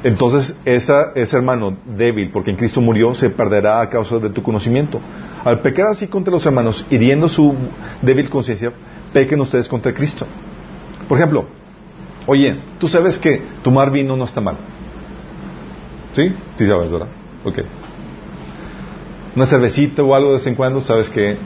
Entonces 0.03 0.57
esa, 0.63 1.11
ese 1.15 1.35
hermano 1.35 1.75
débil, 1.97 2.31
porque 2.31 2.51
en 2.51 2.57
Cristo 2.57 2.79
murió, 2.79 3.13
se 3.15 3.29
perderá 3.29 3.81
a 3.81 3.89
causa 3.89 4.17
de 4.19 4.29
tu 4.29 4.41
conocimiento. 4.41 4.99
Al 5.43 5.59
pecar 5.59 5.87
así 5.87 6.07
contra 6.07 6.33
los 6.33 6.45
hermanos, 6.45 6.85
hiriendo 6.89 7.27
su 7.27 7.53
débil 8.01 8.29
conciencia, 8.29 8.71
pequen 9.13 9.41
ustedes 9.41 9.67
contra 9.67 9.93
Cristo. 9.93 10.25
Por 11.07 11.17
ejemplo, 11.17 11.45
oye, 12.27 12.59
tú 12.79 12.87
sabes 12.87 13.17
que 13.17 13.41
tomar 13.61 13.91
vino 13.91 14.15
no 14.15 14.23
está 14.23 14.39
mal. 14.39 14.57
¿Sí? 16.13 16.33
Sí 16.55 16.65
sabes, 16.65 16.91
¿verdad? 16.91 17.07
Ok. 17.43 17.59
Una 19.35 19.45
cervecita 19.45 20.01
o 20.01 20.15
algo 20.15 20.29
de 20.29 20.35
vez 20.35 20.47
en 20.47 20.55
cuando, 20.55 20.81
sabes 20.81 21.09
que 21.09 21.37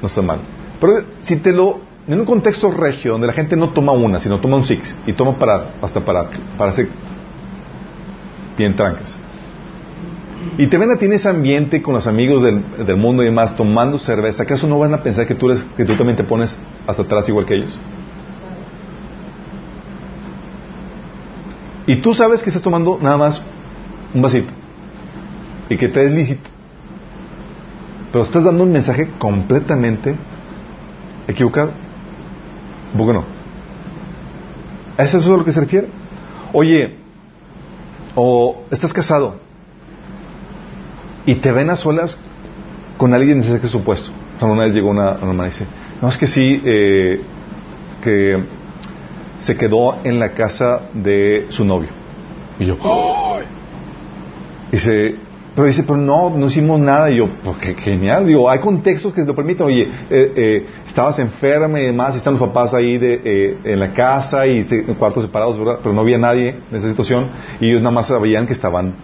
no 0.00 0.08
está 0.08 0.22
mal. 0.22 0.40
Pero 0.80 1.04
si 1.20 1.36
te 1.36 1.52
lo... 1.52 1.80
En 2.08 2.20
un 2.20 2.26
contexto 2.26 2.70
regio, 2.70 3.12
donde 3.12 3.26
la 3.26 3.32
gente 3.32 3.56
no 3.56 3.70
toma 3.70 3.90
una, 3.90 4.20
sino 4.20 4.38
toma 4.38 4.56
un 4.56 4.64
six, 4.64 4.94
y 5.08 5.12
toma 5.12 5.32
para, 5.32 5.72
hasta 5.82 6.04
para, 6.04 6.28
para 6.56 6.70
hacer 6.70 6.88
bien 8.56 8.74
trancas. 8.74 9.18
Y 10.58 10.66
te 10.68 10.78
ven 10.78 10.90
a 10.90 10.96
ti 10.96 11.06
en 11.06 11.12
ese 11.12 11.28
ambiente 11.28 11.82
con 11.82 11.94
los 11.94 12.06
amigos 12.06 12.42
del, 12.42 12.62
del 12.86 12.96
mundo 12.96 13.22
y 13.22 13.26
demás 13.26 13.56
tomando 13.56 13.98
cerveza, 13.98 14.44
¿acaso 14.44 14.66
no 14.66 14.78
van 14.78 14.94
a 14.94 15.02
pensar 15.02 15.26
que 15.26 15.34
tú, 15.34 15.50
eres, 15.50 15.64
que 15.76 15.84
tú 15.84 15.94
también 15.94 16.16
te 16.16 16.24
pones 16.24 16.58
hasta 16.86 17.02
atrás 17.02 17.28
igual 17.28 17.44
que 17.44 17.54
ellos? 17.54 17.78
Y 21.86 21.96
tú 21.96 22.14
sabes 22.14 22.42
que 22.42 22.50
estás 22.50 22.62
tomando 22.62 22.98
nada 23.00 23.16
más 23.16 23.42
un 24.12 24.22
vasito 24.22 24.52
y 25.68 25.76
que 25.76 25.88
te 25.88 26.04
es 26.04 26.12
lícito. 26.12 26.48
Pero 28.12 28.24
estás 28.24 28.42
dando 28.42 28.64
un 28.64 28.72
mensaje 28.72 29.08
completamente 29.18 30.16
equivocado. 31.28 31.70
¿Un 32.92 32.98
poco 32.98 33.12
no? 33.12 33.24
¿Es 34.98 35.12
eso 35.12 35.34
a 35.34 35.36
lo 35.36 35.44
que 35.44 35.52
se 35.52 35.60
refiere? 35.60 35.88
Oye, 36.52 36.96
o 38.16 38.64
estás 38.70 38.92
casado 38.92 39.36
y 41.26 41.36
te 41.36 41.52
ven 41.52 41.70
a 41.70 41.76
solas 41.76 42.18
con 42.96 43.14
alguien 43.14 43.42
de 43.42 43.56
ese 43.56 43.68
supuesto. 43.68 44.10
Una 44.40 44.64
vez 44.64 44.74
llegó 44.74 44.90
una, 44.90 45.12
una 45.12 45.30
hermana 45.30 45.44
y 45.44 45.50
dice, 45.50 45.66
no, 46.02 46.08
es 46.08 46.18
que 46.18 46.26
sí, 46.26 46.60
eh, 46.64 47.20
que 48.02 48.38
se 49.38 49.56
quedó 49.56 49.98
en 50.04 50.18
la 50.18 50.32
casa 50.32 50.82
de 50.92 51.46
su 51.50 51.64
novio. 51.64 51.90
Y 52.58 52.66
yo, 52.66 52.76
¡ay! 52.82 53.44
Dice, 54.72 55.16
pero 55.56 55.68
dice, 55.68 55.84
pero 55.84 55.96
no, 55.96 56.28
no 56.28 56.46
hicimos 56.46 56.78
nada. 56.78 57.10
Y 57.10 57.16
yo, 57.16 57.30
pues 57.42 57.56
qué 57.56 57.74
genial. 57.74 58.26
Digo, 58.26 58.48
hay 58.50 58.58
contextos 58.58 59.14
que 59.14 59.24
lo 59.24 59.34
permiten. 59.34 59.66
Oye, 59.66 59.88
eh, 60.10 60.32
eh, 60.36 60.66
estabas 60.86 61.18
enferma 61.18 61.80
y 61.80 61.86
demás, 61.86 62.14
y 62.14 62.18
están 62.18 62.34
los 62.34 62.42
papás 62.42 62.74
ahí 62.74 62.98
de, 62.98 63.22
eh, 63.24 63.58
en 63.64 63.80
la 63.80 63.94
casa 63.94 64.46
y 64.46 64.66
en 64.70 64.94
cuartos 64.96 65.24
separados, 65.24 65.58
¿verdad? 65.58 65.78
Pero 65.82 65.94
no 65.94 66.02
había 66.02 66.18
nadie 66.18 66.56
en 66.70 66.76
esa 66.76 66.90
situación 66.90 67.30
y 67.58 67.70
ellos 67.70 67.80
nada 67.80 67.90
más 67.94 68.08
sabían 68.08 68.46
que 68.46 68.52
estaban, 68.52 68.96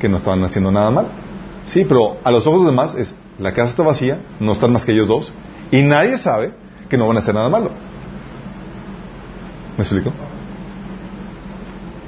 que 0.00 0.08
no 0.08 0.16
estaban 0.16 0.42
haciendo 0.42 0.72
nada 0.72 0.90
mal. 0.90 1.06
Sí, 1.66 1.84
pero 1.88 2.16
a 2.24 2.32
los 2.32 2.48
ojos 2.48 2.62
de 2.62 2.64
los 2.64 2.72
demás 2.72 2.94
es, 2.96 3.14
la 3.38 3.54
casa 3.54 3.70
está 3.70 3.84
vacía, 3.84 4.18
no 4.40 4.52
están 4.52 4.72
más 4.72 4.84
que 4.84 4.90
ellos 4.90 5.06
dos, 5.06 5.32
y 5.70 5.82
nadie 5.82 6.18
sabe 6.18 6.52
que 6.88 6.98
no 6.98 7.06
van 7.06 7.18
a 7.18 7.20
hacer 7.20 7.32
nada 7.32 7.48
malo. 7.48 7.70
¿Me 9.76 9.84
explico? 9.84 10.12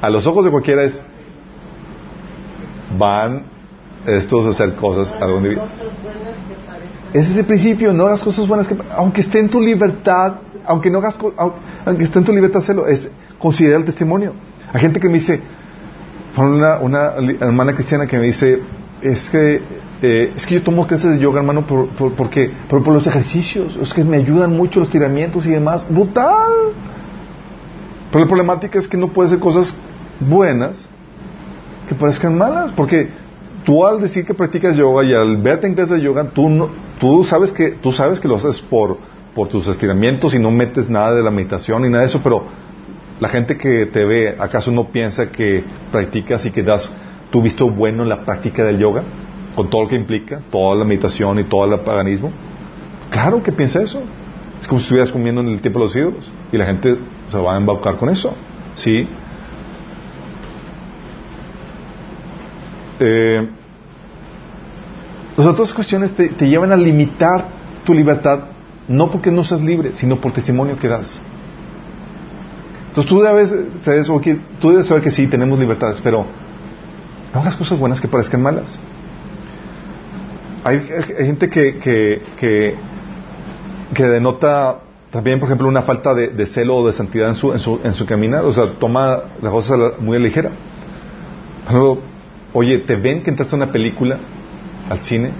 A 0.03 0.11
los 0.11 0.27
ojos 0.27 0.45
de 0.45 0.51
cualquiera 0.51 0.83
es, 0.83 1.01
van 2.99 3.54
estos 4.07 4.47
hacer 4.47 4.75
cosas 4.75 5.15
a 5.21 5.27
donde 5.27 5.59
Ese 7.13 7.31
es 7.31 7.37
el 7.37 7.45
principio, 7.45 7.93
no 7.93 8.07
hagas 8.07 8.23
cosas 8.23 8.47
buenas 8.47 8.69
que 8.69 8.77
aunque 8.97 9.21
esté 9.21 9.41
en 9.41 9.49
tu 9.49 9.61
libertad, 9.61 10.35
aunque 10.67 10.91
no 10.91 10.99
hagas 10.99 11.19
aunque 11.85 12.05
esté 12.05 12.19
en 12.19 12.25
tu 12.25 12.33
libertad 12.33 12.63
hacerlo, 12.63 12.87
es 12.87 13.11
considera 13.39 13.77
el 13.77 13.85
testimonio. 13.85 14.35
Hay 14.73 14.81
gente 14.81 15.01
que 15.01 15.09
me 15.09 15.15
dice, 15.15 15.41
una, 16.37 16.79
una 16.79 17.13
hermana 17.41 17.75
cristiana 17.75 18.07
que 18.07 18.19
me 18.19 18.25
dice, 18.25 18.61
es 19.01 19.31
que 19.31 19.63
eh, 20.03 20.33
es 20.37 20.45
que 20.45 20.55
yo 20.55 20.63
tomo 20.63 20.87
clases 20.87 21.15
de 21.15 21.19
yoga, 21.19 21.41
hermano, 21.41 21.67
por, 21.67 21.89
por, 21.91 22.13
porque, 22.13 22.51
por, 22.69 22.83
por 22.83 22.93
los 22.93 23.07
ejercicios, 23.07 23.79
es 23.81 23.95
que 23.95 24.05
me 24.05 24.17
ayudan 24.17 24.55
mucho 24.57 24.81
los 24.81 24.91
tiramientos 24.91 25.47
y 25.47 25.51
demás. 25.51 25.87
Brutal. 25.89 26.53
Pero 28.11 28.25
la 28.25 28.29
problemática 28.29 28.79
es 28.79 28.87
que 28.87 28.97
no 28.97 29.09
puede 29.09 29.31
ser 29.31 29.39
cosas 29.39 29.77
buenas 30.21 30.87
que 31.89 31.95
parezcan 31.95 32.37
malas, 32.37 32.73
porque 32.73 33.09
tú 33.65 33.87
al 33.87 34.01
decir 34.01 34.25
que 34.25 34.35
practicas 34.35 34.77
yoga 34.77 35.05
y 35.05 35.15
al 35.15 35.37
verte 35.39 35.67
en 35.67 35.75
clases 35.75 35.97
de 35.97 36.03
yoga, 36.03 36.25
tú 36.31 36.49
no, 36.49 36.71
sabes 37.25 37.53
que 37.53 37.71
tú 37.73 37.93
sabes 37.93 38.21
que 38.21 38.29
lo 38.29 38.37
haces 38.37 38.61
por 38.61 38.99
por 39.35 39.49
tus 39.49 39.67
estiramientos 39.67 40.33
y 40.35 40.39
no 40.39 40.53
metes 40.53 40.89
nada 40.89 41.13
de 41.13 41.23
la 41.23 41.31
meditación 41.31 41.83
ni 41.83 41.89
nada 41.89 42.03
de 42.03 42.09
eso, 42.09 42.21
pero 42.23 42.45
la 43.21 43.29
gente 43.29 43.57
que 43.57 43.87
te 43.87 44.05
ve, 44.05 44.37
¿acaso 44.39 44.71
no 44.71 44.89
piensa 44.89 45.31
que 45.31 45.65
practicas 45.91 46.45
y 46.47 46.51
que 46.51 46.63
das 46.63 46.91
tu 47.31 47.43
visto 47.43 47.69
bueno 47.69 48.03
en 48.03 48.09
la 48.09 48.25
práctica 48.25 48.65
del 48.65 48.79
yoga? 48.79 49.03
Con 49.55 49.71
todo 49.71 49.83
lo 49.83 49.89
que 49.89 49.97
implica, 49.97 50.41
toda 50.51 50.77
la 50.77 50.85
meditación 50.85 51.39
y 51.39 51.45
todo 51.45 51.73
el 51.73 51.81
paganismo. 51.81 52.33
Claro 53.11 53.43
que 53.43 53.53
piensa 53.53 53.83
eso. 53.83 54.03
Es 54.61 54.67
como 54.67 54.81
si 54.81 54.85
estuvieras 54.85 55.13
comiendo 55.13 55.41
en 55.41 55.49
el 55.49 55.61
tiempo 55.61 55.79
de 55.79 55.85
los 55.85 55.97
ídolos. 55.97 56.33
Y 56.51 56.57
la 56.57 56.67
gente 56.67 56.97
se 57.27 57.39
va 57.39 57.55
a 57.55 57.57
embaucar 57.57 57.97
con 57.97 58.09
eso. 58.09 58.35
¿Sí? 58.75 59.07
Eh, 63.01 63.49
las 65.37 65.47
otras 65.47 65.73
cuestiones 65.73 66.13
te, 66.13 66.29
te 66.29 66.49
llevan 66.49 66.73
a 66.73 66.77
limitar 66.77 67.47
tu 67.85 67.93
libertad, 67.93 68.41
no 68.89 69.11
porque 69.11 69.31
no 69.31 69.45
seas 69.45 69.61
libre, 69.61 69.95
sino 69.95 70.21
por 70.21 70.33
testimonio 70.33 70.79
que 70.79 70.89
das. 70.89 71.21
Entonces 72.95 73.11
tú 73.11 73.21
debes, 73.21 73.53
sabes, 73.83 74.07
tú 74.61 74.71
debes 74.71 74.87
saber 74.87 75.03
que 75.03 75.11
sí, 75.11 75.27
tenemos 75.27 75.59
libertades, 75.59 76.01
pero 76.01 76.25
no 77.35 77.41
hagas 77.41 77.57
cosas 77.57 77.77
buenas 77.77 78.01
que 78.01 78.07
parezcan 78.07 78.41
malas. 78.41 78.79
Hay, 80.63 80.87
gente 81.19 81.51
que, 81.51 81.79
que, 81.79 82.77
que, 83.93 84.05
denota 84.05 84.79
también, 85.11 85.41
por 85.41 85.49
ejemplo, 85.49 85.67
una 85.67 85.83
falta 85.83 86.15
de, 86.15 86.29
de 86.29 86.47
celo 86.47 86.77
o 86.77 86.87
de 86.87 86.93
santidad 86.93 87.29
en 87.29 87.35
su, 87.35 87.53
en, 87.53 87.59
su, 87.59 87.81
en 87.83 87.95
su 87.95 88.07
caminar, 88.07 88.45
o 88.45 88.53
sea, 88.53 88.67
toma 88.79 89.23
las 89.43 89.53
cosas 89.53 89.99
muy 89.99 90.19
ligera. 90.21 90.51
Oye, 92.55 92.79
te 92.79 92.95
ven 92.95 93.23
que 93.23 93.31
entraste 93.31 93.57
a 93.57 93.59
una 93.59 93.73
película 93.73 94.19
al 94.89 95.03
cine 95.03 95.33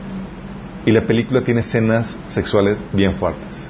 y 0.85 0.91
la 0.91 1.03
película 1.03 1.43
tiene 1.43 1.61
escenas 1.61 2.19
sexuales 2.29 2.79
bien 2.93 3.15
fuertes. 3.15 3.65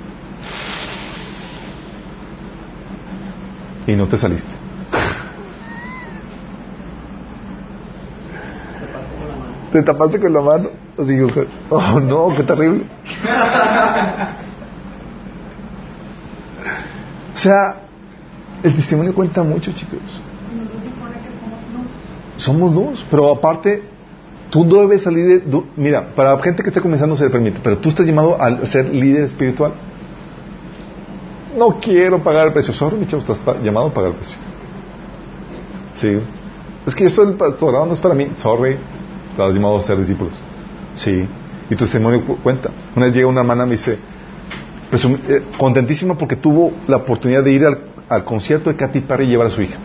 Y 3.86 3.92
no 3.92 4.06
te 4.08 4.16
saliste. 4.16 4.50
Te 9.72 9.82
tapaste 9.82 10.18
con 10.18 10.32
la 10.32 10.40
mano. 10.40 10.70
Así, 10.96 11.18
oh 11.68 12.00
no, 12.00 12.28
qué 12.34 12.44
terrible. 12.44 12.84
O 17.34 17.36
sea, 17.36 17.76
el 18.62 18.74
testimonio 18.74 19.14
cuenta 19.14 19.42
mucho, 19.42 19.72
chicos. 19.72 20.00
No 20.00 20.62
se 20.62 20.88
supone 20.88 21.14
que 21.14 21.28
somos 21.38 21.60
luz. 21.74 21.90
Somos 22.36 22.73
luz, 22.74 23.05
pero 23.11 23.31
aparte, 23.31 23.82
tú 24.51 24.65
debes 24.69 25.02
salir 25.02 25.27
de... 25.27 25.39
du- 25.40 25.66
mira, 25.77 26.15
para 26.15 26.36
gente 26.43 26.62
que 26.62 26.69
esté 26.70 26.81
comenzando 26.81 27.16
se 27.16 27.24
le 27.24 27.31
permite, 27.31 27.61
pero 27.62 27.78
tú 27.78 27.89
estás 27.89 28.06
llamado 28.06 28.36
a 28.40 28.66
ser 28.66 28.93
líder 28.93 29.23
espiritual. 29.24 29.73
No 31.56 31.78
quiero 31.81 32.23
pagar 32.23 32.48
el 32.48 32.52
precio. 32.52 32.74
Sorry, 32.74 32.97
mi 32.97 33.06
chavo, 33.06 33.23
estás 33.23 33.40
llamado 33.62 33.86
a 33.86 33.94
pagar 33.94 34.11
el 34.11 34.16
precio. 34.16 34.36
Sí. 35.94 36.19
Es 36.86 36.94
que 36.94 37.06
esto 37.06 37.24
del 37.24 37.36
pastorado 37.36 37.86
no 37.86 37.93
es 37.94 38.01
para 38.01 38.15
mí. 38.15 38.28
Sorry, 38.36 38.77
estás 39.31 39.55
llamado 39.55 39.77
a 39.78 39.82
ser 39.82 39.97
discípulos. 39.98 40.35
Sí. 40.94 41.27
Y 41.70 41.77
tu 41.77 41.85
testimonio 41.85 42.24
cu- 42.27 42.39
cuenta. 42.39 42.70
Una 42.97 43.06
vez 43.06 43.15
llega 43.15 43.28
una 43.28 43.40
hermana 43.40 43.62
y 43.62 43.66
me 43.66 43.73
dice, 43.73 43.98
eh, 45.28 45.43
contentísima 45.56 46.16
porque 46.19 46.35
tuvo 46.36 46.73
la 46.89 46.97
oportunidad 46.98 47.44
de 47.44 47.52
ir 47.52 47.65
al, 47.65 47.78
al 48.09 48.24
concierto 48.24 48.69
de 48.70 48.77
Katy 48.77 49.01
Perry 49.02 49.24
y 49.27 49.28
llevar 49.28 49.47
a 49.47 49.51
su 49.51 49.62
hija. 49.62 49.78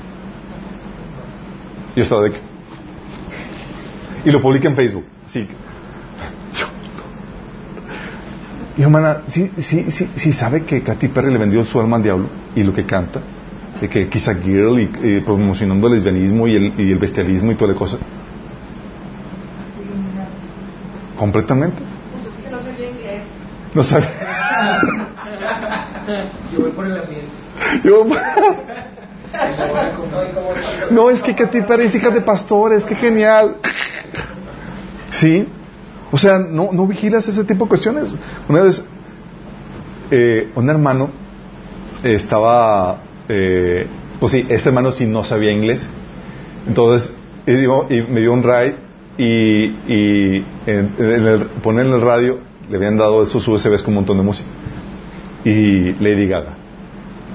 Yo 1.96 2.04
estaba 2.04 2.24
de 2.24 2.32
que. 2.32 2.40
Y 4.26 4.32
lo 4.32 4.42
publica 4.42 4.68
en 4.68 4.76
Facebook. 4.76 5.06
Que- 5.32 5.48
Y 8.78 8.82
hermana, 8.82 9.24
sí, 9.28 9.52
sí, 9.58 9.92
sí, 9.92 10.10
sí 10.16 10.32
sabe 10.34 10.64
que 10.64 10.82
Katy 10.82 11.10
Perry 11.10 11.32
le 11.34 11.38
vendió 11.38 11.64
su 11.66 11.80
alma 11.82 11.98
al 11.98 12.04
diablo 12.04 12.28
y 12.56 12.64
lo 12.64 12.74
que 12.74 12.86
canta, 12.86 13.22
de 13.82 13.90
que 13.90 14.08
Kiss 14.08 14.28
a 14.30 14.36
Girl 14.36 14.80
y, 14.80 14.90
y 15.18 15.20
promocionando 15.20 15.88
el 15.88 15.96
lesbianismo 15.96 16.48
y 16.48 16.56
el, 16.56 16.74
y 16.80 16.92
el 16.92 16.98
bestialismo 16.98 17.52
y 17.52 17.56
toda 17.56 17.74
la 17.74 17.78
cosa. 17.78 17.98
Completamente. 21.18 21.78
Pues 22.24 22.36
que 22.38 22.50
no 22.50 22.60
inglés. 22.90 23.22
No 23.74 23.84
sabe. 23.84 24.06
Yo 26.54 26.60
voy 26.62 26.72
por 26.72 26.86
el 26.86 26.94
ambiente. 26.94 27.28
Yo- 27.84 28.06
voy 28.06 28.18
como- 28.34 28.99
no, 30.92 31.10
es 31.10 31.22
que 31.22 31.36
Katy 31.36 31.62
Perry 31.62 31.86
es 31.86 31.96
hija 31.96 32.10
de 32.10 32.22
pastores, 32.22 32.86
qué 32.86 32.96
genial. 32.96 33.58
Sí. 35.12 35.48
O 36.12 36.18
sea, 36.18 36.40
no, 36.40 36.70
no 36.72 36.88
vigilas 36.88 37.28
ese 37.28 37.44
tipo 37.44 37.66
de 37.66 37.70
cuestiones. 37.70 38.18
Una 38.48 38.62
vez, 38.62 38.84
eh, 40.12 40.50
un 40.56 40.70
hermano 40.70 41.10
estaba, 42.04 43.02
eh, 43.28 43.86
pues 44.20 44.32
sí, 44.32 44.46
este 44.50 44.70
hermano 44.70 44.92
sí 44.92 45.06
no 45.06 45.24
sabía 45.24 45.52
inglés. 45.52 45.88
Entonces, 46.68 47.14
me 47.46 48.22
dio 48.22 48.34
un 48.34 48.44
ride 48.44 48.76
y, 49.18 49.66
y 49.88 50.46
en 50.66 50.94
el, 51.00 51.46
poner 51.62 51.86
en 51.86 51.94
el 51.94 52.02
radio, 52.02 52.40
le 52.70 52.78
habían 52.78 52.98
dado 52.98 53.24
esos 53.24 53.48
USBs 53.48 53.84
con 53.84 53.90
un 53.90 53.96
montón 53.96 54.18
de 54.18 54.24
música. 54.24 54.50
Y 55.44 55.94
Lady 55.94 56.28
Gaga. 56.28 56.59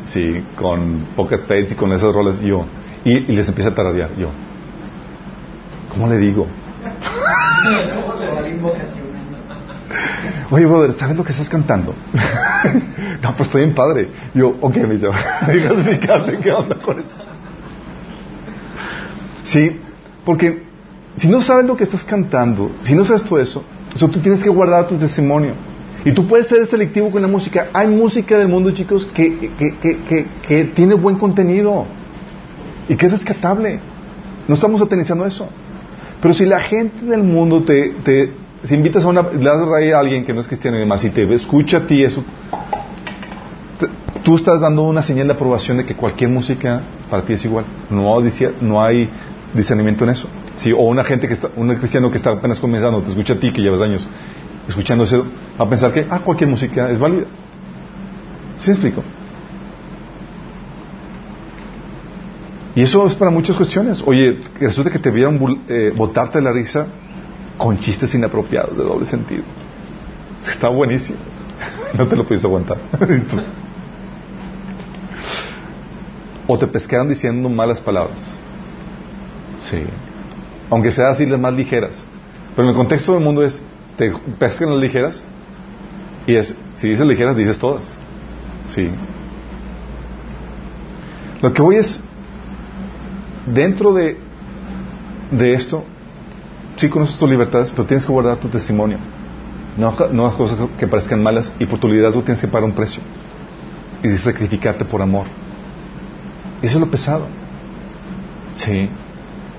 Sí, 0.04 0.44
con 0.56 1.06
Pocket 1.16 1.40
Fates 1.40 1.72
y 1.72 1.74
con 1.74 1.92
esas 1.92 2.14
rolas. 2.14 2.40
Yo, 2.40 2.64
y, 3.04 3.12
y 3.12 3.36
les 3.36 3.48
empieza 3.48 3.70
a 3.70 3.74
tararear. 3.74 4.10
Yo, 4.16 4.28
¿cómo 5.90 6.08
le 6.08 6.18
digo? 6.18 6.46
Oye, 10.50 10.66
brother, 10.66 10.92
¿sabes 10.94 11.16
lo 11.16 11.24
que 11.24 11.32
estás 11.32 11.48
cantando? 11.48 11.94
no, 13.22 13.36
pues 13.36 13.48
estoy 13.48 13.62
bien 13.62 13.74
padre. 13.74 14.08
Yo, 14.34 14.56
ok, 14.60 14.76
me 14.76 14.94
dice, 14.94 15.08
qué 16.42 16.52
onda 16.52 16.76
con 16.76 17.00
eso. 17.00 17.16
Sí, 19.42 19.80
porque 20.24 20.64
si 21.16 21.28
no 21.28 21.40
sabes 21.40 21.66
lo 21.66 21.76
que 21.76 21.84
estás 21.84 22.04
cantando, 22.04 22.72
si 22.82 22.94
no 22.94 23.04
sabes 23.04 23.24
todo 23.24 23.40
eso, 23.40 23.64
o 23.94 24.08
tú 24.08 24.20
tienes 24.20 24.42
que 24.42 24.50
guardar 24.50 24.86
tu 24.86 24.96
testimonio. 24.96 25.54
Y 26.04 26.12
tú 26.12 26.26
puedes 26.26 26.48
ser 26.48 26.66
selectivo 26.66 27.10
con 27.10 27.22
la 27.22 27.28
música. 27.28 27.68
Hay 27.72 27.88
música 27.88 28.38
del 28.38 28.48
mundo, 28.48 28.70
chicos, 28.72 29.06
que, 29.06 29.38
que, 29.58 29.74
que, 29.80 30.26
que, 30.46 30.64
tiene 30.64 30.94
buen 30.94 31.16
contenido 31.16 31.86
y 32.88 32.96
que 32.96 33.06
es 33.06 33.12
rescatable. 33.12 33.80
No 34.46 34.54
estamos 34.54 34.82
atenizando 34.82 35.24
eso. 35.24 35.48
Pero 36.20 36.34
si 36.34 36.44
la 36.44 36.60
gente 36.60 37.06
del 37.06 37.22
mundo 37.22 37.62
te, 37.62 37.94
te 38.04 38.32
si 38.64 38.74
invitas 38.74 39.04
a 39.04 39.08
una, 39.08 39.22
le 39.22 39.44
das 39.44 39.66
raíz 39.66 39.94
a 39.94 40.00
alguien 40.00 40.24
que 40.24 40.34
no 40.34 40.40
es 40.40 40.46
cristiano 40.46 40.76
y 40.76 40.80
demás 40.80 41.04
y 41.04 41.10
te 41.10 41.32
escucha 41.34 41.78
a 41.78 41.86
ti 41.86 42.02
eso, 42.02 42.22
tú 44.22 44.36
estás 44.36 44.60
dando 44.60 44.82
una 44.82 45.02
señal 45.02 45.26
de 45.26 45.34
aprobación 45.34 45.78
de 45.78 45.84
que 45.84 45.94
cualquier 45.94 46.30
música 46.30 46.82
para 47.10 47.24
ti 47.24 47.34
es 47.34 47.44
igual. 47.44 47.64
No 47.90 48.82
hay 48.82 49.08
discernimiento 49.54 50.04
en 50.04 50.10
eso. 50.10 50.28
Sí, 50.56 50.72
o 50.72 50.78
una 50.78 51.04
gente 51.04 51.28
que 51.28 51.34
está, 51.34 51.48
un 51.56 51.74
cristiano 51.76 52.10
que 52.10 52.16
está 52.16 52.30
apenas 52.30 52.60
comenzando, 52.60 53.02
te 53.02 53.10
escucha 53.10 53.34
a 53.34 53.40
ti 53.40 53.52
que 53.52 53.60
llevas 53.60 53.80
años 53.80 54.06
escuchando 54.68 55.04
eso, 55.04 55.26
va 55.60 55.64
a 55.64 55.68
pensar 55.68 55.92
que, 55.92 56.06
ah, 56.08 56.20
cualquier 56.20 56.50
música 56.50 56.90
es 56.90 56.98
válida. 56.98 57.26
¿Sí 58.58 58.70
me 58.70 58.74
explico? 58.74 59.02
Y 62.74 62.82
eso 62.82 63.06
es 63.06 63.14
para 63.14 63.30
muchas 63.30 63.56
cuestiones. 63.56 64.02
Oye, 64.04 64.38
resulta 64.58 64.90
que 64.90 64.98
te 64.98 65.10
vieron 65.10 65.64
eh, 65.68 65.92
botarte 65.94 66.40
la 66.40 66.50
risa 66.52 66.88
con 67.56 67.78
chistes 67.78 68.12
inapropiados 68.14 68.76
de 68.76 68.82
doble 68.82 69.06
sentido. 69.06 69.44
Está 70.46 70.68
buenísimo. 70.68 71.18
No 71.96 72.08
te 72.08 72.16
lo 72.16 72.26
pudiste 72.26 72.48
aguantar. 72.48 72.76
o 76.48 76.58
te 76.58 76.66
pescaron 76.66 77.08
diciendo 77.08 77.48
malas 77.48 77.80
palabras. 77.80 78.18
Sí. 79.60 79.78
Aunque 80.70 80.90
sea 80.90 81.10
así 81.10 81.24
las 81.24 81.38
más 81.38 81.54
ligeras. 81.54 82.04
Pero 82.56 82.68
en 82.68 82.70
el 82.70 82.76
contexto 82.76 83.14
del 83.14 83.22
mundo 83.22 83.44
es, 83.44 83.62
te 83.96 84.12
pescan 84.38 84.70
las 84.70 84.78
ligeras 84.78 85.24
y 86.26 86.34
es, 86.36 86.56
si 86.76 86.88
dices 86.88 87.06
ligeras, 87.06 87.36
dices 87.36 87.58
todas. 87.58 87.82
Sí. 88.68 88.90
Lo 91.42 91.52
que 91.52 91.62
voy 91.62 91.76
es, 91.76 92.00
dentro 93.46 93.92
de, 93.92 94.18
de 95.30 95.54
esto, 95.54 95.84
sí 96.76 96.88
conoces 96.88 97.18
tus 97.18 97.28
libertades, 97.28 97.70
pero 97.70 97.84
tienes 97.84 98.06
que 98.06 98.12
guardar 98.12 98.38
tu 98.38 98.48
testimonio. 98.48 98.98
No, 99.76 99.94
no 100.12 100.26
las 100.26 100.34
cosas 100.36 100.58
que 100.78 100.86
parezcan 100.86 101.22
malas 101.22 101.52
y 101.58 101.66
por 101.66 101.80
tu 101.80 101.88
liderazgo 101.88 102.22
tienes 102.22 102.40
que 102.40 102.48
pagar 102.48 102.64
un 102.64 102.74
precio 102.74 103.02
y 104.02 104.08
sacrificarte 104.18 104.84
por 104.84 105.02
amor. 105.02 105.26
Eso 106.62 106.78
es 106.78 106.80
lo 106.80 106.90
pesado. 106.90 107.26
Sí. 108.54 108.88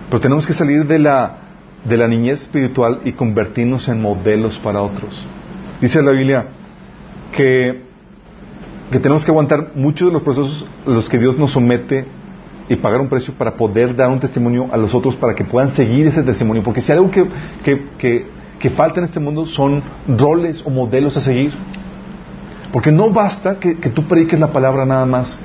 Pero 0.10 0.20
tenemos 0.22 0.48
que 0.48 0.54
salir 0.54 0.86
de 0.86 1.00
la, 1.00 1.45
de 1.86 1.98
la 1.98 2.08
niñez 2.08 2.42
espiritual 2.42 3.00
y 3.06 3.14
convertirnos 3.14 3.88
en 3.88 4.02
modelos 4.02 4.60
para 4.60 4.82
otros. 4.82 5.26
Dice 5.80 6.02
la 6.02 6.12
Biblia 6.12 6.48
que, 7.32 7.84
que 8.92 9.00
tenemos 9.00 9.24
que 9.24 9.32
aguantar 9.32 9.72
muchos 9.76 10.08
de 10.08 10.14
los 10.14 10.24
procesos 10.24 10.66
a 10.86 10.90
los 10.90 11.08
que 11.08 11.20
Dios 11.20 11.38
nos 11.38 11.52
somete 11.52 12.06
y 12.68 12.76
pagar 12.78 13.02
un 13.02 13.08
precio 13.08 13.34
para 13.36 13.56
poder 13.56 13.96
dar 13.96 14.10
un 14.10 14.20
testimonio 14.20 14.68
a 14.72 14.78
los 14.78 14.94
otros 14.96 15.16
para 15.16 15.36
que 15.36 15.44
puedan 15.44 15.72
seguir 15.72 16.08
ese 16.08 16.24
testimonio. 16.24 16.64
Porque 16.64 16.82
si 16.82 16.92
hay 16.92 16.98
algo 16.98 17.12
que, 17.12 17.28
que, 17.64 18.26
que, 18.60 18.70
falta 18.72 19.00
en 19.00 19.06
este 19.06 19.20
mundo 19.20 19.46
son 19.46 19.84
roles 20.08 20.64
o 20.66 20.72
modelos 20.72 21.16
a 21.18 21.22
seguir. 21.22 21.54
Porque 22.72 22.92
no 22.92 23.12
basta 23.12 23.60
que, 23.60 23.78
que 23.78 23.90
tú 23.90 24.08
prediques 24.08 24.40
la 24.40 24.52
palabra 24.52 24.86
nada 24.86 25.06
más. 25.06 25.38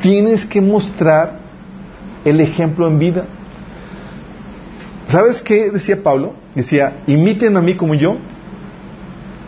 Tienes 0.00 0.46
que 0.46 0.60
mostrar 0.62 1.40
el 2.24 2.40
ejemplo 2.40 2.86
en 2.86 2.98
vida. 2.98 3.24
¿Sabes 5.08 5.42
qué 5.42 5.70
decía 5.70 6.02
Pablo? 6.02 6.34
Decía, 6.54 7.02
imiten 7.06 7.56
a 7.56 7.60
mí 7.60 7.74
como 7.74 7.94
yo 7.94 8.16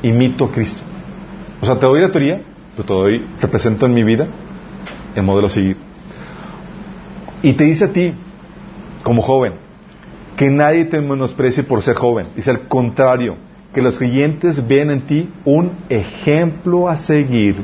imito 0.02 0.44
a 0.44 0.52
Cristo. 0.52 0.82
O 1.60 1.66
sea, 1.66 1.78
te 1.78 1.86
doy 1.86 2.00
la 2.00 2.10
teoría, 2.10 2.42
pero 2.76 2.86
te 2.86 2.92
doy, 2.92 3.26
te 3.40 3.48
presento 3.48 3.86
en 3.86 3.94
mi 3.94 4.04
vida 4.04 4.26
el 5.14 5.22
modelo 5.22 5.48
a 5.48 5.50
seguir. 5.50 5.76
Y 7.42 7.54
te 7.54 7.64
dice 7.64 7.86
a 7.86 7.92
ti, 7.92 8.12
como 9.02 9.22
joven, 9.22 9.54
que 10.36 10.50
nadie 10.50 10.84
te 10.84 11.00
menosprecie 11.00 11.62
por 11.62 11.82
ser 11.82 11.96
joven. 11.96 12.28
Dice 12.36 12.50
al 12.50 12.68
contrario, 12.68 13.36
que 13.72 13.82
los 13.82 13.98
creyentes 13.98 14.66
ven 14.66 14.90
en 14.90 15.02
ti 15.02 15.28
un 15.44 15.72
ejemplo 15.88 16.88
a 16.88 16.96
seguir. 16.96 17.56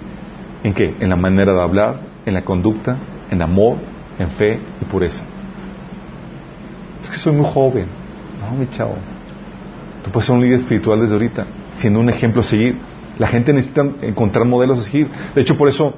¿En 0.62 0.72
qué? 0.72 0.94
En 1.00 1.08
la 1.08 1.16
manera 1.16 1.52
de 1.52 1.60
hablar, 1.60 2.00
en 2.26 2.34
la 2.34 2.44
conducta, 2.44 2.96
en 3.30 3.42
amor, 3.42 3.76
en 4.18 4.30
fe 4.30 4.60
y 4.80 4.84
pureza. 4.84 5.24
Es 7.02 7.10
que 7.10 7.16
soy 7.16 7.32
muy 7.32 7.46
joven. 7.52 7.86
No, 8.40 8.56
mi 8.56 8.68
chavo. 8.70 8.96
Tú 10.04 10.10
puedes 10.10 10.26
ser 10.26 10.34
un 10.34 10.42
líder 10.42 10.60
espiritual 10.60 11.00
desde 11.00 11.14
ahorita, 11.14 11.46
siendo 11.76 12.00
un 12.00 12.08
ejemplo 12.08 12.42
a 12.42 12.44
seguir. 12.44 12.76
La 13.18 13.28
gente 13.28 13.52
necesita 13.52 13.82
encontrar 14.02 14.44
modelos 14.46 14.78
a 14.78 14.82
seguir. 14.82 15.08
De 15.34 15.40
hecho, 15.40 15.56
por 15.56 15.68
eso 15.68 15.94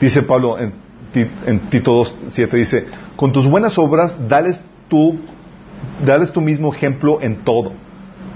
dice 0.00 0.22
Pablo 0.22 0.58
en, 0.58 0.72
en 1.46 1.60
Tito 1.70 2.02
2.7, 2.02 2.50
dice, 2.52 2.86
con 3.16 3.32
tus 3.32 3.48
buenas 3.48 3.78
obras, 3.78 4.16
dales 4.28 4.62
tú, 4.88 5.18
dales 6.04 6.32
tu 6.32 6.40
mismo 6.40 6.72
ejemplo 6.72 7.18
en 7.20 7.36
todo. 7.44 7.72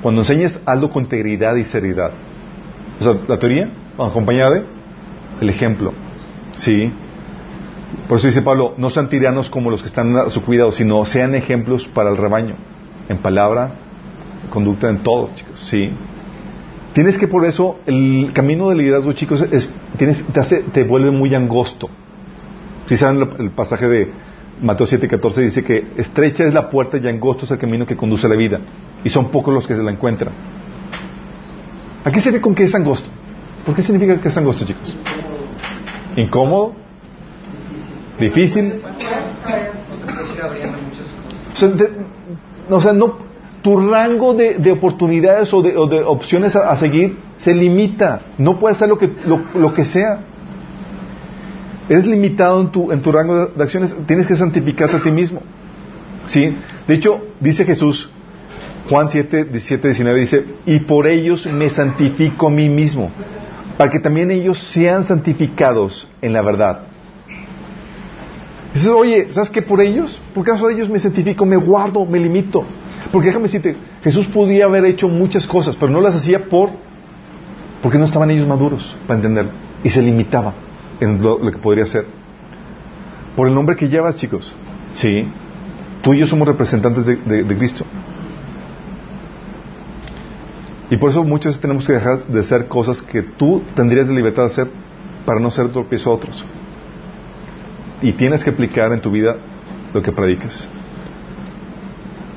Cuando 0.03 0.21
enseñes, 0.21 0.61
algo 0.67 0.91
con 0.91 1.05
integridad 1.05 1.55
y 1.57 1.65
seriedad. 1.65 2.11
O 3.01 3.03
sea, 3.03 3.17
la 3.29 3.39
teoría, 3.39 3.71
acompañada 3.99 4.63
de 5.41 5.49
ejemplo. 5.49 5.93
Sí. 6.57 6.93
Por 8.09 8.19
eso 8.19 8.27
dice 8.27 8.43
Pablo, 8.43 8.75
no 8.77 8.91
sean 8.91 9.09
tiranos 9.09 9.51
como 9.51 9.71
los 9.71 9.83
que 9.83 9.89
están 9.89 10.17
a 10.17 10.31
su 10.31 10.45
cuidado, 10.45 10.73
sino 10.73 11.05
sean 11.05 11.35
ejemplos 11.35 11.87
para 11.87 12.11
el 12.11 12.17
rebaño, 12.17 12.55
en 13.09 13.19
palabra, 13.19 13.71
conducta, 14.51 14.89
en 14.89 14.99
todo, 14.99 15.31
chicos. 15.35 15.61
Sí. 15.69 15.91
Tienes 16.93 17.17
que 17.17 17.27
por 17.29 17.45
eso, 17.45 17.81
el 17.87 18.31
camino 18.35 18.69
del 18.69 18.79
liderazgo, 18.79 19.13
chicos, 19.13 19.43
es, 19.51 19.73
tienes, 19.97 20.25
te, 20.27 20.41
hace, 20.41 20.63
te 20.63 20.85
vuelve 20.85 21.11
muy 21.11 21.35
angosto. 21.35 21.89
Si 22.87 22.97
saben 22.97 23.29
el, 23.39 23.51
pasaje 23.51 23.89
de 23.89 24.11
Mateo 24.61 24.87
7:14 24.87 25.35
dice 25.37 25.65
que 25.65 25.87
estrecha 25.97 26.45
es 26.45 26.53
la 26.53 26.69
puerta 26.69 26.99
y 26.99 27.09
angosto 27.09 27.45
es 27.45 27.51
el 27.51 27.59
camino 27.59 27.87
que 27.87 27.97
conduce 27.97 28.27
a 28.27 28.29
la 28.29 28.37
vida, 28.37 28.61
y 29.05 29.09
son 29.09 29.31
pocos 29.31 29.55
los 29.55 29.67
que 29.67 29.75
se 29.75 29.83
la 29.83 29.91
encuentran. 29.91 30.33
¿A 32.05 32.11
qué 32.11 32.21
se 32.21 32.31
ve 32.31 32.41
con 32.41 32.55
que 32.55 32.65
es 32.65 32.75
angosto? 32.75 33.09
¿Por 33.65 33.75
qué 33.75 33.83
significa 33.83 34.21
que 34.21 34.29
es 34.29 34.37
angosto, 34.37 34.65
chicos? 34.65 34.97
incómodo, 36.17 36.75
difícil. 38.23 38.81
O 42.71 42.81
sea, 42.81 42.93
no, 42.93 43.19
tu 43.63 43.91
rango 43.91 44.35
de, 44.35 44.73
oportunidades 44.73 45.53
o 45.53 45.63
de, 45.63 46.03
opciones 46.05 46.57
a, 46.57 46.77
seguir 46.77 47.19
se 47.39 47.55
limita. 47.55 48.23
No 48.39 48.59
puedes 48.59 48.77
hacer 48.77 48.89
lo 48.89 48.99
que, 48.99 49.11
lo, 49.55 49.75
que 49.75 49.85
sea. 49.85 50.21
Eres 51.89 52.07
limitado 52.07 52.61
en 52.61 52.69
tu, 52.69 52.93
en 52.93 53.03
tu 53.03 53.13
rango 53.13 53.47
de, 53.47 53.63
acciones. 53.63 53.95
Tienes 54.07 54.27
que 54.27 54.37
santificarte 54.37 54.97
a 54.97 55.01
ti 55.01 55.11
mismo. 55.11 55.43
¿Sí? 56.27 56.57
De 56.87 56.95
hecho, 56.95 57.21
dice 57.41 57.65
Jesús, 57.65 58.09
Juan 58.89 59.11
7, 59.11 59.45
17, 59.45 59.89
19, 59.89 60.21
dice, 60.21 60.45
y 60.67 60.79
por 60.81 61.07
ellos 61.07 61.47
me 61.47 61.69
santifico 61.69 62.47
a 62.47 62.51
mí 62.51 62.69
mismo 62.69 63.11
para 63.77 63.91
que 63.91 63.99
también 63.99 64.31
ellos 64.31 64.59
sean 64.59 65.07
santificados 65.07 66.09
en 66.21 66.33
la 66.33 66.43
verdad. 66.43 66.83
Dices, 68.73 68.89
oye, 68.89 69.29
¿sabes 69.33 69.51
qué? 69.51 69.63
Por 69.63 69.81
ellos, 69.81 70.21
por 70.35 70.45
causa 70.45 70.67
de 70.67 70.75
ellos 70.75 70.89
me 70.89 70.99
santifico, 70.99 71.45
me 71.45 71.57
guardo, 71.57 72.07
me 72.07 72.19
limito. 72.19 72.65
Porque 73.11 73.27
déjame 73.27 73.45
decirte, 73.45 73.77
Jesús 74.03 74.27
podía 74.29 74.65
haber 74.65 74.85
hecho 74.87 75.09
muchas 75.09 75.47
cosas, 75.47 75.77
pero 75.77 75.93
no 75.93 76.01
las 76.01 76.15
hacía 76.15 76.49
por, 76.49 76.71
porque 77.83 77.99
no 77.99 78.07
estaban 78.07 78.31
ellos 78.31 78.47
maduros 78.47 78.95
para 79.07 79.19
entender. 79.19 79.47
Y 79.85 79.91
se 79.91 80.01
limitaba 80.01 80.55
en 81.01 81.23
lo, 81.23 81.39
que 81.41 81.59
podría 81.59 81.85
hacer. 81.85 82.07
Por 83.37 83.49
el 83.49 83.55
nombre 83.55 83.77
que 83.77 83.89
llevas, 83.89 84.17
chicos. 84.17 84.55
Sí. 84.93 85.27
Tú 86.03 86.15
y 86.15 86.19
yo 86.19 86.27
somos 86.27 86.49
representantes 86.49 87.07
de 87.07 87.57
Cristo. 87.59 87.85
Y 90.93 90.99
por 90.99 91.09
eso 91.09 91.25
muchas 91.25 91.53
veces 91.53 91.63
tenemos 91.63 91.87
que 91.87 91.95
dejar 91.95 92.27
de 92.27 92.41
hacer 92.41 92.69
cosas 92.69 93.01
que 93.01 93.23
tú 93.23 93.63
tendrías 93.75 94.07
de 94.07 94.13
libertad 94.13 94.43
de 94.43 94.49
hacer 94.49 94.69
para 95.25 95.41
no 95.41 95.51
ser 95.51 95.69
tropiezo 95.69 96.11
a 96.11 96.15
otros. 96.15 96.45
Y 98.03 98.13
tienes 98.13 98.43
que 98.43 98.51
aplicar 98.51 98.93
en 98.93 99.01
tu 99.01 99.11
vida 99.11 99.37
lo 99.95 100.03
que 100.03 100.13
predicas. 100.13 100.69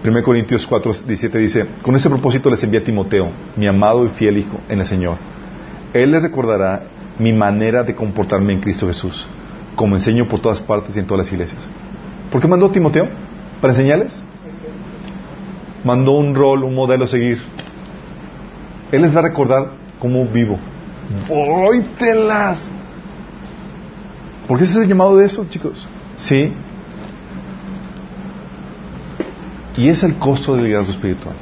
1 0.05 0.23
Corintios 0.23 0.67
4, 0.67 0.93
17 1.07 1.37
dice, 1.39 1.65
con 1.81 1.95
ese 1.95 2.09
propósito 2.09 2.51
les 2.51 2.63
envía 2.63 2.79
a 2.79 2.83
Timoteo, 2.83 3.31
mi 3.55 3.67
amado 3.67 4.05
y 4.05 4.09
fiel 4.09 4.37
hijo 4.37 4.59
en 4.69 4.79
el 4.79 4.85
Señor. 4.85 5.17
Él 5.93 6.11
les 6.11 6.21
recordará 6.21 6.83
mi 7.17 7.33
manera 7.33 7.83
de 7.83 7.95
comportarme 7.95 8.53
en 8.53 8.59
Cristo 8.59 8.87
Jesús, 8.87 9.25
como 9.75 9.95
enseño 9.95 10.27
por 10.27 10.41
todas 10.41 10.61
partes 10.61 10.95
y 10.95 10.99
en 10.99 11.07
todas 11.07 11.25
las 11.25 11.33
iglesias. 11.33 11.61
¿Por 12.31 12.39
qué 12.39 12.47
mandó 12.47 12.69
Timoteo? 12.69 13.07
¿Para 13.61 13.73
enseñarles? 13.73 14.21
Mandó 15.83 16.11
un 16.11 16.35
rol, 16.35 16.63
un 16.63 16.75
modelo 16.75 17.05
a 17.05 17.07
seguir. 17.07 17.39
Él 18.91 19.01
les 19.01 19.15
va 19.15 19.21
a 19.21 19.23
recordar 19.23 19.71
cómo 19.97 20.25
vivo. 20.25 20.59
¡Vóytelas! 21.27 22.69
¿Por 24.47 24.57
qué 24.57 24.65
ese 24.65 24.73
es 24.73 24.83
el 24.83 24.89
llamado 24.89 25.17
de 25.17 25.25
eso, 25.25 25.45
chicos? 25.49 25.87
Sí. 26.17 26.51
Y 29.77 29.89
es 29.89 30.03
el 30.03 30.15
costo 30.15 30.55
del 30.55 30.65
liderazgo 30.65 30.93
espiritual. 30.93 31.35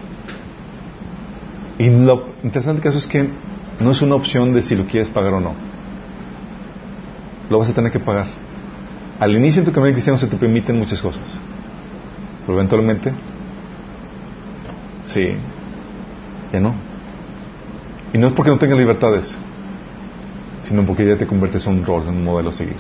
Y 1.78 1.90
lo 1.90 2.30
interesante 2.44 2.82
caso 2.82 2.98
es 2.98 3.08
que 3.08 3.30
no 3.80 3.92
es 3.92 4.02
una 4.02 4.16
opción 4.16 4.54
de 4.54 4.62
si 4.62 4.76
lo 4.76 4.86
quieres 4.86 5.10
pagar 5.10 5.34
o 5.34 5.40
no. 5.40 5.54
Lo 7.50 7.60
vas 7.60 7.70
a 7.70 7.74
tener 7.74 7.92
que 7.92 8.00
pagar. 8.00 8.28
Al 9.20 9.36
inicio 9.36 9.60
en 9.60 9.66
tu 9.66 9.72
camino 9.72 9.94
cristiano 9.94 10.18
se 10.18 10.28
te 10.28 10.38
permiten 10.38 10.80
muchas 10.80 11.02
cosas. 11.02 11.24
Pero 12.46 12.58
eventualmente, 12.58 13.12
sí, 15.06 15.30
ya 16.52 16.60
no. 16.60 16.74
Y 18.14 18.18
no 18.18 18.28
es 18.28 18.34
porque 18.34 18.52
no 18.52 18.58
tengas 18.58 18.78
libertades, 18.78 19.36
sino 20.64 20.86
porque 20.86 21.06
ya 21.06 21.18
te 21.18 21.28
conviertes 21.28 21.66
en 21.68 21.80
un 21.80 21.86
rol, 21.86 22.04
en 22.04 22.16
un 22.16 22.24
modelo 22.24 22.50
a 22.50 22.54
seguir. 22.54 22.78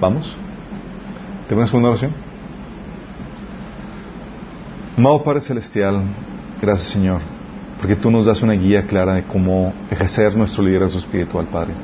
¿Vamos? 0.00 0.36
¿Tengo 1.48 1.60
una 1.60 1.66
segunda 1.66 1.90
oración? 1.90 2.12
Amado 4.96 5.22
Padre 5.22 5.40
Celestial, 5.40 6.02
gracias 6.60 6.88
Señor, 6.88 7.20
porque 7.80 7.96
tú 7.96 8.10
nos 8.10 8.26
das 8.26 8.42
una 8.42 8.52
guía 8.54 8.86
clara 8.86 9.14
de 9.14 9.24
cómo 9.24 9.72
ejercer 9.90 10.36
nuestro 10.36 10.62
liderazgo 10.62 10.98
espiritual, 10.98 11.46
Padre. 11.46 11.74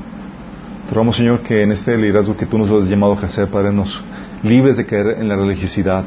Te 0.88 0.94
rogamos, 0.94 1.16
Señor, 1.16 1.40
que 1.40 1.62
en 1.62 1.72
este 1.72 1.96
liderazgo 1.96 2.36
que 2.36 2.46
tú 2.46 2.58
nos 2.58 2.70
has 2.70 2.88
llamado 2.88 3.12
a 3.12 3.16
ejercer, 3.16 3.48
Padre, 3.48 3.72
nos 3.72 4.02
libres 4.42 4.76
de 4.76 4.86
caer 4.86 5.18
en 5.18 5.28
la 5.28 5.36
religiosidad, 5.36 6.04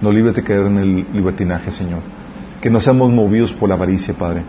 no 0.00 0.12
libres 0.12 0.34
de 0.34 0.42
caer 0.42 0.66
en 0.66 0.78
el 0.78 1.06
libertinaje, 1.12 1.70
Señor. 1.70 2.00
Que 2.60 2.70
no 2.70 2.80
seamos 2.80 3.12
movidos 3.12 3.52
por 3.52 3.68
la 3.68 3.74
avaricia, 3.74 4.14
Padre, 4.14 4.42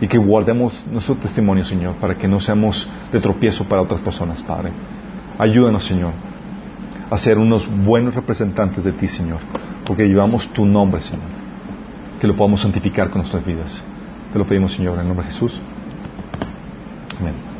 y 0.00 0.08
que 0.08 0.18
guardemos 0.18 0.74
nuestro 0.90 1.14
testimonio, 1.16 1.64
Señor, 1.64 1.94
para 1.96 2.16
que 2.16 2.28
no 2.28 2.40
seamos 2.40 2.88
de 3.12 3.20
tropiezo 3.20 3.64
para 3.64 3.82
otras 3.82 4.00
personas, 4.00 4.42
Padre. 4.42 4.70
Ayúdanos, 5.38 5.84
Señor, 5.84 6.12
a 7.10 7.18
ser 7.18 7.38
unos 7.38 7.68
buenos 7.84 8.14
representantes 8.14 8.84
de 8.84 8.92
ti, 8.92 9.08
Señor, 9.08 9.38
porque 9.86 10.06
llevamos 10.06 10.48
tu 10.48 10.64
nombre, 10.66 11.02
Señor, 11.02 11.26
que 12.20 12.26
lo 12.26 12.36
podamos 12.36 12.60
santificar 12.60 13.10
con 13.10 13.18
nuestras 13.18 13.44
vidas. 13.44 13.82
Te 14.32 14.38
lo 14.38 14.46
pedimos, 14.46 14.72
Señor, 14.72 14.94
en 14.94 15.00
el 15.00 15.08
nombre 15.08 15.26
de 15.26 15.32
Jesús. 15.32 15.60
Amén. 17.20 17.53